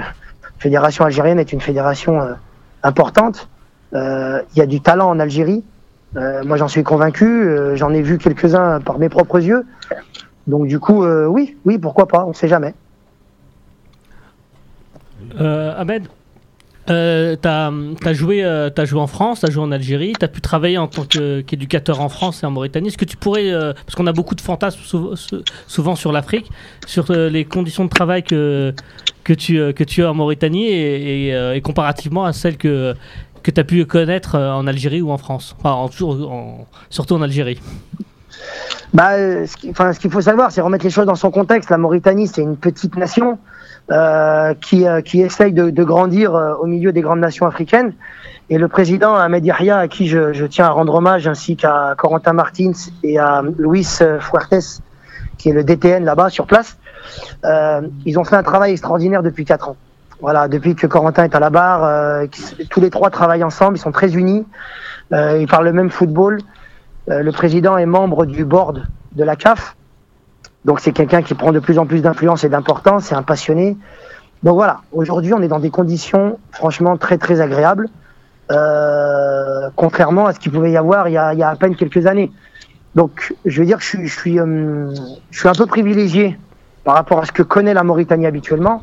fédération 0.59 1.05
algérienne 1.05 1.39
est 1.39 1.51
une 1.53 1.61
fédération 1.61 2.21
euh, 2.21 2.33
importante. 2.83 3.49
Euh, 3.93 4.41
Il 4.55 4.59
y 4.59 4.61
a 4.61 4.65
du 4.65 4.81
talent 4.81 5.09
en 5.09 5.19
Algérie. 5.19 5.63
Euh, 6.15 6.43
moi, 6.45 6.57
j'en 6.57 6.67
suis 6.67 6.83
convaincu. 6.83 7.49
J'en 7.75 7.91
ai 7.93 8.01
vu 8.01 8.17
quelques-uns 8.17 8.79
par 8.81 8.97
mes 8.99 9.09
propres 9.09 9.39
yeux. 9.39 9.65
Donc, 10.47 10.67
du 10.67 10.79
coup, 10.79 11.05
oui, 11.05 11.57
oui, 11.65 11.77
pourquoi 11.77 12.07
pas 12.07 12.23
On 12.25 12.29
ne 12.29 12.33
sait 12.33 12.47
jamais. 12.47 12.73
Ahmed, 15.39 16.07
euh, 16.89 17.35
t'as 17.35 17.69
as 18.05 18.13
joué, 18.13 18.43
euh, 18.45 18.69
joué 18.85 18.99
en 18.99 19.07
France, 19.07 19.41
t'as 19.41 19.51
joué 19.51 19.61
en 19.63 19.71
Algérie, 19.71 20.13
t'as 20.17 20.29
pu 20.29 20.39
travailler 20.41 20.77
en 20.77 20.87
tant 20.87 21.03
qu'éducateur 21.03 21.99
en 22.01 22.09
France 22.09 22.43
et 22.43 22.45
en 22.45 22.51
Mauritanie. 22.51 22.87
Est-ce 22.87 22.97
que 22.97 23.05
tu 23.05 23.17
pourrais, 23.17 23.51
parce 23.51 23.95
qu'on 23.95 24.07
a 24.07 24.13
beaucoup 24.13 24.35
de 24.35 24.41
fantasmes 24.41 24.79
sou- 24.83 25.15
sou- 25.15 25.43
souvent 25.67 25.95
sur 25.95 26.11
l'Afrique, 26.11 26.49
sur 26.85 27.11
les 27.11 27.43
conditions 27.45 27.83
de 27.85 27.89
travail 27.89 28.23
que 28.23 28.73
que 29.27 29.33
tu 29.33 29.59
euh, 29.59 29.73
que 29.73 29.83
tu 29.83 30.03
as 30.03 30.09
en 30.09 30.13
Mauritanie 30.13 30.69
et, 30.69 31.35
euh, 31.35 31.59
comparativement 31.59 32.23
à 32.23 32.31
celles 32.31 32.57
que 32.57 32.95
que 33.43 33.51
tu 33.51 33.59
as 33.59 33.63
pu 33.65 33.85
connaître 33.85 34.35
euh, 34.35 34.51
en 34.51 34.65
Algérie 34.67 35.01
ou 35.01 35.11
en 35.11 35.17
France, 35.17 35.55
en, 35.63 35.89
surtout 36.89 37.15
en 37.15 37.21
Algérie. 37.21 37.59
Bah, 38.93 39.11
ce 39.45 39.99
qu'il 39.99 40.11
faut 40.11 40.21
savoir, 40.21 40.51
c'est 40.51 40.61
remettre 40.61 40.85
les 40.85 40.89
choses 40.89 41.05
dans 41.05 41.15
son 41.15 41.29
contexte. 41.29 41.69
La 41.69 41.77
Mauritanie, 41.77 42.27
c'est 42.27 42.41
une 42.41 42.55
petite 42.55 42.95
nation 42.95 43.37
qui, 44.61 44.85
qui 45.05 45.21
essaye 45.21 45.53
de, 45.53 45.83
grandir 45.83 46.33
au 46.61 46.65
milieu 46.65 46.91
des 46.93 47.01
grandes 47.01 47.19
nations 47.19 47.45
africaines. 47.45 47.93
Et 48.49 48.57
le 48.57 48.67
président 48.69 49.15
Ahmed 49.15 49.45
Yahya, 49.45 49.79
à 49.79 49.87
qui 49.87 50.07
je, 50.07 50.31
je 50.31 50.45
tiens 50.45 50.65
à 50.65 50.69
rendre 50.69 50.93
hommage, 50.93 51.27
ainsi 51.27 51.57
qu'à 51.57 51.95
Corentin 51.97 52.33
Martins 52.33 52.71
et 53.03 53.17
à 53.17 53.43
Luis 53.57 53.99
Fuertes, 54.19 54.81
qui 55.37 55.49
est 55.49 55.53
le 55.53 55.63
DTN 55.63 56.05
là-bas 56.05 56.29
sur 56.29 56.45
place, 56.45 56.77
ils 57.43 58.19
ont 58.19 58.23
fait 58.23 58.35
un 58.35 58.43
travail 58.43 58.71
extraordinaire 58.71 59.23
depuis 59.23 59.45
quatre 59.45 59.69
ans. 59.69 59.77
Voilà, 60.19 60.47
depuis 60.47 60.75
que 60.75 60.87
Corentin 60.87 61.25
est 61.25 61.35
à 61.35 61.39
la 61.39 61.51
barre, 61.51 61.83
euh, 61.83 62.25
tous 62.69 62.81
les 62.81 62.89
trois 62.89 63.11
travaillent 63.11 63.43
ensemble, 63.43 63.77
ils 63.77 63.81
sont 63.81 63.91
très 63.91 64.15
unis, 64.15 64.45
euh, 65.13 65.37
ils 65.39 65.47
parlent 65.47 65.65
le 65.65 65.73
même 65.73 65.91
football. 65.91 66.39
Euh, 67.09 67.21
le 67.21 67.31
président 67.31 67.77
est 67.77 67.85
membre 67.85 68.25
du 68.25 68.43
board 68.43 68.83
de 69.13 69.23
la 69.23 69.35
CAF. 69.35 69.75
Donc 70.65 70.79
c'est 70.79 70.91
quelqu'un 70.91 71.21
qui 71.21 71.35
prend 71.35 71.51
de 71.51 71.59
plus 71.59 71.77
en 71.77 71.85
plus 71.85 72.01
d'influence 72.01 72.43
et 72.43 72.49
d'importance, 72.49 73.05
c'est 73.05 73.15
un 73.15 73.21
passionné. 73.21 73.77
Donc 74.41 74.55
voilà, 74.55 74.81
aujourd'hui 74.91 75.33
on 75.33 75.41
est 75.41 75.47
dans 75.47 75.59
des 75.59 75.69
conditions 75.69 76.39
franchement 76.51 76.97
très 76.97 77.17
très 77.17 77.39
agréables, 77.39 77.87
euh, 78.51 79.69
contrairement 79.75 80.25
à 80.25 80.33
ce 80.33 80.39
qu'il 80.39 80.51
pouvait 80.51 80.71
y 80.71 80.77
avoir 80.77 81.07
il 81.09 81.13
y, 81.13 81.17
a, 81.17 81.49
à 81.49 81.55
peine 81.55 81.75
quelques 81.75 82.07
années. 82.07 82.31
Donc 82.95 83.35
je 83.45 83.59
veux 83.61 83.67
dire 83.67 83.77
que 83.77 83.97
euh, 83.97 84.95
je 85.29 85.39
suis 85.39 85.47
un 85.47 85.53
peu 85.53 85.67
privilégié 85.67 86.37
par 86.87 86.95
rapport 86.95 87.19
à 87.19 87.25
ce 87.25 87.33
que 87.33 87.43
connaît 87.43 87.73
la 87.73 87.83
Mauritanie 87.83 88.25
habituellement. 88.27 88.81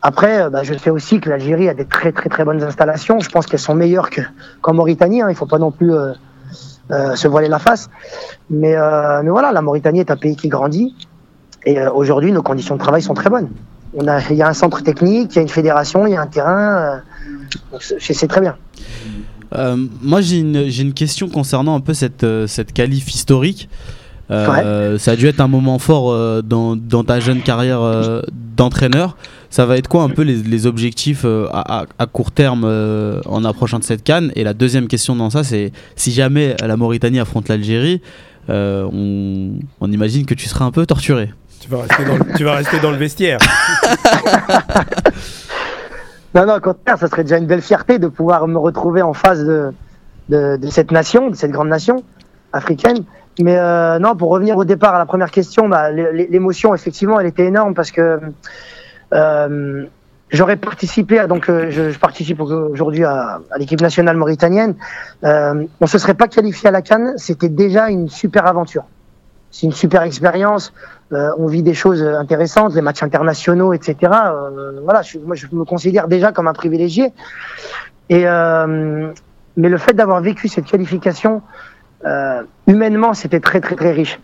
Après, 0.00 0.40
euh, 0.40 0.48
bah, 0.48 0.62
je 0.62 0.72
sais 0.72 0.88
aussi 0.88 1.20
que 1.20 1.28
l'Algérie 1.28 1.68
a 1.68 1.74
des 1.74 1.84
très 1.84 2.12
très 2.12 2.30
très 2.30 2.46
bonnes 2.46 2.62
installations. 2.62 3.20
Je 3.20 3.28
pense 3.28 3.44
qu'elles 3.44 3.60
sont 3.60 3.74
meilleures 3.74 4.08
que- 4.08 4.22
qu'en 4.62 4.72
Mauritanie. 4.72 5.20
hein. 5.20 5.26
Il 5.28 5.32
ne 5.32 5.36
faut 5.36 5.44
pas 5.44 5.58
non 5.58 5.70
plus 5.70 5.92
euh, 5.92 6.14
euh, 6.90 7.14
se 7.16 7.28
voiler 7.28 7.48
la 7.48 7.58
face. 7.58 7.90
Mais, 8.48 8.74
voilà, 9.36 9.52
la 9.52 9.60
Mauritanie 9.60 10.00
est 10.00 10.10
un 10.10 10.16
pays 10.16 10.34
qui 10.34 10.48
grandit. 10.48 10.96
Et 11.66 11.78
aujourd'hui, 11.88 12.32
nos 12.32 12.42
conditions 12.42 12.76
de 12.76 12.80
travail 12.80 13.02
sont 13.02 13.12
très 13.12 13.28
bonnes. 13.28 13.50
Il 13.92 14.36
y 14.36 14.40
a 14.42 14.48
un 14.48 14.54
centre 14.54 14.80
technique, 14.82 15.32
il 15.34 15.36
y 15.36 15.38
a 15.40 15.42
une 15.42 15.48
fédération, 15.50 16.06
il 16.06 16.14
y 16.14 16.16
a 16.16 16.22
un 16.22 16.26
terrain. 16.26 17.02
c'est 17.80 18.28
très 18.28 18.40
bien. 18.40 18.56
Moi, 20.00 20.22
j'ai 20.22 20.38
une, 20.38 20.56
une 20.56 20.94
question 20.94 21.28
concernant 21.28 21.74
un 21.74 21.80
peu 21.80 21.92
cette, 21.92 22.24
cette 22.46 22.72
historique. 22.78 23.68
Euh, 24.30 24.98
Ça 24.98 25.12
a 25.12 25.16
dû 25.16 25.26
être 25.26 25.40
un 25.40 25.48
moment 25.48 25.78
fort 25.78 26.10
euh, 26.12 26.40
dans, 26.42 26.76
dans 26.76 27.02
ta 27.04 27.18
jeune 27.20 27.40
carrière 27.42 27.80
euh, 27.82 28.22
d'entraîneur. 28.56 29.16
Ça 29.50 29.66
va 29.66 29.76
être 29.76 29.88
quoi 29.88 30.02
un 30.04 30.08
peu 30.08 30.22
les, 30.22 30.36
les 30.36 30.66
objectifs 30.66 31.22
euh, 31.24 31.48
à, 31.52 31.86
court 32.12 32.30
terme 32.30 32.62
euh, 32.64 33.20
en 33.26 33.44
approchant 33.44 33.78
de 33.80 33.84
cette 33.84 34.04
canne? 34.04 34.30
Et 34.36 34.44
la 34.44 34.54
deuxième 34.54 34.86
question 34.86 35.16
dans 35.16 35.30
ça, 35.30 35.42
c'est 35.42 35.72
si 35.96 36.12
jamais 36.12 36.54
la 36.64 36.76
Mauritanie 36.76 37.18
affronte 37.18 37.48
l'Algérie, 37.48 38.00
euh, 38.48 38.88
on, 38.92 39.58
on 39.80 39.90
imagine 39.90 40.24
que 40.26 40.34
tu 40.34 40.48
seras 40.48 40.64
un 40.64 40.70
peu 40.70 40.86
torturé. 40.86 41.32
Tu 41.60 41.68
vas 41.68 41.82
rester 41.82 42.04
dans 42.04 42.16
le, 42.16 42.24
tu 42.36 42.44
vas 42.44 42.54
rester 42.54 42.78
dans 42.80 42.90
le 42.92 42.96
vestiaire. 42.96 43.38
Non, 46.34 46.46
non, 46.46 46.54
au 46.58 46.60
contraire, 46.60 46.96
ça 46.96 47.08
serait 47.08 47.24
déjà 47.24 47.38
une 47.38 47.46
belle 47.46 47.60
fierté 47.60 47.98
de 47.98 48.06
pouvoir 48.06 48.46
me 48.46 48.56
retrouver 48.56 49.02
en 49.02 49.14
face 49.14 49.40
de, 49.40 49.72
de, 50.28 50.56
de 50.56 50.70
cette 50.70 50.92
nation, 50.92 51.28
de 51.28 51.34
cette 51.34 51.50
grande 51.50 51.68
nation 51.68 52.04
africaine. 52.52 52.98
Mais 53.38 53.56
euh, 53.56 53.98
non, 53.98 54.16
pour 54.16 54.30
revenir 54.30 54.56
au 54.56 54.64
départ 54.64 54.94
à 54.94 54.98
la 54.98 55.06
première 55.06 55.30
question, 55.30 55.68
bah, 55.68 55.90
l'é- 55.90 56.12
l'é- 56.12 56.28
l'émotion, 56.30 56.74
effectivement, 56.74 57.18
elle 57.20 57.26
était 57.26 57.46
énorme 57.46 57.74
parce 57.74 57.90
que 57.90 58.20
euh, 59.14 59.84
j'aurais 60.30 60.56
participé, 60.56 61.18
à, 61.18 61.26
donc 61.26 61.48
euh, 61.48 61.70
je, 61.70 61.90
je 61.90 61.98
participe 61.98 62.40
aujourd'hui 62.40 63.04
à, 63.04 63.40
l'équipe 63.56 63.80
nationale 63.80 64.16
mauritanienne. 64.16 64.74
Euh, 65.24 65.64
on 65.80 65.86
se 65.86 65.96
serait 65.98 66.14
pas 66.14 66.28
qualifié 66.28 66.68
à 66.68 66.72
la 66.72 66.82
Cannes, 66.82 67.14
c'était 67.16 67.48
déjà 67.48 67.88
une 67.88 68.08
super 68.08 68.46
aventure. 68.46 68.84
c'est 69.50 69.66
une 69.66 69.72
super 69.72 70.02
expérience. 70.02 70.72
Euh, 71.12 71.30
on 71.38 71.46
vit 71.46 71.62
des 71.62 71.74
choses 71.74 72.02
intéressantes, 72.04 72.74
les 72.74 72.82
matchs 72.82 73.02
internationaux, 73.02 73.72
etc. 73.72 73.96
Euh, 74.12 74.80
voilà, 74.84 75.02
je, 75.02 75.18
moi 75.18 75.34
je 75.34 75.46
me 75.52 75.64
considère 75.64 76.06
déjà 76.08 76.30
comme 76.30 76.46
un 76.46 76.52
privilégié. 76.52 77.12
Et 78.10 78.24
mais 79.56 79.68
le 79.68 79.78
fait 79.78 79.92
d'avoir 79.92 80.20
vécu 80.20 80.48
cette 80.48 80.64
qualification 80.66 81.42
euh, 82.04 82.42
humainement, 82.66 83.14
c'était 83.14 83.40
très 83.40 83.60
très 83.60 83.76
très 83.76 83.92
riche 83.92 84.18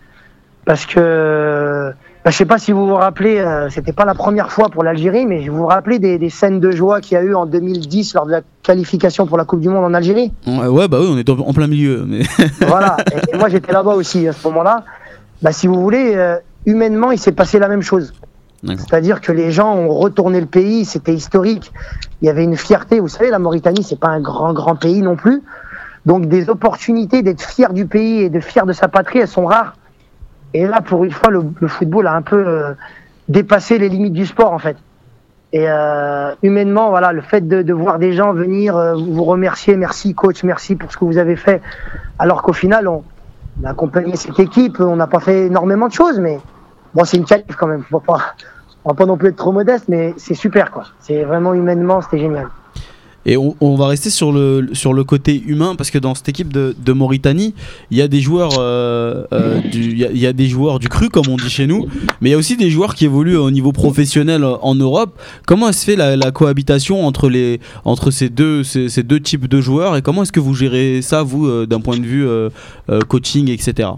parce 0.65 0.85
que 0.85 1.91
bah, 2.25 2.31
je 2.31 2.35
sais 2.35 2.45
pas 2.45 2.57
si 2.57 2.73
vous 2.73 2.85
vous 2.85 2.95
rappelez, 2.95 3.39
euh, 3.39 3.69
c'était 3.69 3.93
pas 3.93 4.03
la 4.03 4.13
première 4.13 4.51
fois 4.51 4.67
pour 4.67 4.83
l'Algérie, 4.83 5.25
mais 5.25 5.47
vous 5.47 5.55
vous 5.55 5.65
rappelez 5.65 5.97
des, 5.97 6.19
des 6.19 6.29
scènes 6.29 6.59
de 6.59 6.71
joie 6.71 6.99
qu'il 6.99 7.15
y 7.15 7.17
a 7.17 7.23
eu 7.23 7.33
en 7.33 7.45
2010 7.45 8.15
lors 8.15 8.25
de 8.25 8.31
la 8.31 8.41
qualification 8.63 9.25
pour 9.25 9.37
la 9.37 9.45
Coupe 9.45 9.61
du 9.61 9.69
Monde 9.69 9.85
en 9.85 9.93
Algérie? 9.93 10.33
Ouais, 10.45 10.89
bah 10.89 10.97
oui, 10.99 11.07
on 11.09 11.17
est 11.17 11.29
en 11.29 11.53
plein 11.53 11.67
milieu. 11.67 12.03
Mais... 12.05 12.23
voilà. 12.67 12.97
Et, 13.13 13.33
et 13.33 13.37
moi, 13.37 13.47
j'étais 13.47 13.71
là-bas 13.71 13.93
aussi 13.93 14.27
à 14.27 14.33
ce 14.33 14.45
moment-là. 14.49 14.83
Bah, 15.41 15.53
si 15.53 15.67
vous 15.67 15.79
voulez, 15.79 16.15
euh, 16.15 16.35
humainement, 16.65 17.11
il 17.11 17.17
s'est 17.17 17.31
passé 17.31 17.59
la 17.59 17.69
même 17.69 17.81
chose. 17.81 18.13
C'est-à-dire 18.65 19.21
que 19.21 19.31
les 19.31 19.51
gens 19.51 19.73
ont 19.75 19.93
retourné 19.93 20.41
le 20.41 20.47
pays, 20.47 20.83
c'était 20.83 21.13
historique. 21.13 21.71
Il 22.21 22.25
y 22.25 22.29
avait 22.29 22.43
une 22.43 22.57
fierté. 22.57 22.99
Vous 22.99 23.07
savez, 23.07 23.29
la 23.29 23.39
Mauritanie, 23.39 23.83
c'est 23.83 23.99
pas 23.99 24.09
un 24.09 24.19
grand, 24.19 24.51
grand 24.51 24.75
pays 24.75 25.01
non 25.01 25.15
plus. 25.15 25.43
Donc, 26.07 26.27
des 26.27 26.49
opportunités 26.49 27.21
d'être 27.21 27.41
fier 27.41 27.73
du 27.73 27.85
pays 27.85 28.21
et 28.21 28.29
de 28.29 28.39
fier 28.39 28.65
de 28.65 28.71
sa 28.71 28.87
patrie, 28.87 29.19
elles 29.19 29.27
sont 29.27 29.45
rares. 29.45 29.75
Et 30.53 30.65
là, 30.65 30.79
pour 30.79 31.03
une 31.03 31.11
fois, 31.11 31.29
le, 31.29 31.67
football 31.67 32.07
a 32.07 32.13
un 32.13 32.21
peu 32.21 32.47
euh, 32.47 32.73
dépassé 33.27 33.77
les 33.77 33.89
limites 33.89 34.13
du 34.13 34.25
sport, 34.25 34.53
en 34.53 34.57
fait. 34.57 34.77
Et 35.51 35.65
euh, 35.69 36.33
humainement, 36.43 36.91
voilà, 36.91 37.11
le 37.11 37.19
fait 37.19 37.45
de, 37.45 37.73
voir 37.73 37.99
des 37.99 38.13
gens 38.13 38.31
venir 38.31 38.77
euh, 38.77 38.95
vous 38.95 39.25
remercier, 39.25 39.75
merci 39.75 40.15
coach, 40.15 40.43
merci 40.43 40.77
pour 40.77 40.89
ce 40.93 40.95
que 40.95 41.03
vous 41.03 41.17
avez 41.17 41.35
fait, 41.35 41.61
alors 42.19 42.41
qu'au 42.41 42.53
final, 42.53 42.87
on, 42.87 43.03
on 43.61 43.65
a 43.65 43.71
accompagné 43.71 44.15
cette 44.15 44.39
équipe, 44.39 44.79
on 44.79 44.95
n'a 44.95 45.07
pas 45.07 45.19
fait 45.19 45.47
énormément 45.47 45.89
de 45.89 45.93
choses, 45.93 46.21
mais 46.21 46.39
bon, 46.93 47.03
c'est 47.03 47.17
une 47.17 47.25
qualif 47.25 47.53
quand 47.57 47.67
même. 47.67 47.83
Faut 47.83 47.99
pas, 47.99 48.33
on 48.85 48.91
va 48.91 48.95
pas 48.95 49.05
non 49.05 49.17
plus 49.17 49.27
être 49.27 49.35
trop 49.35 49.51
modeste, 49.51 49.89
mais 49.89 50.13
c'est 50.15 50.35
super, 50.35 50.71
quoi. 50.71 50.85
C'est 51.01 51.25
vraiment 51.25 51.53
humainement, 51.53 51.99
c'était 51.99 52.19
génial. 52.19 52.47
Et 53.29 53.35
on, 53.35 53.75
va 53.75 53.87
rester 53.87 54.09
sur 54.09 54.31
le, 54.31 54.69
sur 54.71 54.93
le 54.93 55.03
côté 55.03 55.43
humain 55.45 55.75
parce 55.75 55.91
que 55.91 55.97
dans 55.97 56.15
cette 56.15 56.29
équipe 56.29 56.53
de, 56.53 56.93
Mauritanie, 56.93 57.53
il 57.91 57.97
y 57.97 58.01
a 58.01 58.07
des 58.07 58.21
joueurs 58.21 58.53
euh, 58.57 59.25
euh, 59.33 59.59
du, 59.59 59.97
y, 59.97 60.25
a- 60.25 60.31
des 60.31 60.47
joueurs 60.47 60.79
du 60.79 60.87
cru 60.87 61.09
comme 61.09 61.27
on 61.27 61.35
dit 61.35 61.49
chez 61.49 61.67
nous, 61.67 61.87
mais 62.21 62.29
il 62.29 62.31
y 62.31 62.35
a 62.35 62.37
aussi 62.37 62.55
des 62.55 62.69
joueurs 62.69 62.95
qui 62.95 63.03
évoluent 63.03 63.35
au 63.35 63.51
niveau 63.51 63.73
professionnel 63.73 64.45
en 64.45 64.75
Europe. 64.75 65.19
Comment 65.45 65.73
se 65.73 65.83
fait 65.83 65.97
la, 65.97 66.31
cohabitation 66.31 67.05
entre 67.05 67.27
les 67.27 67.59
entre 67.83 68.11
ces 68.11 68.29
deux 68.29 68.63
ces, 68.63 69.03
deux 69.03 69.19
types 69.19 69.47
de 69.47 69.59
joueurs 69.59 69.97
et 69.97 70.01
comment 70.01 70.23
est-ce 70.23 70.31
que 70.31 70.39
vous 70.39 70.53
gérez 70.53 71.01
ça 71.01 71.21
vous 71.21 71.47
euh, 71.47 71.65
d'un 71.65 71.81
point 71.81 71.97
de 71.97 72.05
vue 72.05 72.25
coaching 73.09 73.51
etc. 73.51 73.89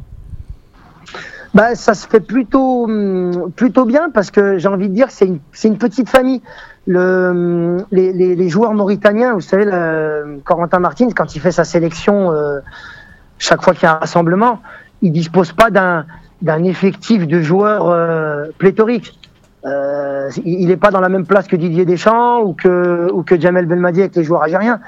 Bah, 1.53 1.73
ça 1.75 1.93
se 1.95 2.07
fait 2.07 2.19
plutôt, 2.19 2.83
hum, 2.83 3.51
plutôt 3.55 3.85
bien 3.85 4.09
parce 4.13 4.31
que 4.31 4.57
j'ai 4.57 4.67
envie 4.67 4.89
de 4.89 4.93
dire 4.93 5.07
que 5.07 5.13
c'est 5.13 5.25
une, 5.25 5.39
c'est 5.51 5.67
une 5.67 5.77
petite 5.77 6.09
famille. 6.09 6.41
Le, 6.91 7.85
les, 7.91 8.49
joueurs 8.49 8.73
mauritaniens, 8.73 9.33
vous 9.33 9.41
savez, 9.41 9.65
Corentin 10.43 10.79
Martins, 10.79 11.09
quand 11.15 11.35
il 11.35 11.39
fait 11.39 11.51
sa 11.51 11.63
sélection, 11.63 12.31
euh, 12.31 12.61
chaque 13.37 13.61
fois 13.61 13.75
qu'il 13.75 13.83
y 13.83 13.85
a 13.85 13.93
un 13.93 13.99
rassemblement, 13.99 14.59
il 15.03 15.11
dispose 15.11 15.53
pas 15.53 15.69
d'un, 15.69 16.05
effectif 16.63 17.27
de 17.27 17.41
joueurs 17.41 17.87
euh, 17.89 18.47
pléthorique. 18.57 19.19
Euh, 19.65 20.29
il 20.43 20.67
n'est 20.67 20.77
pas 20.77 20.89
dans 20.89 20.99
la 20.99 21.09
même 21.09 21.27
place 21.27 21.47
que 21.47 21.55
Didier 21.55 21.85
Deschamps 21.85 22.41
ou 22.41 22.53
que, 22.53 23.39
Jamel 23.39 23.67
Belmadi 23.67 23.99
avec 23.99 24.15
les 24.15 24.23
joueurs 24.23 24.41
algériens. 24.41 24.79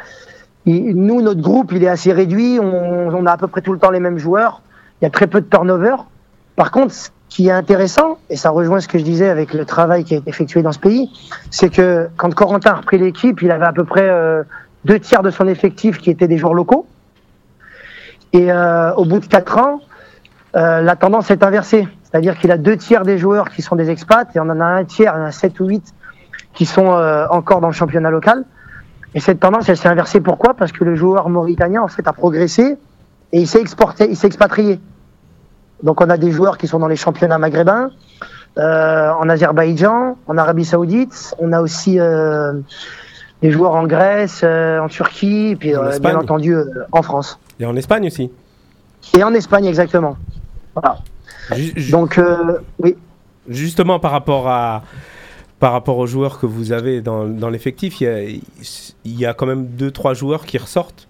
Nous, 0.66 1.22
notre 1.22 1.42
groupe, 1.42 1.72
il 1.72 1.84
est 1.84 1.88
assez 1.88 2.12
réduit. 2.12 2.60
On, 2.60 3.10
on 3.10 3.26
a 3.28 3.34
à 3.34 3.38
peu 3.38 3.48
près 3.48 3.62
tout 3.62 3.74
le 3.74 3.80
temps 3.80 3.92
les 3.92 4.00
mêmes 4.00 4.18
joueurs. 4.18 4.64
Il 5.02 5.06
y 5.06 5.08
a 5.08 5.12
très 5.12 5.28
peu 5.28 5.40
de 5.40 5.46
turnover. 5.46 5.98
Par 6.56 6.72
contre, 6.72 6.96
qui 7.32 7.48
est 7.48 7.52
intéressant, 7.52 8.18
et 8.30 8.36
ça 8.36 8.50
rejoint 8.50 8.82
ce 8.82 8.90
que 8.90 9.00
je 9.00 9.06
disais 9.06 9.30
avec 9.30 9.54
le 9.54 9.64
travail 9.64 10.04
qui 10.04 10.16
a 10.16 10.18
été 10.18 10.30
effectué 10.30 10.62
dans 10.62 10.74
ce 10.74 10.80
pays, 10.80 11.10
c'est 11.50 11.70
que 11.70 12.10
quand 12.18 12.32
Corentin 12.36 12.72
a 12.72 12.76
repris 12.76 12.98
l'équipe, 12.98 13.42
il 13.42 13.50
avait 13.52 13.66
à 13.66 13.72
peu 13.72 13.86
près 13.86 14.06
euh, 14.06 14.44
deux 14.84 15.00
tiers 15.00 15.24
de 15.24 15.32
son 15.32 15.48
effectif 15.48 15.98
qui 15.98 16.10
étaient 16.10 16.28
des 16.28 16.38
joueurs 16.38 16.54
locaux. 16.54 16.86
Et 18.34 18.52
euh, 18.52 18.94
au 18.96 19.06
bout 19.06 19.20
de 19.20 19.28
quatre 19.28 19.58
ans, 19.60 19.80
euh, 20.58 20.82
la 20.82 20.98
tendance 20.98 21.32
est 21.32 21.42
inversée. 21.42 21.88
C'est-à-dire 22.04 22.38
qu'il 22.38 22.52
a 22.52 22.58
deux 22.58 22.76
tiers 22.76 23.04
des 23.04 23.18
joueurs 23.18 23.50
qui 23.50 23.62
sont 23.62 23.78
des 23.78 23.90
expats, 23.90 24.28
et 24.36 24.40
on 24.42 24.50
en 24.50 24.60
a 24.60 24.66
un 24.66 24.84
tiers, 24.84 25.16
a 25.16 25.32
sept 25.32 25.58
ou 25.62 25.68
huit 25.68 25.94
qui 26.54 26.66
sont 26.66 26.88
encore 27.30 27.62
dans 27.62 27.68
le 27.68 27.74
championnat 27.74 28.10
local. 28.10 28.44
Et 29.16 29.22
cette 29.22 29.40
tendance, 29.40 29.70
elle 29.70 29.78
s'est 29.78 29.88
inversée. 29.88 30.20
Pourquoi? 30.20 30.54
Parce 30.54 30.74
que 30.74 30.84
le 30.84 30.96
joueur 30.96 31.30
mauritanien, 31.30 31.82
en 31.82 31.88
fait, 31.88 32.06
a 32.06 32.12
progressé 32.12 32.78
et 33.32 33.40
il 33.40 33.48
s'est 33.48 33.62
exporté, 33.62 34.10
il 34.10 34.18
s'est 34.18 34.28
expatrié. 34.28 34.82
Donc 35.84 36.02
on 36.02 36.10
a 36.10 36.18
des 36.18 36.32
joueurs 36.32 36.58
qui 36.58 36.68
sont 36.68 36.80
dans 36.80 36.88
les 36.88 36.96
championnats 36.96 37.38
maghrébins, 37.38 37.90
euh, 38.58 39.10
en 39.12 39.28
Azerbaïdjan, 39.30 40.18
en 40.28 40.38
Arabie 40.38 40.66
Saoudite. 40.66 41.34
On 41.40 41.54
a 41.54 41.62
aussi 41.62 42.00
euh, 42.00 42.54
des 43.42 43.52
joueurs 43.52 43.74
en 43.74 43.88
Grèce, 43.88 44.42
euh, 44.44 44.80
en 44.80 44.88
Turquie, 44.88 45.50
et 45.52 45.56
puis 45.56 45.76
En 45.76 45.90
bien 46.00 46.18
entendu 46.18 46.56
en 46.92 47.02
France. 47.02 47.40
Et 47.60 47.66
en 47.66 47.76
Espagne 47.76 48.08
aussi. 48.08 48.30
Et 49.18 49.24
en 49.24 49.34
Espagne 49.34 49.66
exactement. 49.66 50.18
Voilà. 50.76 51.00
Ju- 51.56 51.92
Donc 51.92 52.20
oui. 52.80 52.96
Justement, 53.50 54.00
par 54.00 54.12
rapport 54.12 54.48
à 54.48 54.84
par 55.60 55.74
rapport 55.74 55.98
aux 55.98 56.08
joueurs 56.08 56.40
que 56.40 56.46
vous 56.48 56.72
avez 56.72 57.02
dans, 57.02 57.26
dans 57.26 57.50
l'effectif, 57.50 58.02
il 58.02 58.04
y 58.04 58.08
a, 58.08 58.22
il 58.24 59.20
y 59.20 59.26
a 59.28 59.34
quand 59.34 59.46
même 59.46 59.66
deux 59.66 59.92
trois 59.92 60.14
joueurs 60.16 60.46
qui 60.46 60.58
ressortent. 60.58 61.08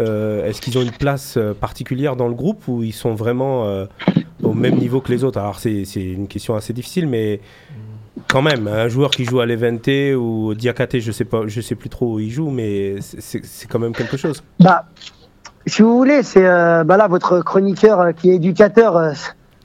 Euh, 0.00 0.44
Est-ce 0.46 0.60
qu'ils 0.60 0.76
ont 0.78 0.82
une 0.82 0.90
place 0.90 1.36
euh, 1.36 1.54
particulière 1.54 2.16
dans 2.16 2.28
le 2.28 2.34
groupe 2.34 2.68
ou 2.68 2.82
ils 2.82 2.92
sont 2.92 3.14
vraiment 3.14 3.64
euh, 3.66 3.86
au 4.42 4.52
même 4.52 4.76
niveau 4.76 5.00
que 5.00 5.10
les 5.10 5.24
autres? 5.24 5.38
Alors 5.38 5.58
c'est 5.58 5.84
c'est 5.86 6.02
une 6.04 6.28
question 6.28 6.54
assez 6.54 6.72
difficile, 6.72 7.06
mais 7.08 7.40
quand 8.28 8.42
même, 8.42 8.66
un 8.68 8.88
joueur 8.88 9.10
qui 9.10 9.24
joue 9.24 9.40
à 9.40 9.46
l'Evente 9.46 9.88
ou 10.16 10.48
au 10.48 10.54
Diakate, 10.54 10.98
je 10.98 11.12
sais 11.12 11.24
pas, 11.24 11.42
je 11.46 11.60
sais 11.60 11.74
plus 11.74 11.88
trop 11.88 12.14
où 12.14 12.20
il 12.20 12.30
joue, 12.30 12.50
mais 12.50 12.96
c'est- 13.00 13.66
quand 13.68 13.78
même 13.78 13.92
quelque 13.92 14.16
chose. 14.16 14.42
Bah, 14.60 14.84
si 15.66 15.82
vous 15.82 15.96
voulez, 15.96 16.22
c'est 16.22 16.44
euh, 16.46 16.84
bah 16.84 16.96
là 16.96 17.08
votre 17.08 17.40
chroniqueur 17.40 18.00
euh, 18.00 18.12
qui 18.12 18.30
est 18.30 18.34
éducateur 18.36 18.96
euh, 18.96 19.12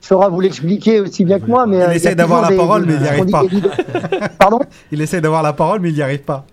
saura 0.00 0.28
vous 0.30 0.40
l'expliquer 0.40 1.00
aussi 1.00 1.24
bien 1.24 1.38
que 1.40 1.46
moi. 1.46 1.66
Mais 1.66 1.78
Il 1.90 1.92
essaie 1.96 2.14
d'avoir 2.14 2.42
la 2.50 2.56
parole, 2.56 2.84
mais 2.86 2.94
il 2.94 3.00
n'y 3.02 3.08
arrive 3.08 3.26
pas. 3.30 3.42
Pardon? 4.38 4.60
Il 4.90 5.00
essaie 5.00 5.20
d'avoir 5.20 5.42
la 5.42 5.52
parole, 5.52 5.80
mais 5.80 5.90
il 5.90 5.94
n'y 5.94 6.02
arrive 6.02 6.22
pas. 6.22 6.44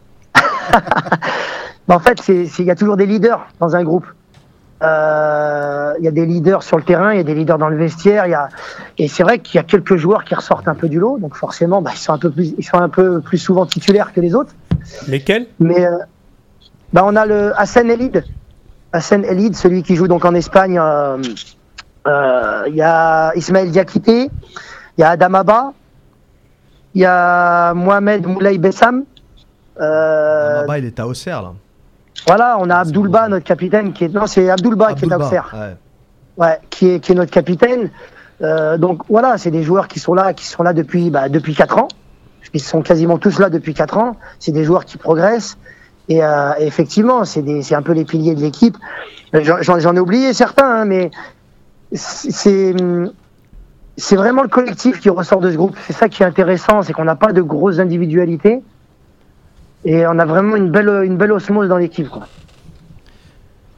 Bah, 1.90 1.96
En 1.96 2.00
fait, 2.00 2.26
il 2.30 2.66
y 2.66 2.72
a 2.72 2.76
toujours 2.76 2.96
des 2.96 3.06
leaders 3.08 3.46
dans 3.60 3.76
un 3.76 3.84
groupe. 3.84 4.06
Euh, 4.82 5.94
Il 6.00 6.06
y 6.06 6.08
a 6.08 6.12
des 6.12 6.26
leaders 6.26 6.64
sur 6.64 6.78
le 6.78 6.84
terrain, 6.84 7.12
il 7.14 7.18
y 7.18 7.20
a 7.20 7.24
des 7.24 7.34
leaders 7.34 7.58
dans 7.58 7.68
le 7.68 7.76
vestiaire. 7.76 8.28
Il 8.28 8.30
y 8.32 8.34
a... 8.36 8.48
Et 8.98 9.08
c'est 9.10 9.24
vrai 9.24 9.40
qu'il 9.40 9.56
y 9.56 9.60
a 9.60 9.64
quelques 9.64 9.98
joueurs 9.98 10.24
qui 10.24 10.36
ressortent 10.36 10.68
un 10.70 10.76
peu 10.76 10.88
du 10.88 11.00
lot. 11.00 11.18
Donc 11.20 11.36
forcément, 11.36 11.82
bah, 11.82 11.92
ils, 11.94 11.98
sont 11.98 12.14
un 12.14 12.18
peu 12.18 12.30
plus, 12.30 12.54
ils 12.58 12.64
sont 12.64 12.78
un 12.78 12.88
peu 12.88 13.20
plus 13.20 13.38
souvent 13.40 13.66
titulaires 13.66 14.14
que 14.14 14.22
les 14.22 14.34
autres. 14.36 14.54
Lesquels? 15.08 15.48
Mais 15.60 15.86
euh, 15.86 15.98
bah, 16.94 17.02
on 17.06 17.16
a 17.18 17.26
le 17.26 17.60
Hassan 17.60 17.90
Elid. 17.90 18.24
Hassan 18.94 19.26
Elid, 19.26 19.56
celui 19.56 19.84
qui 19.84 19.96
joue 19.96 20.08
donc 20.08 20.24
en 20.26 20.34
Espagne. 20.36 20.80
euh, 20.80 21.18
euh, 22.08 22.64
Il 22.68 22.76
y 22.76 22.82
a 22.82 23.34
Ismaël 23.36 23.70
Diakité, 23.72 24.30
il 24.98 25.02
y 25.02 25.04
a 25.04 25.10
Adam 25.10 25.34
Abba, 25.34 25.74
il 26.96 27.02
y 27.02 27.06
a 27.06 27.74
Mohamed 27.74 28.26
Moulay 28.26 28.58
Bessam. 28.58 29.04
Euh, 29.82 30.62
Là-bas, 30.62 30.78
il 30.80 30.86
est 30.86 31.00
à 31.00 31.08
Auxerre, 31.08 31.42
là. 31.42 31.54
Voilà, 32.28 32.58
on 32.60 32.70
a 32.70 32.78
Abdoulba, 32.78 33.28
notre 33.28 33.46
capitaine, 33.46 33.94
qui 33.94 34.06
est. 34.06 34.14
Non, 34.14 34.28
c'est 34.28 34.50
Abdoulba 34.50 34.94
qui 34.94 35.06
est 35.06 35.12
à 35.12 35.16
Abdoulba, 35.16 35.26
Auxerre. 35.26 35.56
ouais. 35.58 35.76
Ouais, 36.46 36.60
qui 36.70 36.90
est, 36.90 37.00
qui 37.00 37.12
est 37.12 37.16
notre 37.16 37.32
capitaine. 37.32 37.90
Euh, 38.42 38.78
donc 38.78 39.02
voilà, 39.10 39.38
c'est 39.38 39.52
des 39.52 39.64
joueurs 39.64 39.88
qui 39.90 40.00
sont 40.00 40.14
là, 40.14 40.34
qui 40.34 40.46
sont 40.46 40.64
là 40.64 40.72
depuis, 40.74 41.10
bah, 41.10 41.28
depuis 41.30 41.54
4 41.56 41.78
ans. 41.78 41.88
Ils 42.54 42.62
sont 42.62 42.82
quasiment 42.82 43.18
tous 43.18 43.38
là 43.40 43.50
depuis 43.50 43.74
4 43.74 43.98
ans. 43.98 44.16
C'est 44.40 44.52
des 44.54 44.64
joueurs 44.64 44.86
qui 44.86 44.98
progressent. 44.98 45.58
Et, 46.08 46.24
euh, 46.24 46.52
effectivement, 46.60 47.26
c'est 47.26 47.42
des- 47.42 47.62
c'est 47.62 47.76
un 47.76 47.82
peu 47.82 47.92
les 47.92 48.06
piliers 48.06 48.34
de 48.36 48.42
l'équipe. 48.42 48.78
Euh, 49.36 49.42
J'en 49.62 49.96
ai 49.96 50.00
oublié 50.00 50.34
certains, 50.34 50.82
hein, 50.82 50.86
mais 50.86 51.12
c'est 51.94 52.74
c'est 53.98 54.16
vraiment 54.16 54.44
le 54.44 54.48
collectif 54.48 55.02
qui 55.02 55.10
ressort 55.10 55.42
de 55.42 55.52
ce 55.52 55.58
groupe. 55.58 55.76
C'est 55.86 55.94
ça 55.94 56.08
qui 56.08 56.24
est 56.24 56.26
intéressant, 56.26 56.82
c'est 56.84 56.94
qu'on 56.94 57.04
n'a 57.04 57.16
pas 57.18 57.34
de 57.34 57.42
grosses 57.42 57.80
individualités. 57.80 58.62
Et 59.86 60.06
on 60.06 60.20
a 60.20 60.26
vraiment 60.26 60.56
une 60.56 60.72
belle, 60.72 60.90
une 61.06 61.18
belle 61.18 61.32
osmose 61.32 61.70
dans 61.70 61.78
l'équipe. 61.78 62.10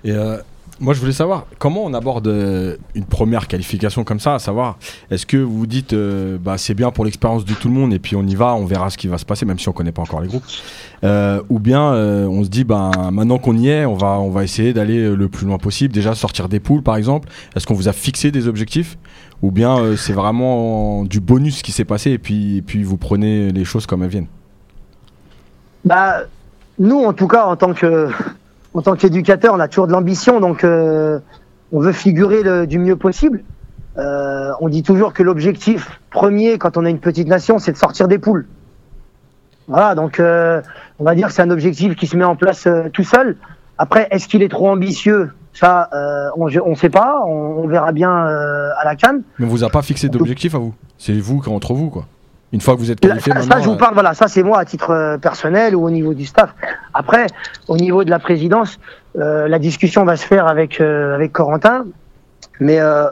Et 0.04 0.12
euh, 0.12 0.38
moi, 0.80 0.96
je 0.96 1.00
voulais 1.00 1.12
savoir 1.12 1.46
comment 1.60 1.86
on 1.86 1.94
aborde 1.94 2.28
euh, 2.28 2.76
une 2.96 3.06
première 3.06 3.48
qualification 3.48 4.04
comme 4.04 4.20
ça, 4.20 4.34
à 4.34 4.40
savoir, 4.40 4.80
est-ce 5.12 5.28
que 5.28 5.38
vous 5.38 5.68
dites, 5.68 5.94
euh, 5.94 6.40
bah, 6.40 6.58
c'est 6.58 6.74
bien 6.74 6.90
pour 6.90 7.06
l'expérience 7.06 7.46
de 7.46 7.54
tout 7.54 7.68
le 7.68 7.76
monde 7.76 7.94
et 7.94 8.00
puis 8.00 8.16
on 8.16 8.24
y 8.24 8.34
va, 8.34 8.56
on 8.56 8.66
verra 8.66 8.90
ce 8.90 8.98
qui 8.98 9.08
va 9.08 9.20
se 9.20 9.26
passer, 9.26 9.46
même 9.46 9.60
si 9.60 9.70
on 9.70 9.74
connaît 9.74 9.92
pas 9.92 10.02
encore 10.02 10.22
les 10.22 10.28
groupes, 10.28 10.46
Euh, 11.04 11.42
ou 11.50 11.60
bien 11.60 11.82
on 11.82 12.44
se 12.44 12.50
dit, 12.50 12.64
bah, 12.64 12.90
maintenant 13.12 13.38
qu'on 13.38 13.56
y 13.56 13.70
est, 13.70 13.86
on 13.86 13.96
va, 13.96 14.20
on 14.20 14.32
va 14.32 14.44
essayer 14.44 14.74
d'aller 14.74 15.16
le 15.16 15.30
plus 15.30 15.46
loin 15.46 15.60
possible, 15.60 15.94
déjà 15.94 16.16
sortir 16.16 16.50
des 16.50 16.60
poules, 16.60 16.82
par 16.82 16.96
exemple. 16.96 17.30
Est-ce 17.56 17.68
qu'on 17.68 17.76
vous 17.76 17.88
a 17.88 17.94
fixé 17.94 18.32
des 18.32 18.48
objectifs, 18.48 18.98
ou 19.44 19.52
bien 19.52 19.96
c'est 19.98 20.14
vraiment 20.14 21.04
du 21.04 21.20
bonus 21.20 21.62
qui 21.62 21.72
s'est 21.72 21.86
passé 21.86 22.10
et 22.10 22.18
puis, 22.18 22.58
et 22.58 22.62
puis 22.64 22.82
vous 22.84 22.98
prenez 22.98 23.52
les 23.52 23.66
choses 23.66 23.86
comme 23.86 24.02
elles 24.02 24.10
viennent? 24.10 24.41
Bah, 25.86 26.22
nous, 26.80 27.04
en 27.04 27.14
tout 27.14 27.28
cas, 27.28 27.46
en 27.46 27.56
tant 27.56 27.74
que, 27.74 28.10
en 28.74 28.82
tant 28.82 28.96
qu'éducateur, 28.96 29.54
on 29.54 29.60
a 29.60 29.68
toujours 29.68 29.88
de 29.88 29.92
l'ambition, 29.92 30.40
donc 30.40 30.64
euh, 30.64 31.20
on 31.72 31.80
veut 31.80 31.92
figurer 31.94 32.44
le, 32.44 32.68
du 32.68 32.80
mieux 32.80 32.96
possible. 32.96 33.44
euh, 33.98 34.52
on 34.62 34.70
dit 34.70 34.84
toujours 34.84 35.14
que 35.14 35.24
l'objectif 35.24 36.00
premier 36.12 36.58
quand 36.58 36.78
on 36.78 36.86
a 36.86 36.90
une 36.90 37.00
petite 37.00 37.28
nation, 37.28 37.60
c'est 37.60 37.72
de 37.74 37.78
sortir 37.78 38.08
des 38.08 38.20
poules. 38.20 38.48
Voilà, 39.68 39.96
donc 39.96 40.20
euh, 40.20 40.62
on 41.00 41.04
va 41.04 41.16
dire 41.16 41.28
que 41.28 41.34
c'est 41.34 41.42
un 41.42 41.50
objectif 41.52 41.96
qui 41.96 42.08
se 42.08 42.16
met 42.18 42.24
en 42.26 42.36
place 42.36 42.68
tout 42.94 43.04
seul. 43.04 43.38
Après, 43.78 44.08
est-ce 44.12 44.28
qu'il 44.28 44.42
est 44.44 44.50
trop 44.50 44.70
ambitieux? 44.70 45.32
Ça, 45.54 45.90
on 46.38 46.48
ne 46.48 46.76
sait 46.76 46.90
pas. 46.90 47.24
On, 47.26 47.64
on 47.64 47.68
verra 47.68 47.92
bien 47.92 48.10
à 48.12 48.84
la 48.86 48.96
Cannes. 48.96 49.22
Mais 49.40 49.46
on 49.46 49.50
vous 49.50 49.64
a 49.64 49.70
pas 49.70 49.82
fixé 49.82 50.08
d'objectif 50.08 50.56
à 50.56 50.60
vous. 50.60 50.74
C'est 50.98 51.14
vous 51.20 51.40
qui 51.42 51.50
entre 51.50 51.74
vous, 51.74 51.90
quoi. 51.90 52.06
Une 52.54 52.60
fois 52.62 52.76
que 52.76 52.80
vous 52.80 52.92
êtes 52.92 53.00
qualifié 53.00 53.32
ça, 53.34 53.42
ça, 53.42 53.60
je 53.62 53.66
vous 53.66 53.76
euh, 53.76 53.78
parle, 53.78 53.94
voilà, 53.94 54.14
ça 54.14 54.28
c'est 54.28 54.44
moi 54.44 54.60
à 54.60 54.66
titre 54.66 54.90
euh, 54.92 55.18
personnel 55.18 55.76
ou 55.76 55.86
au 55.86 55.90
niveau 55.90 56.14
du 56.14 56.26
staff. 56.26 56.54
Après, 56.94 57.28
au 57.70 57.78
niveau 57.78 58.04
de 58.04 58.10
la 58.10 58.20
présidence, 58.20 58.78
euh, 59.18 59.48
la 59.48 59.58
discussion 59.58 60.04
va 60.04 60.18
se 60.18 60.26
faire 60.26 60.48
avec 60.48 60.82
euh, 60.82 61.16
avec 61.16 61.32
Corentin, 61.32 61.86
mais 62.60 62.80
euh, 62.80 63.06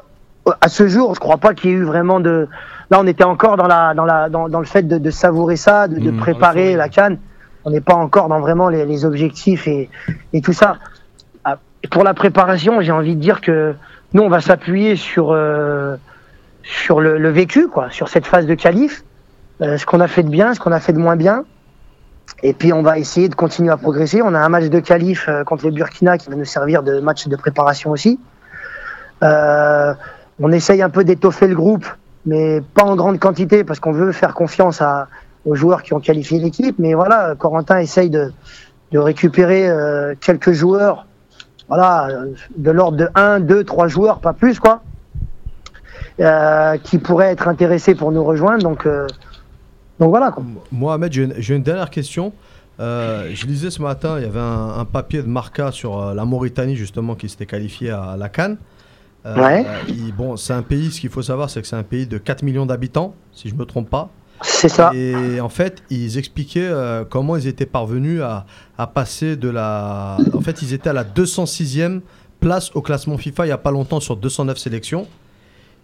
à 0.60 0.68
ce 0.68 0.88
jour, 0.90 1.16
je 1.16 1.20
crois 1.22 1.38
pas 1.38 1.54
qu'il 1.54 1.70
y 1.70 1.74
ait 1.74 1.78
eu 1.78 1.84
vraiment 1.84 2.20
de. 2.20 2.48
Là, 2.92 3.00
on 3.00 3.08
était 3.08 3.24
encore 3.24 3.56
dans 3.56 3.68
la 3.68 3.94
dans 3.94 4.06
la 4.06 4.28
dans, 4.30 4.50
dans 4.50 4.60
le 4.60 4.66
fait 4.66 4.84
de, 4.88 4.98
de 4.98 5.10
savourer 5.12 5.56
ça, 5.56 5.88
de, 5.88 6.00
de 6.00 6.12
Mhm. 6.12 6.18
préparer 6.20 6.76
la 6.76 6.90
canne. 6.90 7.18
On 7.64 7.70
n'est 7.72 7.82
pas 7.82 7.94
encore 7.96 8.28
dans 8.30 8.40
vraiment 8.42 8.68
les, 8.68 8.86
les 8.86 9.06
objectifs 9.06 9.68
et 9.68 9.90
et 10.34 10.42
tout 10.42 10.54
ça. 10.54 10.78
Ah, 11.46 11.58
Pour 11.92 12.04
la 12.04 12.14
préparation, 12.14 12.82
j'ai 12.82 12.92
envie 12.92 13.16
de 13.16 13.22
dire 13.22 13.40
que 13.42 13.74
nous, 14.14 14.24
on 14.24 14.30
va 14.30 14.42
s'appuyer 14.42 14.96
sur 14.98 15.28
sur 16.64 17.00
le, 17.00 17.18
le 17.18 17.30
vécu, 17.30 17.68
quoi, 17.70 17.90
sur 17.90 18.10
cette 18.10 18.26
phase 18.26 18.46
de 18.46 18.54
qualif. 18.56 19.04
Euh, 19.62 19.78
ce 19.78 19.86
qu'on 19.86 20.00
a 20.00 20.08
fait 20.08 20.24
de 20.24 20.30
bien, 20.30 20.54
ce 20.54 20.60
qu'on 20.60 20.72
a 20.72 20.80
fait 20.80 20.94
de 20.94 21.00
moins 21.00 21.16
bien. 21.16 21.44
Et 22.44 22.54
puis 22.54 22.72
on 22.72 22.82
va 22.82 22.98
essayer 22.98 23.28
de 23.28 23.36
continuer 23.36 23.72
à 23.72 23.78
progresser. 23.78 24.22
On 24.22 24.34
a 24.34 24.40
un 24.40 24.50
match 24.50 24.66
de 24.66 24.80
qualif 24.80 25.28
euh, 25.28 25.44
contre 25.44 25.66
le 25.66 25.72
Burkina 25.72 26.18
qui 26.18 26.30
va 26.30 26.36
nous 26.36 26.46
servir 26.46 26.84
de 26.84 27.00
match 27.00 27.28
de 27.28 27.36
préparation 27.36 27.92
aussi. 27.92 28.20
Euh, 29.24 29.94
on 30.40 30.52
essaye 30.52 30.82
un 30.82 30.90
peu 30.90 31.04
d'étoffer 31.04 31.48
le 31.48 31.56
groupe, 31.56 31.86
mais 32.26 32.62
pas 32.62 32.84
en 32.84 32.96
grande 32.96 33.20
quantité 33.20 33.66
parce 33.66 33.80
qu'on 33.80 33.92
veut 33.92 34.14
faire 34.14 34.34
confiance 34.34 34.82
à, 34.82 35.08
aux 35.46 35.56
joueurs 35.56 35.84
qui 35.84 35.94
ont 35.94 36.00
qualifié 36.00 36.40
l'équipe. 36.40 36.76
Mais 36.80 36.94
voilà, 36.94 37.36
Corentin 37.38 37.80
essaye 37.80 38.10
de, 38.10 38.32
de 38.92 39.00
récupérer 39.00 39.70
euh, 39.70 40.16
quelques 40.20 40.52
joueurs, 40.52 41.06
voilà, 41.68 42.08
de 42.56 42.72
l'ordre 42.72 42.98
de 42.98 43.10
1, 43.16 43.42
2, 43.42 43.64
3 43.66 43.88
joueurs, 43.88 44.20
pas 44.20 44.34
plus 44.34 44.60
quoi, 44.60 44.82
euh, 46.20 46.78
qui 46.78 46.98
pourraient 46.98 47.32
être 47.32 47.48
intéressés 47.48 47.96
pour 47.96 48.12
nous 48.12 48.24
rejoindre. 48.24 48.64
Donc, 48.64 48.86
euh, 48.86 49.08
donc 50.00 50.10
voilà. 50.10 50.32
Quoi. 50.32 50.44
Mohamed, 50.72 51.12
j'ai 51.38 51.56
une, 51.56 51.64
dernière 51.64 51.90
question. 51.90 52.34
Euh, 52.80 53.30
je 53.34 53.46
lisais 53.46 53.70
ce 53.72 53.82
matin, 53.82 54.16
il 54.18 54.24
y 54.24 54.26
avait 54.26 54.40
un, 54.40 54.80
un 54.80 54.86
papier 54.86 55.22
de 55.22 55.28
Marca 55.28 55.72
sur 55.72 56.00
euh, 56.02 56.14
la 56.14 56.24
Mauritanie, 56.26 56.76
justement, 56.78 57.16
qui 57.16 57.28
s'était 57.28 57.46
qualifiée 57.46 57.92
à 57.92 58.16
la 58.18 58.30
Cannes. 58.30 58.58
Euh, 59.26 59.36
Ouais. 59.36 59.66
il- 59.90 60.14
bon, 60.14 60.38
c'est 60.38 60.54
un 60.54 60.62
pays, 60.62 60.90
ce 60.92 61.02
qu'il 61.02 61.10
faut 61.10 61.22
savoir, 61.22 61.50
c'est 61.50 61.62
que 61.62 61.68
c'est 61.68 61.76
un 61.76 61.84
pays 61.84 62.08
de 62.08 62.18
4 62.18 62.42
millions 62.44 62.66
d'habitants, 62.66 63.14
si 63.34 63.50
je 63.50 63.56
me 63.56 63.66
trompe 63.66 63.90
pas. 63.90 64.10
C'est 64.42 64.70
ça. 64.70 64.92
Et 64.94 65.42
en 65.42 65.50
fait, 65.50 65.84
ils 65.90 66.18
expliquaient 66.18 66.72
comment 67.10 67.36
ils 67.36 67.46
étaient 67.48 67.66
parvenus 67.66 68.22
à, 68.22 68.46
à 68.78 68.88
passer 68.88 69.36
de 69.36 69.50
la. 69.50 70.16
En 70.34 70.40
fait, 70.40 70.62
ils 70.62 70.74
étaient 70.74 70.90
à 70.90 70.94
la 70.94 71.04
206e 71.04 72.00
place 72.40 72.72
au 72.74 72.82
classement 72.82 73.18
FIFA 73.18 73.44
il 73.44 73.50
n'y 73.50 73.52
a 73.54 73.58
pas 73.58 73.72
longtemps 73.72 74.00
sur 74.00 74.16
209 74.16 74.58
sélections. 74.58 75.08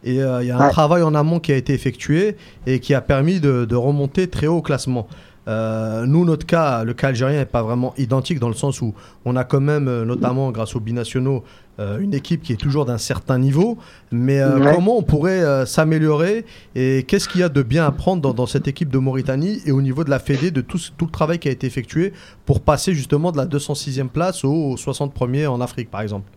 Et 0.05 0.21
euh, 0.21 0.41
il 0.43 0.47
y 0.47 0.51
a 0.51 0.57
un 0.57 0.65
Ouais. 0.65 0.69
travail 0.71 1.01
en 1.03 1.13
amont 1.15 1.39
qui 1.39 1.51
a 1.51 1.55
été 1.57 1.73
effectué 1.73 2.37
et 2.67 2.79
qui 2.79 2.93
a 2.93 3.01
permis 3.01 3.39
de, 3.39 3.65
de 3.65 3.75
remonter 3.75 4.27
très 4.29 4.47
haut 4.47 4.57
au 4.57 4.61
classement. 4.61 5.07
Euh, 5.47 6.05
nous, 6.07 6.25
notre 6.25 6.45
cas, 6.47 6.83
le 6.83 6.93
cas 6.95 7.09
algérien 7.09 7.37
n'est 7.39 7.45
pas 7.45 7.61
vraiment 7.61 7.93
identique 7.99 8.39
dans 8.39 8.47
le 8.47 8.55
sens 8.55 8.81
où 8.81 8.93
on 9.25 9.35
a 9.35 9.43
quand 9.43 9.61
même, 9.61 9.87
euh, 9.87 10.03
notamment 10.05 10.51
grâce 10.51 10.75
aux 10.75 10.79
binationaux, 10.79 11.43
euh, 11.79 11.99
une 11.99 12.15
équipe 12.15 12.41
qui 12.41 12.53
est 12.53 12.55
toujours 12.55 12.85
d'un 12.85 12.97
certain 12.97 13.37
niveau. 13.37 13.77
Mais 14.11 14.39
euh, 14.39 14.59
Ouais. 14.59 14.73
comment 14.73 14.97
on 14.97 15.03
pourrait 15.03 15.65
s'améliorer 15.67 16.45
et 16.75 17.03
qu'est-ce 17.07 17.27
qu'il 17.29 17.41
y 17.41 17.43
a 17.43 17.49
de 17.49 17.61
bien 17.61 17.85
à 17.85 17.91
prendre 17.91 18.21
dans, 18.23 18.33
dans 18.33 18.47
cette 18.47 18.67
équipe 18.67 18.89
de 18.89 18.97
Mauritanie 18.97 19.61
et 19.67 19.71
au 19.71 19.81
niveau 19.83 20.03
de 20.03 20.09
la 20.09 20.17
Fédé, 20.19 20.49
de 20.49 20.61
tout, 20.61 20.79
le 20.99 21.07
travail 21.11 21.37
qui 21.37 21.47
a 21.47 21.51
été 21.51 21.67
effectué 21.67 22.11
pour 22.47 22.61
passer 22.61 22.93
justement 22.95 23.31
de 23.31 23.37
la 23.37 23.45
206e 23.45 24.07
place 24.07 24.43
au 24.43 24.75
61er 24.77 25.47
en 25.47 25.61
Afrique, 25.61 25.91
par 25.91 26.01
exemple? 26.01 26.29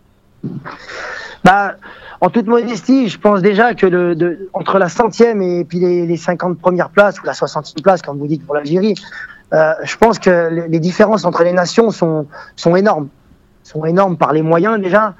Bah, 1.43 1.75
en 2.21 2.29
toute 2.29 2.47
modestie, 2.47 3.07
je 3.07 3.17
pense 3.17 3.41
déjà 3.41 3.73
que 3.73 3.85
le, 3.85 4.49
entre 4.53 4.77
la 4.77 4.89
centième 4.89 5.41
et 5.41 5.63
puis 5.63 5.79
les, 5.79 6.05
les 6.05 6.17
50 6.17 6.59
premières 6.59 6.89
places 6.89 7.21
ou 7.21 7.25
la 7.25 7.31
60e 7.33 7.81
place, 7.81 8.01
comme 8.01 8.17
vous 8.17 8.27
dites 8.27 8.45
pour 8.45 8.55
l'Algérie, 8.55 8.95
euh, 9.53 9.73
je 9.83 9.95
pense 9.95 10.19
que 10.19 10.67
les, 10.67 10.79
différences 10.79 11.25
entre 11.25 11.43
les 11.43 11.53
nations 11.53 11.91
sont, 11.91 12.27
sont 12.55 12.75
énormes. 12.75 13.07
Sont 13.63 13.85
énormes 13.85 14.17
par 14.17 14.33
les 14.33 14.41
moyens 14.41 14.79
déjà 14.79 15.15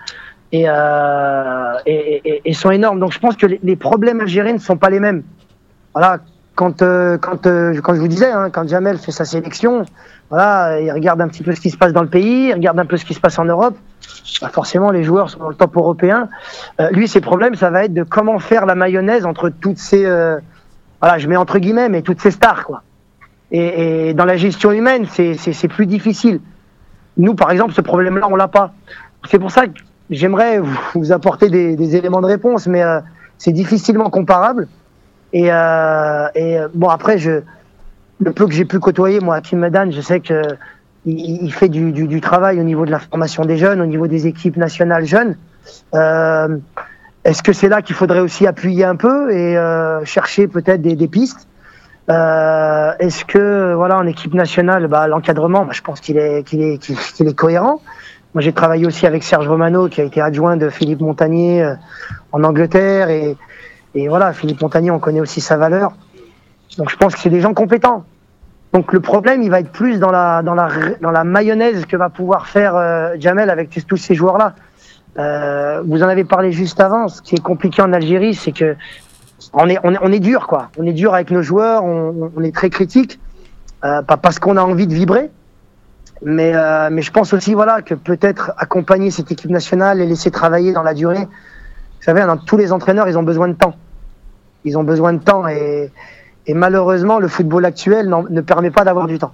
et, 0.52 0.66
euh, 0.68 1.74
et- 1.86 2.42
et 2.46 2.54
sont 2.54 2.72
énormes. 2.72 3.00
Donc 3.00 3.12
je 3.14 3.20
pense 3.20 3.36
que 3.36 3.46
les, 3.46 3.60
les 3.64 3.76
problèmes 3.76 4.20
algériens 4.22 4.54
ne 4.54 4.60
sont 4.60 4.78
pas 4.78 4.90
les 4.90 5.00
mêmes. 5.00 5.24
Voilà, 5.94 6.20
quand, 6.60 6.82
euh, 6.82 7.18
quand, 7.18 7.48
euh, 7.48 7.80
quand 7.82 7.96
je 7.96 8.02
vous 8.02 8.10
disais, 8.10 8.30
hein, 8.30 8.50
quand 8.52 8.68
Jamel 8.68 8.98
fait 8.98 9.14
sa 9.14 9.24
sélection, 9.24 9.86
voilà, 10.30 10.82
il 10.82 10.92
regarde 10.92 11.22
un 11.22 11.30
petit 11.30 11.42
peu 11.42 11.56
ce 11.56 11.62
qui 11.62 11.70
se 11.70 11.78
passe 11.78 11.94
dans 11.94 12.02
le 12.02 12.10
pays, 12.10 12.50
il 12.50 12.54
regarde 12.54 12.78
un 12.78 12.86
peu 12.86 12.98
ce 12.98 13.06
qui 13.06 13.14
se 13.14 13.22
passe 13.22 13.40
en 13.40 13.46
Europe. 13.46 13.78
Bah, 14.42 14.50
forcément, 14.50 14.92
les 14.92 15.06
joueurs 15.06 15.30
sont 15.30 15.40
dans 15.40 15.48
le 15.48 15.56
top 15.56 15.78
européen. 15.78 16.28
Euh, 16.82 16.90
lui, 16.90 17.08
ses 17.08 17.22
problèmes, 17.22 17.56
ça 17.56 17.70
va 17.70 17.86
être 17.86 17.94
de 17.94 18.04
comment 18.04 18.40
faire 18.40 18.66
la 18.66 18.76
mayonnaise 18.76 19.26
entre 19.26 19.48
toutes 19.48 19.78
ces, 19.78 20.04
voilà, 20.04 21.18
je 21.18 21.30
mets 21.30 21.38
entre 21.38 21.60
guillemets, 21.60 21.88
mais 21.88 22.02
toutes 22.02 22.20
ces 22.20 22.32
stars, 22.32 22.66
quoi. 22.66 22.84
Et, 23.52 24.14
dans 24.14 24.26
la 24.26 24.36
gestion 24.36 24.74
humaine, 24.74 25.06
c'est 25.08 25.68
plus 25.70 25.86
difficile. 25.86 26.42
Nous, 27.16 27.36
par 27.36 27.52
exemple, 27.52 27.72
ce 27.72 27.80
problème-là, 27.80 28.28
on 28.30 28.36
l'a 28.36 28.50
pas. 28.50 28.74
C'est 29.30 29.40
pour 29.40 29.52
ça 29.52 29.66
que 29.66 29.80
j'aimerais 30.10 30.60
vous, 30.94 31.14
apporter 31.14 31.50
des, 31.50 31.96
éléments 31.96 32.20
de 32.20 32.28
réponse, 32.28 32.68
mais 32.68 32.84
c'est 33.38 33.54
difficilement 33.54 34.10
comparable. 34.10 34.68
Et, 35.34 35.52
euh, 35.52 36.28
et 36.36 36.60
euh, 36.60 36.68
bon, 36.74 36.90
après, 36.90 37.18
je, 37.18 37.42
le 38.20 38.32
peu 38.32 38.48
que 38.48 38.54
j'ai 38.54 38.66
pu 38.66 38.80
côtoyer, 38.80 39.20
moi, 39.20 39.42
Kim 39.42 39.60
Medan, 39.60 39.92
je 39.92 40.02
sais 40.02 40.20
que 40.20 40.42
il, 41.06 41.52
fait 41.54 41.70
du, 41.70 41.92
du, 41.92 42.08
du 42.08 42.22
travail 42.22 42.60
au 42.60 42.64
niveau 42.64 42.86
de 42.86 42.92
la 42.92 43.00
formation 43.00 43.46
des 43.46 43.58
jeunes, 43.58 43.82
au 43.82 43.86
niveau 43.86 44.08
des 44.08 44.28
équipes 44.28 44.58
nationales 44.58 45.06
jeunes. 45.06 45.38
Euh, 45.96 46.58
Est-ce 47.24 47.42
que 47.42 47.54
c'est 47.54 47.70
là 47.70 47.82
qu'il 47.82 47.96
faudrait 47.96 48.20
aussi 48.20 48.46
appuyer 48.46 48.84
un 48.84 48.96
peu 48.96 49.32
et 49.32 49.58
euh, 49.58 50.04
chercher 50.06 50.48
peut-être 50.48 50.82
des, 50.82 50.96
des 50.96 51.08
pistes? 51.08 51.48
Euh, 52.10 52.92
Est-ce 53.00 53.24
que 53.24 53.74
voilà 53.74 53.98
en 53.98 54.08
équipe 54.08 54.34
nationale, 54.34 54.88
bah, 54.88 55.08
l'encadrement, 55.08 55.66
bah, 55.66 55.72
je 55.74 55.82
pense 55.82 56.00
qu'il 56.02 56.18
est 56.18 56.44
qu'il 56.44 56.62
est 56.62 56.78
qu'il 56.80 57.28
est 57.28 57.36
cohérent. 57.36 57.82
Moi, 58.34 58.42
j'ai 58.42 58.54
travaillé 58.54 58.86
aussi 58.86 59.08
avec 59.08 59.24
Serge 59.24 59.48
Romano, 59.48 59.88
qui 59.88 60.02
a 60.02 60.04
été 60.04 60.22
adjoint 60.22 60.58
de 60.58 60.70
Philippe 60.70 61.02
Montagnier 61.02 61.64
euh, 61.64 61.74
en 62.32 62.44
Angleterre, 62.44 63.10
et, 63.10 63.36
et 63.96 64.08
voilà, 64.08 64.34
Philippe 64.34 64.62
Montagnier, 64.62 64.92
on 64.92 65.00
connaît 65.00 65.22
aussi 65.22 65.42
sa 65.42 65.58
valeur. 65.58 65.94
Donc, 66.78 66.90
je 66.90 66.98
pense 66.98 67.16
que 67.16 67.20
c'est 67.20 67.30
des 67.30 67.42
gens 67.42 67.54
compétents. 67.54 68.06
Donc, 68.74 68.94
le 68.94 69.00
problème, 69.00 69.42
il 69.42 69.50
va 69.50 69.60
être 69.60 69.72
plus 69.72 70.00
dans 70.00 70.12
la 70.12 70.44
dans 70.44 70.54
la 70.54 70.70
dans 71.02 71.12
la 71.12 71.24
mayonnaise 71.24 71.86
que 71.86 71.98
va 71.98 72.10
pouvoir 72.10 72.48
faire 72.48 72.76
euh, 72.76 73.16
Jamel 73.20 73.50
avec 73.50 73.70
tous 73.88 73.98
ces 73.98 74.14
joueurs-là. 74.14 74.54
Euh, 75.18 75.82
vous 75.86 76.04
en 76.04 76.08
avez 76.08 76.24
parlé 76.24 76.52
juste 76.52 76.80
avant. 76.80 77.08
Ce 77.08 77.22
qui 77.22 77.36
est 77.36 77.42
compliqué 77.42 77.82
en 77.82 77.92
Algérie, 77.94 78.36
c'est 78.36 78.52
que 78.52 78.76
on 79.54 79.68
est, 79.68 79.80
on 79.84 79.94
est, 79.94 79.98
on 80.02 80.12
est 80.12 80.20
dur, 80.20 80.48
quoi. 80.48 80.70
On 80.78 80.86
est 80.86 80.94
dur 80.94 81.14
avec 81.14 81.32
nos 81.32 81.42
joueurs, 81.42 81.84
on, 81.84 82.32
on 82.36 82.44
est 82.44 82.54
très 82.54 82.70
critique, 82.70 83.20
euh, 83.84 84.02
pas 84.02 84.18
parce 84.18 84.38
qu'on 84.38 84.58
a 84.58 84.62
envie 84.62 84.86
de 84.86 84.94
vibrer, 84.94 85.32
mais, 86.22 86.52
euh, 86.54 86.90
mais 86.92 87.02
je 87.02 87.12
pense 87.12 87.34
aussi, 87.34 87.54
voilà, 87.54 87.82
que 87.82 87.96
peut-être 87.96 88.52
accompagner 88.58 89.12
cette 89.12 89.32
équipe 89.32 89.50
nationale 89.50 90.02
et 90.02 90.06
laisser 90.06 90.30
travailler 90.30 90.74
dans 90.74 90.84
la 90.84 90.94
durée. 90.94 91.28
Vous 92.00 92.04
savez, 92.06 92.22
dans 92.22 92.38
tous 92.38 92.58
les 92.58 92.72
entraîneurs, 92.72 93.08
ils 93.10 93.18
ont 93.18 93.24
besoin 93.24 93.48
de 93.48 93.54
temps. 93.54 93.76
Ils 94.66 94.78
ont 94.78 94.84
besoin 94.84 95.14
de 95.14 95.20
temps 95.24 95.48
et, 95.48 95.92
et 96.48 96.54
malheureusement, 96.54 97.20
le 97.20 97.28
football 97.28 97.66
actuel 97.66 98.14
ne 98.30 98.42
permet 98.42 98.72
pas 98.72 98.84
d'avoir 98.84 99.08
du 99.08 99.20
temps. 99.20 99.34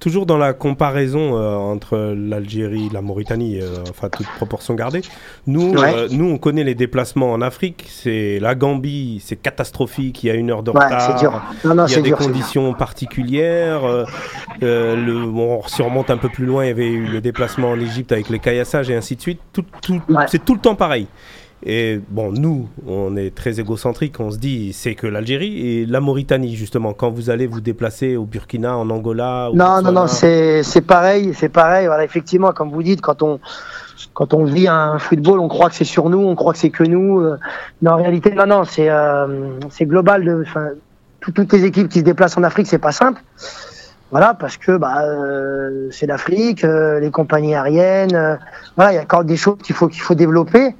Toujours 0.00 0.26
dans 0.26 0.36
la 0.36 0.52
comparaison 0.52 1.38
euh, 1.38 1.54
entre 1.54 1.96
l'Algérie, 2.16 2.88
la 2.92 3.02
Mauritanie, 3.02 3.60
euh, 3.60 3.76
enfin 3.88 4.08
toute 4.08 4.26
proportion 4.26 4.74
gardée, 4.74 5.02
nous, 5.46 5.74
Ouais. 5.74 5.94
euh, 5.94 6.08
nous 6.10 6.24
on 6.28 6.38
connaît 6.38 6.64
les 6.64 6.74
déplacements 6.74 7.30
en 7.30 7.40
Afrique. 7.40 7.86
C'est 7.88 8.40
la 8.40 8.56
Gambie, 8.56 9.22
c'est 9.24 9.36
catastrophique. 9.36 10.24
Il 10.24 10.26
y 10.26 10.30
a 10.30 10.34
une 10.34 10.50
heure 10.50 10.64
de 10.64 10.72
Ouais, 10.72 10.84
retard. 10.84 11.02
c'est 11.02 11.20
dur. 11.20 11.40
Non, 11.64 11.76
non, 11.76 11.86
Il 11.86 11.92
y 11.92 11.94
a 11.94 12.00
des 12.00 12.08
dur. 12.08 12.18
conditions 12.18 12.74
particulières. 12.74 13.82
le, 14.60 15.26
bon, 15.30 15.62
si 15.68 15.82
on 15.82 15.86
remonte 15.86 16.10
un 16.10 16.16
peu 16.16 16.28
plus 16.28 16.46
loin, 16.46 16.64
il 16.64 16.68
y 16.68 16.70
avait 16.72 16.88
eu 16.88 17.06
le 17.06 17.20
déplacement 17.20 17.70
en 17.70 17.78
Égypte 17.78 18.10
avec 18.10 18.28
les 18.28 18.40
caillassages 18.40 18.90
et 18.90 18.96
ainsi 18.96 19.14
de 19.14 19.20
suite. 19.20 19.40
Tout, 19.52 19.64
tout- 19.82 20.00
Ouais. 20.08 20.24
C'est 20.26 20.44
tout 20.44 20.54
le 20.54 20.60
temps 20.60 20.74
pareil. 20.74 21.06
Et 21.64 22.00
bon, 22.08 22.32
nous, 22.32 22.68
on 22.88 23.16
est 23.16 23.34
très 23.34 23.60
égocentrique, 23.60 24.18
on 24.18 24.30
se 24.32 24.38
dit 24.38 24.72
c'est 24.72 24.94
que 24.96 25.06
l'Algérie 25.06 25.66
et 25.82 25.86
la 25.86 26.00
Mauritanie, 26.00 26.56
justement, 26.56 26.92
quand 26.92 27.10
vous 27.10 27.30
allez 27.30 27.46
vous 27.46 27.60
déplacer 27.60 28.16
au 28.16 28.24
Burkina, 28.24 28.76
en 28.76 28.90
Angola. 28.90 29.50
au 29.50 29.54
Non, 29.54 29.80
non, 29.80 29.92
non, 29.92 30.06
c'est 30.08 30.62
pareil, 30.86 31.32
c'est 31.34 31.48
pareil. 31.48 31.86
Voilà, 31.86 32.04
effectivement, 32.04 32.50
comme 32.52 32.70
vous 32.70 32.82
dites, 32.82 33.00
quand 33.00 33.22
on 33.22 33.38
quand 34.14 34.34
on 34.34 34.44
vit 34.44 34.66
un 34.66 34.98
football, 34.98 35.38
on 35.38 35.46
croit 35.48 35.68
que 35.70 35.76
c'est 35.76 35.84
sur 35.84 36.10
nous, 36.10 36.18
on 36.18 36.34
croit 36.34 36.52
que 36.52 36.58
c'est 36.58 36.70
que 36.70 36.82
nous. 36.82 37.20
euh, 37.20 37.36
mais 37.80 37.90
en 37.90 37.96
réalité, 37.96 38.32
non, 38.32 38.46
non, 38.46 38.64
c'est 38.64 38.90
euh, 38.90 39.26
global. 39.82 40.24
De, 40.24 40.44
tout- 41.20 41.30
toutes 41.30 41.52
les 41.52 41.64
équipes 41.64 41.88
qui 41.88 42.00
se 42.00 42.04
déplacent 42.04 42.36
en 42.36 42.42
Afrique, 42.42 42.66
c'est 42.66 42.78
pas 42.78 42.90
simple. 42.92 43.22
Voilà, 44.10 44.34
parce 44.34 44.56
que 44.56 44.76
bah, 44.76 45.02
euh, 45.04 45.86
c'est 45.92 46.06
l'Afrique, 46.06 46.64
euh, 46.64 46.98
les 46.98 47.10
compagnies 47.12 47.54
aériennes. 47.54 48.38
voilà, 48.76 48.92
il 48.92 48.96
y 48.96 48.98
a 48.98 49.02
encore 49.02 49.24
des 49.24 49.36
choses 49.36 49.58
qu'il 49.62 49.74
faut 49.76 49.86
qu'il 49.86 50.02
faut 50.02 50.16
développer. 50.16 50.74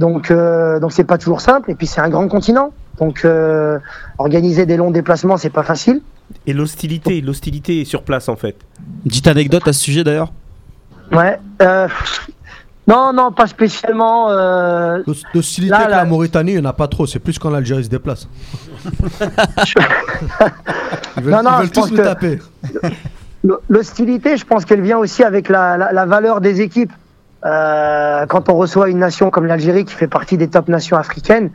Donc, 0.00 0.30
euh, 0.30 0.80
donc 0.80 0.92
c'est 0.92 1.04
pas 1.04 1.18
toujours 1.18 1.40
simple. 1.42 1.70
Et 1.70 1.74
puis 1.74 1.86
c'est 1.86 2.00
un 2.00 2.08
grand 2.08 2.26
continent. 2.26 2.72
Donc, 2.98 3.24
euh, 3.24 3.78
organiser 4.18 4.64
des 4.66 4.76
longs 4.76 4.90
déplacements, 4.90 5.36
c'est 5.36 5.50
pas 5.50 5.62
facile. 5.62 6.00
Et 6.46 6.52
l'hostilité, 6.54 7.20
l'hostilité 7.20 7.82
est 7.82 7.84
sur 7.84 8.02
place 8.02 8.28
en 8.28 8.36
fait. 8.36 8.56
Petite 9.04 9.26
anecdote 9.28 9.68
à 9.68 9.72
ce 9.72 9.80
sujet 9.80 10.02
d'ailleurs 10.02 10.32
Ouais. 11.12 11.38
euh, 11.62 11.86
non, 12.86 13.12
non, 13.12 13.30
pas 13.30 13.46
spécialement. 13.46 14.30
euh, 14.30 15.02
L'hos- 15.06 15.22
L'hostilité 15.34 15.74
avec 15.74 15.90
la 15.90 16.04
Mauritanie, 16.04 16.52
il 16.52 16.60
n'y 16.60 16.66
en 16.66 16.70
a 16.70 16.72
pas 16.72 16.88
trop. 16.88 17.06
C'est 17.06 17.18
plus 17.18 17.38
quand 17.38 17.50
l'Algérie 17.50 17.84
se 17.84 17.88
déplace. 17.90 18.26
Ils 21.16 21.22
veulent, 21.22 21.32
Non, 21.34 21.42
non, 21.42 21.50
ils 21.50 21.56
veulent 21.58 21.66
je 21.66 21.72
tous 21.72 21.80
pense 21.80 21.90
nous 21.90 21.96
taper. 21.98 22.38
L'ho- 23.44 23.60
L'hostilité, 23.68 24.36
je 24.36 24.44
pense 24.44 24.64
qu'elle 24.64 24.82
vient 24.82 24.98
aussi 24.98 25.22
avec 25.24 25.48
la, 25.48 25.76
la- 25.76 25.92
la 25.92 26.06
valeur 26.06 26.40
des 26.40 26.60
équipes. 26.60 26.92
Euh, 27.44 28.26
quand 28.26 28.48
on 28.48 28.54
reçoit 28.54 28.88
une 28.90 28.98
nation 28.98 29.30
comme 29.30 29.46
l'Algérie, 29.46 29.84
qui 29.84 29.94
fait 29.94 30.08
partie 30.08 30.36
des 30.36 30.48
top 30.48 30.68
nations 30.68 30.96
africaines, 30.96 31.50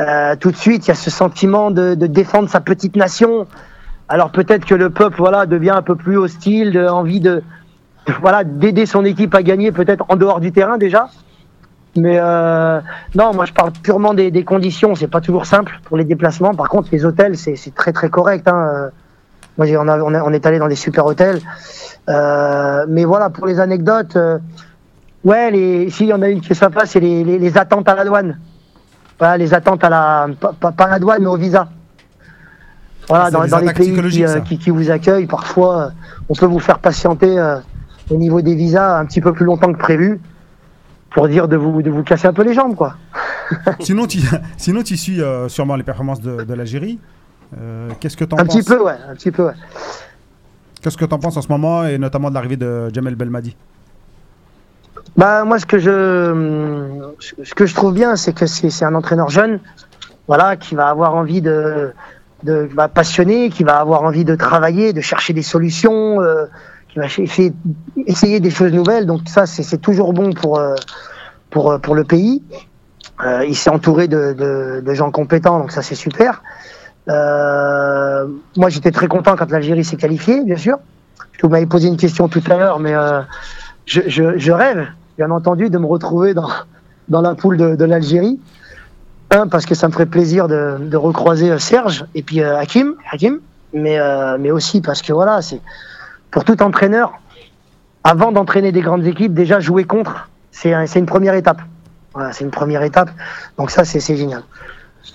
euh, 0.00 0.34
tout 0.36 0.50
de 0.50 0.56
suite, 0.56 0.86
il 0.86 0.88
y 0.88 0.92
a 0.92 0.96
ce 0.96 1.10
sentiment 1.10 1.70
de, 1.70 1.94
de 1.94 2.06
défendre 2.06 2.48
sa 2.48 2.60
petite 2.60 2.96
nation. 2.96 3.46
Alors 4.08 4.30
peut-être 4.30 4.64
que 4.64 4.74
le 4.74 4.90
peuple, 4.90 5.16
voilà, 5.18 5.46
devient 5.46 5.70
un 5.70 5.82
peu 5.82 5.94
plus 5.96 6.16
hostile, 6.16 6.72
de, 6.72 6.86
envie 6.86 7.20
de, 7.20 7.42
voilà, 8.20 8.42
d'aider 8.42 8.86
son 8.86 9.04
équipe 9.04 9.34
à 9.34 9.42
gagner, 9.42 9.70
peut-être 9.70 10.04
en 10.08 10.16
dehors 10.16 10.40
du 10.40 10.50
terrain 10.50 10.78
déjà. 10.78 11.08
Mais 11.96 12.18
euh, 12.20 12.80
non, 13.14 13.34
moi 13.34 13.44
je 13.44 13.52
parle 13.52 13.72
purement 13.72 14.14
des, 14.14 14.30
des 14.30 14.44
conditions. 14.44 14.94
C'est 14.94 15.08
pas 15.08 15.20
toujours 15.20 15.46
simple 15.46 15.80
pour 15.84 15.96
les 15.96 16.04
déplacements. 16.04 16.54
Par 16.54 16.68
contre, 16.68 16.88
les 16.92 17.04
hôtels, 17.04 17.36
c'est 17.36 17.56
c'est 17.56 17.74
très 17.74 17.92
très 17.92 18.08
correct. 18.08 18.46
Hein. 18.46 18.90
Moi, 19.56 19.66
on, 19.76 19.88
on, 19.88 20.14
a- 20.14 20.22
on 20.22 20.32
est 20.32 20.46
allé 20.46 20.58
dans 20.60 20.68
des 20.68 20.76
super 20.76 21.06
hôtels. 21.06 21.40
Euh, 22.08 22.86
mais 22.88 23.04
voilà, 23.04 23.30
pour 23.30 23.46
les 23.46 23.58
anecdotes, 23.58 24.14
euh, 24.16 24.38
ouais, 25.24 25.50
les, 25.50 25.90
si, 25.90 26.04
il 26.04 26.08
y 26.08 26.12
en 26.12 26.22
a 26.22 26.28
une 26.28 26.40
qui 26.40 26.52
est 26.52 26.56
sympa, 26.56 26.86
c'est 26.86 27.00
les, 27.00 27.24
les, 27.24 27.38
les 27.38 27.58
attentes 27.58 27.88
à 27.88 27.94
la 27.94 28.04
douane. 28.04 28.38
Voilà, 29.18 29.36
les 29.36 29.52
attentes 29.52 29.82
à 29.84 29.88
la, 29.88 30.28
pas, 30.38 30.72
à 30.76 30.88
la 30.88 30.98
douane, 30.98 31.22
mais 31.22 31.28
au 31.28 31.36
visa. 31.36 31.68
Voilà, 33.08 33.30
dans, 33.30 33.42
les 33.42 33.72
pays 33.72 33.94
qui, 34.10 34.24
euh, 34.24 34.40
qui, 34.40 34.58
qui 34.58 34.70
vous 34.70 34.90
accueillent, 34.90 35.26
parfois, 35.26 35.80
euh, 35.80 35.90
on 36.28 36.34
peut 36.34 36.46
vous 36.46 36.58
faire 36.58 36.78
patienter 36.78 37.38
euh, 37.38 37.58
au 38.10 38.16
niveau 38.16 38.42
des 38.42 38.54
visas 38.54 38.98
un 38.98 39.06
petit 39.06 39.22
peu 39.22 39.32
plus 39.32 39.46
longtemps 39.46 39.72
que 39.72 39.78
prévu 39.78 40.20
pour 41.10 41.26
dire 41.26 41.48
de 41.48 41.56
vous, 41.56 41.80
de 41.80 41.90
vous 41.90 42.02
casser 42.02 42.28
un 42.28 42.34
peu 42.34 42.42
les 42.42 42.52
jambes, 42.52 42.74
quoi. 42.74 42.96
sinon, 43.80 44.06
tu, 44.06 44.20
sinon, 44.58 44.82
tu 44.82 44.98
suis 44.98 45.20
sûrement 45.48 45.76
les 45.76 45.82
performances 45.82 46.20
de, 46.20 46.44
de 46.44 46.54
l'Algérie. 46.54 46.98
Qu'est-ce 47.98 48.16
que 48.16 48.24
tu 48.24 48.34
en 48.34 48.38
Un 48.38 48.44
penses 48.44 48.56
petit 48.56 48.62
peu, 48.62 48.82
ouais, 48.82 48.96
un 49.08 49.14
petit 49.14 49.30
peu, 49.30 49.46
ouais. 49.46 49.54
Qu'est-ce 50.82 50.98
que 50.98 51.06
tu 51.06 51.14
en 51.14 51.18
penses 51.18 51.36
en 51.38 51.42
ce 51.42 51.48
moment 51.48 51.84
et 51.86 51.96
notamment 51.96 52.28
de 52.28 52.34
l'arrivée 52.34 52.58
de 52.58 52.90
Jamel 52.92 53.16
Belmadi? 53.16 53.56
Bah 55.16 55.44
moi 55.44 55.58
ce 55.58 55.66
que 55.66 55.78
je 55.78 57.10
ce 57.18 57.54
que 57.54 57.66
je 57.66 57.74
trouve 57.74 57.94
bien 57.94 58.16
c'est 58.16 58.32
que 58.32 58.46
c'est 58.46 58.84
un 58.84 58.94
entraîneur 58.94 59.30
jeune 59.30 59.60
voilà 60.28 60.56
qui 60.56 60.74
va 60.74 60.88
avoir 60.88 61.14
envie 61.14 61.40
de 61.40 61.92
de 62.44 62.68
bah, 62.72 62.88
passionné 62.88 63.50
qui 63.50 63.64
va 63.64 63.78
avoir 63.80 64.02
envie 64.04 64.24
de 64.24 64.36
travailler 64.36 64.92
de 64.92 65.00
chercher 65.00 65.32
des 65.32 65.42
solutions 65.42 66.20
euh, 66.20 66.46
qui 66.88 66.98
va 66.98 67.06
essayer 67.06 67.52
essayer 68.06 68.40
des 68.40 68.50
choses 68.50 68.72
nouvelles. 68.72 69.06
Donc 69.06 69.22
ça 69.26 69.46
c'est 69.46 69.62
c'est 69.62 69.78
toujours 69.78 70.12
bon 70.12 70.32
pour 70.32 70.58
euh, 70.58 70.74
pour 71.50 71.72
euh, 71.72 71.78
pour 71.78 71.94
le 71.94 72.04
pays. 72.04 72.42
Euh, 73.24 73.44
il 73.44 73.56
s'est 73.56 73.70
entouré 73.70 74.06
de, 74.06 74.32
de 74.32 74.82
de 74.84 74.94
gens 74.94 75.10
compétents 75.10 75.58
donc 75.58 75.72
ça 75.72 75.82
c'est 75.82 75.96
super. 75.96 76.42
Euh, 77.08 78.26
moi 78.56 78.68
j'étais 78.68 78.90
très 78.92 79.08
content 79.08 79.34
quand 79.36 79.50
l'Algérie 79.50 79.84
s'est 79.84 79.96
qualifiée 79.96 80.44
bien 80.44 80.56
sûr. 80.56 80.78
Vous 81.42 81.48
m'avez 81.48 81.66
posé 81.66 81.88
une 81.88 81.96
question 81.96 82.28
tout 82.28 82.42
à 82.50 82.56
l'heure 82.56 82.78
mais 82.78 82.94
euh, 82.94 83.20
je, 83.88 84.52
rêve, 84.52 84.86
bien 85.16 85.30
entendu, 85.30 85.70
de 85.70 85.78
me 85.78 85.86
retrouver 85.86 86.34
dans, 86.34 86.48
dans 87.08 87.20
la 87.20 87.34
poule 87.34 87.56
de, 87.56 87.84
l'Algérie. 87.84 88.38
Un, 89.30 89.46
parce 89.46 89.66
que 89.66 89.74
ça 89.74 89.88
me 89.88 89.92
ferait 89.92 90.06
plaisir 90.06 90.48
de, 90.48 90.96
recroiser 90.96 91.50
euh, 91.50 91.58
Serge 91.58 92.06
et 92.14 92.22
puis 92.22 92.40
euh, 92.40 92.58
Hakim, 92.58 92.94
Hakim. 93.10 93.40
Mais, 93.74 93.98
euh, 93.98 94.38
mais 94.40 94.50
aussi 94.50 94.80
parce 94.80 95.02
que 95.02 95.12
voilà, 95.12 95.42
c'est 95.42 95.60
pour 96.30 96.44
tout 96.44 96.62
entraîneur, 96.62 97.12
avant 98.04 98.32
d'entraîner 98.32 98.72
des 98.72 98.80
grandes 98.80 99.04
équipes, 99.06 99.34
déjà 99.34 99.60
jouer 99.60 99.84
contre, 99.84 100.30
c'est 100.50 100.72
un- 100.72 100.86
c'est 100.86 100.98
une 100.98 101.06
première 101.06 101.34
étape. 101.34 101.60
C'est 102.32 102.42
une 102.42 102.50
première 102.50 102.82
étape. 102.82 103.10
Donc 103.58 103.70
ça, 103.70 103.84
c'est 103.84 104.00
génial. 104.16 104.42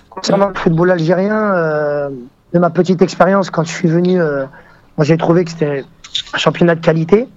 Concernant 0.08 0.48
le 0.48 0.54
football 0.54 0.90
algérien, 0.90 1.52
de 2.54 2.58
ma 2.58 2.70
petite 2.70 3.02
expérience, 3.02 3.50
quand 3.50 3.64
je 3.64 3.72
suis 3.72 3.88
venu, 3.88 4.18
j'ai 5.00 5.18
trouvé 5.18 5.44
que 5.44 5.50
c'était 5.50 5.84
un 6.32 6.38
championnat 6.38 6.76
de 6.76 6.80
qualité. 6.80 7.28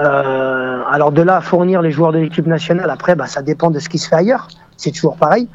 Euh, 0.00 0.82
alors 0.90 1.12
de 1.12 1.22
là 1.22 1.36
à 1.36 1.40
fournir 1.40 1.82
les 1.82 1.90
joueurs 1.90 2.12
de 2.12 2.18
l'équipe 2.18 2.46
nationale, 2.46 2.90
après, 2.90 3.14
bah, 3.14 3.26
ça 3.26 3.42
dépend 3.42 3.70
de 3.70 3.78
ce 3.78 3.88
qui 3.88 3.98
se 3.98 4.08
fait 4.08 4.16
ailleurs. 4.16 4.48
C'est 4.76 4.90
toujours 4.90 5.16
pareil. 5.16 5.48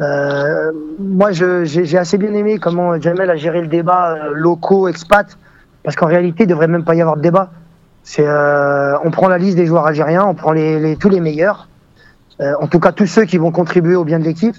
Euh, 0.00 0.72
moi, 0.98 1.32
j'ai 1.32 1.98
assez 1.98 2.18
bien 2.18 2.32
aimé 2.34 2.58
comment 2.58 3.00
Jamel 3.00 3.30
a 3.30 3.36
géré 3.36 3.60
le 3.60 3.68
débat 3.68 4.12
euh, 4.12 4.32
locaux, 4.34 4.88
expats, 4.88 5.36
parce 5.84 5.96
qu'en 5.96 6.06
réalité, 6.06 6.44
il 6.44 6.46
devrait 6.46 6.68
même 6.68 6.84
pas 6.84 6.94
y 6.94 7.00
avoir 7.00 7.16
de 7.16 7.22
débat. 7.22 7.50
On 8.18 9.10
prend 9.10 9.28
la 9.28 9.38
liste 9.38 9.56
des 9.56 9.66
joueurs 9.66 9.86
algériens, 9.86 10.24
on 10.24 10.34
prend 10.34 10.52
tous 10.98 11.08
les 11.08 11.20
meilleurs, 11.20 11.68
en 12.40 12.66
tout 12.66 12.80
cas 12.80 12.90
tous 12.90 13.06
ceux 13.06 13.24
qui 13.24 13.38
vont 13.38 13.52
contribuer 13.52 13.94
au 13.94 14.04
bien 14.04 14.18
de 14.18 14.24
l'équipe, 14.24 14.56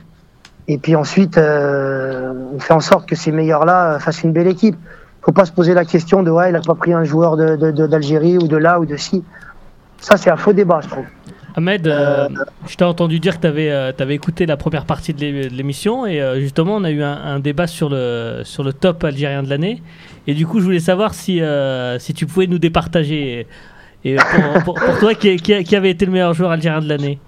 et 0.70 0.78
puis 0.78 0.96
ensuite, 0.96 1.38
on 1.38 2.60
fait 2.60 2.74
en 2.74 2.80
sorte 2.80 3.06
que 3.06 3.16
ces 3.16 3.34
meilleurs-là 3.34 4.00
fassent 4.00 4.24
une 4.24 4.32
belle 4.32 4.48
équipe 4.48 4.78
faut 5.26 5.32
pas 5.32 5.46
se 5.46 5.52
poser 5.52 5.74
la 5.74 5.86
question 5.86 6.22
de 6.24 6.30
ouais, 6.32 6.50
il 6.50 6.56
a 6.56 6.62
pas 6.62 6.76
pris 6.76 6.94
un 6.94 7.04
joueur 7.04 7.38
de, 7.38 7.56
de- 7.56 7.72
de- 7.72 7.88
d'Algérie 7.88 8.38
ou 8.38 8.48
de 8.48 8.58
là 8.58 8.80
ou 8.80 8.86
de 8.86 8.96
ci. 8.98 9.24
Ça, 10.00 10.18
c'est 10.18 10.30
un 10.30 10.36
faux 10.38 10.52
débat, 10.54 10.82
je 10.84 10.90
trouve. 10.90 11.06
Ahmed, 11.56 11.88
euh, 11.88 12.28
je 12.68 12.76
t'ai 12.76 12.84
entendu 12.84 13.20
dire 13.20 13.40
que 13.40 13.42
tu 13.42 14.02
avais, 14.02 14.16
écouté 14.16 14.46
la 14.48 14.58
première 14.58 14.86
partie 14.86 15.14
de 15.14 15.20
l'é- 15.22 15.50
de 15.50 15.54
l'émission 15.56 16.06
et 16.08 16.20
euh, 16.20 16.40
justement 16.40 16.78
on 16.78 16.84
a 16.84 16.90
eu 16.90 17.04
un, 17.04 17.14
un 17.14 17.40
débat 17.40 17.68
sur 17.68 17.90
le, 17.90 18.42
sur 18.44 18.64
le 18.64 18.74
top 18.74 19.04
algérien 19.04 19.44
de 19.44 19.50
l'année 19.50 19.84
et 20.26 20.34
du 20.34 20.48
coup 20.48 20.60
je 20.60 20.66
voulais 20.66 20.80
savoir 20.80 21.14
si, 21.14 21.42
euh, 21.42 22.00
si 22.00 22.16
tu 22.16 22.26
pouvais 22.26 22.48
nous 22.48 22.58
départager 22.58 23.46
et 24.04 24.16
pour, 24.16 24.64
pour- 24.64 24.84
pour 24.84 24.98
toi 24.98 25.14
qui, 25.14 25.36
qui- 25.38 25.64
qui 25.64 25.76
avait 25.76 25.92
été 25.92 26.08
le 26.08 26.12
meilleur 26.12 26.34
joueur 26.34 26.50
algérien 26.50 26.82
de 26.82 26.90
l'année 26.90 27.20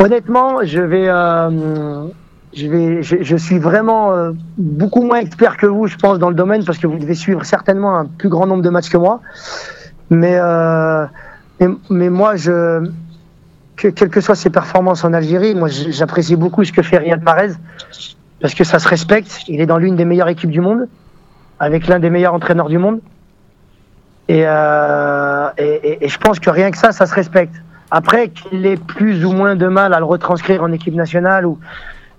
Honnêtement, 0.00 0.58
je 0.64 0.80
vais, 0.80 1.06
euh, 1.08 2.06
je 2.54 2.66
vais, 2.66 3.02
je, 3.02 3.36
suis 3.36 3.58
vraiment 3.58 4.12
euh, 4.12 4.32
beaucoup 4.56 5.02
moins 5.02 5.18
expert 5.18 5.56
que 5.56 5.66
vous, 5.66 5.86
je 5.86 5.96
pense, 5.96 6.18
dans 6.18 6.28
le 6.28 6.34
domaine 6.34 6.64
parce 6.64 6.78
que 6.78 6.86
vous 6.86 6.98
devez 6.98 7.14
suivre 7.14 7.44
certainement 7.44 7.98
un 7.98 8.06
plus 8.06 8.28
grand 8.28 8.46
nombre 8.46 8.62
de 8.62 8.70
matchs 8.70 8.88
que 8.88 8.96
moi. 8.96 9.20
Mais, 10.10 10.36
euh, 10.40 11.06
mais, 11.90 12.08
moi, 12.08 12.36
je, 12.36 12.88
que, 13.76 13.88
quelles 13.88 14.08
que 14.08 14.20
soient 14.20 14.34
ses 14.34 14.50
performances 14.50 15.04
en 15.04 15.12
Algérie, 15.12 15.54
moi, 15.54 15.68
j'apprécie 15.68 16.36
beaucoup 16.36 16.64
ce 16.64 16.72
que 16.72 16.82
fait 16.82 16.98
Riyad 16.98 17.22
Mahrez 17.22 17.52
parce 18.40 18.54
que 18.54 18.64
ça 18.64 18.78
se 18.78 18.88
respecte. 18.88 19.40
Il 19.48 19.60
est 19.60 19.66
dans 19.66 19.78
l'une 19.78 19.96
des 19.96 20.04
meilleures 20.04 20.28
équipes 20.28 20.50
du 20.50 20.60
monde, 20.60 20.88
avec 21.58 21.86
l'un 21.86 21.98
des 21.98 22.08
meilleurs 22.10 22.34
entraîneurs 22.34 22.68
du 22.68 22.78
monde. 22.78 23.00
Et, 24.28 24.42
euh, 24.46 25.48
et- 25.58 26.04
et 26.04 26.08
je 26.08 26.18
pense 26.18 26.38
que 26.38 26.50
rien 26.50 26.70
que 26.70 26.78
ça, 26.78 26.92
ça 26.92 27.06
se 27.06 27.14
respecte. 27.14 27.54
Après, 27.90 28.28
qu'il 28.28 28.66
ait 28.66 28.76
plus 28.76 29.24
ou 29.24 29.32
moins 29.32 29.56
de 29.56 29.66
mal 29.66 29.94
à 29.94 29.98
le 29.98 30.04
retranscrire 30.04 30.62
en 30.62 30.72
équipe 30.72 30.94
nationale, 30.94 31.46
ou 31.46 31.58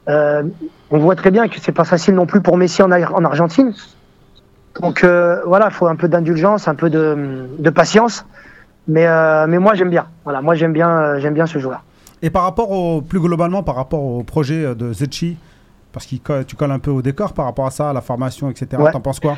euh, 0.10 0.44
on 0.92 0.98
voit 0.98 1.16
très 1.16 1.32
bien 1.32 1.48
que 1.48 1.60
c'est 1.62 1.72
pas 1.72 1.84
facile 1.86 2.16
non 2.16 2.26
plus 2.26 2.42
pour 2.42 2.58
Messi 2.58 2.82
en, 2.82 2.92
Ar- 2.92 3.16
en 3.16 3.24
Argentine. 3.24 3.74
Donc 4.82 5.04
euh, 5.04 5.42
voilà, 5.46 5.68
il 5.70 5.74
faut 5.74 5.88
un 5.88 5.96
peu 5.96 6.08
d'indulgence, 6.08 6.68
un 6.68 6.76
peu 6.76 6.90
de, 6.90 7.48
de 7.58 7.70
patience. 7.70 8.26
Mais, 8.88 9.06
euh, 9.08 9.46
mais 9.48 9.60
moi 9.60 9.76
j'aime 9.76 9.90
bien. 9.90 10.08
Voilà, 10.24 10.42
moi 10.42 10.56
j'aime 10.56 10.74
bien, 10.74 11.20
j'aime 11.20 11.34
bien 11.36 11.46
ce 11.46 11.60
joueur. 11.60 11.84
Et 12.22 12.30
par 12.30 12.44
rapport 12.44 12.72
au, 12.72 13.02
plus 13.02 13.20
globalement, 13.20 13.62
par 13.64 13.76
rapport 13.76 14.02
au 14.04 14.24
projet 14.24 14.74
de 14.76 14.92
Zetchi, 14.94 15.38
parce 15.94 16.06
que 16.06 16.44
tu 16.44 16.56
colles 16.56 16.72
un 16.72 16.80
peu 16.80 16.92
au 16.92 17.02
décor 17.02 17.34
par 17.34 17.46
rapport 17.46 17.66
à 17.68 17.72
ça, 17.72 17.90
à 17.92 17.94
la 17.94 18.02
formation, 18.02 18.50
etc. 18.50 18.82
Ouais. 18.82 18.92
T'en 18.92 19.00
penses 19.00 19.20
quoi? 19.20 19.38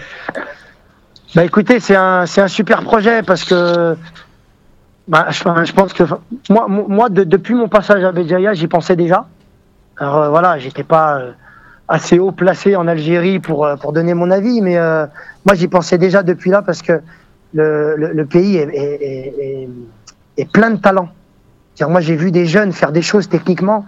Bah 1.35 1.43
écoutez, 1.45 1.79
c'est 1.79 1.95
un, 1.95 2.21
un 2.37 2.47
super 2.47 2.81
projet 2.83 3.23
parce 3.23 3.43
que 3.43 3.95
bah, 5.07 5.27
je, 5.29 5.71
pense 5.73 5.93
que 5.93 6.03
moi, 6.49 6.67
mo- 6.67 6.87
moi 6.87 7.09
de- 7.09 7.23
depuis 7.23 7.53
mon 7.55 7.67
passage 7.69 8.03
à 8.03 8.11
Béjaïa, 8.11 8.53
j'y 8.53 8.67
pensais 8.67 8.95
déjà. 8.95 9.25
Alors 9.97 10.17
euh, 10.17 10.29
voilà, 10.29 10.57
j'étais 10.57 10.83
pas 10.83 11.19
euh, 11.19 11.31
assez 11.87 12.19
haut 12.19 12.31
placé 12.31 12.75
en 12.75 12.87
Algérie 12.87 13.39
pour, 13.39 13.65
euh, 13.65 13.75
pour 13.75 13.93
donner 13.93 14.13
mon 14.13 14.31
avis, 14.31 14.61
mais 14.61 14.77
moi 15.45 15.55
j'y 15.55 15.67
pensais 15.67 15.97
déjà 15.97 16.23
depuis 16.23 16.49
là 16.49 16.61
parce 16.61 16.81
que 16.81 17.01
le, 17.53 17.95
le, 17.95 18.25
pays 18.25 18.57
est, 18.57 19.67
est, 20.37 20.51
plein 20.51 20.71
de 20.71 20.77
talent. 20.77 21.09
C'est-à-dire, 21.75 21.91
Moi 21.91 22.01
j'ai 22.01 22.15
vu 22.15 22.31
des 22.31 22.45
jeunes 22.45 22.71
faire 22.71 22.91
des 22.91 23.01
choses 23.01 23.27
techniquement 23.27 23.85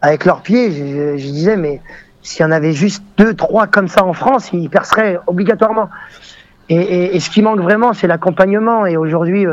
avec 0.00 0.24
leurs 0.24 0.42
pieds. 0.42 0.72
Je, 0.72 1.16
disais, 1.16 1.56
mais 1.56 1.80
s'il 2.22 2.42
y 2.42 2.44
en 2.44 2.50
avait 2.50 2.72
juste 2.72 3.02
deux, 3.16 3.34
trois 3.34 3.68
comme 3.68 3.88
ça 3.88 4.04
en 4.04 4.12
France, 4.12 4.50
ils 4.52 4.68
perceraient 4.68 5.18
obligatoirement. 5.26 5.88
Et, 6.68 7.14
et- 7.14 7.20
ce 7.20 7.30
qui 7.30 7.42
manque 7.42 7.60
vraiment, 7.60 7.92
c'est 7.92 8.08
l'accompagnement. 8.08 8.86
Et 8.86 8.96
aujourd'hui, 8.96 9.46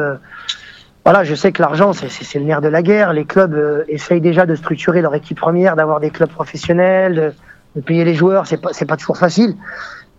voilà, 1.05 1.23
je 1.23 1.35
sais 1.35 1.51
que 1.51 1.61
l'argent, 1.61 1.91
c'est- 1.93 2.39
le 2.39 2.45
nerf 2.45 2.61
de 2.61 2.69
la 2.69 2.81
guerre. 2.81 3.11
Les 3.13 3.25
clubs 3.25 3.53
euh, 3.53 3.83
essayent 3.87 4.21
déjà 4.21 4.45
de 4.45 4.55
structurer 4.55 5.01
leur 5.01 5.13
équipe 5.15 5.39
première, 5.39 5.75
d'avoir 5.75 5.99
des 5.99 6.09
clubs 6.09 6.29
professionnels, 6.29 7.15
de, 7.15 7.33
de 7.75 7.81
payer 7.85 8.05
les 8.05 8.15
joueurs. 8.15 8.47
C'est 8.47 8.57
pas, 8.57 8.69
pas 8.87 8.97
toujours 8.97 9.17
facile. 9.17 9.55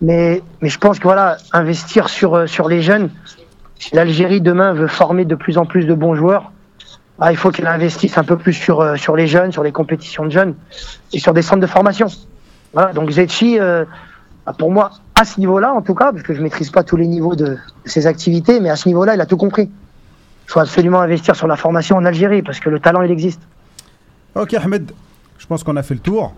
Mais, 0.02 0.42
mais 0.60 0.68
je 0.68 0.78
pense 0.78 0.98
que 0.98 1.04
voilà, 1.04 1.38
investir 1.52 2.08
sur, 2.08 2.34
euh, 2.34 2.46
sur 2.46 2.68
les 2.68 2.82
jeunes, 2.82 3.08
si 3.78 3.94
l'Algérie 3.94 4.40
demain 4.40 4.72
veut 4.74 4.88
former 4.88 5.24
de 5.24 5.34
plus 5.34 5.56
en 5.56 5.64
plus 5.64 5.86
de 5.86 5.94
bons 5.94 6.14
joueurs, 6.14 6.52
ah, 7.20 7.30
il 7.30 7.36
faut 7.36 7.50
qu'elle 7.50 7.68
investisse 7.68 8.18
un 8.18 8.24
peu 8.24 8.36
plus 8.36 8.52
sur, 8.52 8.80
euh, 8.80 8.96
sur 8.96 9.16
les 9.16 9.26
jeunes, 9.26 9.52
sur 9.52 9.62
les 9.62 9.72
compétitions 9.72 10.24
de 10.26 10.30
jeunes 10.30 10.54
et 11.12 11.18
sur 11.18 11.32
des 11.32 11.42
centres 11.42 11.60
de 11.62 11.66
formation. 11.66 12.08
Voilà, 12.72 12.92
donc 12.92 13.08
Zetchi, 13.10 13.58
euh, 13.60 13.84
ah, 14.46 14.52
pour 14.52 14.70
moi, 14.70 14.90
à 15.14 15.24
ce 15.24 15.38
niveau-là, 15.40 15.72
en 15.72 15.80
tout 15.80 15.94
cas, 15.94 16.10
parce 16.12 16.24
que 16.24 16.34
je 16.34 16.42
maîtrise 16.42 16.70
pas 16.70 16.82
tous 16.82 16.96
les 16.96 17.06
niveaux 17.06 17.36
de, 17.36 17.46
de 17.46 17.58
ses 17.86 18.06
activités, 18.06 18.58
mais 18.60 18.68
à 18.68 18.76
ce 18.76 18.88
niveau-là, 18.88 19.14
il 19.14 19.20
a 19.20 19.26
tout 19.26 19.36
compris. 19.36 19.70
Il 20.46 20.50
faut 20.50 20.60
absolument 20.60 21.00
investir 21.00 21.34
sur 21.34 21.46
la 21.46 21.56
formation 21.56 21.96
en 21.96 22.04
Algérie, 22.04 22.42
parce 22.42 22.60
que 22.60 22.68
le 22.70 22.78
talent, 22.80 23.02
il 23.02 23.10
existe. 23.10 23.40
Ok, 24.34 24.54
Ahmed, 24.54 24.92
je 25.38 25.46
pense 25.46 25.62
qu'on 25.64 25.76
a 25.76 25.82
fait 25.82 25.94
le 25.94 26.00
tour. 26.00 26.34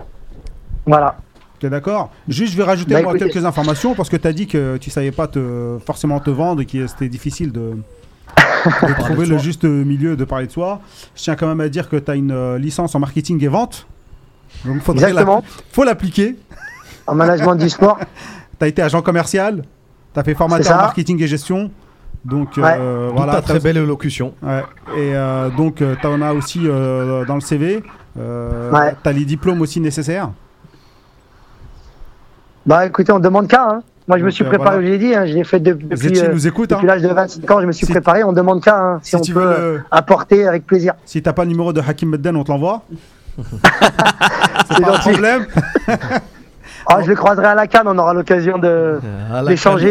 Voilà. 0.86 1.16
Tu 1.58 1.66
es 1.66 1.70
d'accord 1.70 2.10
Juste, 2.28 2.52
je 2.52 2.56
vais 2.58 2.64
rajouter 2.64 2.94
Bah, 2.94 3.02
moi, 3.02 3.16
écoutez. 3.16 3.30
quelques 3.30 3.44
informations 3.46 3.94
parce 3.94 4.08
que 4.10 4.16
tu 4.16 4.28
as 4.28 4.32
dit 4.32 4.46
que 4.46 4.76
tu 4.76 4.90
savais 4.90 5.10
pas 5.10 5.26
te, 5.26 5.78
forcément 5.84 6.20
te 6.20 6.30
vendre 6.30 6.60
et 6.60 6.66
que 6.66 6.86
c'était 6.86 7.08
difficile 7.08 7.50
de, 7.50 7.72
de 8.82 8.92
trouver 8.98 9.24
le 9.26 9.38
juste 9.38 9.64
milieu 9.64 10.16
de 10.16 10.24
parler 10.24 10.46
de 10.46 10.52
soi. 10.52 10.80
Je 11.14 11.22
tiens 11.22 11.34
quand 11.34 11.46
même 11.46 11.60
à 11.62 11.68
dire 11.70 11.88
que 11.88 11.96
tu 11.96 12.10
as 12.10 12.14
une 12.14 12.30
euh, 12.30 12.58
licence 12.58 12.94
en 12.94 12.98
marketing 13.00 13.42
et 13.42 13.48
vente. 13.48 13.86
Donc, 14.64 14.82
faudrait 14.82 15.08
Exactement. 15.08 15.42
faut 15.72 15.84
l'appliquer. 15.84 16.36
En 17.06 17.14
management 17.14 17.56
du 17.56 17.68
sport. 17.70 17.98
Tu 18.58 18.64
as 18.64 18.68
été 18.68 18.80
agent 18.80 19.02
commercial, 19.02 19.62
tu 20.14 20.18
as 20.20 20.24
fait 20.24 20.34
formateur 20.34 20.72
en 20.76 20.80
marketing 20.80 21.22
et 21.22 21.26
gestion. 21.26 21.70
Donc 22.26 22.48
Ouais. 22.56 22.76
euh, 22.78 23.10
voilà, 23.14 23.34
ta 23.34 23.42
très 23.42 23.54
t'as- 23.54 23.60
belle 23.60 23.76
élocution. 23.76 24.34
Ouais. 24.42 24.62
Et 24.96 25.14
euh, 25.14 25.48
donc, 25.50 25.76
tu 25.76 26.06
en 26.06 26.20
as 26.22 26.32
aussi 26.32 26.60
euh, 26.64 27.24
dans 27.24 27.36
le 27.36 27.40
CV. 27.40 27.82
Euh, 28.18 28.70
Ouais. 28.72 28.94
Tu 29.02 29.08
as 29.08 29.12
les 29.12 29.24
diplômes 29.24 29.60
aussi 29.60 29.80
nécessaires. 29.80 30.30
Bah 32.66 32.84
écoutez, 32.86 33.12
on 33.12 33.20
demande 33.20 33.46
qu'à. 33.46 33.68
Hein. 33.70 33.82
Moi, 34.08 34.18
je 34.18 34.24
me 34.24 34.30
suis 34.30 34.44
euh, 34.44 34.48
préparé, 34.48 34.76
voilà. 34.76 34.86
je 34.86 34.92
l'ai 34.92 34.98
dit, 34.98 35.14
hein, 35.14 35.26
je 35.26 35.34
l'ai 35.34 35.44
fait 35.44 35.60
de- 35.60 35.72
depuis, 35.74 36.18
euh, 36.20 36.32
nous 36.32 36.46
écoute. 36.46 36.72
hein. 36.72 36.76
depuis 36.76 36.86
l'âge 36.86 37.02
de 37.02 37.08
25 37.08 37.50
ans, 37.50 37.60
je 37.60 37.66
me 37.66 37.72
suis 37.72 37.86
Si- 37.86 37.92
préparé, 37.92 38.22
on 38.24 38.32
demande 38.32 38.62
qu'à. 38.62 38.76
Hein, 38.78 38.98
si, 39.02 39.10
Si 39.10 39.16
on 39.16 39.20
tu 39.20 39.32
peut 39.34 39.40
veux 39.40 39.46
euh, 39.46 39.72
le- 39.78 39.82
apporter 39.90 40.46
avec 40.46 40.64
plaisir. 40.66 40.94
Si 41.04 41.22
t'as 41.22 41.32
pas 41.32 41.42
le 41.44 41.50
numéro 41.50 41.72
de 41.72 41.80
Hakim 41.80 42.10
Medden, 42.10 42.36
on 42.36 42.44
te 42.44 42.50
l'envoie. 42.50 42.82
C'est 43.38 44.82
Pas 44.82 44.90
un 44.90 44.92
gentil. 44.94 45.10
problème. 45.10 45.46
Ah, 46.88 46.98
je 47.02 47.08
le 47.08 47.14
croiserai 47.16 47.46
à 47.46 47.54
la 47.54 47.66
canne, 47.66 47.86
on 47.88 47.98
aura 47.98 48.14
l'occasion 48.14 48.58
de 48.58 49.00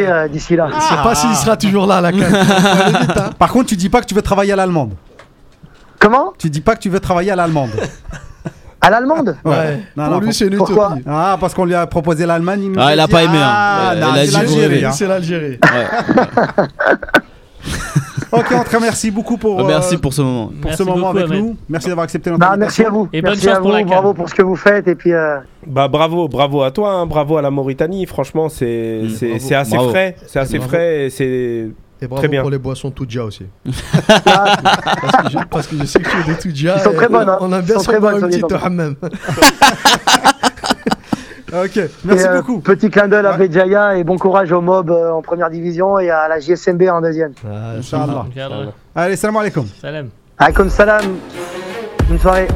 canne. 0.04 0.12
euh, 0.12 0.28
d'ici 0.30 0.56
là. 0.56 0.68
Je 0.74 0.80
sais 0.82 0.96
pas 1.04 1.14
s'il 1.16 1.36
sera 1.36 1.58
toujours 1.58 1.86
là 1.88 1.98
à 1.98 2.02
la 2.02 2.12
canne. 2.12 2.22
Vite, 2.22 3.12
hein. 3.18 3.30
Par 3.38 3.50
contre, 3.52 3.68
tu 3.68 3.76
dis 3.76 3.90
pas 3.90 4.02
que 4.02 4.06
tu 4.06 4.16
veux 4.16 4.22
travailler 4.22 4.54
à 4.54 4.56
l'allemande. 4.56 4.94
Comment? 6.00 6.34
Tu 6.38 6.50
dis 6.50 6.62
pas 6.62 6.76
que 6.76 6.80
tu 6.82 6.90
veux 6.90 7.00
travailler 7.00 7.32
à 7.32 7.36
l'allemande. 7.36 7.72
À 8.80 8.90
l'allemande? 8.92 9.36
Ouais. 9.44 9.82
Non, 9.98 10.04
Pour 10.06 10.14
non, 10.14 10.20
lui, 10.20 10.34
c'est 10.34 10.46
une 10.48 10.58
Pourquoi? 10.58 10.90
utopie. 10.92 11.04
Ah, 11.10 11.38
parce 11.40 11.54
qu'on 11.54 11.66
lui 11.66 11.74
a 11.76 11.88
proposé 11.88 12.26
l'Allemagne. 12.26 12.70
nous 12.72 12.80
Ah, 12.80 12.94
il 12.94 13.00
a 13.00 13.08
dit, 13.08 13.12
pas 13.12 13.24
aimé, 13.24 13.38
hein. 13.40 13.50
Ah, 13.52 13.92
Euh, 13.94 14.00
non, 14.00 14.08
il 14.16 14.20
a 14.20 14.26
c'est 14.26 14.32
l'Algérie. 14.32 14.86
hein. 14.86 14.92
C'est 14.92 15.08
l'Algérie. 15.08 15.60
Ok, 18.38 18.46
on 18.52 18.64
te 18.64 18.76
remercie 18.76 19.12
beaucoup 19.12 19.38
pour, 19.38 19.60
Ah, 19.60 19.64
Merci 19.66 19.96
euh, 19.96 19.98
pour 20.00 20.14
ce 20.14 20.22
moment. 20.22 20.48
pour 20.48 20.56
Merci 20.66 20.78
ce 20.78 20.84
moment 20.84 21.08
beaucoup, 21.08 21.18
avec 21.18 21.32
Ahmed. 21.32 21.44
nous. 21.44 21.58
Merci 21.70 21.88
d'avoir 21.88 22.04
accepté 22.04 22.30
notre 22.30 22.40
Bah, 22.40 22.56
Merci 22.58 22.84
à 22.84 22.90
vous. 22.90 23.08
Et 23.14 23.22
bonne 23.22 23.32
merci 23.32 23.46
chance 23.46 23.56
à 23.56 23.60
pour 23.60 23.72
vous, 23.72 23.78
la 23.78 23.84
bravo 23.84 24.14
pour 24.14 24.30
ce 24.30 24.36
que 24.36 24.42
vous 24.42 24.56
faites. 24.56 24.88
Et 24.88 24.96
puis, 24.96 25.14
euh, 25.14 25.38
Bah 25.66 25.88
bravo, 25.88 26.28
bravo 26.28 26.62
à 26.64 26.72
toi, 26.72 26.92
hein, 26.92 27.06
bravo 27.06 27.38
à 27.38 27.42
la 27.42 27.52
Mauritanie. 27.52 28.06
Franchement, 28.06 28.50
c'est 28.50 29.02
Mm, 29.04 29.38
c'est 29.40 29.56
assez 29.56 29.76
Bravo. 29.76 29.90
frais, 29.92 30.16
c'est 30.28 30.40
assez 30.40 30.58
Bravo. 30.58 30.70
frais 30.74 31.06
et 31.06 31.10
c'est 31.10 31.70
Et 32.02 32.08
bravo 32.08 32.18
Très 32.22 32.28
bien. 32.28 32.42
pour 32.42 32.52
les 32.52 32.58
boissons 32.58 32.92
Tudja 32.92 33.24
aussi. 33.24 33.46
ah, 34.26 34.58
Parce 35.02 35.24
que 35.24 35.30
je, 35.32 35.38
parce 35.50 35.68
que 35.68 35.78
je 35.78 35.86
sais 35.86 36.00
que 36.00 36.10
tu 36.10 36.18
es 36.18 36.24
des 36.34 36.38
Tudja. 36.40 36.76
Ils 36.78 36.82
sont 36.82 36.94
très 36.94 37.08
bonnes, 37.08 37.30
hein. 37.30 37.38
On 37.40 37.52
a 37.54 37.62
bien 37.62 37.80
sûr 37.80 37.94
petite 37.94 38.42
dents. 38.50 38.58
hammam. 38.62 38.96
Ok, 41.64 41.80
merci 42.04 42.26
et, 42.26 42.28
euh, 42.28 42.42
beaucoup. 42.42 42.60
Petit 42.60 42.90
clin 42.90 43.08
d'œil 43.08 43.26
à 43.26 43.32
Ouais. 43.32 43.48
Béjaïa 43.48 43.98
et 43.98 44.04
bon 44.04 44.18
courage 44.18 44.52
au 44.52 44.60
MOB 44.62 44.90
euh, 44.90 45.12
en 45.12 45.22
première 45.22 45.50
division 45.50 45.98
et 46.00 46.10
à 46.10 46.28
la 46.28 46.40
JSMB 46.40 46.84
en 46.90 47.02
deuxième. 47.02 47.32
Ah, 47.48 47.76
Inch'Allah. 47.78 48.26
Inch'Allah. 48.30 48.72
Allez, 48.94 49.16
salam 49.16 49.38
alaikum. 49.38 49.66
Salam. 49.80 50.10
Alaykoum 50.38 50.70
salam. 50.70 51.06
Bonne 52.10 52.20
soirée. 52.20 52.48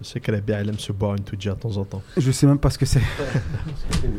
Je 0.00 0.06
sais 0.08 0.18
qu'elle 0.20 0.34
est 0.34 0.40
bien, 0.40 0.58
elle 0.58 0.68
aime 0.70 0.78
se 0.78 0.90
boire 0.90 1.14
une 1.14 1.22
Tudja 1.22 1.54
de 1.54 1.60
temps 1.60 1.76
en 1.76 1.84
temps. 1.84 2.02
Je 2.16 2.30
sais 2.32 2.46
même 2.46 2.58
pas 2.58 2.70
ce 2.70 2.78
que 2.78 2.86
c'est. 2.86 3.00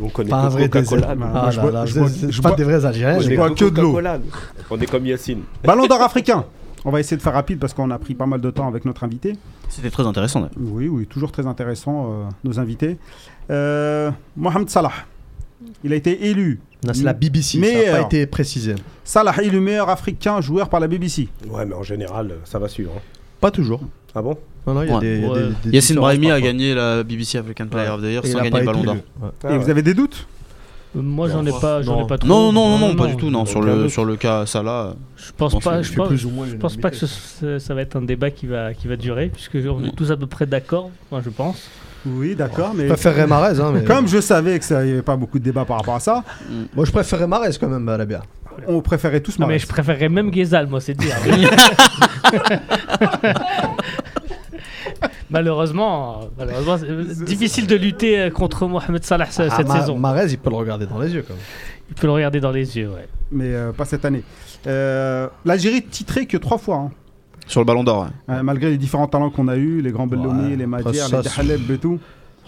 on 0.02 0.08
connaît 0.08 0.30
Pas 0.30 0.44
un 0.44 0.50
vrai 0.50 0.70
Coca-Cola. 0.70 1.16
Moi, 1.16 1.28
Ah 1.36 1.50
je 1.52 1.60
je 2.30 2.42
pas 2.42 2.52
des 2.54 2.64
vrais 2.64 2.86
Algériens. 2.86 3.20
Je 3.20 3.36
bois 3.36 3.50
que 3.50 3.66
de 3.66 3.82
l'eau. 3.82 4.00
On 4.70 4.80
est 4.80 4.90
comme 4.90 5.06
Yacine. 5.06 5.42
Ballon 5.66 5.86
d'or 5.86 6.02
africain. 6.02 6.46
On 6.86 6.92
va 6.92 7.00
essayer 7.00 7.16
de 7.18 7.22
faire 7.22 7.34
rapide 7.34 7.60
parce 7.60 7.74
qu'on 7.74 7.90
a 7.92 7.98
pris 7.98 8.14
pas 8.14 8.26
mal 8.26 8.42
de 8.42 8.50
temps 8.50 8.68
avec 8.68 8.84
notre 8.86 9.04
invité. 9.04 9.34
C'était 9.70 9.90
très 9.90 10.06
intéressant. 10.06 10.42
d'ailleurs. 10.42 10.56
Oui, 10.60 10.88
oui, 10.88 11.06
toujours 11.08 11.32
très 11.32 11.48
intéressant, 11.48 12.08
euh, 12.12 12.24
nos 12.44 12.60
invités. 12.60 12.98
Euh, 13.50 14.12
Mohamed 14.36 14.70
Salah. 14.70 14.92
Il 15.84 15.94
a 15.94 15.96
été 15.96 16.28
élu. 16.28 16.60
C'est 16.92 17.04
la 17.04 17.14
BBC, 17.14 17.58
ça 17.58 17.62
Meilleur. 17.62 17.94
n'a 17.94 18.00
pas 18.02 18.06
été 18.06 18.26
précisé. 18.28 18.76
Salah 19.06 19.34
élu 19.42 19.62
meilleur 19.62 19.90
africain 19.90 20.42
joueur 20.42 20.68
par 20.68 20.82
la 20.82 20.88
BBC. 20.88 21.30
Ouais, 21.50 21.66
mais 21.66 21.74
en 21.76 21.84
général, 21.84 22.34
ça 22.44 22.60
va 22.60 22.68
suivre. 22.68 22.92
hein. 22.98 23.02
Pas 23.40 23.52
toujours. 23.52 23.82
Ah 24.14 24.22
bon? 24.22 24.38
Non, 24.68 24.74
non, 24.74 24.84
il 24.84 24.90
y 24.90 24.92
a 24.92 24.96
Ouais. 24.96 25.00
des, 25.02 25.16
il 25.18 25.22
y 25.24 25.26
a 25.26 25.30
Ouais. 25.32 25.40
des- 25.40 25.46
des 25.70 25.76
Yacine 25.78 25.96
différences 25.96 25.98
Brahimi 25.98 26.32
a 26.32 26.42
gagné 26.42 26.74
la 26.76 27.04
BBC 27.04 27.38
African 27.38 27.68
Player 27.68 27.90
of 27.90 28.02
the 28.02 28.06
Year 28.06 28.26
sans 28.26 28.40
a 28.40 28.44
gagner 28.44 28.60
le 28.60 28.66
ballon 28.66 28.84
d'or. 28.84 28.96
Ah 29.22 29.28
Et 29.44 29.48
ouais. 29.54 29.58
vous 29.58 29.70
avez 29.70 29.82
des 29.82 29.94
doutes? 29.94 30.28
Moi, 30.96 31.28
j'en 31.30 31.46
ai 31.46 31.52
pas, 31.60 31.82
j'en 31.82 32.04
ai 32.04 32.08
pas 32.08 32.18
trop. 32.20 32.28
Non, 32.28 32.52
non, 32.52 32.78
non, 32.78 32.90
non, 32.90 32.96
pas 32.96 33.08
du 33.08 33.16
tout. 33.18 33.30
Non, 33.32 33.46
sur 33.46 33.62
le, 33.62 33.90
sur 33.90 34.06
le 34.06 34.16
cas 34.16 34.46
Salah. 34.46 34.94
Je 35.18 35.32
pense 35.36 35.58
pas. 35.60 35.82
Je 35.82 35.94
pense, 35.94 36.08
plus 36.08 36.26
ou 36.26 36.30
moins 36.30 36.46
je 36.48 36.56
pense 36.56 36.78
pas 36.78 36.90
que 36.92 36.96
ce- 36.98 37.08
ce- 37.08 37.60
ça 37.60 37.74
va 37.74 37.82
être 37.82 37.96
un 37.96 38.02
débat 38.04 38.30
qui 38.30 38.46
va 38.48 38.74
qui 38.74 38.88
va 38.88 38.96
durer, 38.96 39.30
puisque 39.34 39.56
on 39.68 39.84
est 39.84 39.96
tous 39.96 40.12
à 40.12 40.18
peu 40.18 40.28
près 40.28 40.46
d'accord. 40.46 40.92
Moi, 41.12 41.22
je 41.26 41.30
pense. 41.32 41.68
Oui, 42.06 42.36
d'accord, 42.36 42.74
mais 42.76 42.84
Je 42.84 42.88
préférerais 42.90 43.26
Marez. 43.28 43.60
Hein, 43.62 43.72
mais... 43.74 43.84
comme 43.86 44.08
je 44.10 44.20
savais 44.20 44.60
que 44.60 44.66
ça 44.66 44.84
n'y 44.84 44.92
avait 44.92 45.02
pas 45.02 45.16
beaucoup 45.16 45.40
de 45.40 45.44
débat 45.46 45.64
par 45.66 45.78
rapport 45.78 45.96
à 45.96 46.00
ça, 46.02 46.24
Moi, 46.76 46.84
je 46.86 46.92
préférerais 46.92 47.28
Marez 47.28 47.52
quand 47.60 47.70
même 47.70 47.88
à 47.88 47.98
la 47.98 48.06
bière. 48.06 48.24
on 48.68 48.82
préférait 48.82 49.22
tous 49.22 49.40
Non, 49.40 49.48
mais 49.48 49.58
je 49.58 49.66
préférerais 49.66 50.10
même 50.10 50.30
Ghezal, 50.30 50.68
moi, 50.68 50.82
c'est 50.82 50.96
dire. 50.96 51.16
malheureusement, 55.34 56.22
euh, 56.22 56.26
malheureusement, 56.38 56.78
c'est 57.14 57.26
difficile 57.26 57.68
de 57.68 57.76
lutter 57.76 58.20
euh, 58.20 58.30
contre 58.30 58.66
Mohamed 58.68 59.04
Salah 59.04 59.26
Ah, 59.28 59.32
cette 59.50 59.68
Ma- 59.68 59.80
saison. 59.82 59.98
Marez, 59.98 60.28
il 60.32 60.38
peut 60.38 60.50
le 60.50 60.56
regarder 60.56 60.86
dans 60.86 61.00
les 61.00 61.14
yeux 61.14 61.24
quand 61.28 61.34
même. 61.34 61.44
Il 61.90 61.96
peut 61.96 62.08
le 62.08 62.14
regarder 62.14 62.40
dans 62.40 62.52
les 62.52 62.78
yeux, 62.78 62.88
ouais. 62.90 63.08
mais 63.32 63.54
euh, 63.54 63.72
pas 63.74 63.84
cette 63.86 64.06
année. 64.06 64.24
Euh, 64.68 65.28
L'Algérie 65.44 65.84
titrée 65.84 66.26
que 66.26 66.38
trois 66.38 66.58
fois, 66.58 66.78
hein. 66.78 66.92
Sur 67.46 67.60
le 67.60 67.66
ballon 67.66 67.84
d'or. 67.84 68.04
ouais. 68.30 68.36
Euh, 68.36 68.42
malgré 68.44 68.70
les 68.70 68.78
différents 68.78 69.08
talents 69.08 69.30
qu'on 69.30 69.50
a 69.50 69.58
eu, 69.58 69.82
les 69.82 69.92
grands 69.92 70.08
Belloumi, 70.08 70.52
Ouais. 70.52 70.56
les 70.56 70.66
Madjer, 70.66 70.94
Ça, 71.00 71.18
les 71.18 71.24
Dahaleb 71.24 71.70
et 71.72 71.78
tout. 71.78 72.00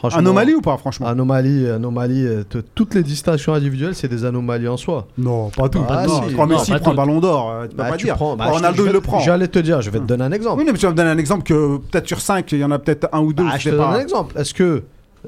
Anomalie 0.03 0.53
ou 0.53 0.61
pas, 0.61 0.77
franchement 0.77 1.07
Anomalie, 1.07 1.67
anomalie. 1.67 2.25
euh, 2.27 2.43
toutes 2.75 2.93
les 2.95 3.01
distinctions 3.03 3.53
individuelles, 3.53 3.95
c'est 3.95 4.07
des 4.07 4.23
anomalies 4.25 4.67
en 4.67 4.77
soi. 4.77 5.07
Non, 5.17 5.49
pas 5.49 5.67
tout. 5.69 5.81
Ah, 5.89 6.05
non, 6.05 6.21
si. 6.29 6.35
Messi 6.35 6.71
prend 6.71 6.79
tout. 6.79 6.89
le 6.91 6.95
ballon 6.95 7.19
d'or, 7.19 7.49
euh, 7.49 7.63
tu 7.63 7.69
peux 7.69 7.75
Bah, 7.77 7.89
pas 7.89 7.97
tu 7.97 8.05
dire. 8.05 8.15
prends- 8.15 8.35
bah, 8.35 8.51
je 8.53 8.77
je 8.77 8.83
il 8.83 8.91
le 8.91 9.01
prend. 9.01 9.19
J'allais 9.19 9.47
te 9.47 9.57
dire, 9.59 9.81
je 9.81 9.89
vais 9.89 9.99
te 9.99 10.03
donner 10.05 10.23
un 10.25 10.31
exemple. 10.31 10.59
Oui, 10.59 10.69
mais 10.71 10.77
tu 10.77 10.85
vas 10.85 10.91
me 10.91 10.97
donner 10.97 11.09
un 11.09 11.17
exemple 11.17 11.43
que 11.43 11.77
peut-être 11.77 12.07
sur 12.07 12.21
5, 12.21 12.51
il 12.51 12.59
y 12.59 12.63
en 12.63 12.71
a 12.71 12.77
peut-être 12.79 13.07
un 13.13 13.19
ou 13.21 13.33
deux. 13.33 13.43
Bah, 13.45 13.51
je 13.57 13.61
je 13.63 13.69
te 13.71 13.75
donne 13.75 13.85
pas. 13.85 13.95
un 13.95 13.99
exemple. 13.99 14.37
Est-ce 14.37 14.53
que 14.53 14.83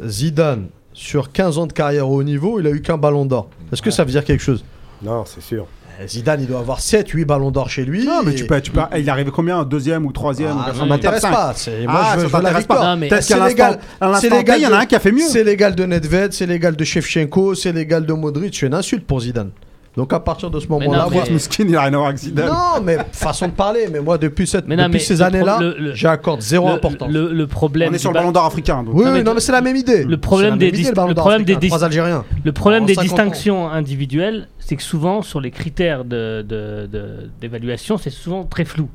Zidane, 0.06 0.68
sur 0.94 1.32
15 1.32 1.58
ans 1.58 1.68
de 1.68 1.74
carrière 1.74 2.10
au 2.10 2.16
haut 2.20 2.24
niveau, 2.24 2.60
il 2.60 2.68
a 2.68 2.70
eu 2.72 2.82
qu'un 2.82 2.98
ballon 2.98 3.26
d'or? 3.26 3.48
Est-ce 3.72 3.82
que 3.82 3.92
ça 3.92 4.04
veut 4.04 4.12
dire 4.12 4.24
quelque 4.26 4.44
chose? 4.44 4.64
Non, 5.02 5.24
c'est 5.26 5.42
sûr. 5.42 5.66
Zidane, 6.06 6.42
il 6.42 6.48
doit 6.48 6.60
avoir 6.60 6.80
7, 6.80 7.10
8 7.10 7.26
ballons 7.26 7.50
d'or 7.52 7.70
chez 7.70 7.86
lui. 7.86 8.06
Non, 8.06 8.22
mais 8.24 8.34
et- 8.34 8.36
tu 8.36 8.46
peux, 8.46 8.60
tu 8.62 8.72
peux, 8.72 8.82
il 8.96 9.08
est 9.08 9.10
arrivé 9.10 9.32
combien? 9.32 9.64
Deuxième 9.64 10.06
ou 10.06 10.12
troisième? 10.12 10.56
Ah, 10.60 10.72
ça 10.78 10.86
m'intéresse 10.86 11.22
pas. 11.22 11.54
Moi, 11.88 12.02
Ah, 12.04 12.14
je 12.16 12.20
veux, 12.22 12.30
ça 12.30 12.40
t'intéresse 12.40 12.66
pas. 12.66 12.96
Peut-être 12.98 13.24
C'est 13.24 13.40
légal. 13.48 13.80
il 14.60 14.64
y 14.64 14.68
en 14.68 14.74
a 14.74 14.78
un 14.80 14.86
qui 14.86 14.96
a 14.96 15.00
fait 15.00 15.12
mieux. 15.12 15.28
C'est 15.28 15.44
l'égal 15.44 15.74
de 15.76 15.86
Nedved, 15.86 16.34
c'est 16.34 16.46
l'égal 16.46 16.76
de 16.76 16.84
Shevchenko, 16.84 17.56
c'est 17.56 17.72
l'égal 17.72 18.06
de 18.06 18.14
Modric. 18.14 18.56
C'est 18.56 18.68
une 18.68 18.74
insulte 18.74 19.06
pour 19.06 19.22
Zidane. 19.22 19.50
Donc 19.98 20.14
à 20.14 20.20
partir 20.20 20.52
de 20.52 20.60
ce 20.60 20.68
moment-là, 20.68 21.08
moi- 21.12 21.24
mais- 21.26 21.34
Mouskin, 21.34 21.66
il 21.68 21.76
a 21.76 21.82
rien 21.82 21.94
à 21.94 21.98
voir 21.98 22.08
avec 22.10 22.20
Zidane. 22.20 22.48
non, 22.48 22.82
mais 22.84 22.98
façon 23.12 23.48
de 23.48 23.52
parler. 23.52 23.88
Mais 23.92 24.00
moi, 24.00 24.18
depuis, 24.20 24.46
cette, 24.46 24.68
Mais 24.68 24.76
non, 24.76 24.84
depuis 24.84 24.94
mais 24.94 25.00
ces 25.00 25.22
années-là, 25.24 25.60
j'accorde 25.94 26.40
zéro 26.42 26.68
le, 26.68 26.74
importance. 26.76 27.12
le, 27.12 27.34
le 27.34 27.48
problème 27.48 27.90
On 27.92 27.96
est 27.96 27.98
sur 27.98 28.12
le 28.12 28.14
ba- 28.14 28.20
ballon 28.20 28.32
d'or 28.32 28.46
africain. 28.46 28.84
donc. 28.84 28.94
Oui, 28.94 29.04
Non, 29.04 29.12
oui, 29.12 29.18
mais 29.18 29.24
non, 29.24 29.32
le- 29.32 29.36
mais 29.36 29.42
c'est 29.42 29.52
la 29.52 29.62
même 29.62 29.76
idée. 29.76 30.04
le 30.04 30.18
problème 30.18 30.58
des 30.60 30.68
idée, 30.68 30.84
le 30.84 30.92
ballon 30.94 31.08
le 31.10 31.16
problème 31.16 31.44
des 31.44 31.54
africain, 31.54 31.60
dis- 31.60 31.68
trois 31.70 31.84
Algériens. 31.84 32.24
Le 32.46 32.52
problème 32.52 32.84
En 32.84 32.86
des 32.86 32.94
50 32.94 33.10
ans. 33.10 33.24
distinctions 33.24 33.70
individuelles, 33.72 34.48
c'est 34.60 34.76
que 34.76 34.84
souvent, 34.84 35.24
sur 35.24 35.42
les 35.42 35.50
critères 35.52 36.06
de- 36.06 36.46
de- 36.48 36.88
de- 36.92 37.30
d'évaluation, 37.42 37.98
c'est 37.98 38.12
souvent 38.12 38.44
très 38.44 38.66
flou. 38.66 38.90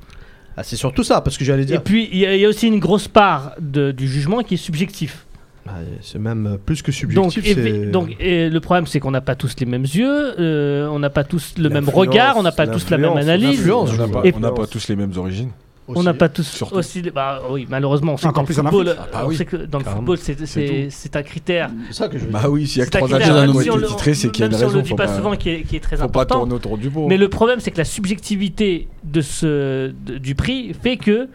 Ah, 0.56 0.62
c'est 0.62 0.76
surtout 0.76 1.02
ça, 1.02 1.20
parce 1.20 1.36
que 1.36 1.44
j'allais 1.44 1.62
Et 1.62 1.66
dire. 1.66 1.82
puis, 1.82 2.08
il 2.12 2.18
y, 2.18 2.26
a- 2.26 2.34
il 2.36 2.40
y 2.40 2.44
a 2.44 2.48
aussi 2.48 2.68
une 2.68 2.78
grosse 2.78 3.08
part 3.08 3.52
de- 3.60 3.90
du 3.90 4.06
jugement 4.06 4.42
qui 4.42 4.54
est 4.54 4.58
subjectif. 4.58 5.26
Ah, 5.68 5.74
C'est 6.00 6.18
même 6.18 6.46
euh, 6.46 6.56
plus 6.56 6.82
que 6.82 6.90
subjectif. 6.90 7.90
donc 7.92 8.16
et 8.18 8.50
le 8.50 8.60
problème, 8.60 8.86
c'est 8.86 8.98
qu'on 8.98 9.12
n'a 9.12 9.20
pas 9.20 9.36
tous 9.36 9.54
les 9.60 9.66
mêmes 9.66 9.82
yeux, 9.84 10.34
euh, 10.40 10.88
on 10.88 10.98
n'a 10.98 11.10
pas 11.10 11.22
tous 11.24 11.54
le 11.56 11.68
même 11.68 11.88
regard, 11.88 12.36
on 12.36 12.42
n'a 12.42 12.50
pas 12.52 12.66
tous 12.66 12.90
la 12.90 12.98
même 12.98 13.16
analyse. 13.16 13.68
On 13.70 13.84
n'a 13.84 14.08
pas, 14.08 14.20
Et- 14.24 14.34
on 14.34 14.40
n'a 14.40 14.50
pas 14.50 14.66
tous 14.66 14.88
les 14.88 14.96
mêmes 14.96 15.12
origines. 15.16 15.50
On 15.94 16.02
n'a 16.04 16.14
pas 16.14 16.28
tous 16.28 16.44
Surtout. 16.46 16.76
aussi. 16.76 17.02
Bah 17.14 17.42
oui, 17.50 17.66
malheureusement, 17.68 18.14
on 18.14 18.16
sait 18.16 18.26
Encore 18.26 18.44
que 18.44 18.46
plus 18.46 18.56
dans 18.56 18.62
en 18.62 18.64
le 18.66 18.70
football, 18.70 18.88
Afrique. 18.90 19.04
Ah 19.12 19.16
bah 19.18 19.22
on 19.24 19.28
oui, 19.28 19.36
sait 19.36 19.44
que 19.44 19.56
dans 19.56 19.78
le 19.78 19.84
carrément. 19.84 20.00
football, 20.00 20.18
c'est- 20.18 21.16
un 21.16 21.22
critère. 21.22 21.70
C'est 21.88 21.92
ça 21.94 22.08
que 22.08 22.18
je 22.18 22.24
veux 22.24 22.30
dire. 22.30 22.40
Bah 22.40 22.48
oui, 22.48 22.66
s'il 22.66 22.78
y 22.78 22.82
a 22.82 22.86
que 22.86 22.90
trois 22.90 23.02
on 23.02 23.06
été 23.18 23.70
le- 23.76 23.86
titrés, 23.88 24.14
c'est 24.14 24.30
qu'il 24.30 24.42
y 24.42 24.46
a 24.46 24.48
même 24.48 24.54
une 24.62 24.68
si 24.68 24.74
on 24.74 24.76
le 24.76 24.82
dit 24.82 24.94
pas 24.94 25.06
pas, 25.06 25.16
souvent, 25.16 25.34
qui 25.36 25.50
est, 25.50 25.62
qui 25.62 25.76
est 25.76 25.80
très 25.80 25.96
faut 25.96 26.02
pas 26.02 26.20
important. 26.22 26.38
tourner 26.40 26.54
autour 26.54 26.78
du 26.78 26.88
pot. 26.88 27.08
Mais 27.08 27.16
le 27.18 27.28
problème, 27.28 27.58
c'est 27.60 27.72
que 27.72 27.78
la 27.78 27.84
subjectivité 27.84 28.88
de 29.04 29.20
ce, 29.20 29.92
de- 30.06 30.18
du 30.18 30.34
prix 30.34 30.72
fait 30.80 30.96
que, 30.96 31.28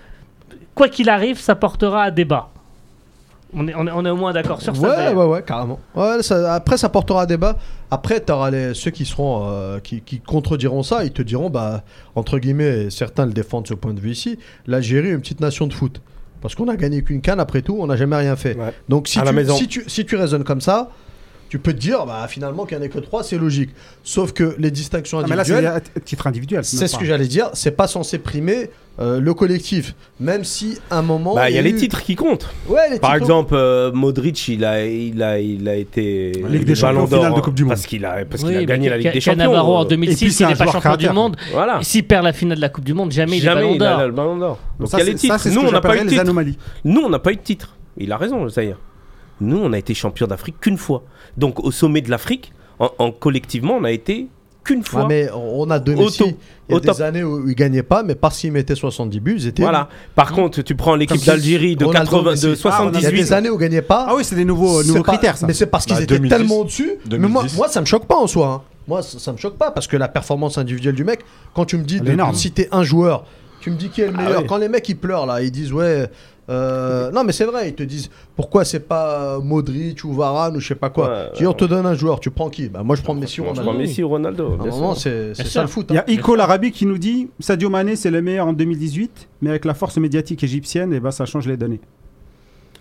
quoi 0.75 0.87
qu'il 0.87 1.09
arrive, 1.09 1.37
ça 1.39 1.53
portera 1.55 2.03
à 2.03 2.11
débat. 2.11 2.49
On 3.53 3.67
est, 3.67 3.73
on 3.75 4.05
est, 4.05 4.09
au 4.09 4.15
moins 4.15 4.33
d'accord 4.33 4.61
sur 4.61 4.73
ouais, 4.73 4.89
ça. 4.89 5.11
Ouais, 5.11 5.13
ouais, 5.13 5.25
ouais, 5.25 5.41
carrément. 5.41 5.79
Après, 5.95 6.77
ça 6.77 6.89
portera 6.89 7.25
débat. 7.25 7.57
Après, 7.89 8.23
tu 8.23 8.31
auras 8.31 8.51
les, 8.51 8.73
ceux 8.73 8.91
qui, 8.91 9.05
seront, 9.05 9.47
euh, 9.49 9.79
qui, 9.79 10.01
qui, 10.01 10.19
contrediront 10.19 10.83
ça. 10.83 11.05
Ils 11.05 11.13
te 11.13 11.21
diront, 11.21 11.49
bah, 11.49 11.83
entre 12.15 12.39
guillemets, 12.39 12.89
certains 12.89 13.25
le 13.25 13.31
défendent 13.31 13.67
ce 13.67 13.73
point 13.73 13.93
de 13.93 14.01
vue 14.01 14.11
ici. 14.11 14.37
L'Algérie, 14.65 15.07
est 15.09 15.13
une 15.13 15.21
petite 15.21 15.39
nation 15.39 15.65
de 15.65 15.73
foot. 15.73 16.01
Parce 16.41 16.55
qu'on 16.55 16.67
a 16.67 16.75
gagné 16.75 17.03
qu'une 17.03 17.21
canne 17.21 17.39
après 17.39 17.61
tout, 17.61 17.77
on 17.79 17.87
n'a 17.87 17.95
jamais 17.95 18.17
rien 18.17 18.35
fait. 18.35 18.57
Donc 18.89 19.07
si 19.07 19.19
tu, 19.21 19.53
si, 19.53 19.67
tu, 19.67 19.83
si 19.87 20.05
tu 20.05 20.15
raisonnes 20.15 20.43
comme 20.43 20.61
ça, 20.61 20.89
tu 21.49 21.59
peux 21.59 21.73
te 21.73 21.79
dire, 21.79 22.05
bah, 22.05 22.25
finalement, 22.27 22.65
qu'il 22.65 22.77
n'y 22.77 22.83
en 22.83 22.85
ait 22.85 22.89
que 22.89 22.99
trois, 22.99 23.23
c'est 23.23 23.37
logique. 23.37 23.69
Sauf 24.03 24.33
que 24.33 24.55
les 24.57 24.71
distinctions 24.71 25.19
individuelles. 25.19 25.65
Ah, 25.65 25.69
mais 25.69 25.79
là, 25.79 25.81
c'est 25.93 26.03
titre 26.03 26.27
individuel. 26.27 26.63
C'est 26.63 26.87
ce 26.87 26.97
que 26.97 27.05
j'allais 27.05 27.27
dire, 27.27 27.49
c'est 27.53 27.71
pas 27.71 27.87
censé 27.87 28.17
primer 28.17 28.69
euh, 28.99 29.19
le 29.19 29.33
collectif. 29.33 29.93
Même 30.19 30.43
si, 30.43 30.79
à 30.89 30.99
un 30.99 31.01
moment. 31.03 31.35
Bah, 31.35 31.49
il 31.49 31.55
y 31.55 31.59
a 31.59 31.61
les 31.61 31.75
titres 31.75 32.01
qui 32.01 32.15
comptent. 32.15 32.49
Par 33.01 33.15
exemple, 33.15 33.53
euh, 33.55 33.91
Modric, 33.91 34.47
il 34.47 34.65
a, 34.65 34.85
il, 34.85 35.21
a, 35.21 35.39
il 35.39 35.67
été. 35.67 36.31
La 36.41 36.49
Ligue 36.49 36.65
des 36.65 36.75
Champions 36.75 37.03
en 37.03 37.07
finale 37.07 37.33
de 37.33 37.41
Coupe 37.41 37.53
du 37.53 37.63
Monde. 37.63 37.69
Parce 37.69 37.85
qu'il 37.85 38.05
a, 38.05 38.25
parce 38.25 38.43
oui, 38.43 38.55
a 38.55 38.65
gagné 38.65 38.89
la 38.89 38.97
Ligue 38.97 39.13
des 39.13 39.21
Champions. 39.21 39.37
Navarro 39.37 39.77
en 39.77 39.85
euh. 39.85 39.89
2006, 39.89 40.39
il 40.39 40.47
n'est 40.47 40.55
pas 40.55 40.71
champion 40.71 40.95
du 40.95 41.09
monde. 41.09 41.37
Voilà. 41.51 41.79
S'il 41.81 42.05
perd 42.05 42.23
la 42.23 42.33
finale 42.33 42.57
de 42.57 42.61
la 42.61 42.69
Coupe 42.69 42.85
du 42.85 42.93
Monde, 42.93 43.11
jamais, 43.11 43.39
jamais 43.39 43.75
il, 43.75 43.83
a 43.83 44.07
le 44.07 44.11
ballon 44.11 44.37
d'or. 44.37 44.59
Donc, 44.79 44.89
il 44.93 44.99
y 44.99 45.01
a 45.01 45.05
les. 45.05 45.51
Nous, 45.53 45.61
on 45.61 45.71
n'a 45.71 45.81
pas 45.81 45.95
eu 45.95 46.03
de 46.03 46.09
titre. 46.09 46.33
Nous, 46.83 47.01
on 47.01 47.09
n'a 47.09 47.19
pas 47.19 47.31
eu 47.31 47.35
de 47.35 47.41
titre. 47.41 47.75
Il 47.97 48.11
a 48.11 48.17
raison, 48.17 48.43
le 48.43 48.49
Zahir. 48.49 48.77
Nous, 49.41 49.57
on 49.57 49.73
a 49.73 49.77
été 49.77 49.93
champion 49.93 50.27
d'Afrique 50.27 50.59
qu'une 50.59 50.77
fois. 50.77 51.03
Donc 51.37 51.63
au 51.63 51.71
sommet 51.71 52.01
de 52.01 52.09
l'Afrique, 52.09 52.53
en, 52.79 53.11
collectivement, 53.11 53.75
on 53.75 53.83
a 53.83 53.91
été 53.91 54.27
qu'une 54.63 54.83
fois. 54.83 55.03
Ah, 55.03 55.07
mais 55.07 55.29
on 55.33 55.69
a 55.69 55.79
deux 55.79 55.95
Messi. 55.95 56.35
Il 56.69 56.73
y 56.73 56.77
a 56.77 56.79
des 56.79 57.01
années 57.01 57.23
où 57.23 57.47
ils 57.47 57.55
gagnaient 57.55 57.83
pas, 57.83 58.03
mais 58.03 58.15
parce 58.15 58.37
qu'ils 58.37 58.51
mettaient 58.51 58.75
70 58.75 59.19
buts, 59.19 59.35
ils 59.37 59.47
étaient. 59.47 59.63
Voilà. 59.63 59.89
Par 60.15 60.33
contre, 60.33 60.61
tu 60.61 60.75
prends 60.75 60.95
l'équipe 60.95 61.23
d'Algérie 61.23 61.75
de, 61.75 61.85
78. 61.85 62.65
Ah, 62.69 62.91
il 62.93 63.01
y 63.01 63.05
a 63.05 63.11
des 63.11 63.33
années 63.33 63.49
où 63.49 63.55
ils 63.55 63.61
gagnaient 63.61 63.81
pas. 63.81 64.05
Ah 64.09 64.15
oui, 64.15 64.23
c'est 64.23 64.35
des 64.35 64.45
nouveaux, 64.45 64.83
nouveaux 64.83 65.03
critères. 65.03 65.35
Mais 65.47 65.53
c'est 65.53 65.67
parce 65.67 65.85
qu'ils 65.85 66.01
étaient 66.01 66.19
tellement 66.19 66.59
au-dessus. 66.59 66.97
Mais 67.09 67.17
moi, 67.19 67.45
moi, 67.55 67.67
ça 67.67 67.81
me 67.81 67.85
choque 67.85 68.05
pas 68.05 68.17
en 68.17 68.27
soi. 68.27 68.47
Hein. 68.47 68.61
Moi, 68.87 69.01
ça, 69.01 69.19
ça, 69.19 69.33
me 69.33 69.37
choque 69.37 69.57
pas 69.57 69.71
parce 69.71 69.85
que 69.85 69.97
la 69.97 70.07
performance 70.07 70.57
individuelle 70.57 70.95
du 70.95 71.03
mec, 71.03 71.19
quand 71.53 71.65
tu 71.65 71.77
me 71.77 71.83
dis 71.83 71.99
de, 71.99 72.17
citer 72.33 72.69
un 72.71 72.83
joueur, 72.83 73.25
tu 73.59 73.69
me 73.69 73.75
dis 73.75 73.89
qui 73.89 74.01
est 74.01 74.07
le 74.07 74.13
meilleur. 74.13 74.45
Quand 74.45 74.57
les 74.57 74.69
mecs 74.69 74.87
ils 74.87 74.95
pleurent 74.95 75.25
là, 75.25 75.41
ils 75.41 75.51
disent 75.51 75.73
ouais, 75.73 76.09
euh, 76.49 77.11
non, 77.11 77.23
mais 77.23 77.33
c'est 77.33 77.45
vrai, 77.45 77.69
ils 77.69 77.75
te 77.75 77.83
disent 77.83 78.09
pourquoi 78.35 78.63
c'est 78.63 78.79
pas 78.79 79.35
euh, 79.35 79.41
Modric 79.41 80.03
ou 80.05 80.13
Varane 80.13 80.55
ou 80.55 80.59
je 80.59 80.67
sais 80.67 80.75
pas 80.75 80.89
quoi. 80.89 81.09
Ouais, 81.09 81.29
tu 81.33 81.39
dis, 81.39 81.47
on 81.47 81.53
te 81.53 81.65
donne 81.65 81.85
un 81.85 81.93
joueur, 81.93 82.19
tu 82.19 82.31
prends 82.31 82.49
qui? 82.49 82.69
Bah, 82.69 82.83
moi 82.83 82.95
je 82.95 83.01
prends 83.01 83.13
Messi 83.13 83.41
ou 83.41 83.45
Ronaldo. 83.45 83.61
Je 83.61 83.67
prends 83.67 83.77
Messi 83.77 84.03
ou 84.03 84.09
Ronaldo. 84.09 84.57
c'est 84.95 85.33
ça 85.33 85.61
le 85.61 85.67
foot. 85.67 85.87
Il 85.89 85.95
y 85.95 85.97
a 85.97 86.01
hein. 86.01 86.05
Ico 86.07 86.35
l'Arabie 86.35 86.71
qui 86.71 86.85
nous 86.85 86.97
dit 86.97 87.29
Sadio 87.39 87.69
Mané 87.69 87.95
c'est 87.95 88.11
le 88.11 88.21
meilleur 88.21 88.47
en 88.47 88.53
2018, 88.53 89.27
mais 89.41 89.49
avec 89.49 89.65
la 89.65 89.73
force 89.73 89.97
médiatique 89.97 90.43
égyptienne, 90.43 90.93
et 90.93 91.11
ça 91.11 91.25
change 91.25 91.47
les 91.47 91.57
données. 91.57 91.81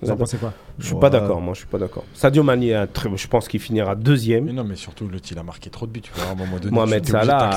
Vous 0.03 0.11
en 0.11 0.17
pensez 0.17 0.37
quoi 0.37 0.53
Je 0.79 0.87
suis 0.87 0.97
pas 0.97 1.11
d'accord, 1.11 1.41
moi, 1.41 1.55
je 1.55 1.61
suis 1.61 1.69
pas 1.69 1.79
d'accord. 1.79 2.05
Sadio 2.15 2.43
Mani, 2.43 2.71
je 2.71 3.27
pense 3.27 3.49
qu'il 3.49 3.61
finira 3.61 3.95
deuxième. 3.95 4.45
Mais 4.45 4.53
non, 4.53 4.65
mais 4.65 4.77
surtout, 4.77 5.09
le 5.09 5.19
il 5.29 5.39
a 5.39 5.43
marqué 5.43 5.71
trop 5.71 5.87
de 5.87 5.93
buts. 5.93 6.03
À 6.21 6.33
un 6.33 6.35
moment 6.35 6.57
Salah, 7.05 7.51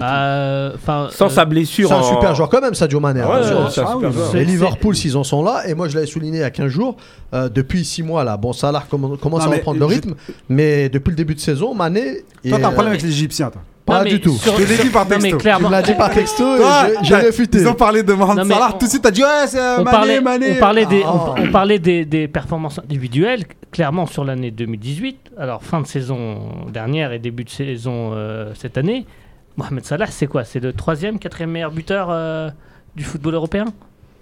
ah, 0.00 0.72
sans 1.10 1.26
euh, 1.26 1.28
sa 1.28 1.44
blessure. 1.44 1.88
C'est 1.88 1.94
un 1.94 2.02
super 2.02 2.34
joueur 2.34 2.48
quand 2.48 2.60
même, 2.60 2.74
Sadio 2.74 3.00
Mane. 3.00 3.18
Hein, 3.18 3.28
ouais, 3.28 3.74
ah 3.78 4.38
Liverpool, 4.38 4.96
s'ils 4.96 5.16
en 5.16 5.24
sont 5.24 5.42
là, 5.42 5.66
et 5.66 5.74
moi, 5.74 5.88
je 5.88 5.94
l'avais 5.94 6.06
souligné 6.06 6.38
il 6.38 6.40
y 6.40 6.44
a 6.44 6.50
15 6.50 6.68
jours, 6.68 6.96
euh, 7.34 7.48
depuis 7.48 7.84
6 7.84 8.02
mois, 8.02 8.24
là, 8.24 8.36
bon, 8.36 8.52
Salah 8.52 8.84
commence 8.88 9.44
à 9.44 9.48
reprendre 9.48 9.78
le 9.78 9.86
rythme, 9.86 10.14
mais 10.48 10.88
depuis 10.88 11.10
le 11.10 11.16
début 11.16 11.34
de 11.34 11.40
saison, 11.40 11.74
Mane. 11.74 11.94
Toi, 11.94 12.58
t'as 12.58 12.68
un 12.68 12.72
problème 12.72 12.86
euh, 12.86 12.90
avec 12.90 13.02
les 13.02 13.10
Égyptiens, 13.10 13.50
toi 13.50 13.62
pas 13.86 14.02
du 14.04 14.20
tout. 14.20 14.34
Sur, 14.36 14.58
je 14.58 14.64
te 14.64 14.68
l'ai 14.68 14.78
dit 14.78 14.90
par 14.90 15.06
texto. 15.06 15.38
tu 15.38 15.46
me 15.46 15.70
l'as 15.70 15.82
dit 15.82 15.94
par 15.94 16.10
texto 16.10 16.56
et 16.56 16.60
j'ai 17.02 17.14
réfuté. 17.14 17.60
Ils 17.60 17.68
ont 17.68 17.74
parlé 17.74 18.02
de 18.02 18.12
Mohamed 18.12 18.46
Salah. 18.46 18.72
Tout 18.78 18.86
de 18.86 18.90
suite, 18.90 19.02
t'as 19.02 19.12
dit 19.12 19.22
ouais, 19.22 19.46
c'est 19.46 19.60
euh, 19.60 19.78
Mané, 19.78 19.90
parlait, 19.90 20.20
Mané. 20.20 20.50
On 20.52 21.50
parlait, 21.52 21.78
des, 21.78 22.24
ah. 22.24 22.32
performances 22.32 22.80
individuelles. 22.80 23.44
Clairement, 23.70 24.06
sur 24.06 24.24
l'année 24.24 24.50
2018, 24.50 25.32
alors 25.38 25.62
fin 25.62 25.80
de 25.80 25.86
saison 25.86 26.38
dernière 26.72 27.12
et 27.12 27.18
début 27.18 27.44
de 27.44 27.50
saison 27.50 28.10
euh, 28.14 28.52
cette 28.54 28.76
année, 28.76 29.06
Mohamed 29.56 29.84
Salah, 29.84 30.06
c'est 30.06 30.26
quoi? 30.26 30.44
C'est 30.44 30.60
le 30.60 30.72
troisième, 30.72 31.18
quatrième 31.18 31.50
meilleur 31.50 31.70
buteur 31.70 32.08
euh, 32.10 32.50
du 32.96 33.04
football 33.04 33.34
européen? 33.34 33.66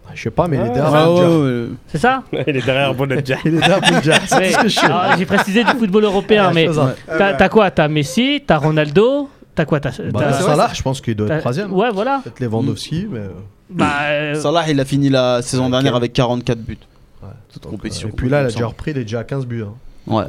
Bah, 0.04 0.10
je 0.14 0.24
sais 0.24 0.30
pas, 0.30 0.46
mais 0.46 0.58
il 0.58 0.66
est 0.66 0.74
derrière 0.74 1.68
C'est 1.88 1.98
ça? 1.98 2.22
Il 2.32 2.56
est 2.56 2.66
derrière 2.66 2.92
Bonadja. 2.92 3.36
il. 3.46 3.60
Ah, 3.62 5.14
j'ai 5.16 5.24
précisé 5.24 5.64
du 5.64 5.70
football 5.70 6.04
européen, 6.04 6.50
mais 6.52 6.68
t'as 7.06 7.48
quoi? 7.48 7.70
T'as 7.70 7.88
Messi, 7.88 8.42
t'as 8.46 8.58
Ronaldo, 8.58 9.30
T'as 9.54 9.64
quoi 9.64 9.80
t'as, 9.80 9.92
bah, 10.12 10.32
Salah, 10.32 10.70
je 10.72 10.82
pense 10.82 11.00
qu'il 11.00 11.14
doit 11.14 11.28
être 11.28 11.40
troisième. 11.40 11.70
Hein. 11.70 11.74
Ouais, 11.74 11.90
voilà. 11.92 12.20
Peut-être 12.24 12.40
Lewandowski, 12.40 13.06
mais. 13.10 13.20
Euh, 13.20 13.28
bah, 13.70 13.86
bah, 13.86 13.92
euh, 14.10 14.34
Salah, 14.34 14.68
il 14.68 14.80
a 14.80 14.84
fini 14.84 15.08
la 15.08 15.42
saison 15.42 15.70
dernière 15.70 15.94
avec 15.94 16.12
44 16.12 16.58
buts. 16.58 16.78
Ouais. 17.22 17.28
Toute 17.52 17.66
compétition. 17.66 18.08
Euh, 18.08 18.12
et 18.12 18.16
puis 18.16 18.28
là, 18.28 18.42
il 18.42 18.46
a 18.46 18.50
déjà 18.50 18.66
repris, 18.66 18.90
il 18.90 18.98
est 18.98 19.04
déjà 19.04 19.20
à 19.20 19.24
15 19.24 19.46
buts. 19.46 19.62
Hein. 19.62 19.74
Ouais. 20.06 20.26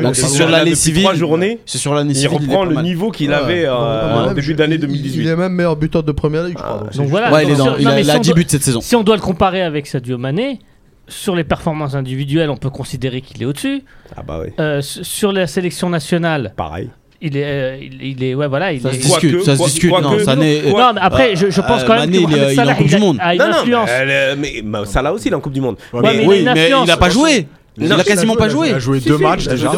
donc 0.00 0.14
c'est 0.14 0.28
sur 0.28 0.48
l'année 0.48 0.74
civile. 0.74 1.02
Trois 1.02 1.14
journées. 1.14 1.60
C'est 1.66 1.78
sur. 1.78 1.98
Il 2.00 2.28
reprend 2.28 2.64
le 2.64 2.82
niveau 2.82 3.10
qu'il 3.10 3.32
avait 3.32 3.64
euh, 3.66 4.32
début 4.34 4.54
d'année 4.54 4.78
2018. 4.78 5.22
Il 5.22 5.28
est 5.28 5.36
même 5.36 5.52
meilleur 5.52 5.76
buteur 5.76 6.02
de 6.02 6.12
première 6.12 6.44
ligue, 6.44 6.58
je 6.58 6.62
crois. 6.62 6.80
Donc 6.94 7.06
ah, 7.14 7.30
voilà. 7.30 7.42
Il, 7.42 8.10
a, 8.10 8.18
10 8.18 8.32
buts 8.32 8.44
cette 8.46 8.62
saison. 8.62 8.80
Si 8.80 8.94
on 8.94 9.02
doit 9.02 9.16
le 9.16 9.22
comparer 9.22 9.62
avec 9.62 9.86
Sadio 9.86 10.18
Mané, 10.18 10.60
sur 11.08 11.34
les 11.34 11.44
performances 11.44 11.94
individuelles, 11.94 12.50
on 12.50 12.56
peut 12.56 12.70
considérer 12.70 13.22
qu'il 13.22 13.42
est 13.42 13.46
au-dessus. 13.46 13.82
Ah 14.16 14.22
bah 14.22 14.40
oui. 14.44 14.82
Sur 14.82 15.32
la 15.32 15.46
sélection 15.46 15.88
nationale, 15.88 16.52
pareil 16.54 16.90
il 17.20 17.36
est, 17.36 17.44
euh, 17.44 17.76
il, 17.80 18.22
est, 18.22 18.34
ouais, 18.34 18.46
voilà, 18.46 18.72
il 18.72 18.80
ça 18.80 18.92
se 18.92 18.98
discute, 18.98 19.42
ça 19.42 19.56
se 19.56 19.64
discute, 19.64 19.90
non, 19.90 20.18
ça 20.24 20.36
n'est. 20.36 20.70
Non, 20.70 20.92
mais 20.94 21.00
après, 21.00 21.34
je, 21.34 21.46
pense 21.60 21.82
euh, 21.82 21.86
quand 21.86 21.94
même 21.94 22.10
Mané, 22.10 22.18
que 22.18 22.30
Mohamed 22.30 22.54
Salah, 22.54 22.76
il, 22.78 22.84
est, 22.84 22.86
il, 22.86 23.00
ah, 23.00 23.44
a, 23.44 23.48
a, 23.48 23.64
une 23.64 23.70
non. 23.70 23.78
Non, 23.78 23.84
mais, 23.86 24.06
euh, 24.08 24.36
mais, 24.38 24.62
bah, 24.62 24.82
Salah 24.84 25.12
aussi, 25.12 25.26
il 25.26 25.32
est 25.32 25.34
en 25.34 25.40
Coupe 25.40 25.52
du 25.52 25.60
Monde. 25.60 25.76
Ouais, 25.92 26.00
mais, 26.00 26.18
mais, 26.18 26.26
oui, 26.26 26.36
il 26.40 26.52
mais 26.54 26.70
il 26.70 26.86
n'a 26.86 26.96
pas 26.96 27.10
joué. 27.10 27.48
Il 27.76 27.92
a 27.92 28.02
quasiment 28.04 28.36
pas 28.36 28.48
joué. 28.48 28.68
Il 28.68 28.74
a 28.74 28.78
joué 28.78 29.00
deux 29.00 29.18
matchs 29.18 29.48
déjà. 29.48 29.72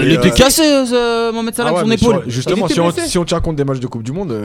Il 0.00 0.12
était 0.12 0.30
cassé, 0.30 0.62
Mohamed 1.32 1.54
Salah, 1.54 1.70
avec 1.70 1.80
son 1.80 1.90
épaule. 1.90 2.22
Justement, 2.28 2.68
si 2.68 3.18
on 3.18 3.24
tient 3.24 3.40
compte 3.40 3.56
des 3.56 3.64
matchs 3.64 3.80
de 3.80 3.88
Coupe 3.88 4.04
du 4.04 4.12
Monde, 4.12 4.36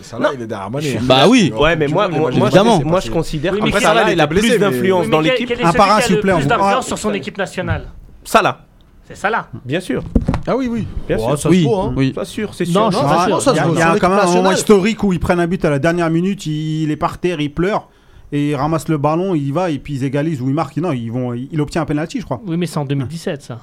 Salah, 0.00 0.30
il 0.34 0.42
est 0.42 0.46
derrière 0.46 0.70
Mané. 0.70 0.98
Hein. 0.98 1.02
Bah 1.02 1.26
oui. 1.28 1.52
Ouais, 1.58 1.74
mais 1.74 1.88
moi, 1.88 2.08
moi, 2.08 3.00
je 3.00 3.10
considère 3.10 3.58
que 3.58 3.80
Salah, 3.80 4.12
il 4.12 4.20
a 4.20 4.26
plus 4.28 4.56
d'influence 4.56 5.08
dans 5.08 5.20
l'équipe. 5.20 5.52
Un 5.64 5.72
para, 5.72 6.00
s'il 6.00 6.16
vous 6.16 6.22
plaît. 6.22 6.34
Plus 6.34 6.46
d'influence 6.46 6.86
sur 6.86 6.98
son 6.98 7.10
ah. 7.10 7.16
équipe 7.16 7.38
nationale? 7.38 7.86
Salah. 8.22 8.67
C'est 9.08 9.16
ça 9.16 9.30
là 9.30 9.48
Bien 9.64 9.80
sûr. 9.80 10.04
Ah 10.46 10.54
oui, 10.54 10.68
oui. 10.70 10.86
Bien 11.06 11.16
oh, 11.18 11.28
sûr. 11.28 11.38
Ça 11.38 11.48
oui. 11.48 11.64
se 11.64 11.68
hein. 11.68 11.94
oui. 11.96 12.12
Pas 12.12 12.26
sûr, 12.26 12.52
c'est 12.52 12.66
sûr. 12.66 12.78
Non, 12.78 12.90
non, 12.90 13.40
ça 13.40 13.54
se 13.54 13.60
voit. 13.60 13.72
Il 13.72 13.78
y 13.78 13.82
a, 13.82 13.98
quand 13.98 14.10
même 14.10 14.18
un 14.18 14.34
moment 14.34 14.52
historique 14.52 15.02
où 15.02 15.14
ils 15.14 15.20
prennent 15.20 15.40
un 15.40 15.46
but 15.46 15.64
à 15.64 15.70
la 15.70 15.78
dernière 15.78 16.10
minute, 16.10 16.44
il 16.44 16.90
est 16.90 16.96
par 16.96 17.16
terre, 17.16 17.40
il 17.40 17.52
pleure. 17.52 17.88
Et 18.32 18.50
il 18.50 18.54
ramasse 18.54 18.88
le 18.88 18.98
ballon, 18.98 19.34
il 19.34 19.50
va 19.50 19.70
et 19.70 19.78
puis 19.78 19.94
ils 19.94 20.04
égalisent 20.04 20.42
ou 20.42 20.48
ils 20.48 20.54
marquent. 20.54 20.76
Non, 20.76 20.92
ils 20.92 21.10
vont, 21.10 21.32
il 21.32 21.58
obtient 21.62 21.80
un 21.80 21.86
penalty, 21.86 22.20
je 22.20 22.26
crois. 22.26 22.42
Oui, 22.46 22.58
mais 22.58 22.66
c'est 22.66 22.76
en 22.76 22.84
2017, 22.84 23.40
ça. 23.40 23.60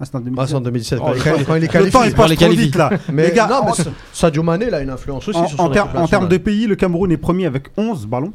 Ah, 0.00 0.04
c'est 0.04 0.16
en 0.16 0.20
2017. 0.20 0.52
Ah, 0.52 0.58
en 0.58 0.60
2017. 0.60 0.98
Quand, 0.98 1.54
il 1.54 1.64
est 1.64 1.68
qualifié, 1.68 1.84
le 1.84 1.90
temps, 1.92 2.02
il 2.02 2.14
passe 2.14 2.34
trop 2.34 2.48
vite 2.50 2.74
là. 2.74 2.90
Mais, 3.12 3.28
les 3.28 3.34
gars, 3.36 3.46
non, 3.46 3.60
mais 3.64 3.84
Sadio 4.12 4.42
Mané, 4.42 4.68
là, 4.68 4.78
a 4.78 4.80
une 4.80 4.90
influence 4.90 5.28
aussi. 5.28 5.38
En, 5.58 5.70
en 5.70 6.08
termes 6.08 6.28
de 6.28 6.36
pays, 6.38 6.66
le 6.66 6.74
Cameroun 6.74 7.12
est 7.12 7.16
premier 7.16 7.46
avec 7.46 7.68
11 7.76 8.06
ballons. 8.06 8.32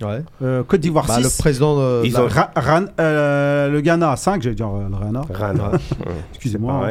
Ouais. 0.00 0.22
Euh, 0.42 0.62
Côte 0.64 0.80
d'Ivoire 0.80 1.06
bah, 1.06 1.16
6. 1.18 1.22
Le 1.22 1.42
président. 1.42 1.76
De 1.76 2.04
Ils 2.04 2.12
la... 2.12 2.24
ont... 2.24 2.28
Ra 2.28 2.50
Ran 2.56 2.84
euh, 2.98 3.68
le 3.68 3.80
Ghana 3.80 4.16
5, 4.16 4.42
j'allais 4.42 4.54
dire 4.54 4.68
euh, 4.68 4.88
le 4.88 4.96
Rana. 4.96 5.22
Rana. 5.32 5.70
Excusez-moi. 6.32 6.88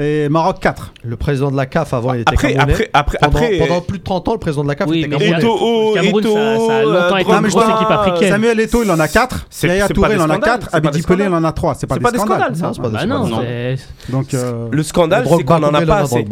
Et 0.00 0.30
Maroc 0.30 0.60
4. 0.60 0.94
Le 1.04 1.16
président 1.16 1.50
de 1.50 1.56
la 1.56 1.66
CAF 1.66 1.92
avant 1.92 2.14
il 2.14 2.22
était 2.22 2.32
après, 2.32 2.54
Camerounais. 2.54 2.72
Après, 2.72 2.90
après, 2.92 3.18
pendant, 3.20 3.36
après, 3.36 3.58
pendant 3.58 3.76
euh, 3.76 3.80
plus 3.80 3.98
de 3.98 4.04
30 4.04 4.28
ans, 4.28 4.32
le 4.32 4.38
président 4.38 4.62
de 4.62 4.68
la 4.68 4.74
CAF 4.74 4.88
oui, 4.88 5.00
était 5.00 5.10
Camerounais. 5.10 5.38
Eto, 5.38 5.96
le 5.96 6.22
ça, 6.22 6.66
ça, 6.66 6.76
a 6.76 6.82
longtemps 6.82 7.16
euh, 7.16 7.18
été 7.18 7.58
une 7.58 7.76
équipe 7.76 7.90
africaine. 7.90 8.28
Samuel 8.30 8.60
Eto'o, 8.60 8.82
il 8.82 8.90
en 8.90 9.00
a 9.00 9.08
4. 9.08 9.46
Yaya 9.64 9.88
Touré, 9.88 10.14
il 10.14 10.20
en 10.20 10.30
a 10.30 10.38
4. 10.38 10.68
Abidji 10.72 11.02
Pelé, 11.02 11.24
il 11.24 11.34
en 11.34 11.44
a 11.44 11.52
3. 11.52 11.74
C'est 11.74 11.86
pas, 11.86 11.98
pas 11.98 12.10
des 12.12 12.18
scandales. 12.18 12.56
Ça. 12.56 12.72
Bah 12.78 13.04
non, 13.04 13.28
pas 13.28 13.42
non, 13.42 13.76
Donc, 14.08 14.28
le 14.32 14.82
scandale, 14.82 15.26
c'est 15.28 15.44
qu'on 15.44 15.62
en 15.62 15.74
a 15.74 15.84
pas 15.84 15.98
assez. 15.98 16.24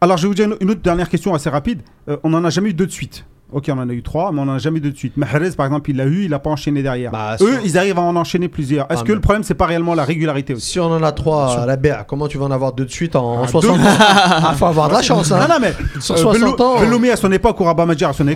Alors, 0.00 0.16
je 0.16 0.22
vais 0.22 0.28
vous 0.28 0.34
dire 0.34 0.48
une 0.60 0.70
autre 0.70 0.82
dernière 0.82 1.08
question 1.08 1.34
assez 1.34 1.50
rapide. 1.50 1.80
On 2.22 2.32
en 2.34 2.44
a 2.44 2.50
jamais 2.50 2.70
eu 2.70 2.74
deux 2.74 2.86
de 2.86 2.92
suite. 2.92 3.24
Ok, 3.50 3.70
on 3.70 3.78
en 3.78 3.88
a 3.88 3.92
eu 3.94 4.02
trois, 4.02 4.30
mais 4.30 4.42
on 4.42 4.44
n'en 4.44 4.54
a 4.54 4.58
jamais 4.58 4.78
deux 4.78 4.90
de 4.90 4.96
suite. 4.96 5.16
Mahrez, 5.16 5.52
par 5.52 5.64
exemple, 5.64 5.88
il 5.88 5.96
l'a 5.96 6.04
eu, 6.04 6.24
il 6.24 6.30
n'a 6.30 6.38
pas 6.38 6.50
enchaîné 6.50 6.82
derrière. 6.82 7.10
Bah, 7.10 7.36
Eux, 7.40 7.58
ils 7.64 7.78
arrivent 7.78 7.98
à 7.98 8.02
en 8.02 8.14
enchaîner 8.14 8.48
plusieurs. 8.48 8.90
Est-ce 8.92 9.00
ah, 9.00 9.04
que 9.04 9.12
le 9.12 9.20
problème, 9.20 9.42
c'est 9.42 9.54
pas 9.54 9.64
réellement 9.64 9.94
la 9.94 10.04
régularité 10.04 10.52
aussi 10.52 10.72
Si 10.72 10.80
on 10.80 10.92
en 10.92 11.02
a 11.02 11.12
trois 11.12 11.60
à 11.62 11.66
la 11.66 11.76
BA, 11.76 12.04
comment 12.04 12.28
tu 12.28 12.36
vas 12.36 12.44
en 12.44 12.50
avoir 12.50 12.72
deux 12.74 12.84
de 12.84 12.90
suite 12.90 13.16
en, 13.16 13.46
60 13.46 13.64
ah, 13.64 13.72
ans 13.72 13.78
Il 13.78 13.86
ah, 14.48 14.54
faut 14.54 14.66
avoir 14.66 14.88
de 14.88 14.94
la 14.94 15.02
chance. 15.02 15.32
Hein. 15.32 15.40
Non, 15.40 15.54
non, 15.54 15.60
mais 15.62 15.72
sur 15.98 16.16
euh, 16.16 16.18
60 16.18 16.60
ans. 16.60 16.76
Euh. 16.76 16.80
Bellomi 16.80 17.08
à 17.08 17.16
son 17.16 17.32
époque 17.32 17.58
ou 17.60 17.64
Rabat 17.64 17.86
Madjar 17.86 18.10
à 18.10 18.12
son, 18.12 18.28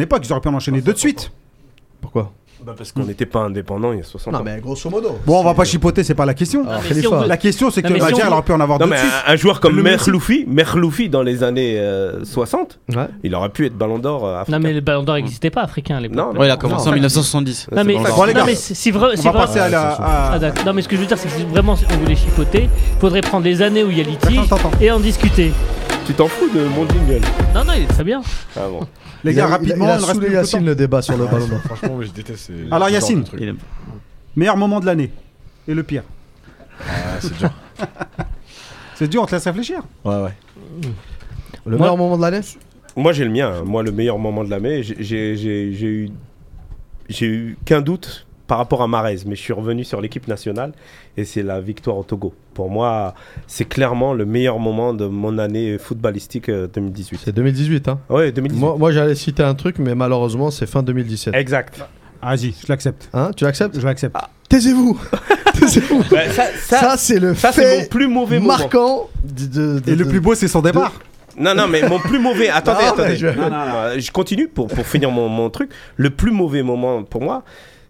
époque, 0.00 0.22
ils 0.24 0.32
auraient 0.32 0.40
pu 0.40 0.48
en 0.48 0.54
enchaîner 0.54 0.80
deux 0.80 0.92
de 0.92 0.98
suite. 0.98 1.30
Pourquoi 2.00 2.32
bah 2.68 2.74
parce 2.76 2.92
qu'on 2.92 3.00
hmm. 3.00 3.06
n'était 3.06 3.24
pas 3.24 3.38
indépendant 3.38 3.92
il 3.92 4.00
y 4.00 4.02
a 4.02 4.04
60 4.04 4.34
ans. 4.34 4.38
Non, 4.38 4.44
mais 4.44 4.60
grosso 4.60 4.90
modo. 4.90 5.18
Bon, 5.24 5.40
on 5.40 5.42
va 5.42 5.54
pas 5.54 5.64
chipoter, 5.64 6.04
c'est 6.04 6.14
pas 6.14 6.26
la 6.26 6.34
question. 6.34 6.66
Ah. 6.68 6.80
La 7.26 7.38
question, 7.38 7.70
c'est 7.70 7.80
que 7.80 7.88
bah, 7.88 8.08
on... 8.12 8.30
aurait 8.30 8.42
pu 8.42 8.52
en 8.52 8.60
avoir 8.60 8.78
deux. 8.78 8.90
Un, 9.26 9.36
joueur 9.36 9.58
comme 9.60 9.80
Merloufi, 9.80 10.44
Merloufi 10.46 11.08
dans 11.08 11.22
les 11.22 11.42
années 11.42 11.78
euh, 11.78 12.26
60, 12.26 12.78
il 13.22 13.34
aurait 13.34 13.48
pu 13.48 13.64
être 13.64 13.74
ballon 13.74 13.98
d'or 13.98 14.26
euh, 14.26 14.40
africain. 14.40 14.58
Non, 14.58 14.62
mais 14.62 14.74
le 14.74 14.82
ballon 14.82 15.02
d'or 15.02 15.14
n'existait 15.14 15.48
pas 15.48 15.62
africain 15.62 15.96
à 15.96 16.00
l'époque. 16.00 16.18
Non, 16.18 16.44
il 16.44 16.50
a 16.50 16.58
commencé 16.58 16.90
en 16.90 16.92
1970. 16.92 17.68
Ah, 17.70 17.76
ah, 17.78 17.84
non, 20.66 20.74
mais, 20.74 20.82
ce 20.82 20.88
que 20.88 20.96
je 20.96 21.00
veux 21.00 21.06
dire, 21.06 21.16
c'est 21.16 21.28
que 21.28 21.34
si 21.34 21.44
vraiment 21.44 21.74
on 21.90 21.96
voulait 21.96 22.16
chipoter, 22.16 22.64
il 22.64 23.00
faudrait 23.00 23.22
prendre 23.22 23.46
les 23.46 23.62
années 23.62 23.82
où 23.82 23.90
il 23.90 23.96
y 23.96 24.02
a 24.02 24.04
litige 24.04 24.40
et 24.82 24.90
en 24.90 25.00
discuter. 25.00 25.54
Tu 26.08 26.14
t'en 26.14 26.26
fous 26.26 26.48
de 26.48 26.64
mon 26.64 26.88
jingle 26.88 27.20
Non, 27.54 27.64
non, 27.64 27.72
il 27.76 27.82
est 27.82 27.86
très 27.86 28.02
bien. 28.02 28.22
Ah 28.56 28.60
bon. 28.68 28.86
Les 29.24 29.34
gars, 29.34 29.44
a- 29.44 29.48
il 29.48 29.52
a- 29.52 29.56
rapidement, 29.56 29.84
Il 29.84 29.90
a 29.90 29.96
il 29.98 30.00
saoulé 30.04 30.30
Yacine 30.32 30.64
le 30.64 30.74
débat 30.74 31.02
sur 31.02 31.16
le 31.18 31.26
ballon 31.26 31.46
d'or. 31.46 31.60
Franchement, 31.66 32.00
je 32.00 32.10
déteste. 32.10 32.46
ces- 32.46 32.52
Alors, 32.70 32.70
ce 32.72 32.78
genre 32.78 32.88
Yacine. 32.90 33.24
truc. 33.24 33.42
Meilleur 34.34 34.56
moment 34.56 34.80
de 34.80 34.86
l'année. 34.86 35.10
Et 35.68 35.74
le 35.74 35.82
pire. 35.82 36.02
Ouais, 36.80 36.86
c'est 37.20 37.36
dur. 37.38 37.50
C'est 38.94 39.06
dur, 39.06 39.22
on 39.22 39.26
te 39.26 39.32
laisse 39.32 39.44
réfléchir. 39.44 39.80
Ouais, 40.04 40.16
ouais. 40.22 40.34
Le 41.64 41.76
Moi- 41.76 41.78
meilleur 41.86 41.96
moment 41.96 42.16
de 42.16 42.22
l'année 42.22 42.40
Moi, 42.96 43.12
j'ai 43.12 43.24
le 43.24 43.30
mien. 43.30 43.52
hein. 43.54 43.62
Moi, 43.64 43.84
le 43.84 43.92
meilleur 43.92 44.18
moment 44.18 44.42
de 44.42 44.50
l'année, 44.50 44.82
j'ai- 44.82 44.96
j'ai 44.98 45.36
j'ai- 45.36 45.72
j'ai 45.72 45.86
eu, 45.86 46.10
j'ai 47.08 47.26
eu 47.26 47.58
qu'un 47.64 47.80
doute 47.80 48.26
par 48.48 48.58
rapport 48.58 48.82
à 48.82 48.88
Marez, 48.88 49.18
mais 49.26 49.36
je 49.36 49.40
suis 49.42 49.52
revenu 49.52 49.84
sur 49.84 50.00
l'équipe 50.00 50.26
nationale 50.26 50.72
et 51.16 51.24
c'est 51.24 51.44
la 51.44 51.60
victoire 51.60 51.96
au 51.98 52.02
Togo. 52.02 52.34
Pour 52.58 52.70
moi, 52.72 53.14
c'est 53.46 53.66
clairement 53.66 54.14
le 54.14 54.26
meilleur 54.26 54.58
moment 54.58 54.92
de 54.92 55.06
mon 55.06 55.38
année 55.38 55.78
footballistique 55.78 56.48
euh, 56.48 56.66
2018. 56.66 57.20
C'est 57.24 57.30
2018. 57.32 57.86
Hein. 57.86 58.00
Ouais, 58.10 58.32
2018. 58.32 58.60
Moi, 58.60 58.74
moi 58.76 58.90
j'allais 58.90 59.14
citer 59.14 59.44
un 59.44 59.54
truc, 59.54 59.76
mais 59.78 59.94
malheureusement, 59.94 60.50
c'est 60.50 60.66
fin 60.66 60.82
2017. 60.82 61.36
Exact. 61.36 61.80
Ah, 62.20 62.34
Vas-y, 62.34 62.50
je 62.60 62.66
l'accepte. 62.68 63.08
Hein, 63.14 63.30
tu 63.36 63.44
l'acceptes 63.44 63.78
Je 63.78 63.86
l'accepte. 63.86 64.16
Taisez-vous 64.48 64.98
Taisez-vous 65.60 65.98
Ouais, 66.10 66.28
ça, 66.30 66.46
Ça, 66.58 66.80
ça, 66.80 66.96
c'est 66.96 67.20
le 67.20 67.32
ça, 67.36 67.52
c'est 67.52 67.62
mon 67.76 67.82
fait 67.82 67.88
plus 67.88 68.08
mauvais 68.08 68.40
moment. 68.40 68.58
marquant. 68.58 69.08
de- 69.22 69.46
de- 69.46 69.78
de- 69.78 69.92
Et 69.92 69.94
le 69.94 70.04
plus 70.04 70.18
beau, 70.20 70.34
c'est 70.34 70.48
son 70.48 70.60
départ. 70.60 70.94
Non, 71.38 71.54
non, 71.54 71.68
mais 71.68 71.88
mon 71.88 72.00
plus 72.00 72.18
mauvais. 72.18 72.48
Attendez, 72.48 72.82
Non, 72.86 72.92
attendez. 72.92 73.14
je- 73.14 73.26
Non, 73.28 73.42
non, 73.50 73.66
non, 73.66 73.98
Je 74.00 74.10
continue 74.10 74.48
pour, 74.48 74.66
pour 74.66 74.84
finir 74.84 75.12
mon, 75.12 75.28
mon 75.28 75.48
truc. 75.48 75.70
Le 75.96 76.10
plus 76.10 76.32
mauvais 76.32 76.64
moment 76.64 77.04
pour 77.04 77.22
moi, 77.22 77.44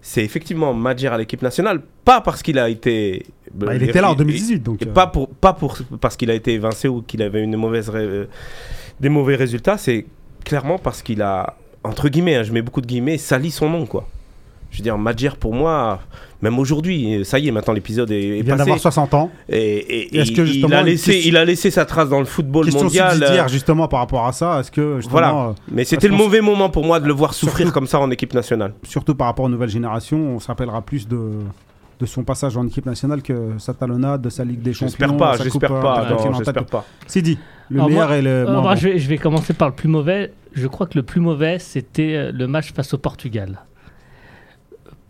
c'est 0.08 0.24
effectivement 0.24 0.72
Madjer 0.72 1.08
à 1.08 1.18
l'équipe 1.18 1.42
nationale. 1.42 1.82
Pas 2.02 2.22
parce 2.22 2.42
qu'il 2.42 2.58
a 2.58 2.70
été. 2.70 3.26
Bah, 3.52 3.74
il 3.74 3.82
était 3.82 4.00
là 4.00 4.10
en 4.10 4.14
2018, 4.14 4.60
donc. 4.60 4.80
Et 4.80 4.88
euh, 4.88 4.92
pas 4.92 5.06
pour, 5.06 5.28
pas 5.28 5.52
pour 5.52 5.76
parce 6.00 6.16
qu'il 6.16 6.30
a 6.30 6.34
été 6.34 6.54
évincé 6.54 6.88
ou 6.88 7.02
qu'il 7.02 7.20
avait 7.20 7.42
une 7.42 7.56
mauvaise 7.56 7.92
euh, 7.94 8.24
des 9.00 9.10
mauvais 9.10 9.36
résultats, 9.36 9.76
c'est 9.76 10.06
clairement 10.46 10.78
parce 10.78 11.02
qu'il 11.02 11.20
a 11.20 11.56
entre 11.84 12.08
guillemets, 12.08 12.36
hein, 12.36 12.42
je 12.42 12.52
mets 12.52 12.62
beaucoup 12.62 12.80
de 12.80 12.86
guillemets, 12.86 13.18
sali 13.18 13.50
son 13.50 13.68
nom 13.68 13.84
quoi. 13.84 14.08
Je 14.70 14.78
veux 14.78 14.82
dire, 14.82 14.98
Madjer 14.98 15.30
pour 15.40 15.54
moi, 15.54 15.98
même 16.42 16.58
aujourd'hui, 16.58 17.24
ça 17.24 17.38
y 17.38 17.48
est, 17.48 17.50
maintenant 17.50 17.72
l'épisode 17.72 18.10
est, 18.10 18.20
est 18.20 18.38
Il 18.38 18.44
vient 18.44 18.56
d'avoir 18.56 18.78
60 18.78 19.14
ans. 19.14 19.30
Et, 19.48 19.56
et- 19.58 20.16
Et 20.16 20.20
est-ce 20.20 20.32
que, 20.32 20.42
il, 20.42 20.46
justement, 20.46 20.76
a 20.76 20.80
une 20.80 20.86
laissé, 20.86 21.12
question- 21.12 21.28
il 21.30 21.36
a 21.38 21.44
laissé 21.44 21.70
sa 21.70 21.84
trace 21.86 22.08
dans 22.10 22.18
le 22.20 22.26
football 22.26 22.64
Question 22.66 22.84
mondial. 22.84 23.22
euh, 23.22 23.48
justement, 23.48 23.88
par 23.88 24.00
rapport 24.00 24.26
à 24.26 24.32
ça. 24.32 24.60
Est-ce 24.60 24.70
que, 24.70 25.00
voilà. 25.08 25.34
euh, 25.34 25.52
Mais 25.72 25.84
c'était 25.84 26.08
le 26.08 26.16
mauvais 26.16 26.40
moment 26.42 26.68
pour 26.68 26.84
moi 26.84 27.00
de 27.00 27.06
le 27.06 27.12
voir 27.14 27.32
souffrir 27.34 27.58
Surtout- 27.66 27.72
comme 27.72 27.86
ça 27.86 27.98
en 27.98 28.10
équipe 28.10 28.34
nationale. 28.34 28.74
surtout 28.84 29.14
par 29.14 29.26
rapport 29.28 29.46
aux 29.46 29.48
nouvelles 29.48 29.68
générations, 29.70 30.18
on 30.36 30.38
se 30.38 30.46
rappellera 30.48 30.82
plus 30.82 31.08
de, 31.08 31.18
de 31.98 32.06
son 32.06 32.22
passage 32.22 32.56
en 32.56 32.66
équipe 32.66 32.84
nationale 32.86 33.22
que 33.22 33.52
sa 33.58 33.72
talonnade, 33.74 34.20
de 34.20 34.28
sa 34.28 34.44
Ligue 34.44 34.60
des 34.62 34.74
Champions. 34.74 34.88
J'espère 34.88 35.16
pas, 35.16 35.36
j'espère 35.42 35.80
pas, 35.80 36.06
j'espère 36.36 36.66
pas. 36.66 36.84
Sidi, 37.06 37.38
le 37.70 37.78
Alors, 37.78 37.88
meilleur 37.88 38.08
moi- 38.08 38.16
et 38.18 38.22
le 38.22 38.30
Euh, 38.30 38.44
moins 38.44 38.60
moi, 38.60 38.74
bon. 38.74 38.80
je, 38.80 38.88
vais, 38.90 38.98
je 38.98 39.08
vais 39.08 39.18
commencer 39.18 39.54
par 39.54 39.68
le 39.70 39.74
plus 39.74 39.88
mauvais. 39.88 40.32
Je 40.52 40.66
crois 40.66 40.86
que 40.86 40.96
le 40.98 41.02
plus 41.02 41.20
mauvais, 41.20 41.58
c'était 41.58 42.30
le 42.32 42.46
match 42.46 42.72
face 42.72 42.92
au 42.94 42.98
Portugal. 42.98 43.60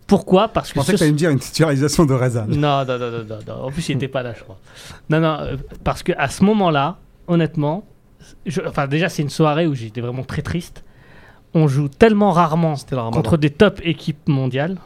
Pourquoi 0.09 0.49
Parce 0.49 0.69
Je 0.71 0.73
que 0.75 0.79
pensais 0.81 0.93
ce- 0.93 0.97
que 0.97 0.99
tu 0.99 1.05
allais 1.05 1.13
me 1.13 1.19
dire 1.19 1.31
une 1.31 1.39
titularisation 1.39 2.05
de 2.05 2.15
Rezan. 2.15 2.47
Non, 2.49 2.85
non, 2.85 2.99
non, 2.99 3.11
non, 3.11 3.39
non. 3.47 3.55
En 3.67 3.71
plus, 3.71 3.89
il 3.91 3.95
n'était 3.95 4.09
pas 4.09 4.23
là, 4.25 4.33
je 4.37 4.43
crois. 4.43 4.59
Non, 5.11 5.21
non, 5.21 5.37
euh, 5.41 5.57
parce 5.85 6.03
que 6.03 6.13
à 6.19 6.29
ce 6.29 6.43
moment-là, 6.45 6.97
honnêtement, 7.29 7.85
je- 8.47 8.63
enfin 8.67 8.87
déjà, 8.89 9.09
c'est 9.09 9.23
une 9.23 9.29
soirée 9.31 9.67
où 9.69 9.75
j'étais 9.75 10.01
vraiment 10.01 10.25
très 10.25 10.43
triste. 10.43 10.83
On 11.55 11.69
joue 11.69 11.89
tellement 11.89 12.33
rarement 12.33 12.75
contre 13.13 13.37
des 13.37 13.51
top 13.51 13.81
équipes 13.85 14.29
mondiales 14.29 14.77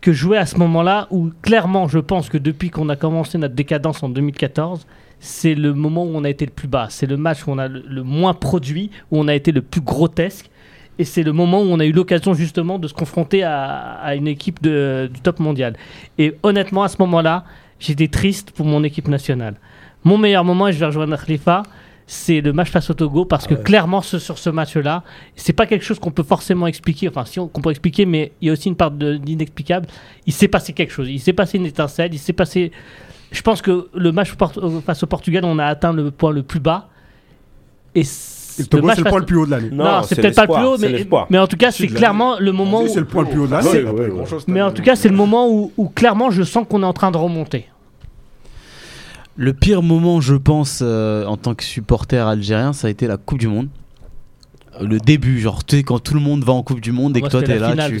que 0.00 0.12
jouer 0.12 0.38
à 0.38 0.46
ce 0.46 0.56
moment-là 0.58 1.06
où 1.10 1.30
clairement, 1.42 1.88
je 1.88 1.98
pense 1.98 2.28
que 2.28 2.38
depuis 2.38 2.70
qu'on 2.70 2.88
a 2.88 2.96
commencé 2.96 3.36
notre 3.36 3.54
décadence 3.54 4.02
en 4.02 4.08
2014, 4.08 4.86
c'est 5.20 5.54
le 5.54 5.74
moment 5.74 6.04
où 6.04 6.10
on 6.14 6.24
a 6.24 6.30
été 6.30 6.46
le 6.46 6.52
plus 6.52 6.68
bas. 6.68 6.86
C'est 6.90 7.06
le 7.06 7.16
match 7.16 7.46
où 7.46 7.50
on 7.50 7.58
a 7.58 7.66
le, 7.68 7.82
le 7.86 8.02
moins 8.04 8.34
produit, 8.34 8.90
où 9.10 9.18
on 9.18 9.26
a 9.28 9.34
été 9.34 9.50
le 9.52 9.60
plus 9.62 9.80
grotesque. 9.80 10.50
Et 10.98 11.04
c'est 11.04 11.22
le 11.22 11.32
moment 11.32 11.60
où 11.62 11.66
on 11.66 11.78
a 11.78 11.84
eu 11.84 11.92
l'occasion 11.92 12.34
justement 12.34 12.78
de 12.78 12.88
se 12.88 12.94
confronter 12.94 13.42
à, 13.44 13.92
à 14.02 14.14
une 14.16 14.26
équipe 14.28 14.60
de- 14.62 15.08
du 15.12 15.20
top 15.20 15.38
mondial. 15.38 15.76
Et 16.18 16.34
honnêtement, 16.42 16.82
à 16.82 16.88
ce 16.88 16.96
moment-là, 17.00 17.44
j'étais 17.78 18.08
triste 18.08 18.50
pour 18.50 18.66
mon 18.66 18.82
équipe 18.82 19.06
nationale. 19.08 19.54
Mon 20.04 20.18
meilleur 20.18 20.44
moment, 20.44 20.66
et 20.68 20.72
je 20.72 20.78
vais 20.78 20.86
rejoindre 20.86 21.16
Khalifa, 21.16 21.62
c'est 22.10 22.40
le 22.40 22.52
match 22.52 22.70
face 22.70 22.88
au 22.90 22.94
Togo 22.94 23.26
parce 23.26 23.46
que 23.46 23.54
clairement, 23.54 24.00
ce- 24.00 24.18
sur 24.18 24.38
ce 24.38 24.48
match-là, 24.50 25.04
c'est 25.36 25.52
pas 25.52 25.66
quelque 25.66 25.84
chose 25.84 25.98
qu'on 25.98 26.10
peut 26.10 26.22
forcément 26.22 26.66
expliquer. 26.66 27.08
Enfin, 27.08 27.24
si 27.26 27.38
on, 27.38 27.46
qu'on 27.48 27.60
peut 27.60 27.70
expliquer, 27.70 28.04
mais 28.06 28.32
il 28.40 28.46
y 28.46 28.50
a 28.50 28.54
aussi 28.54 28.68
une 28.68 28.76
part 28.76 28.90
d'inexplicable. 28.90 29.86
Il 30.26 30.32
s'est 30.32 30.48
passé 30.48 30.72
quelque 30.72 30.92
chose. 30.92 31.08
Il 31.10 31.20
s'est 31.20 31.32
passé 31.34 31.58
une 31.58 31.66
étincelle. 31.66 32.12
Il 32.14 32.18
s'est 32.18 32.32
passé. 32.32 32.72
Je 33.30 33.42
pense 33.42 33.60
que 33.62 33.88
le 33.94 34.10
match 34.10 34.32
face 34.84 35.02
au 35.02 35.06
Portugal, 35.06 35.44
on 35.44 35.58
a 35.58 35.66
atteint 35.66 35.92
le 35.92 36.10
point 36.10 36.32
le 36.32 36.42
plus 36.42 36.60
bas. 36.60 36.88
Et 37.94 38.04
le 38.62 38.66
Togo, 38.66 38.86
match 38.86 38.96
c'est 38.96 39.04
le 39.04 39.10
point 39.10 39.18
le 39.20 39.26
plus 39.26 39.36
haut 39.36 39.46
de 39.46 39.50
l'année. 39.50 39.70
Non, 39.72 40.02
c'est 40.02 40.16
peut-être 40.16 40.36
pas 40.36 40.46
le 40.46 40.52
plus 40.52 40.64
haut, 40.64 41.24
mais, 41.30 41.38
en 41.38 41.46
tout 41.46 41.56
cas, 41.56 41.70
c'est 41.70 41.86
clairement 41.86 42.38
le 42.38 42.52
moment 42.52 42.82
où. 42.82 42.88
C'est 42.88 43.00
le 43.00 43.06
point 43.06 43.24
le 43.24 43.30
plus 43.30 43.40
haut 43.40 43.46
de 43.46 43.52
l'année. 43.52 44.12
Mais 44.46 44.62
en 44.62 44.70
tout 44.70 44.82
cas, 44.82 44.96
c'est 44.96 45.08
le 45.08 45.16
moment 45.16 45.48
où, 45.48 45.72
où 45.76 45.88
clairement 45.88 46.30
je 46.30 46.42
sens 46.42 46.66
qu'on 46.68 46.82
est 46.82 46.86
en 46.86 46.92
train 46.92 47.10
de 47.10 47.16
remonter. 47.16 47.66
Le 49.36 49.52
pire 49.52 49.82
moment, 49.82 50.20
je 50.20 50.34
pense, 50.34 50.80
euh, 50.82 51.24
en 51.24 51.36
tant 51.36 51.54
que 51.54 51.62
supporter 51.62 52.26
algérien, 52.26 52.72
ça 52.72 52.88
a 52.88 52.90
été 52.90 53.06
la 53.06 53.16
Coupe 53.16 53.38
du 53.38 53.46
Monde. 53.46 53.68
Le 54.80 54.98
début, 54.98 55.40
genre, 55.40 55.64
tu 55.64 55.76
sais, 55.76 55.82
quand 55.82 55.98
tout 55.98 56.14
le 56.14 56.20
monde 56.20 56.44
va 56.44 56.52
en 56.52 56.62
Coupe 56.62 56.80
du 56.80 56.92
Monde 56.92 57.16
et 57.16 57.20
que 57.20 57.28
toi 57.28 57.42
t'es 57.42 57.58
là, 57.58 57.70
finale, 57.70 57.92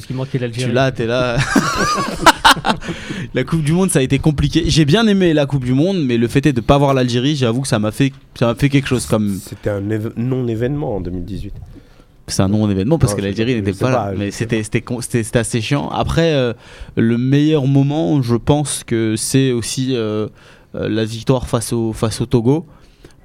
tu 0.52 0.72
là, 0.72 0.92
t'es 0.92 1.06
là. 1.06 1.36
la 3.34 3.44
Coupe 3.44 3.62
du 3.62 3.72
Monde, 3.72 3.90
ça 3.90 3.98
a 3.98 4.02
été 4.02 4.18
compliqué. 4.18 4.64
J'ai 4.66 4.84
bien 4.84 5.06
aimé 5.06 5.34
la 5.34 5.46
Coupe 5.46 5.64
du 5.64 5.74
Monde, 5.74 5.98
mais 6.04 6.16
le 6.16 6.28
fait 6.28 6.44
est 6.46 6.52
de 6.52 6.60
pas 6.60 6.78
voir 6.78 6.94
l'Algérie, 6.94 7.36
j'avoue 7.36 7.62
que 7.62 7.68
ça 7.68 7.78
m'a 7.78 7.90
fait, 7.90 8.12
ça 8.34 8.46
m'a 8.46 8.54
fait 8.54 8.68
quelque 8.68 8.88
chose. 8.88 9.06
Comme 9.06 9.38
C'était 9.42 9.70
un 9.70 9.82
non-événement 10.16 10.96
en 10.96 11.00
2018. 11.00 11.52
c'est 12.26 12.42
un 12.42 12.48
non-événement 12.48 12.98
parce 12.98 13.12
Non, 13.12 13.18
que 13.18 13.22
l'Algérie 13.22 13.54
n'était 13.54 13.72
pas, 13.72 13.90
pas, 13.92 14.10
là. 14.10 14.14
Mais 14.16 14.30
sais 14.30 14.38
c'était, 14.44 14.62
c'était, 14.62 14.80
con- 14.82 15.00
c'était, 15.00 15.22
c'était 15.22 15.38
assez 15.38 15.60
chiant. 15.60 15.88
Après, 15.88 16.32
euh, 16.34 16.52
le 16.96 17.18
meilleur 17.18 17.66
moment, 17.66 18.22
je 18.22 18.36
pense 18.36 18.84
que 18.84 19.16
c'est 19.16 19.52
aussi 19.52 19.94
euh, 19.96 20.28
euh, 20.74 20.88
la 20.88 21.04
victoire 21.04 21.46
face 21.48 21.72
au, 21.72 21.92
face 21.92 22.20
au 22.20 22.26
Togo. 22.26 22.66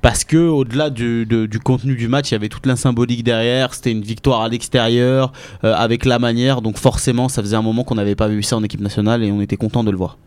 Parce 0.04 0.24
que 0.26 0.38
au-delà 0.38 0.90
du, 0.92 1.26
de- 1.26 1.46
du 1.48 1.60
contenu 1.60 1.96
du 1.96 2.08
match, 2.10 2.30
il 2.30 2.34
y 2.34 2.36
avait 2.36 2.50
toute 2.50 2.66
la 2.68 2.76
symbolique 2.76 3.24
derrière. 3.24 3.74
C'était 3.74 3.92
une 3.92 4.02
victoire 4.02 4.42
à 4.42 4.50
l'extérieur, 4.50 5.32
euh, 5.64 5.74
avec 5.74 6.04
la 6.06 6.20
manière. 6.20 6.62
Donc 6.62 6.78
forcément, 6.78 7.30
ça 7.30 7.42
faisait 7.42 7.56
un 7.56 7.62
moment 7.62 7.84
qu'on 7.86 7.96
n'avait 7.96 8.14
pas 8.16 8.28
vu 8.28 8.44
ça 8.44 8.58
en 8.58 8.64
équipe 8.64 8.82
nationale 8.82 9.24
et 9.24 9.32
on 9.32 9.40
était 9.42 9.56
content 9.58 9.84
de 9.84 9.90
le 9.92 9.98
voir. 9.98 10.18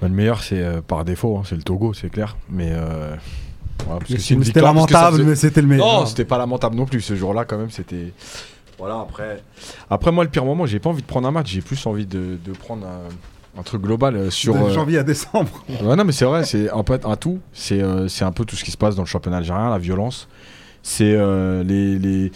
Bah, 0.00 0.08
le 0.08 0.14
meilleur, 0.14 0.42
c'est 0.42 0.60
euh, 0.62 0.80
par 0.80 1.04
défaut, 1.04 1.36
hein, 1.38 1.42
c'est 1.44 1.56
le 1.56 1.62
Togo, 1.62 1.92
c'est 1.94 2.10
clair. 2.10 2.36
Mais. 2.50 2.70
euh, 2.72 3.14
voilà, 3.86 4.00
C'était 4.06 4.60
lamentable, 4.60 5.16
faisait- 5.18 5.28
mais 5.28 5.34
c'était 5.36 5.60
le 5.62 5.68
meilleur. 5.68 5.86
Non, 6.00 6.06
c'était 6.06 6.24
pas 6.24 6.38
lamentable 6.38 6.76
non 6.76 6.86
plus. 6.86 7.00
Ce 7.00 7.14
jour-là, 7.16 7.44
quand 7.44 7.56
même, 7.58 7.70
c'était. 7.70 8.12
Voilà, 8.78 9.00
après. 9.00 9.42
Après, 9.90 10.10
moi, 10.12 10.24
le 10.24 10.30
pire 10.30 10.44
moment, 10.44 10.66
j'ai 10.66 10.78
pas 10.80 10.90
envie 10.90 11.02
de 11.02 11.06
prendre 11.06 11.26
un 11.26 11.32
match. 11.32 11.48
J'ai 11.50 11.60
plus 11.62 11.84
envie 11.86 12.06
de, 12.06 12.36
de 12.44 12.52
prendre 12.52 12.84
un, 12.86 13.08
un 13.58 13.62
truc 13.62 13.82
global 13.82 14.16
euh, 14.16 14.30
sur. 14.30 14.54
de 14.54 14.60
euh, 14.60 14.70
janvier 14.70 14.98
à 14.98 15.02
décembre. 15.02 15.64
Ouais, 15.82 15.96
non, 15.96 16.04
mais 16.04 16.12
c'est 16.12 16.24
vrai, 16.24 16.44
c'est 16.44 16.70
un 16.70 16.82
peu 16.82 16.98
un 17.04 17.16
tout. 17.16 17.40
C'est 17.52 17.82
euh, 17.82 18.08
c'est 18.08 18.24
un 18.24 18.32
peu 18.32 18.44
tout 18.44 18.56
ce 18.56 18.64
qui 18.64 18.70
se 18.70 18.76
passe 18.76 18.94
dans 18.94 19.02
le 19.02 19.08
championnat 19.08 19.38
algérien, 19.38 19.70
la 19.70 19.78
violence. 19.78 20.28
C'est 20.82 21.14
euh, 21.14 21.62
les, 21.64 21.98
les, 21.98 22.30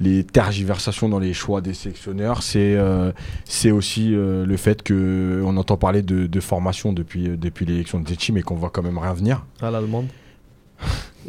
les 0.00 0.24
tergiversations 0.24 1.08
dans 1.08 1.18
les 1.18 1.34
choix 1.34 1.60
des 1.60 1.74
sélectionneurs. 1.74 2.42
C'est 2.42 2.76
euh, 2.76 3.12
c'est 3.44 3.70
aussi 3.72 4.14
euh, 4.14 4.46
le 4.46 4.56
fait 4.56 4.86
qu'on 4.86 5.56
entend 5.56 5.76
parler 5.76 6.02
de, 6.02 6.26
de 6.26 6.40
formation 6.40 6.92
depuis, 6.92 7.28
euh, 7.28 7.36
depuis 7.36 7.66
l'élection 7.66 7.98
de 8.00 8.06
Tetchi, 8.06 8.32
mais 8.32 8.42
qu'on 8.42 8.54
voit 8.54 8.70
quand 8.70 8.82
même 8.82 8.98
rien 8.98 9.14
venir. 9.14 9.44
À 9.60 9.70
l'allemande. 9.70 10.06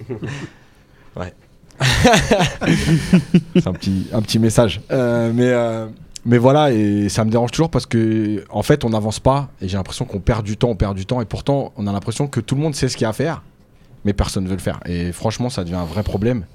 C'est 3.56 3.68
un 3.68 3.74
petit, 3.74 4.08
un 4.14 4.22
petit 4.22 4.40
message. 4.40 4.82
Euh, 4.92 5.32
mais, 5.34 5.48
euh, 5.48 5.88
mais 6.26 6.38
voilà, 6.38 6.72
et 6.72 7.10
ça 7.10 7.24
me 7.26 7.32
dérange 7.32 7.52
toujours 7.52 7.70
parce 7.70 7.86
que 7.86 8.44
en 8.50 8.64
fait, 8.64 8.84
on 8.86 8.90
n'avance 8.90 9.20
pas 9.20 9.50
et 9.62 9.68
j'ai 9.68 9.78
l'impression 9.78 10.06
qu'on 10.06 10.20
perd 10.20 10.46
du 10.46 10.58
temps, 10.58 10.70
on 10.70 10.76
perd 10.76 10.96
du 10.96 11.06
temps 11.06 11.22
et 11.22 11.26
pourtant, 11.26 11.72
on 11.78 11.88
a 11.88 11.92
l'impression 11.94 12.28
que 12.28 12.40
tout 12.40 12.56
le 12.56 12.62
monde 12.62 12.76
sait 12.76 12.90
ce 12.90 12.96
qu'il 12.98 13.04
y 13.04 13.06
a 13.06 13.10
à 13.10 13.14
faire, 13.14 13.44
mais 14.06 14.14
personne 14.14 14.44
ne 14.44 14.50
veut 14.50 14.56
le 14.56 14.62
faire. 14.62 14.80
Et 14.86 15.12
franchement, 15.12 15.50
ça 15.50 15.64
devient 15.64 15.76
un 15.76 15.86
vrai 15.86 16.04
problème. 16.04 16.46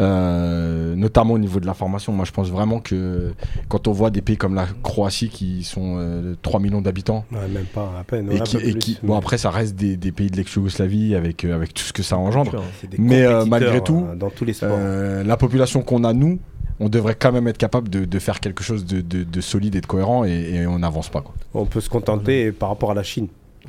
Euh, 0.00 0.94
notamment 0.94 1.34
au 1.34 1.38
niveau 1.38 1.58
de 1.58 1.66
la 1.66 1.74
formation. 1.74 2.12
Moi, 2.12 2.24
je 2.24 2.30
pense 2.30 2.48
vraiment 2.50 2.78
que 2.78 3.32
quand 3.68 3.88
on 3.88 3.92
voit 3.92 4.10
des 4.10 4.22
pays 4.22 4.36
comme 4.36 4.54
la 4.54 4.66
Croatie 4.84 5.28
qui 5.28 5.64
sont 5.64 5.96
euh, 5.98 6.36
3 6.42 6.60
millions 6.60 6.80
d'habitants 6.80 7.24
Ouais, 7.32 7.48
même 7.48 7.64
pas 7.64 7.90
à 7.98 8.04
peine. 8.04 8.30
et 8.30 8.38
qui, 8.42 8.56
peu 8.58 8.62
et 8.64 8.70
plus, 8.70 8.78
qui- 8.78 8.98
mais 9.02 9.08
bon 9.08 9.16
après 9.16 9.38
ça 9.38 9.50
reste 9.50 9.74
des, 9.74 9.96
des 9.96 10.12
pays 10.12 10.30
de 10.30 10.36
l'ex-Yougoslavie 10.36 11.16
avec, 11.16 11.44
euh, 11.44 11.52
avec 11.52 11.74
tout 11.74 11.82
ce 11.82 11.92
que 11.92 12.04
ça 12.04 12.16
engendre. 12.16 12.62
mais, 12.96 13.24
euh, 13.24 13.44
malgré 13.44 13.82
tout, 13.82 14.06
dans 14.16 14.30
tous 14.30 14.44
les 14.44 14.52
sports. 14.52 14.78
La 15.24 15.36
population 15.36 15.82
qu'on 15.82 16.04
a, 16.04 16.12
nous, 16.12 16.38
on 16.80 16.88
devrait 16.88 17.14
quand 17.16 17.32
même 17.32 17.48
être 17.48 17.58
capable 17.58 17.88
de, 17.88 18.04
de 18.04 18.18
faire 18.18 18.40
quelque 18.40 18.62
chose 18.62 18.84
de, 18.86 19.00
de- 19.00 19.24
de 19.24 19.40
solide 19.40 19.74
et 19.74 19.80
de 19.80 19.86
cohérent 19.86 20.24
et, 20.24 20.30
et 20.54 20.66
on 20.66 20.78
n'avance 20.78 21.08
pas. 21.08 21.20
Quoi. 21.20 21.34
On 21.54 21.66
peut 21.66 21.80
se 21.80 21.88
contenter 21.90 22.52
par 22.52 22.68
rapport 22.68 22.90
à 22.90 22.94
la 22.94 23.02
Chine. 23.02 23.28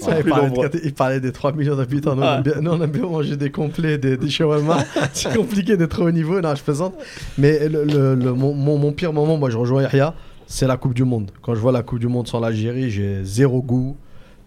Ça, 0.00 0.18
il, 0.18 0.24
parlait 0.24 0.50
de- 0.68 0.80
il 0.82 0.94
parlait 0.94 1.20
des 1.20 1.32
3 1.32 1.52
millions 1.52 1.76
d'habitants. 1.76 2.14
Nous, 2.16 2.22
on 2.22 2.36
aime 2.36 2.42
bien- 2.42 2.60
nous, 2.60 2.70
on 2.70 2.80
aime 2.82 2.90
bien 2.90 3.02
manger 3.02 3.36
des 3.36 3.50
complets, 3.50 3.98
des, 3.98 4.16
des 4.16 4.30
shawarma. 4.30 4.78
C'est 5.12 5.36
compliqué 5.36 5.76
d'être 5.76 6.02
au 6.02 6.10
niveau. 6.10 6.40
Non, 6.40 6.54
je 6.54 6.62
plaisante. 6.62 6.94
Mais 7.36 7.68
le, 7.68 7.84
le- 7.84 8.14
le- 8.14 8.32
mon, 8.32 8.54
mon- 8.54 8.78
mon 8.78 8.92
pire 8.92 9.12
moment, 9.12 9.36
moi, 9.36 9.50
je 9.50 9.56
rejoins 9.58 9.82
Yahya, 9.82 10.14
c'est 10.46 10.66
la 10.66 10.76
Coupe 10.76 10.94
du 10.94 11.04
Monde. 11.04 11.30
Quand 11.42 11.54
je 11.54 11.60
vois 11.60 11.72
la 11.72 11.82
Coupe 11.82 11.98
du 11.98 12.08
Monde 12.08 12.28
sans 12.28 12.40
l'Algérie, 12.40 12.90
j'ai 12.90 13.24
zéro 13.24 13.60
goût. 13.62 13.96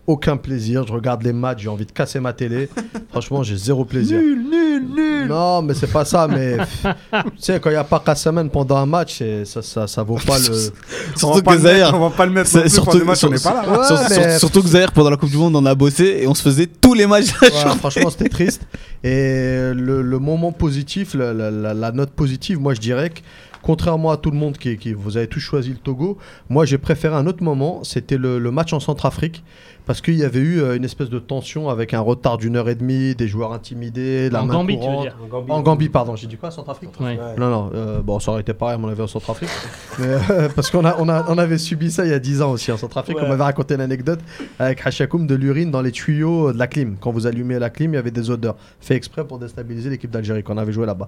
Aucun 0.08 0.38
plaisir. 0.38 0.86
Je 0.88 0.94
regarde 0.94 1.22
les 1.24 1.34
matchs, 1.34 1.60
j'ai 1.64 1.70
envie 1.70 1.86
de 1.86 1.92
casser 1.92 2.20
ma 2.20 2.34
télé. 2.34 2.70
Franchement, 3.12 3.44
j'ai 3.44 3.58
zéro 3.58 3.86
plaisir. 3.86 4.18
Nul, 4.20 4.44
nul, 4.50 4.86
nul. 4.96 5.28
Non, 5.28 5.62
mais 5.62 5.74
c'est 5.74 5.92
pas 5.92 6.06
ça. 6.06 6.28
Mais 6.28 6.58
tu 6.84 7.20
sais, 7.38 7.60
quand 7.60 7.70
il 7.70 7.74
n'y 7.74 7.78
a 7.80 7.84
pas 7.84 8.00
semaine 8.16 8.50
pendant 8.50 8.78
un 8.78 8.86
match, 8.86 9.22
ça, 9.46 9.62
ça, 9.62 9.86
ça 9.88 10.04
vaut 10.04 10.18
pas 10.26 10.40
le. 10.40 10.46
Surtout 11.16 11.42
pas 11.44 11.56
que 11.56 11.62
Zahir, 11.64 11.92
on 11.94 12.10
va 12.10 12.16
pas 12.16 12.26
le 12.26 12.32
mettre 12.32 12.50
plus 12.50 12.70
surtout- 12.70 12.86
pendant 12.92 13.00
le 13.00 13.06
match, 13.06 13.24
on 13.24 13.30
pas 13.30 13.66
là. 13.66 13.80
Ouais, 13.80 13.86
Sur- 13.86 14.00
mais- 14.10 14.30
sur- 14.32 14.40
surtout 14.40 14.62
que 14.64 14.70
Zahir, 14.70 14.92
pendant 14.92 15.10
la 15.10 15.18
Coupe 15.18 15.30
du 15.30 15.38
Monde, 15.38 15.56
on 15.56 15.66
a 15.66 15.76
bossé 15.76 16.20
et 16.22 16.28
on 16.28 16.34
se 16.34 16.42
faisait 16.42 16.68
tous 16.68 16.94
les 16.94 17.06
matchs. 17.06 17.28
Ouais, 17.42 17.50
franchement, 17.80 18.10
c'était 18.10 18.30
triste. 18.30 18.62
Et 19.04 19.72
le, 19.74 20.02
le 20.02 20.20
moment 20.20 20.52
positif, 20.52 21.14
la, 21.14 21.34
la- 21.34 21.52
la- 21.52 21.74
la 21.74 21.92
note 21.92 22.12
positive, 22.12 22.60
moi 22.60 22.74
je 22.74 22.80
dirais 22.80 23.10
que 23.10 23.20
contrairement 23.62 24.12
à 24.12 24.18
tout 24.18 24.32
le 24.32 24.38
monde 24.38 24.58
qui, 24.58 24.78
qui- 24.78 24.94
vous 24.94 25.18
avez 25.18 25.28
tous 25.28 25.40
choisi 25.40 25.70
le 25.70 25.78
Togo, 25.78 26.18
moi 26.50 26.66
j'ai 26.66 26.78
préféré 26.78 27.16
un 27.16 27.28
autre 27.28 27.44
moment, 27.44 27.84
c'était 27.84 28.18
le, 28.18 28.40
le 28.40 28.52
match 28.52 28.74
en 28.74 28.80
Centrafrique. 28.80 29.44
Parce 29.86 30.02
qu'il 30.02 30.16
y 30.16 30.26
avait 30.26 30.40
eu 30.42 30.60
euh, 30.60 30.76
une 30.76 30.84
espèce 30.84 31.10
de 31.10 31.18
tension 31.18 31.70
avec 31.70 31.94
un 31.94 32.02
retard 32.02 32.38
d'une 32.38 32.58
heure 32.58 32.68
et 32.68 32.76
demie, 32.76 33.16
des 33.16 33.30
joueurs 33.30 33.54
intimidés, 33.54 34.30
la 34.30 34.44
En 34.44 34.46
main 34.46 34.56
Gambie, 34.56 34.78
tu 34.78 34.86
veux 34.86 35.00
dire 35.00 35.16
En 35.48 35.62
Gambie, 35.62 35.88
pardon. 35.88 36.18
J'ai 36.18 36.28
dit 36.28 36.36
quoi, 36.36 36.52
Centrafrique 36.52 36.90
Ouais. 37.00 37.18
Non, 37.38 37.50
non, 37.50 37.70
euh, 37.74 38.02
bon, 38.02 38.20
ça 38.20 38.32
aurait 38.32 38.42
été 38.42 38.54
pareil 38.54 38.76
à 38.76 38.78
mon 38.78 38.90
avis 38.90 39.02
en 39.02 39.08
Centrafrique. 39.08 39.48
Mais, 40.00 40.08
euh, 40.30 40.50
parce 40.54 40.70
qu'on 40.72 40.84
a, 40.84 40.98
on 41.00 41.08
a, 41.08 41.24
on 41.30 41.38
avait 41.38 41.58
subi 41.58 41.90
ça 41.90 42.04
il 42.04 42.12
y 42.12 42.14
a 42.14 42.20
10 42.20 42.42
ans 42.42 42.52
aussi 42.52 42.70
en 42.70 42.76
Centrafrique. 42.76 43.16
On 43.22 43.30
m'avait 43.30 43.44
raconté 43.44 43.76
une 43.76 43.80
anecdote 43.82 44.20
avec 44.60 44.86
Hachakoum 44.86 45.26
de 45.26 45.36
l'urine 45.36 45.72
dans 45.72 45.82
les 45.82 45.94
tuyaux 45.94 46.52
de 46.52 46.58
la 46.58 46.68
clim. 46.68 46.98
Quand 47.00 47.12
vous 47.12 47.26
allumez 47.26 47.58
la 47.58 47.70
clim, 47.70 47.94
il 47.94 47.96
y 47.96 48.00
avait 48.00 48.12
des 48.12 48.30
odeurs. 48.30 48.58
Fait 48.82 48.96
exprès 48.96 49.24
pour 49.26 49.40
déstabiliser 49.40 49.90
l'équipe 49.90 50.12
d'Algérie 50.12 50.44
qu'on 50.44 50.58
avait 50.58 50.74
joué 50.74 50.86
là-bas. 50.86 51.08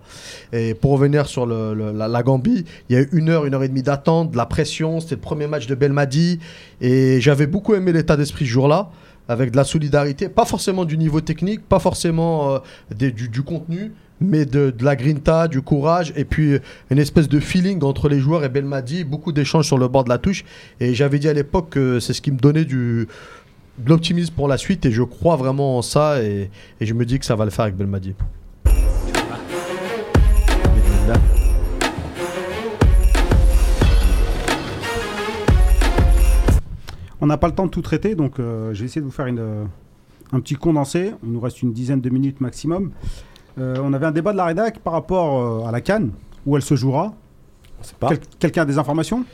Et 0.54 0.74
pour 0.74 0.92
revenir 0.92 1.26
sur 1.28 1.46
le, 1.46 1.74
le- 1.74 1.92
la, 1.92 2.08
la 2.08 2.24
Gambie, 2.24 2.39
il 2.46 2.66
y 2.90 2.96
a 2.96 3.02
eu 3.02 3.10
une 3.14 3.30
heure, 3.30 3.46
une 3.46 3.54
heure 3.54 3.64
et 3.64 3.68
demie 3.68 3.84
d'attente, 3.84 4.32
de 4.32 4.38
la 4.38 4.46
pression. 4.46 5.00
C'était 5.00 5.16
le 5.16 5.22
premier 5.22 5.48
match 5.48 5.68
de 5.68 5.76
Belmadi. 5.76 6.40
Et 6.82 7.22
j'avais 7.22 7.48
beaucoup 7.48 7.76
aimé 7.76 7.92
l'état 7.92 8.18
d'esprit 8.18 8.46
ce 8.46 8.52
jour-là 8.52 8.92
avec 9.30 9.52
de 9.52 9.58
la 9.58 9.64
solidarité, 9.64 10.28
pas 10.28 10.44
forcément 10.44 10.86
du 10.86 10.98
niveau 10.98 11.22
technique, 11.22 11.62
pas 11.62 11.78
forcément 11.78 12.56
euh, 12.56 13.12
du, 13.12 13.44
contenu, 13.44 13.92
mais 14.20 14.46
de, 14.46 14.74
la 14.82 14.96
grinta, 14.96 15.48
du 15.48 15.62
courage, 15.62 16.12
et 16.16 16.26
puis 16.26 16.54
euh, 16.54 16.60
une 16.90 16.98
espèce 16.98 17.30
de 17.30 17.40
feeling 17.40 17.84
entre 17.84 18.10
les 18.10 18.20
joueurs 18.20 18.44
et 18.44 18.50
Belmadi, 18.50 19.04
beaucoup 19.04 19.32
d'échanges 19.32 19.68
sur 19.68 19.78
le 19.78 19.88
bord 19.88 20.04
de 20.04 20.10
la 20.10 20.18
touche. 20.18 20.44
Et 20.80 20.96
j'avais 20.96 21.20
dit 21.20 21.30
à 21.30 21.34
l'époque 21.34 21.70
que 21.70 22.00
c'est 22.00 22.14
ce 22.14 22.24
qui 22.24 22.32
me 22.32 22.40
donnait 22.40 22.66
de 22.66 23.06
l'optimisme 23.86 24.34
pour 24.34 24.48
la 24.48 24.58
suite, 24.58 24.88
et 24.88 24.92
je 24.92 25.04
crois 25.04 25.36
vraiment 25.36 25.78
en 25.78 25.84
ça, 25.84 26.24
et, 26.24 26.50
et 26.82 26.86
je 26.88 26.94
me 26.96 27.06
dis 27.06 27.20
que 27.20 27.26
ça 27.26 27.36
va 27.36 27.46
le 27.46 27.52
faire 27.52 27.66
avec 27.66 27.78
Belmadi. 27.78 28.16
On 37.22 37.28
n'a 37.28 37.38
pas 37.38 37.48
le 37.48 37.54
temps 37.56 37.66
de 37.66 37.72
tout 37.72 37.82
traiter, 37.82 38.16
donc 38.16 38.40
euh, 38.40 38.74
je 38.74 38.80
vais 38.80 38.86
essayer 38.86 39.02
de 39.02 39.06
vous 39.06 39.12
faire 39.12 39.26
une, 39.28 39.40
euh, 39.40 39.64
un 40.32 40.40
petit 40.40 40.56
condensé. 40.56 41.12
Il 41.24 41.32
nous 41.32 41.40
reste 41.40 41.62
une 41.62 41.74
dizaine 41.74 42.02
de 42.02 42.10
minutes 42.10 42.40
maximum. 42.42 42.92
Euh, 43.58 43.76
on 43.84 43.92
avait 43.94 44.06
un 44.06 44.12
débat 44.12 44.32
de 44.32 44.38
la 44.38 44.46
rédac 44.46 44.80
par 44.80 44.94
rapport 44.94 45.64
euh, 45.66 45.68
à 45.68 45.72
la 45.72 45.82
Cannes, 45.82 46.12
où 46.46 46.56
elle 46.56 46.62
se 46.64 46.76
jouera. 46.76 47.14
On 47.80 47.84
sait 47.84 47.96
pas. 48.00 48.10
Quel- 48.10 48.20
Quelqu'un 48.40 48.62
a 48.62 48.66
des 48.66 48.78
informations? 48.78 49.26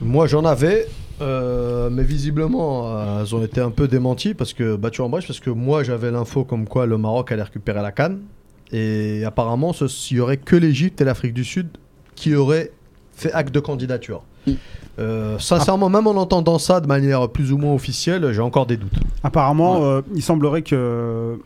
Moi 0.00 0.26
j'en 0.26 0.44
avais, 0.44 0.86
euh, 1.20 1.90
mais 1.90 2.02
visiblement 2.04 2.96
euh, 2.96 3.20
elles 3.22 3.34
ont 3.34 3.42
été 3.42 3.60
un 3.60 3.70
peu 3.70 3.88
démenties 3.88 4.34
parce 4.34 4.52
que 4.52 4.76
battues 4.76 5.00
en 5.00 5.08
brèche 5.08 5.26
parce 5.26 5.40
que 5.40 5.50
moi 5.50 5.82
j'avais 5.82 6.10
l'info 6.10 6.44
comme 6.44 6.66
quoi 6.68 6.86
le 6.86 6.98
Maroc 6.98 7.32
allait 7.32 7.42
récupérer 7.42 7.82
la 7.82 7.90
canne 7.92 8.20
et 8.72 9.24
apparemment 9.24 9.72
ce- 9.72 9.86
il 10.12 10.16
y 10.18 10.20
aurait 10.20 10.36
que 10.36 10.54
l'Égypte 10.56 11.00
et 11.00 11.04
l'Afrique 11.04 11.34
du 11.34 11.44
Sud 11.44 11.68
qui 12.14 12.34
auraient 12.34 12.70
fait 13.14 13.32
acte 13.32 13.52
de 13.54 13.60
candidature. 13.60 14.22
Euh, 14.98 15.38
sincèrement, 15.38 15.88
même 15.88 16.06
en 16.06 16.16
entendant 16.16 16.58
ça 16.58 16.80
de 16.80 16.86
manière 16.86 17.28
plus 17.28 17.52
ou 17.52 17.58
moins 17.58 17.74
officielle, 17.74 18.32
j'ai 18.32 18.40
encore 18.40 18.66
des 18.66 18.76
doutes. 18.76 18.98
Apparemment, 19.22 19.84
euh, 19.84 20.00
il 20.14 20.22
semblerait 20.22 20.62
que 20.62 21.38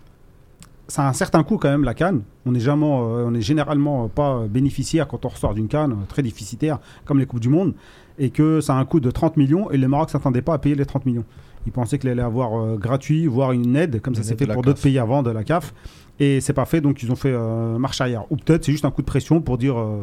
ça 0.88 1.04
a 1.04 1.08
un 1.08 1.12
certain 1.12 1.42
coût 1.42 1.58
quand 1.58 1.70
même 1.70 1.84
la 1.84 1.94
canne. 1.94 2.22
On 2.46 2.52
n'est 2.52 2.60
jamais, 2.60 2.86
euh, 2.86 3.26
on 3.26 3.34
est 3.34 3.42
généralement 3.42 4.08
pas 4.08 4.42
bénéficiaire 4.48 5.06
quand 5.06 5.24
on 5.24 5.28
ressort 5.28 5.54
d'une 5.54 5.68
canne 5.68 5.96
très 6.08 6.22
déficitaire 6.22 6.78
comme 7.04 7.18
les 7.18 7.26
coupes 7.26 7.40
du 7.40 7.48
monde, 7.48 7.74
et 8.18 8.30
que 8.30 8.60
ça 8.60 8.74
a 8.74 8.78
un 8.78 8.84
coût 8.84 9.00
de 9.00 9.10
30 9.10 9.36
millions 9.36 9.70
et 9.70 9.76
le 9.76 9.88
Maroc 9.88 10.10
s'attendait 10.10 10.42
pas 10.42 10.54
à 10.54 10.58
payer 10.58 10.74
les 10.74 10.86
30 10.86 11.06
millions. 11.06 11.24
Il 11.66 11.72
pensait 11.72 11.98
qu'il 11.98 12.10
allait 12.10 12.22
avoir 12.22 12.60
euh, 12.60 12.76
gratuit, 12.76 13.26
voire 13.26 13.52
une 13.52 13.76
aide, 13.76 14.00
comme 14.00 14.14
ça 14.14 14.22
s'est 14.22 14.36
fait 14.36 14.46
pour 14.46 14.62
d'autres 14.62 14.82
pays 14.82 14.98
avant 14.98 15.22
de 15.22 15.30
la 15.30 15.44
CAF, 15.44 15.72
et 16.18 16.40
c'est 16.40 16.52
pas 16.52 16.64
fait, 16.64 16.80
donc 16.80 17.02
ils 17.02 17.10
ont 17.12 17.16
fait 17.16 17.32
euh, 17.32 17.78
marche 17.78 18.00
arrière. 18.00 18.24
Ou 18.30 18.36
peut-être 18.36 18.64
c'est 18.64 18.72
juste 18.72 18.84
un 18.84 18.90
coup 18.90 19.02
de 19.02 19.06
pression 19.06 19.40
pour 19.40 19.58
dire 19.58 19.78
euh, 19.78 20.02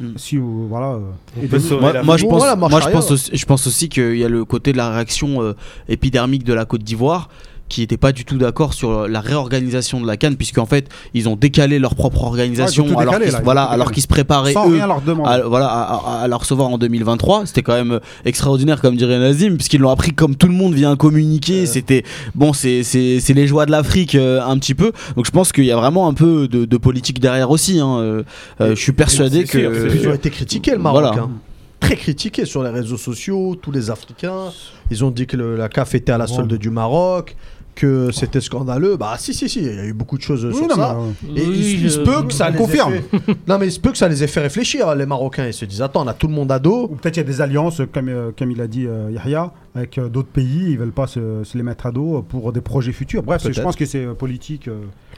Mm. 0.00 0.12
si 0.16 0.36
ou 0.38 0.66
voilà. 0.68 0.92
euh, 0.94 1.00
On 1.38 1.42
et 1.42 1.46
peut 1.46 1.56
de- 1.56 1.62
sauver 1.62 1.80
Moi, 1.80 1.92
la 1.92 2.02
moi, 2.02 2.16
je 2.16 2.24
Bon, 2.24 2.30
pense, 2.30 2.38
voilà, 2.40 2.56
marche 2.56 2.70
moi, 2.70 2.80
je 2.82 2.88
pense 2.90 3.10
aussi, 3.10 3.30
je 3.34 3.46
pense 3.46 3.66
aussi 3.66 3.88
qu'il 3.88 4.16
y 4.16 4.24
a 4.24 4.28
le 4.28 4.44
côté 4.44 4.72
de 4.72 4.76
la 4.76 4.90
réaction 4.90 5.42
euh, 5.42 5.54
épidermique 5.88 6.44
de 6.44 6.52
la 6.52 6.64
Côte 6.66 6.82
d'Ivoire 6.82 7.28
qui 7.68 7.80
n'était 7.80 7.96
pas 7.96 8.12
du 8.12 8.24
tout 8.24 8.38
d'accord 8.38 8.74
sur 8.74 9.08
la 9.08 9.20
réorganisation 9.20 10.00
de 10.00 10.06
la 10.06 10.16
Cannes 10.16 10.36
puisqu'en 10.36 10.66
fait 10.66 10.88
ils 11.14 11.28
ont 11.28 11.36
décalé 11.36 11.78
leur 11.78 11.94
propre 11.94 12.22
organisation 12.24 12.84
Ouais, 12.84 12.88
ils 12.90 12.92
ont 12.92 12.94
tout 12.94 13.00
alors 13.00 13.14
décalé, 13.14 13.30
qu'ils 13.34 13.44
voilà 13.44 13.76
qu'ils 13.92 14.02
se 14.02 14.08
préparaient 14.08 14.52
sans 14.52 14.68
eux 14.70 14.74
rien 14.74 14.86
leur 14.86 15.00
demander. 15.00 15.30
à, 15.30 15.40
voilà, 15.46 15.66
à, 15.66 15.94
à- 15.94 16.20
à 16.22 16.28
la 16.28 16.36
recevoir 16.36 16.68
en 16.68 16.78
2023. 16.78 17.46
C'était 17.46 17.62
quand 17.62 17.74
même 17.74 17.92
euh, 17.92 18.00
extraordinaire, 18.24 18.80
comme 18.80 18.96
dirait 18.96 19.18
Nazim, 19.18 19.54
puisqu'ils 19.56 19.80
l'ont 19.80 19.90
appris 19.90 20.12
comme 20.12 20.36
tout 20.36 20.46
le 20.48 20.52
monde 20.54 20.74
via 20.74 20.90
un 20.90 20.96
communiqué. 20.96 21.66
C'était 21.66 22.04
bon, 22.34 22.52
c'est 22.52 22.82
c'est- 22.82 23.20
c'est 23.20 23.34
les 23.34 23.46
joies 23.46 23.66
de 23.66 23.70
l'Afrique 23.70 24.14
euh, 24.14 24.40
un 24.42 24.58
petit 24.58 24.74
peu. 24.74 24.92
Donc 25.16 25.26
je 25.26 25.30
pense 25.30 25.52
qu'il 25.52 25.64
y 25.64 25.72
a 25.72 25.76
vraiment 25.76 26.08
un 26.08 26.14
peu 26.14 26.48
de, 26.48 26.64
de 26.64 26.76
politique 26.76 27.20
derrière 27.20 27.50
aussi. 27.50 27.80
hein. 27.80 27.98
Euh, 27.98 28.22
euh, 28.60 28.74
je 28.76 28.80
suis 28.80 28.92
persuadé 28.92 29.44
c'est 29.46 29.60
sûr, 29.60 29.70
que. 29.72 29.96
Ils 29.96 30.08
ont 30.08 30.14
été 30.14 30.30
critiqués, 30.30 30.72
le 30.72 30.78
Maroc. 30.78 31.02
Voilà. 31.04 31.22
hein. 31.22 31.30
Très 31.78 31.96
critiqués 31.96 32.46
sur 32.46 32.62
les 32.62 32.70
réseaux 32.70 32.96
sociaux, 32.96 33.54
tous 33.60 33.70
les 33.70 33.90
Africains. 33.90 34.50
Ils 34.90 35.04
ont 35.04 35.10
dit 35.10 35.26
que 35.26 35.36
le- 35.36 35.56
la 35.56 35.68
CAF 35.68 35.94
était 35.94 36.10
à 36.12 36.18
la 36.18 36.26
solde 36.26 36.54
du 36.54 36.70
Maroc, 36.70 37.36
que 37.76 38.10
c'était 38.10 38.40
scandaleux. 38.40 38.96
Bah 38.96 39.14
si, 39.18 39.32
si, 39.32 39.48
si, 39.48 39.60
il 39.60 39.66
y 39.66 39.78
a 39.78 39.84
eu 39.84 39.92
beaucoup 39.92 40.16
de 40.16 40.22
choses 40.22 40.52
sur 40.52 40.66
non, 40.66 40.74
ça. 40.74 40.96
mais, 41.22 41.40
Et 41.40 41.46
Oui, 41.46 41.54
il, 41.58 41.84
il 41.84 41.90
se 41.90 42.00
peut 42.00 42.22
que 42.26 42.32
ça 42.32 42.50
confirme. 42.50 42.94
fait... 42.94 43.36
Non 43.46 43.58
mais 43.58 43.68
il 43.68 43.72
se 43.72 43.78
peut 43.78 43.92
que 43.92 43.98
ça 43.98 44.08
les 44.08 44.24
ait 44.24 44.26
fait 44.26 44.40
réfléchir 44.40 44.92
les 44.96 45.06
Marocains. 45.06 45.46
Ils 45.46 45.54
se 45.54 45.64
disent 45.64 45.82
attends 45.82 46.04
on 46.04 46.08
a 46.08 46.14
tout 46.14 46.26
le 46.26 46.34
monde 46.34 46.50
à 46.50 46.58
dos. 46.58 46.88
Ou 46.90 46.96
peut-être 46.96 47.16
il 47.16 47.20
y 47.20 47.22
a 47.22 47.26
des 47.26 47.40
alliances, 47.40 47.82
comme, 47.92 48.08
euh, 48.08 48.30
comme 48.36 48.50
il 48.50 48.60
a 48.60 48.66
dit 48.66 48.86
euh, 48.86 49.10
Yahya, 49.12 49.52
avec 49.76 49.98
euh, 49.98 50.08
d'autres 50.08 50.28
pays, 50.28 50.70
ils 50.70 50.78
veulent 50.78 50.90
pas 50.90 51.06
se, 51.06 51.44
se 51.44 51.56
les 51.56 51.62
mettre 51.62 51.86
à 51.86 51.92
dos 51.92 52.22
pour 52.28 52.52
des 52.52 52.60
projets 52.62 52.92
futurs. 52.92 53.22
Bref, 53.22 53.46
je 53.50 53.60
pense 53.60 53.76
que 53.76 53.84
c'est 53.84 54.04
euh, 54.04 54.14
politique. 54.14 54.68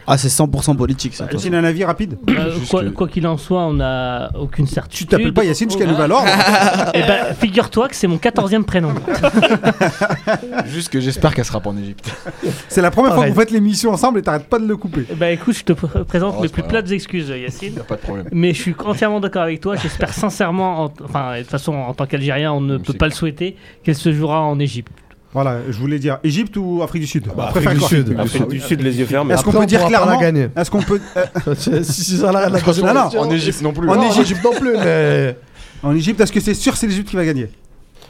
Euh. 0.08 0.12
Ah, 0.14 0.18
c'est 0.18 0.28
100% 0.28 0.76
politique 0.76 1.14
ça. 1.14 1.24
Yacine, 1.24 1.38
façon. 1.52 1.54
un 1.54 1.64
avis 1.64 1.84
rapide 1.84 2.18
Euh, 2.28 2.54
Juste 2.58 2.92
quoi 2.94 3.08
qu'il 3.08 3.26
en 3.26 3.36
soit, 3.36 3.62
on 3.62 3.74
n'a 3.74 4.30
aucune 4.38 4.66
Tu 4.66 4.72
certitude. 4.74 5.08
t'appelles 5.08 5.34
pas 5.34 5.44
Yacine 5.44 5.70
jusqu'à 5.70 5.86
nouvel 5.86 6.10
ordre 6.12 6.28
Eh 6.94 7.00
ben, 7.02 7.34
figure-toi 7.38 7.88
que 7.88 7.94
c'est 7.96 8.06
mon 8.06 8.16
14e 8.16 8.64
prénom. 8.64 8.92
Juste 10.66 10.88
que 10.90 11.00
j'espère 11.00 11.34
qu'elle 11.34 11.44
sera 11.44 11.60
pas 11.60 11.70
en 11.70 11.76
Égypte. 11.76 12.10
C'est 12.68 12.82
la 12.82 12.90
première 12.90 13.14
fois 13.14 13.24
que 13.24 13.30
vous 13.30 13.40
faites 13.40 13.50
l'émission 13.50 13.90
ensemble 13.92 14.18
et 14.18 14.22
t'arrêtes 14.22 14.48
pas 14.48 14.58
de 14.58 14.66
le 14.66 14.76
couper. 14.76 15.04
Eh 15.10 15.14
ben, 15.14 15.32
écoute, 15.32 15.54
je 15.56 15.64
te 15.64 15.72
pr- 15.72 16.04
présente 16.04 16.34
Oh, 16.38 16.42
mes 16.42 16.48
c'est 16.48 16.52
plus 16.54 16.62
plates 16.62 16.90
excuses, 16.90 17.28
Yacine. 17.28 17.74
Y 17.76 17.80
a 17.80 17.84
pas 17.84 17.96
de 17.96 18.00
problème. 18.00 18.26
Mais 18.32 18.52
je 18.54 18.60
suis 18.62 18.74
entièrement 18.84 19.20
d'accord 19.20 19.42
avec 19.42 19.60
toi. 19.60 19.76
J'espère 19.76 20.12
sincèrement, 20.12 20.84
en- 20.84 20.92
enfin, 21.04 21.36
de 21.36 21.42
toute 21.42 21.50
façon, 21.50 21.74
en 21.74 21.94
tant 21.94 22.06
qu'Algérien, 22.06 22.52
on 22.52 22.60
ne 22.60 22.76
peut 22.78 22.92
c'est 22.92 22.98
pas 22.98 23.06
le 23.06 23.12
souhaiter, 23.12 23.56
qu'elle 23.82 23.94
se 23.96 24.12
jouera 24.12 24.42
en 24.42 24.58
Égypte. 24.58 24.92
Voilà, 25.40 25.60
je 25.70 25.78
voulais 25.78 26.00
dire 26.00 26.18
Égypte 26.24 26.56
ou 26.56 26.82
Afrique 26.82 27.02
du 27.02 27.06
Sud 27.06 27.28
Bah, 27.36 27.52
Afrique 27.54 27.78
du 27.78 27.80
Sud. 27.80 28.16
Afrique 28.18 28.48
du 28.48 28.58
Sud, 28.58 28.82
les 28.82 28.98
yeux 28.98 29.06
fermés. 29.06 29.34
Est-ce 29.34 29.44
qu'on 29.44 29.52
peut 29.52 29.66
dire 29.66 29.82
la 29.82 29.86
clairement 29.86 30.18
gagner. 30.18 30.48
Est-ce 30.56 30.68
qu'on 30.68 30.82
peut 30.82 31.00
si 31.56 32.18
ça 32.18 32.30
rien 32.30 32.52
à 32.52 32.92
Non, 32.92 32.94
non, 32.94 33.20
En 33.20 33.30
Égypte 33.30 33.62
non 33.62 33.72
plus. 33.72 33.88
En 33.88 34.02
Égypte. 34.02 34.20
Égypte 34.22 34.42
non 34.42 34.52
plus, 34.52 34.76
mais 34.76 35.36
en 35.84 35.94
Égypte 35.94 36.20
Est-ce 36.20 36.32
que 36.32 36.40
c'est 36.40 36.54
sûr 36.54 36.72
que 36.72 36.78
c'est 36.80 36.88
l'Égypte 36.88 37.08
qui 37.08 37.14
va 37.14 37.24
gagner 37.24 37.50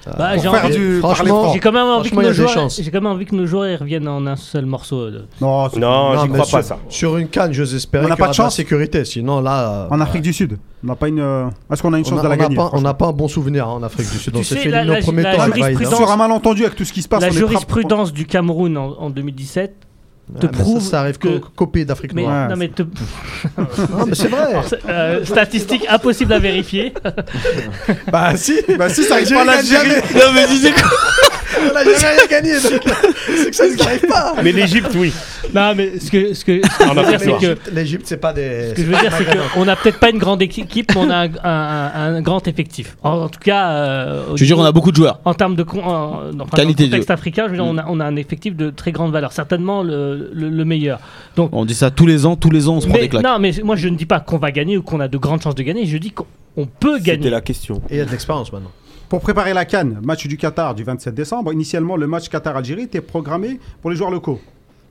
Bah, 0.06 0.30
Pour 0.34 0.42
j'ai 0.42 0.48
faire 0.48 0.64
envie- 0.64 0.76
du 0.76 0.98
franchement. 1.00 1.52
J'ai 1.52 1.60
quand 1.60 1.72
même 1.72 1.82
envie 1.82 2.08
que 2.08 2.14
Franchement, 2.14 2.20
il 2.20 2.24
y 2.24 2.26
a 2.26 2.30
nos 2.30 2.30
des 2.30 2.34
joueurs, 2.36 2.48
chances. 2.54 2.80
j'ai 2.82 2.90
quand 2.90 3.00
même 3.00 3.12
envie 3.12 3.26
que 3.26 3.34
nos 3.34 3.46
joueurs 3.46 3.66
ils 3.68 3.76
reviennent 3.76 4.08
en 4.08 4.26
un 4.26 4.36
seul 4.36 4.64
morceau. 4.64 5.10
de- 5.10 5.24
Non, 5.40 5.68
c'est- 5.68 5.78
Non, 5.78 6.14
Non, 6.14 6.22
j'y 6.22 6.28
mais 6.28 6.32
crois 6.34 6.44
sur- 6.46 6.58
pas 6.58 6.62
ça. 6.62 6.78
sur 6.88 7.16
une 7.18 7.28
canne, 7.28 7.52
j'ose 7.52 7.74
espérer 7.74 8.06
On 8.06 8.08
n'a 8.08 8.14
qu'il 8.14 8.20
y 8.20 8.24
pas 8.24 8.24
aura 8.26 8.32
de 8.32 8.38
la 8.38 8.44
chance 8.44 8.54
sécurité. 8.56 9.04
Sinon 9.04 9.40
là, 9.40 9.88
En 9.90 10.00
euh, 10.00 10.02
Afrique 10.02 10.22
du 10.22 10.32
Sud, 10.32 10.56
on 10.82 10.86
n'a 10.86 10.96
pas 10.96 11.08
une. 11.08 11.20
euh, 11.20 11.48
Est-ce 11.70 11.82
qu'on 11.82 11.92
a 11.92 11.98
une 11.98 12.04
on 12.06 12.08
chance 12.08 12.18
a- 12.20 12.22
de 12.22 12.28
la 12.28 12.34
on 12.34 12.36
n'a 12.38 12.42
gagner 12.44 12.56
pas, 12.56 12.62
on 12.62 12.68
franchement 12.68 12.88
n'a 12.88 12.94
pas 12.94 13.06
un 13.08 13.12
bon 13.12 13.28
souvenir 13.28 13.68
hein, 13.68 13.72
en 13.72 13.82
Afrique 13.82 14.10
du 14.10 14.18
Sud. 14.18 14.32
Tu 14.32 14.38
On 14.38 14.42
s'est 14.42 14.54
sais, 14.54 14.60
fait 14.60 14.70
la- 14.70 14.78
éliminer 14.82 14.94
la- 15.00 15.02
au 15.02 15.04
premier 15.04 15.22
la 15.22 15.32
tour. 15.34 15.42
avec 15.42 15.54
jurisprudence- 15.56 15.90
Vaïd, 15.90 16.00
hein. 16.00 16.04
Sur 16.06 16.10
un 16.12 16.16
malentendu 16.16 16.64
avec 16.64 16.76
tout 16.76 16.84
ce 16.84 16.92
qui 16.92 17.02
se 17.02 17.08
passe, 17.08 17.20
La 17.20 17.28
est 17.28 17.32
jurisprudence 17.32 18.12
du 18.12 18.24
Cameroun 18.24 18.76
en, 18.78 18.94
en 18.98 19.10
2017 19.10 19.74
te 20.40 20.46
ça, 20.46 20.52
prouve 20.52 20.82
ça 20.82 21.00
arrive 21.00 21.18
que- 21.18 21.40
pays 21.66 21.84
d'Afrique 21.86 22.12
mais, 22.14 22.22
noire. 22.22 22.44
Ouais, 22.48 22.54
non, 22.54 22.56
mais 22.58 22.68
te- 22.68 22.82
Non, 23.56 24.06
mais 24.06 24.14
c'est 24.14 24.28
vrai. 24.28 24.54
euh, 24.88 25.24
statistique 25.24 25.84
impossible 25.88 26.32
à 26.32 26.38
vérifier. 26.38 26.92
bah 28.12 28.36
si. 28.36 28.54
Bah 28.78 28.88
si, 28.88 29.02
ça 29.04 29.14
arrive 29.14 29.32
pas 29.32 29.44
l'Algérie. 29.44 29.88
Non, 30.14 30.32
mais 30.34 30.46
disais 30.48 30.72
quoi 30.72 30.82
On 31.60 31.74
a 31.74 31.82
jamais 31.82 31.96
rien 32.18 32.26
gagné. 32.30 32.52
donc 32.60 32.62
C'est 32.62 33.50
que 33.50 33.56
ça 33.56 33.66
ne 33.66 33.82
arrive 33.82 34.06
pas. 34.06 34.34
Mais 34.44 34.52
l'Égypte, 34.52 34.90
oui. 34.94 35.12
non, 35.54 35.74
mais 35.74 35.98
ce 35.98 36.10
que, 36.10 36.34
ce 36.34 36.44
que, 36.44 36.60
ce 36.62 36.78
que 36.78 36.84
je 36.84 36.94
veux 36.94 37.06
dire, 37.08 37.20
c'est 37.20 37.46
que 37.46 37.70
L'Égypte- 37.74 38.04
c'est 38.06 38.18
pas 38.18 38.32
des. 38.34 38.68
Ce 38.70 38.74
que 38.74 38.82
je 38.82 38.86
veux 38.86 38.96
dire, 39.00 39.12
c'est 39.16 39.24
qu'on 39.54 39.64
n'a 39.64 39.74
peut-être 39.74 39.98
pas 39.98 40.10
une 40.10 40.18
grande 40.18 40.42
équipe, 40.42 40.92
mais 40.94 41.00
on 41.00 41.10
a 41.10 41.24
un, 41.26 41.30
un- 41.44 42.20
grand 42.20 42.46
effectif. 42.46 42.96
En, 43.02 43.12
en 43.22 43.28
tout 43.28 43.40
cas, 43.40 43.70
euh, 43.70 44.22
Je 44.36 44.40
veux 44.42 44.46
dire, 44.46 44.58
on 44.58 44.64
a 44.64 44.72
beaucoup 44.72 44.90
de 44.90 44.96
joueurs. 44.96 45.20
en 45.24 45.32
termes 45.34 45.56
de 45.56 45.62
en- 45.62 46.20
enfin, 46.38 46.56
Qualité 46.56 46.84
dans 46.84 46.90
de 46.90 46.96
le 46.96 46.96
contexte 46.98 47.10
africain, 47.10 47.44
je 47.46 47.50
veux 47.52 47.56
dire, 47.56 47.64
on, 47.66 47.78
a, 47.78 47.86
on 47.88 47.98
a 47.98 48.04
un 48.04 48.16
effectif 48.16 48.54
de 48.54 48.68
très 48.70 48.92
grande 48.92 49.10
valeur, 49.12 49.32
certainement 49.32 49.82
le, 49.82 50.17
le- 50.32 50.50
le 50.50 50.64
meilleur. 50.64 51.00
Donc, 51.36 51.50
On 51.52 51.64
dit 51.64 51.74
ça 51.74 51.90
tous 51.90 52.06
les 52.06 52.26
ans, 52.26 52.36
tous 52.36 52.50
les 52.50 52.68
ans, 52.68 52.76
on 52.76 52.80
se 52.80 52.86
prend 52.88 52.98
des 52.98 53.08
claques. 53.08 53.24
non, 53.24 53.38
mais 53.38 53.52
moi 53.64 53.76
je 53.76 53.88
ne 53.88 53.96
dis 53.96 54.06
pas 54.06 54.20
qu'on 54.20 54.38
va 54.38 54.50
gagner 54.52 54.76
ou 54.76 54.82
qu'on 54.82 55.00
a 55.00 55.08
de 55.08 55.18
grandes 55.18 55.42
chances 55.42 55.54
de 55.54 55.62
gagner. 55.62 55.86
Je 55.86 55.98
dis 55.98 56.10
qu'on 56.10 56.26
on 56.56 56.66
peut 56.66 56.98
C'était 56.98 57.16
gagner. 57.16 57.30
la 57.30 57.40
question. 57.40 57.82
Et 57.90 57.94
il 57.94 57.98
y 57.98 58.00
a 58.00 58.04
de 58.04 58.10
l'expérience 58.10 58.52
maintenant. 58.52 58.70
Pour 59.08 59.20
préparer 59.20 59.54
la 59.54 59.64
Cannes, 59.64 59.98
match 60.02 60.26
du 60.26 60.36
Qatar 60.36 60.74
du 60.74 60.84
27 60.84 61.14
décembre, 61.14 61.52
initialement 61.52 61.96
le 61.96 62.06
match 62.06 62.28
Qatar-Algérie 62.28 62.82
était 62.82 63.00
programmé 63.00 63.58
pour 63.80 63.90
les 63.90 63.96
joueurs 63.96 64.10
locaux. 64.10 64.38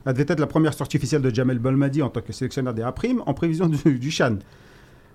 Ça 0.05 0.13
devait 0.13 0.25
être 0.27 0.39
la 0.39 0.47
première 0.47 0.73
sortie 0.73 0.97
officielle 0.97 1.21
de 1.21 1.33
Jamel 1.33 1.59
Belmadi 1.59 2.01
en 2.01 2.09
tant 2.09 2.21
que 2.21 2.31
sélectionneur 2.33 2.73
des 2.73 2.81
A' 2.81 2.93
en 3.25 3.33
prévision 3.33 3.67
du, 3.67 3.99
du 3.99 4.09
Chan. 4.09 4.37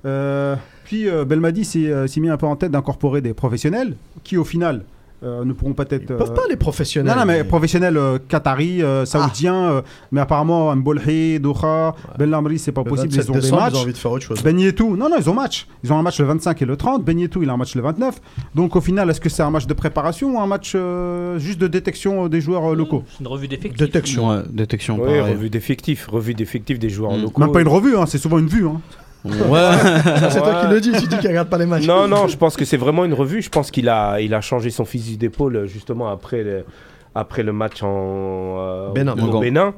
Euh, 0.05 0.57
puis 0.85 1.09
euh, 1.09 1.25
Belmadi 1.25 1.65
s'est 1.65 1.87
euh, 1.87 2.07
s'est 2.09 2.21
mis 2.21 2.29
un 2.29 2.37
peu 2.37 2.47
en 2.47 2.57
tête 2.57 2.73
d'incorporer 2.73 3.21
des 3.21 3.35
professionnels 3.35 3.95
qui 4.25 4.37
au 4.37 4.45
final 4.45 4.83
euh, 5.23 5.45
ne 5.45 5.53
pourront 5.53 5.73
peut-être... 5.75 6.03
Ils 6.11 6.17
peuvent 6.17 6.35
pas 6.35 6.43
les 6.49 6.57
professionnels. 6.57 7.13
Non, 7.15 7.21
non, 7.21 7.27
mais 7.27 7.45
professionnels 7.45 7.97
euh, 7.97 8.19
qataris, 8.29 8.83
euh, 8.83 9.05
saoudiens, 9.05 9.55
euh, 9.71 9.83
mais 10.11 10.21
apparemment 10.21 10.75
Mbolhi, 10.75 11.39
Doha, 11.41 11.95
Ben 12.19 12.29
Lamri, 12.29 12.59
c'est 12.59 12.73
pas 12.73 12.83
Le 12.85 12.89
possible, 12.91 13.13
27 13.15 13.25
ils 13.27 13.31
ont 13.31 13.39
des 13.41 13.51
matchs. 13.51 13.73
Ils 13.73 13.77
ont 13.77 13.83
envie 13.83 13.93
de 13.93 13.99
faire 13.99 14.11
autre 14.11 14.25
chose. 14.25 14.43
Ben 14.43 14.59
Yetou, 14.59 14.97
non, 14.97 15.09
non, 15.09 15.17
ils 15.19 15.31
ont 15.31 15.35
match. 15.35 15.67
Ils 15.85 15.93
ont 15.93 15.99
un 15.99 16.03
match 16.03 16.19
le 16.21 16.27
25 16.27 16.63
et 16.63 16.65
le 16.65 16.77
30. 16.77 17.05
Ben 17.05 17.19
Yetou, 17.19 17.43
il 17.43 17.51
a 17.51 17.53
un 17.53 17.57
match 17.57 17.75
le 17.75 17.83
29. 17.83 18.21
Donc 18.55 18.77
au 18.77 18.81
final, 18.81 19.09
est-ce 19.11 19.21
que 19.21 19.29
c'est 19.29 19.43
un 19.43 19.51
match 19.51 19.67
de 19.67 19.75
préparation 19.75 20.37
ou 20.37 20.41
un 20.41 20.47
match 20.47 20.73
euh, 20.75 21.39
juste 21.39 21.59
de 21.61 21.67
détection 21.69 22.25
euh, 22.25 22.29
des 22.29 22.41
joueurs 22.41 22.73
euh, 22.73 22.75
locaux? 22.75 23.05
C'est 23.13 23.21
une 23.21 23.29
revue 23.29 23.49
d'effectifs. 23.49 23.79
Détection. 23.79 24.29
Ouais, 24.31 24.43
détection. 24.51 24.97
Oui, 25.01 25.19
pareil. 25.19 25.35
revue 25.35 25.51
d'effectifs, 25.51 26.07
revue 26.09 26.35
d'effectifs 26.35 26.79
des 26.79 26.89
joueurs 26.91 27.13
Mm. 27.13 27.23
locaux. 27.23 27.41
Même 27.41 27.53
pas 27.53 27.61
une 27.61 27.69
revue, 27.69 27.97
hein, 27.97 28.07
c'est 28.07 28.19
souvent 28.19 28.39
une 28.39 28.47
vue. 28.49 28.67
hein. 28.67 28.81
Ouais. 29.25 29.33
C'est 30.31 30.41
toi 30.41 30.63
qui 30.65 30.73
le 30.73 30.81
dis, 30.81 30.93
tu 30.93 31.07
dis 31.07 31.19
qu'il 31.19 31.29
regarde 31.29 31.49
pas 31.49 31.59
les 31.59 31.67
matchs. 31.67 31.87
Non, 31.87 32.09
non, 32.09 32.27
je 32.29 32.37
pense 32.37 32.57
que 32.57 32.65
c'est 32.65 32.77
vraiment 32.77 33.05
une 33.05 33.15
revue. 33.15 33.41
Je 33.43 33.51
pense 33.51 33.71
qu'il 33.71 33.89
a, 33.89 34.21
il 34.21 34.35
a 34.35 34.41
changé 34.41 34.71
son 34.71 34.85
physique 34.85 35.19
d'épaule 35.19 35.67
justement 35.67 36.09
après 36.09 36.43
le, 36.43 36.65
après 37.15 37.43
le 37.43 37.53
match 37.53 37.83
en, 37.83 38.57
euh, 38.59 38.91
Bénin. 38.93 39.15
au 39.17 39.21
Encore. 39.21 39.41
Bénin. 39.41 39.75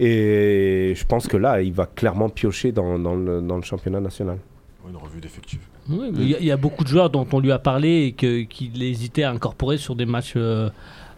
Et 0.00 0.92
je 0.96 1.04
pense 1.06 1.26
que 1.26 1.36
là, 1.36 1.62
il 1.62 1.72
va 1.72 1.86
clairement 1.86 2.28
piocher 2.28 2.72
dans, 2.72 2.98
dans 2.98 3.14
le, 3.14 3.40
dans 3.40 3.56
le 3.56 3.62
championnat 3.62 4.00
national. 4.00 4.38
Une 4.88 4.96
revue 4.96 5.20
d'effectifs. 5.20 5.60
Oui, 5.88 6.10
il 6.16 6.28
y 6.30 6.34
a- 6.34 6.38
il 6.38 6.46
y, 6.46 6.50
a 6.52 6.56
beaucoup 6.56 6.84
de 6.84 6.88
joueurs 6.88 7.10
dont 7.10 7.26
on 7.32 7.40
lui 7.40 7.50
a 7.52 7.58
parlé 7.58 8.06
et 8.06 8.46
qu'il 8.46 8.82
hésitait 8.82 9.22
à 9.24 9.30
incorporer 9.30 9.78
sur 9.78 9.94
des 9.96 10.06
matchs, 10.06 10.34
euh, 10.36 10.68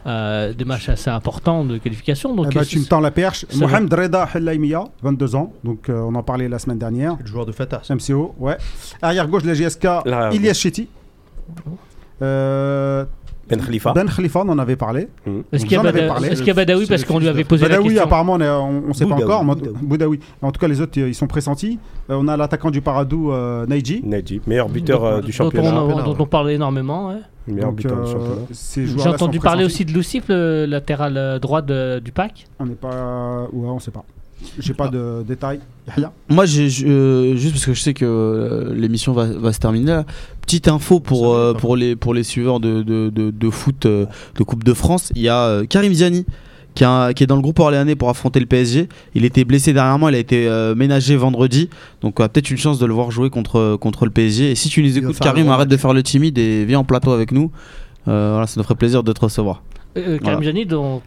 euh, 0.09 0.52
des 0.55 0.64
matchs 0.64 0.89
assez 0.89 1.10
importants 1.10 1.64
de 1.64 1.78
qualification. 1.78 2.35
Donc, 2.35 2.47
Eh 2.51 2.55
ben, 2.55 2.60
euh, 2.62 2.64
tu 2.64 2.78
me 2.80 2.85
tends 2.86 3.01
la 3.01 3.10
perche. 3.10 3.44
Mohamed 3.56 3.93
Reda 3.93 4.28
Helaimia, 4.35 4.85
22 5.02 5.36
ans. 5.36 5.52
Donc 5.64 5.89
euh, 5.89 6.01
on 6.01 6.14
en 6.14 6.22
parlait 6.22 6.48
la 6.48 6.59
semaine 6.59 6.78
dernière. 6.78 7.16
Le 7.20 7.26
joueur 7.26 7.44
de 7.47 7.52
Fatah. 7.52 7.82
MCO, 7.90 8.35
ouais. 8.39 8.56
Arrière 9.02 9.28
gauche 9.28 9.43
de 9.43 9.48
la 9.48 9.55
GSK, 9.55 9.86
Ilyas 10.32 10.55
Chetty. 10.55 10.89
Euh, 12.20 13.05
Ben 13.49 13.61
Khalifa. 13.61 13.93
ben 13.93 14.07
Khalifa, 14.09 14.41
on 14.45 14.49
en 14.51 14.59
avait 14.59 14.77
parlé. 14.77 15.09
Est-ce 15.53 15.65
qu'il 15.65 15.73
y 15.73 15.77
a, 15.77 15.83
J'en 15.83 15.89
avais 15.89 16.01
Bada- 16.03 16.09
parlé. 16.09 16.29
est-ce 16.29 16.39
qu'il 16.41 16.49
y 16.49 16.51
a 16.51 16.55
Badawi 16.55 16.87
parce 16.87 17.05
qu'on 17.05 17.19
lui 17.19 17.29
avait 17.29 17.45
posé 17.45 17.62
la 17.62 17.69
Badawi, 17.70 17.89
question 17.89 18.05
apparemment, 18.05 18.33
on 18.35 18.89
ne 18.89 18.93
sait 18.93 19.07
pas 19.07 19.15
encore. 19.15 19.45
Boudaoui. 19.45 19.75
Boudaoui. 19.83 20.20
En 20.43 20.53
tout 20.53 20.61
cas, 20.61 20.69
les 20.69 20.81
autres, 20.81 21.01
euh, 21.01 21.09
ils 21.09 21.15
sont 21.15 21.27
pressentis. 21.27 21.79
Euh, 22.11 22.16
on 22.19 22.29
a 22.29 22.37
l'attaquant 22.37 22.70
du 22.70 22.81
Paradou, 22.81 23.33
euh, 23.33 23.66
Naiji. 23.66 24.03
Neji, 24.05 24.41
meilleur 24.47 24.69
buteur 24.69 25.05
euh, 25.05 25.15
dont- 25.16 25.20
du 25.20 25.27
dont 25.27 25.33
championnat. 25.33 25.69
on, 25.73 25.89
Championnat, 25.91 26.03
dont 26.03 26.16
on 26.19 26.27
parlait 26.27 26.55
énormément. 26.55 27.09
ouais. 27.09 27.16
Meilleur 27.47 27.70
Donc, 27.70 27.77
buteur 27.77 27.97
du 28.03 28.11
euh, 28.11 28.12
championnat. 28.12 28.97
J'ai 29.03 29.09
entendu 29.09 29.41
parler 29.41 29.65
aussi 29.65 29.85
de 29.85 29.93
Lucif, 29.93 30.25
le 30.29 30.66
latéral 30.66 31.16
euh, 31.16 31.39
droit 31.39 31.62
de- 31.62 31.99
du 32.05 32.12
pack. 32.12 32.47
On 32.59 32.66
n'est 32.66 32.75
pas. 32.75 33.47
Ouais, 33.53 33.69
on 33.69 33.79
sait 33.79 33.91
pas. 33.91 34.05
J'ai 34.59 34.74
pas 34.74 34.89
de 34.89 35.24
détails. 35.27 35.60
Moi, 36.28 36.47
j'ai 36.47 36.69
je- 36.69 36.86
euh, 36.86 37.36
juste 37.36 37.55
parce 37.55 37.66
que 37.66 37.74
je 37.74 37.81
sais 37.81 37.94
que 37.94 38.05
euh, 38.05 38.74
l'émission 38.74 39.12
va, 39.12 39.27
va 39.27 39.52
se 39.52 39.59
terminer 39.59 39.86
là. 39.93 40.05
Petite 40.43 40.69
info 40.69 41.01
pour, 41.01 41.35
euh, 41.35 41.55
pour, 41.55 41.77
les, 41.77 41.97
pour 41.97 42.15
les 42.15 42.23
suiveurs 42.23 42.60
de, 42.60 42.82
de, 42.82 43.10
de, 43.10 43.31
de 43.31 43.51
foot 43.51 43.86
euh, 43.86 44.06
de 44.36 44.43
Coupe 44.44 44.65
de 44.65 44.73
France. 44.74 45.10
Il 45.15 45.23
y 45.23 45.28
a 45.28 45.43
euh, 45.44 45.65
Karim 45.66 45.93
Ziani 45.93 46.24
qui, 46.74 46.85
a- 46.85 47.12
qui 47.15 47.24
est 47.24 47.27
dans 47.27 47.36
le 47.36 47.43
groupe 47.43 47.59
orléanais 47.59 47.97
pour 47.97 48.09
affronter 48.10 48.39
le 48.40 48.47
PSG. 48.47 48.89
Il 49.15 49.24
était 49.24 49.44
blessé 49.44 49.73
dernièrement, 49.73 50.09
il 50.09 50.15
a 50.15 50.19
été 50.19 50.47
euh, 50.47 50.74
ménagé 50.74 51.16
vendredi. 51.16 51.69
Donc, 52.02 52.20
on 52.20 52.23
a 52.24 52.28
peut-être 52.28 52.51
une 52.51 52.59
chance 52.59 52.78
de 52.78 52.86
le 52.86 52.94
voir 52.94 53.10
jouer 53.10 53.31
contre, 53.31 53.77
contre 53.81 54.05
le 54.05 54.10
PSG. 54.10 54.51
Et 54.52 54.55
si 54.55 54.69
tu 54.69 54.82
nous 54.82 54.97
écoutes, 54.98 55.19
Karim, 55.19 55.48
arrête 55.51 55.69
de 55.69 55.77
faire 55.77 55.93
le 55.94 56.02
timide 56.02 56.39
et 56.39 56.65
viens 56.65 56.78
en 56.81 56.85
plateau 56.85 57.10
avec 57.12 57.32
nous. 57.32 57.51
Euh, 58.06 58.31
voilà, 58.32 58.47
ça 58.47 58.55
nous 58.59 58.62
ferait 58.65 58.74
plaisir 58.77 59.02
de 59.02 59.12
te 59.12 59.20
recevoir. 59.20 59.62
Euh, 59.97 60.19
Karim 60.19 60.20
Voilà. 60.23 60.43
Jani, 60.43 60.65
dont, 60.66 61.02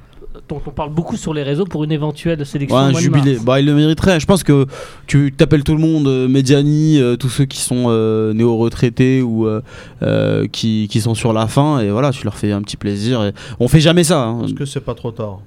dont 0.48 0.62
on 0.66 0.70
parle 0.72 0.92
beaucoup 0.92 1.18
sur 1.18 1.34
les 1.34 1.44
réseaux 1.44 1.66
pour 1.66 1.84
une 1.84 1.92
éventuelle 1.92 2.46
sélection. 2.46 2.78
Ouais, 2.78 2.84
un 2.84 2.94
jubilé. 2.94 3.34
mars. 3.34 3.46
Bah, 3.46 3.60
il 3.60 3.66
le 3.66 3.74
mériterait. 3.76 4.20
Je 4.20 4.26
pense 4.26 4.44
que 4.44 4.66
tu 5.08 5.34
t'appelles 5.36 5.64
tout 5.64 5.76
le 5.76 5.82
monde, 5.82 6.08
euh, 6.08 6.28
Mediani, 6.28 7.00
euh, 7.00 7.16
tous 7.18 7.30
ceux 7.30 7.46
qui 7.46 7.60
sont 7.60 7.86
euh, 7.88 8.34
néo-retraités 8.34 9.22
ou 9.22 9.48
euh, 9.48 10.48
qui, 10.52 10.88
qui 10.90 11.02
sont 11.02 11.16
sur 11.16 11.34
la 11.34 11.48
fin, 11.48 11.80
et 11.80 11.90
voilà, 11.90 12.12
tu 12.12 12.24
leur 12.24 12.36
fais 12.38 12.52
un 12.52 12.62
petit 12.62 12.78
plaisir. 12.78 13.24
Et... 13.24 13.34
On 13.60 13.68
fait 13.68 13.82
jamais 13.82 14.04
ça. 14.04 14.24
Hein. 14.24 14.44
Est-ce 14.46 14.54
que 14.54 14.66
c'est 14.66 14.80
pas 14.82 14.96
trop 14.96 15.12
tard 15.12 15.40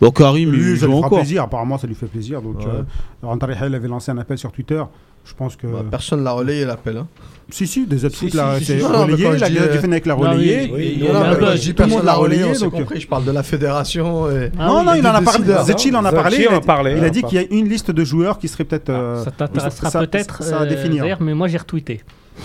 Donc 0.00 0.18
Karim, 0.18 0.50
il 0.54 0.60
Lui, 0.60 0.78
ça 0.78 0.86
joue 0.86 0.92
lui 0.92 0.96
fera 0.98 1.06
encore. 1.06 1.18
plaisir. 1.18 1.42
Apparemment, 1.42 1.78
ça 1.78 1.86
lui 1.86 1.94
fait 1.94 2.06
plaisir. 2.06 2.42
Donc, 2.42 2.58
Ouais. 2.60 2.66
euh, 2.66 3.74
avait 3.76 3.88
lancé 3.88 4.10
un 4.12 4.18
appel 4.18 4.38
sur 4.38 4.52
Twitter. 4.52 4.82
Je 5.24 5.32
pense 5.34 5.56
que. 5.56 5.66
Bah, 5.66 5.84
Personne 5.90 6.22
l'a 6.22 6.32
relayé 6.32 6.64
l'appel. 6.64 6.98
Hein. 6.98 7.06
Si, 7.50 7.66
si, 7.66 7.86
des 7.86 8.04
autres 8.04 8.16
Si, 8.16 8.26
foot, 8.30 8.34
là, 8.34 8.58
si, 8.58 8.64
c'est 8.64 8.78
si. 8.78 8.84
Mais 8.84 8.96
relayé. 8.96 9.38
La 9.38 9.46
euh, 9.46 9.80
Fennec 9.80 10.06
l'a 10.06 10.14
relayé. 10.14 10.64
il 10.64 11.74
tout 11.74 11.82
le 11.82 11.88
monde 11.88 11.98
l'a 12.00 12.12
l'a 12.12 12.14
relayé, 12.14 12.52
donc- 12.58 12.72
compris. 12.72 13.00
Je 13.00 13.06
parle 13.06 13.24
de 13.24 13.30
la 13.32 13.42
fédération. 13.42 14.30
Et... 14.30 14.50
Ah 14.58 14.66
non, 14.68 14.78
oui, 14.80 14.84
non, 14.86 14.92
les 14.92 14.98
il 15.00 15.06
en 15.06 15.10
a 15.10 15.20
parlé. 15.22 15.38
décideurs. 15.40 15.64
Zetchil 15.64 15.96
en 15.96 16.04
a 16.04 16.12
parlé. 16.12 16.48
en 16.48 16.54
a 16.56 16.60
parlé, 16.60 16.92
Il 16.92 16.98
il 16.98 17.04
a 17.04 17.08
en 17.08 17.10
dit 17.10 17.22
qu'il 17.22 17.40
y 17.40 17.44
a 17.44 17.46
une 17.50 17.68
liste 17.68 17.90
de 17.90 18.04
joueurs 18.04 18.38
qui 18.38 18.48
serait 18.48 18.64
peut-être. 18.64 18.88
euh, 18.90 19.22
Ça 19.24 19.30
t'intéressera 19.30 19.90
ça- 19.90 20.00
peut-être, 20.00 20.42
ça 20.42 20.60
à 20.60 20.62
euh, 20.62 20.66
définir. 20.66 21.02
d'ailleurs, 21.02 21.20
mais 21.22 21.34
moi 21.34 21.48
j'ai 21.48 21.58
retweeté. 21.58 22.00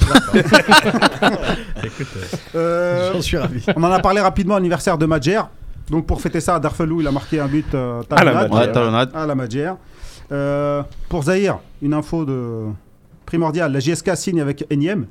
Écoute, 1.84 2.08
euh, 2.56 3.12
j'en 3.14 3.22
suis 3.22 3.38
ravi. 3.38 3.64
on 3.76 3.84
en 3.84 3.92
a 3.92 4.00
parlé 4.00 4.22
rapidement, 4.22 4.56
anniversaire 4.56 4.98
de 4.98 5.06
Madjer. 5.06 5.42
Donc 5.90 6.06
pour 6.06 6.22
fêter 6.22 6.40
ça, 6.42 6.60
Darfelou, 6.60 7.02
il 7.02 7.08
a 7.08 7.12
marqué 7.12 7.40
un 7.40 7.48
but 7.48 7.74
euh, 7.74 8.02
À 8.12 8.24
la. 8.24 9.36
Madjer. 9.36 9.72
À. 10.30 10.34
Euh, 10.34 10.84
pour 11.10 11.24
Zahir, 11.24 11.60
une 11.82 11.94
info 11.94 12.26
de 12.26 12.66
primordiale. 13.26 13.72
La 13.72 13.80
JSK 13.80 14.16
signe 14.16 14.42
avec 14.42 14.66
Enyem. 14.72 15.08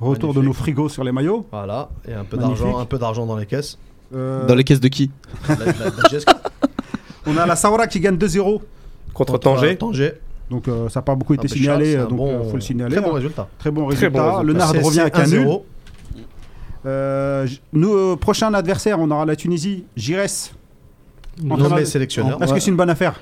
Retour 0.00 0.32
de 0.34 0.40
nos 0.40 0.52
frigos 0.54 0.88
sur 0.88 1.04
les 1.04 1.12
maillots. 1.12 1.46
Voilà, 1.52 1.90
et 2.08 2.14
un 2.14 2.24
peu 2.24 2.36
d'argent, 2.38 2.78
un 2.78 2.86
peu 2.86 2.98
d'argent 2.98 3.26
dans 3.26 3.36
les 3.36 3.46
caisses. 3.46 3.78
Euh, 4.14 4.46
Dans 4.46 4.54
les 4.54 4.64
caisses 4.64 4.80
de 4.80 4.88
qui? 4.88 5.10
La- 5.48 5.54
la- 5.56 5.64
la 5.66 6.08
GSK. 6.10 6.28
On 7.26 7.36
a 7.36 7.46
la 7.46 7.54
Saoura 7.54 7.86
qui 7.86 8.00
gagne 8.00 8.16
2-0. 8.16 8.60
Contre 9.12 9.38
Tanger. 9.38 9.76
Tanger. 9.76 10.14
Donc 10.50 10.66
euh, 10.66 10.88
ça 10.88 10.98
n'a 11.00 11.04
pas 11.04 11.14
beaucoup 11.14 11.34
été 11.34 11.46
signalé, 11.46 11.94
euh, 11.94 12.02
donc 12.06 12.12
il 12.12 12.16
bon- 12.16 12.44
faut 12.48 12.54
le 12.56 12.60
signaler. 12.60 12.92
Très 12.96 13.04
bon 13.04 13.10
hein. 13.10 13.14
résultat. 13.14 13.48
Très 13.58 13.70
bon 13.70 13.88
Très 13.90 14.08
bon 14.10 14.18
résultat. 14.18 14.42
Le 14.42 14.52
Nard 14.54 14.72
revient 14.72 15.08
nul. 15.32 15.46
1-0. 15.46 15.62
Euh, 16.86 17.46
nous, 17.72 17.92
euh, 17.94 18.16
prochain 18.16 18.52
adversaire, 18.54 18.98
on 18.98 19.10
aura 19.10 19.26
la 19.26 19.36
Tunisie, 19.36 19.84
Gires. 19.96 20.26
Nommé 21.42 21.84
sélectionneur. 21.84 22.42
Est-ce 22.42 22.54
que 22.54 22.60
c'est 22.60 22.70
une 22.70 22.76
bonne 22.76 22.90
affaire? 22.90 23.20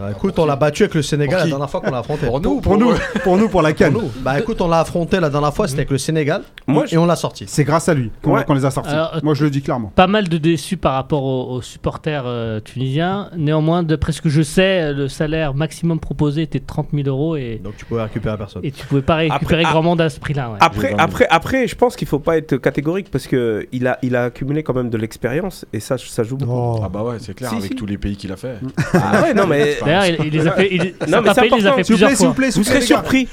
Ah, 0.00 0.10
écoute, 0.10 0.38
on 0.38 0.46
l'a 0.46 0.56
battu 0.56 0.84
avec 0.84 0.94
le 0.94 1.02
Sénégal 1.02 1.34
Pour 1.40 1.44
la 1.44 1.50
dernière 1.50 1.70
fois 1.70 1.80
qu'on 1.80 1.90
l'a 1.90 1.98
affronté. 1.98 2.26
Pour 2.26 2.40
nous 2.40 2.60
Pour 2.60 2.78
nous, 2.78 2.92
pour 3.24 3.36
nous, 3.36 3.48
pour 3.48 3.62
la 3.62 3.70
Pour 3.70 3.78
canne. 3.78 3.92
nous. 3.92 4.10
Bah 4.20 4.38
écoute, 4.38 4.60
on 4.60 4.68
l'a 4.68 4.80
affronté 4.80 5.20
la 5.20 5.28
dernière 5.30 5.52
fois, 5.54 5.68
c'était 5.68 5.80
avec 5.80 5.90
le 5.90 5.98
Sénégal. 5.98 6.42
Moi, 6.66 6.84
et 6.90 6.96
on 6.96 7.06
l'a 7.06 7.16
sorti. 7.16 7.44
C'est 7.46 7.64
grâce 7.64 7.88
à 7.88 7.94
lui 7.94 8.10
qu'on 8.22 8.32
Ouais. 8.34 8.44
qu'on 8.44 8.54
les 8.54 8.64
a 8.64 8.70
sortis. 8.70 8.90
Alors, 8.90 9.14
euh, 9.16 9.20
Moi, 9.22 9.34
je 9.34 9.44
le 9.44 9.50
dis 9.50 9.60
clairement. 9.62 9.92
Pas 9.94 10.06
mal 10.06 10.28
de 10.28 10.38
déçus 10.38 10.76
par 10.76 10.94
rapport 10.94 11.22
aux, 11.24 11.52
aux 11.56 11.62
supporters 11.62 12.22
euh, 12.26 12.60
tunisiens. 12.60 13.30
Néanmoins, 13.36 13.82
d'après 13.82 14.12
ce 14.12 14.22
que 14.22 14.28
je 14.30 14.42
sais, 14.42 14.92
le 14.92 15.08
salaire 15.08 15.54
maximum 15.54 16.00
proposé 16.00 16.42
était 16.42 16.58
de 16.60 16.66
30 16.66 16.88
000 16.94 17.08
euros 17.08 17.36
et, 17.36 17.60
Donc 17.62 17.76
tu 17.76 17.84
pouvais 17.84 18.02
récupérer 18.02 18.38
personne. 18.38 18.62
et 18.64 18.70
tu 18.70 18.86
pouvais 18.86 19.02
pas 19.02 19.16
récupérer 19.16 19.60
Après- 19.62 19.72
grand 19.72 19.82
monde 19.82 20.00
à 20.00 20.08
ce 20.08 20.18
prix-là. 20.20 20.50
ouais. 20.50 20.56
Après, 20.60 20.94
après, 20.96 21.26
après, 21.28 21.66
je 21.68 21.74
pense 21.76 21.96
qu'il 21.96 22.08
faut 22.08 22.18
pas 22.18 22.36
être 22.38 22.56
catégorique 22.56 23.10
parce 23.10 23.26
que 23.26 23.66
il 23.72 23.86
a, 23.86 23.98
il 24.02 24.16
a 24.16 24.24
accumulé 24.24 24.62
quand 24.62 24.74
même 24.74 24.88
de 24.90 24.96
l'expérience 24.96 25.66
et 25.72 25.80
ça, 25.80 25.96
ça 25.98 26.22
joue 26.22 26.36
beaucoup. 26.36 26.52
Oh. 26.52 26.80
Ah 26.84 26.88
bah 26.88 27.02
ouais, 27.02 27.16
c'est 27.18 27.34
clair, 27.34 27.50
Si, 27.50 27.56
avec 27.56 27.72
si. 27.72 27.76
tous 27.76 27.86
les 27.86 27.98
pays 27.98 28.16
qu'il 28.16 28.32
a 28.32 28.36
fait. 28.36 28.56
Ah 28.94 29.22
ouais, 29.22 29.34
non 29.34 29.46
mais 29.46 29.76
D'ailleurs, 29.84 30.06
il, 30.20 30.26
il 30.26 30.32
les 30.32 30.46
a 30.46 30.52
fait, 30.52 30.68
il, 30.74 30.78
Non, 30.80 30.84
mais 30.84 30.94
il 31.00 31.08
les 31.08 31.28
a 31.28 31.34
fait 31.34 31.40
plaît, 31.40 31.48
plusieurs 31.84 32.08
s'il 32.10 32.16
fois. 32.18 32.28
vous 32.28 32.34
plaît, 32.34 32.50
vous 32.50 32.60
plaît, 32.62 32.64
serez 32.64 32.80
surpris. 32.80 33.28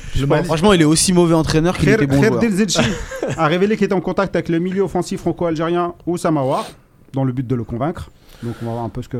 Franchement, 0.46 0.74
il 0.74 0.82
est 0.82 0.86
aussi 0.86 1.14
mauvais 1.14 1.36
entraîneur 1.36 1.78
qu'il 1.78 1.90
était 1.90 2.08
bon 2.08 2.20
Kher 2.22 2.30
joueur. 2.30 2.86
A 3.38 3.48
révélé 3.48 3.76
qu'il 3.78 3.86
était 3.86 3.94
en 3.94 4.02
contact 4.02 4.36
avec 4.36 4.50
le 4.50 4.60
milieu 4.60 4.82
offensif 4.84 5.22
franco-algérien 5.22 5.94
Oussama 6.08 6.42
War 6.44 6.66
dans 7.14 7.24
le 7.24 7.32
but 7.32 7.46
de 7.46 7.56
le 7.56 7.64
convaincre. 7.64 8.10
Donc 8.42 8.56
on 8.62 8.66
va 8.68 8.72
voir 8.72 8.84
un 8.86 8.90
peu 8.90 9.02
ce 9.02 9.10
que, 9.10 9.18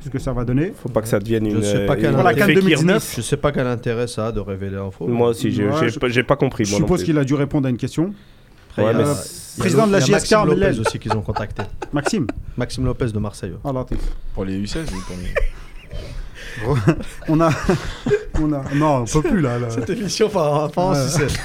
ce 0.00 0.08
que 0.08 0.18
ça 0.18 0.32
va 0.32 0.44
donner. 0.44 0.72
Faut 0.82 0.88
pas 0.88 1.00
que 1.02 1.08
ça 1.08 1.20
devienne 1.20 1.48
Je 1.50 1.56
une. 1.56 1.62
sais 1.62 1.86
pas 1.86 1.94
une 1.94 2.00
quel 2.02 2.14
Pour 2.14 2.22
la 2.24 2.30
fake 2.30 2.38
CAN 2.40 2.46
news. 2.48 2.54
2019. 2.54 3.14
Je 3.16 3.20
sais 3.22 3.36
pas 3.36 3.52
quel 3.52 3.66
intérêt 3.66 4.06
ça 4.08 4.26
a 4.26 4.32
de 4.32 4.40
révéler 4.40 4.76
l'info. 4.76 5.06
Moi 5.06 5.28
aussi, 5.28 5.52
j'ai 5.52 5.66
Ouais, 5.68 5.88
je- 5.88 6.20
pas- 6.22 6.36
compris. 6.36 6.64
Je 6.64 6.70
moi 6.72 6.80
suppose 6.80 7.04
qu'il 7.04 7.16
a 7.18 7.24
dû 7.24 7.34
répondre 7.34 7.66
à 7.66 7.70
une 7.70 7.76
question. 7.76 8.12
Après, 8.76 8.92
Ouais, 8.92 9.04
président 9.56 9.86
de 9.86 9.92
la 9.92 10.00
JSK, 10.00 10.10
Maxime 10.32 10.44
Lopez 10.46 10.80
aussi 10.80 10.98
qu'ils 10.98 11.12
ont 11.12 11.22
contacté. 11.22 11.62
Maxime. 11.92 12.26
Maxime 12.56 12.84
Lopez 12.84 13.06
de 13.12 13.18
Marseille. 13.20 13.50
ouais. 13.50 13.58
Ah, 13.64 13.72
Latif. 13.72 13.98
Pour 14.34 14.44
les 14.44 14.58
U16 14.58 14.78
ou 14.92 15.00
pour 15.06 15.16
les- 15.22 15.32
On 17.28 17.40
a, 17.40 17.50
on 18.40 18.52
a. 18.52 18.62
Non, 18.74 19.02
on 19.02 19.04
peut 19.04 19.22
plus 19.28 19.40
là. 19.40 19.58
là. 19.58 19.70
Cette 19.70 19.90
émission, 19.90 20.30
enfin, 20.34 20.94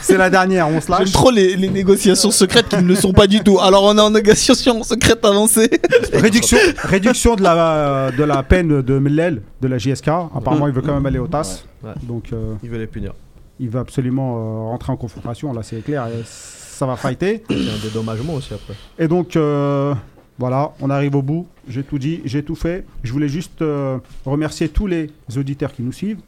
c'est- 0.02 0.18
la 0.18 0.30
dernière, 0.30 0.68
on 0.68 0.80
se 0.82 0.88
J'aime 0.88 1.00
lâche. 1.00 1.12
trop 1.12 1.32
les, 1.32 1.56
les 1.56 1.70
négociations 1.70 2.32
secrètes 2.32 2.68
qui 2.70 2.76
ne 2.78 2.82
le 2.88 2.96
sont 2.96 3.14
pas 3.14 3.28
du 3.28 3.42
tout. 3.42 3.60
Alors 3.60 3.84
on 3.84 3.98
est 3.98 4.02
en 4.02 4.12
négociation 4.12 4.84
secrète 4.84 5.24
avancée. 5.26 5.70
Réduction, 6.14 6.58
réduction 6.84 7.36
de, 7.36 7.44
la, 7.44 8.12
de 8.12 8.24
la 8.24 8.44
peine 8.44 8.82
de 8.82 9.00
Mellel, 9.00 9.42
de 9.62 9.68
la 9.68 9.78
JSK. 9.78 10.08
Apparemment, 10.36 10.68
il 10.68 10.74
veut 10.74 10.82
quand 10.82 10.94
même 10.94 11.06
aller 11.06 11.20
au 11.20 11.28
TAS. 11.28 11.64
Ouais. 11.84 11.92
Donc, 12.04 12.26
euh, 12.34 12.54
il 12.64 12.70
veut 12.70 12.78
les 12.78 12.88
punir. 12.88 13.14
il 13.60 13.70
va 13.70 13.80
absolument 13.82 14.36
euh, 14.38 14.70
rentrer 14.72 14.92
en 14.92 14.98
confrontation. 14.98 15.54
Là, 15.54 15.62
c'est 15.64 15.84
clair. 15.84 16.08
et 16.08 16.24
ça 16.26 16.86
va 16.86 16.96
fighter. 16.96 17.44
Il 17.50 17.66
y 17.66 17.70
a 17.70 17.74
un 17.74 17.78
dédommagement 17.78 18.34
aussi 18.34 18.54
après. 18.54 18.74
Et 18.98 19.08
donc, 19.08 19.36
euh, 19.36 19.94
voilà, 20.40 20.72
on 20.82 20.90
arrive 20.90 21.16
au 21.16 21.22
bout. 21.22 21.46
J'ai 21.68 21.84
tout 21.84 22.00
dit, 22.00 22.22
j'ai 22.26 22.42
tout 22.44 22.56
fait. 22.56 22.86
Je 23.04 23.12
voulais 23.14 23.28
juste 23.30 23.62
euh, 23.62 24.00
remercier 24.26 24.70
tous 24.70 24.88
les 24.88 25.10
auditeurs 25.38 25.72
qui 25.74 25.84
nous 25.84 25.92
suivent, 25.92 26.20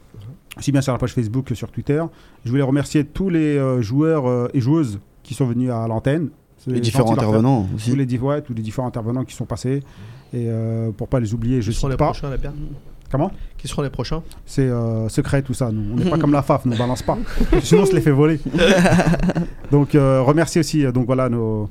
aussi 0.58 0.70
bien 0.70 0.82
sur 0.82 0.92
la 0.92 0.98
page 0.98 1.12
Facebook 1.14 1.46
que 1.46 1.54
sur 1.54 1.70
Twitter. 1.70 2.02
Je 2.44 2.50
voulais 2.50 2.62
remercier 2.62 3.04
tous 3.04 3.30
les 3.30 3.56
euh, 3.56 3.80
joueurs 3.82 4.28
euh, 4.28 4.48
et 4.54 4.60
joueuses 4.60 5.00
qui 5.22 5.34
sont 5.34 5.46
venus 5.46 5.70
à 5.70 5.88
l'antenne. 5.88 6.28
C'est 6.58 6.70
Les 6.70 6.80
différents 6.80 7.12
intervenants 7.12 7.66
Tous 7.70 7.74
aussi. 7.74 7.96
les, 7.96 8.06
diff- 8.06 8.20
ouais, 8.20 8.40
tous 8.42 8.54
les 8.54 8.62
différents 8.62 8.86
intervenants 8.86 9.24
qui 9.24 9.34
sont 9.34 9.46
passés. 9.46 9.82
Et 10.34 10.46
euh, 10.48 10.90
pour 10.92 11.08
pas 11.08 11.18
les 11.18 11.34
oublier, 11.34 11.60
je 11.60 11.70
Qui 11.72 11.76
seront 11.76 11.88
cite 11.88 11.92
les 11.92 11.96
pas. 11.96 12.04
prochains, 12.12 12.30
la 12.30 12.36
Comment? 13.10 13.30
Qui 13.58 13.68
seront 13.68 13.82
les 13.82 13.90
prochains? 13.90 14.22
C'est 14.46 14.62
euh, 14.68 15.08
secret 15.08 15.42
tout 15.42 15.52
ça. 15.54 15.70
Nous, 15.72 15.82
on 15.92 15.96
n'est 15.96 16.08
pas 16.08 16.16
comme 16.20 16.32
la 16.32 16.42
FAF, 16.42 16.64
nous 16.64 16.72
on 16.74 16.78
balance 16.78 17.02
pas. 17.02 17.18
Sinon, 17.62 17.82
on 17.82 17.86
se 17.86 17.94
les 17.94 18.00
fait 18.00 18.10
voler. 18.12 18.38
donc, 19.70 19.94
euh, 19.94 20.22
remercier 20.22 20.60
aussi. 20.60 20.84
euh, 20.84 20.92
donc 20.92 21.06
voilà 21.06 21.28
nos. 21.28 21.68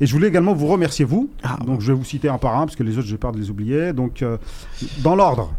Et 0.00 0.06
je 0.06 0.12
voulais 0.12 0.28
également 0.28 0.54
vous 0.54 0.66
remercier 0.66 1.04
vous. 1.04 1.28
Ah, 1.42 1.58
donc, 1.66 1.80
je 1.82 1.92
vais 1.92 1.98
vous 1.98 2.04
citer 2.04 2.28
un 2.28 2.38
par 2.38 2.56
un 2.58 2.64
parce 2.66 2.76
que 2.76 2.82
les 2.82 2.96
autres, 2.98 3.06
j'ai 3.08 3.18
peur 3.18 3.32
de 3.32 3.38
les 3.38 3.50
oublier. 3.50 3.92
Donc, 3.92 4.22
euh, 4.22 4.38
dans 5.02 5.14
l'ordre. 5.14 5.52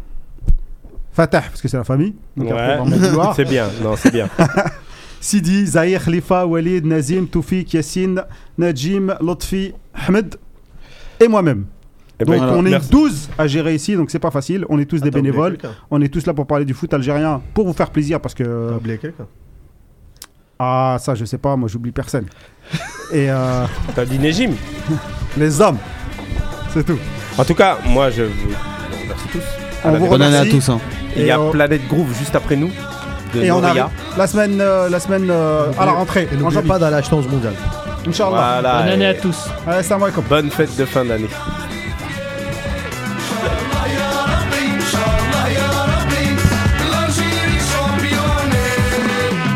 Fatah, 1.12 1.42
parce 1.42 1.60
que 1.60 1.68
c'est 1.68 1.76
la 1.76 1.84
famille. 1.84 2.14
Donc, 2.36 2.50
après, 2.50 2.78
Ouais. 2.78 2.80
on 2.80 3.16
va. 3.16 3.32
C'est 3.36 3.44
bien, 3.44 3.68
non, 3.82 3.94
c'est 3.96 4.10
bien. 4.10 4.28
Sidi, 5.20 5.66
Zahir, 5.66 6.02
Khalifa, 6.04 6.46
Walid, 6.46 6.84
Nazim, 6.86 7.26
Toufik, 7.26 7.72
Yassine, 7.74 8.22
Najim, 8.58 9.14
Lotfi, 9.20 9.72
Ahmed 9.94 10.34
et 11.20 11.28
moi-même. 11.28 11.66
Eh 12.18 12.24
ben, 12.24 12.32
Donc 12.32 12.42
écoute, 12.42 12.56
on 12.58 12.66
est 12.66 12.70
merci. 12.70 12.90
12 12.90 13.28
à 13.38 13.46
gérer 13.46 13.74
ici, 13.74 13.94
donc 13.94 14.10
c'est 14.10 14.18
pas 14.18 14.30
facile. 14.30 14.64
On 14.68 14.78
est 14.78 14.84
tous 14.86 15.00
des 15.00 15.10
bénévoles. 15.10 15.58
On 15.90 16.00
est 16.00 16.08
tous 16.08 16.26
là 16.26 16.34
pour 16.34 16.46
parler 16.46 16.64
du 16.64 16.74
foot 16.74 16.92
algérien, 16.94 17.40
pour 17.54 17.66
vous 17.66 17.72
faire 17.72 17.90
plaisir 17.90 18.20
parce 18.20 18.34
T'as 18.34 18.44
que 18.44 18.76
oublié 18.76 18.98
quelqu'un 18.98 19.26
ah 20.64 20.96
ça 21.00 21.14
je 21.16 21.24
sais 21.24 21.38
pas, 21.38 21.56
moi 21.56 21.68
j'oublie 21.68 21.90
personne. 21.92 22.26
Et 23.12 23.28
euh, 23.30 23.64
T'as 23.96 24.04
dit 24.04 24.18
Nejim. 24.18 24.52
les 25.36 25.60
hommes, 25.60 25.78
c'est 26.72 26.84
tout. 26.84 26.98
En 27.36 27.44
tout 27.44 27.54
cas, 27.54 27.78
moi, 27.86 28.10
je 28.10 28.22
vous 28.22 28.30
remercie 29.02 29.28
tous. 29.32 29.42
On 29.84 29.92
vous. 29.92 30.06
Bonne 30.06 30.22
année 30.22 30.36
à 30.36 30.44
tous. 30.46 30.68
hein. 30.68 30.78
Il 31.16 31.24
y 31.26 31.30
a 31.30 31.38
euh, 31.40 31.50
Planète 31.50 31.86
Groove 31.88 32.14
juste 32.18 32.34
après 32.36 32.56
nous. 32.56 32.70
De 33.34 33.42
Et 33.42 33.50
on 33.50 33.62
arrive 33.64 33.86
la 34.16 34.26
semaine, 34.26 34.60
euh, 34.60 34.88
la 34.90 35.00
semaine 35.00 35.28
euh, 35.30 35.72
à 35.78 35.86
la 35.86 35.92
rentrée. 35.92 36.28
Et 36.32 36.36
n'oubliez 36.36 36.62
pas 36.62 36.78
d'aller 36.78 36.96
acheter 36.96 37.14
11 37.14 37.28
mondial. 37.28 37.54
Inch'Allah. 38.06 38.60
Voilà. 38.60 38.82
Bonne 38.82 38.88
année 38.92 39.04
et 39.04 39.08
à 39.08 39.14
tous. 39.14 39.48
Allez, 39.66 39.82
salam 39.82 40.02
alaikum. 40.04 40.24
Bonne 40.28 40.50
fête 40.50 40.76
de 40.76 40.84
fin 40.84 41.04
d'année. 41.04 41.28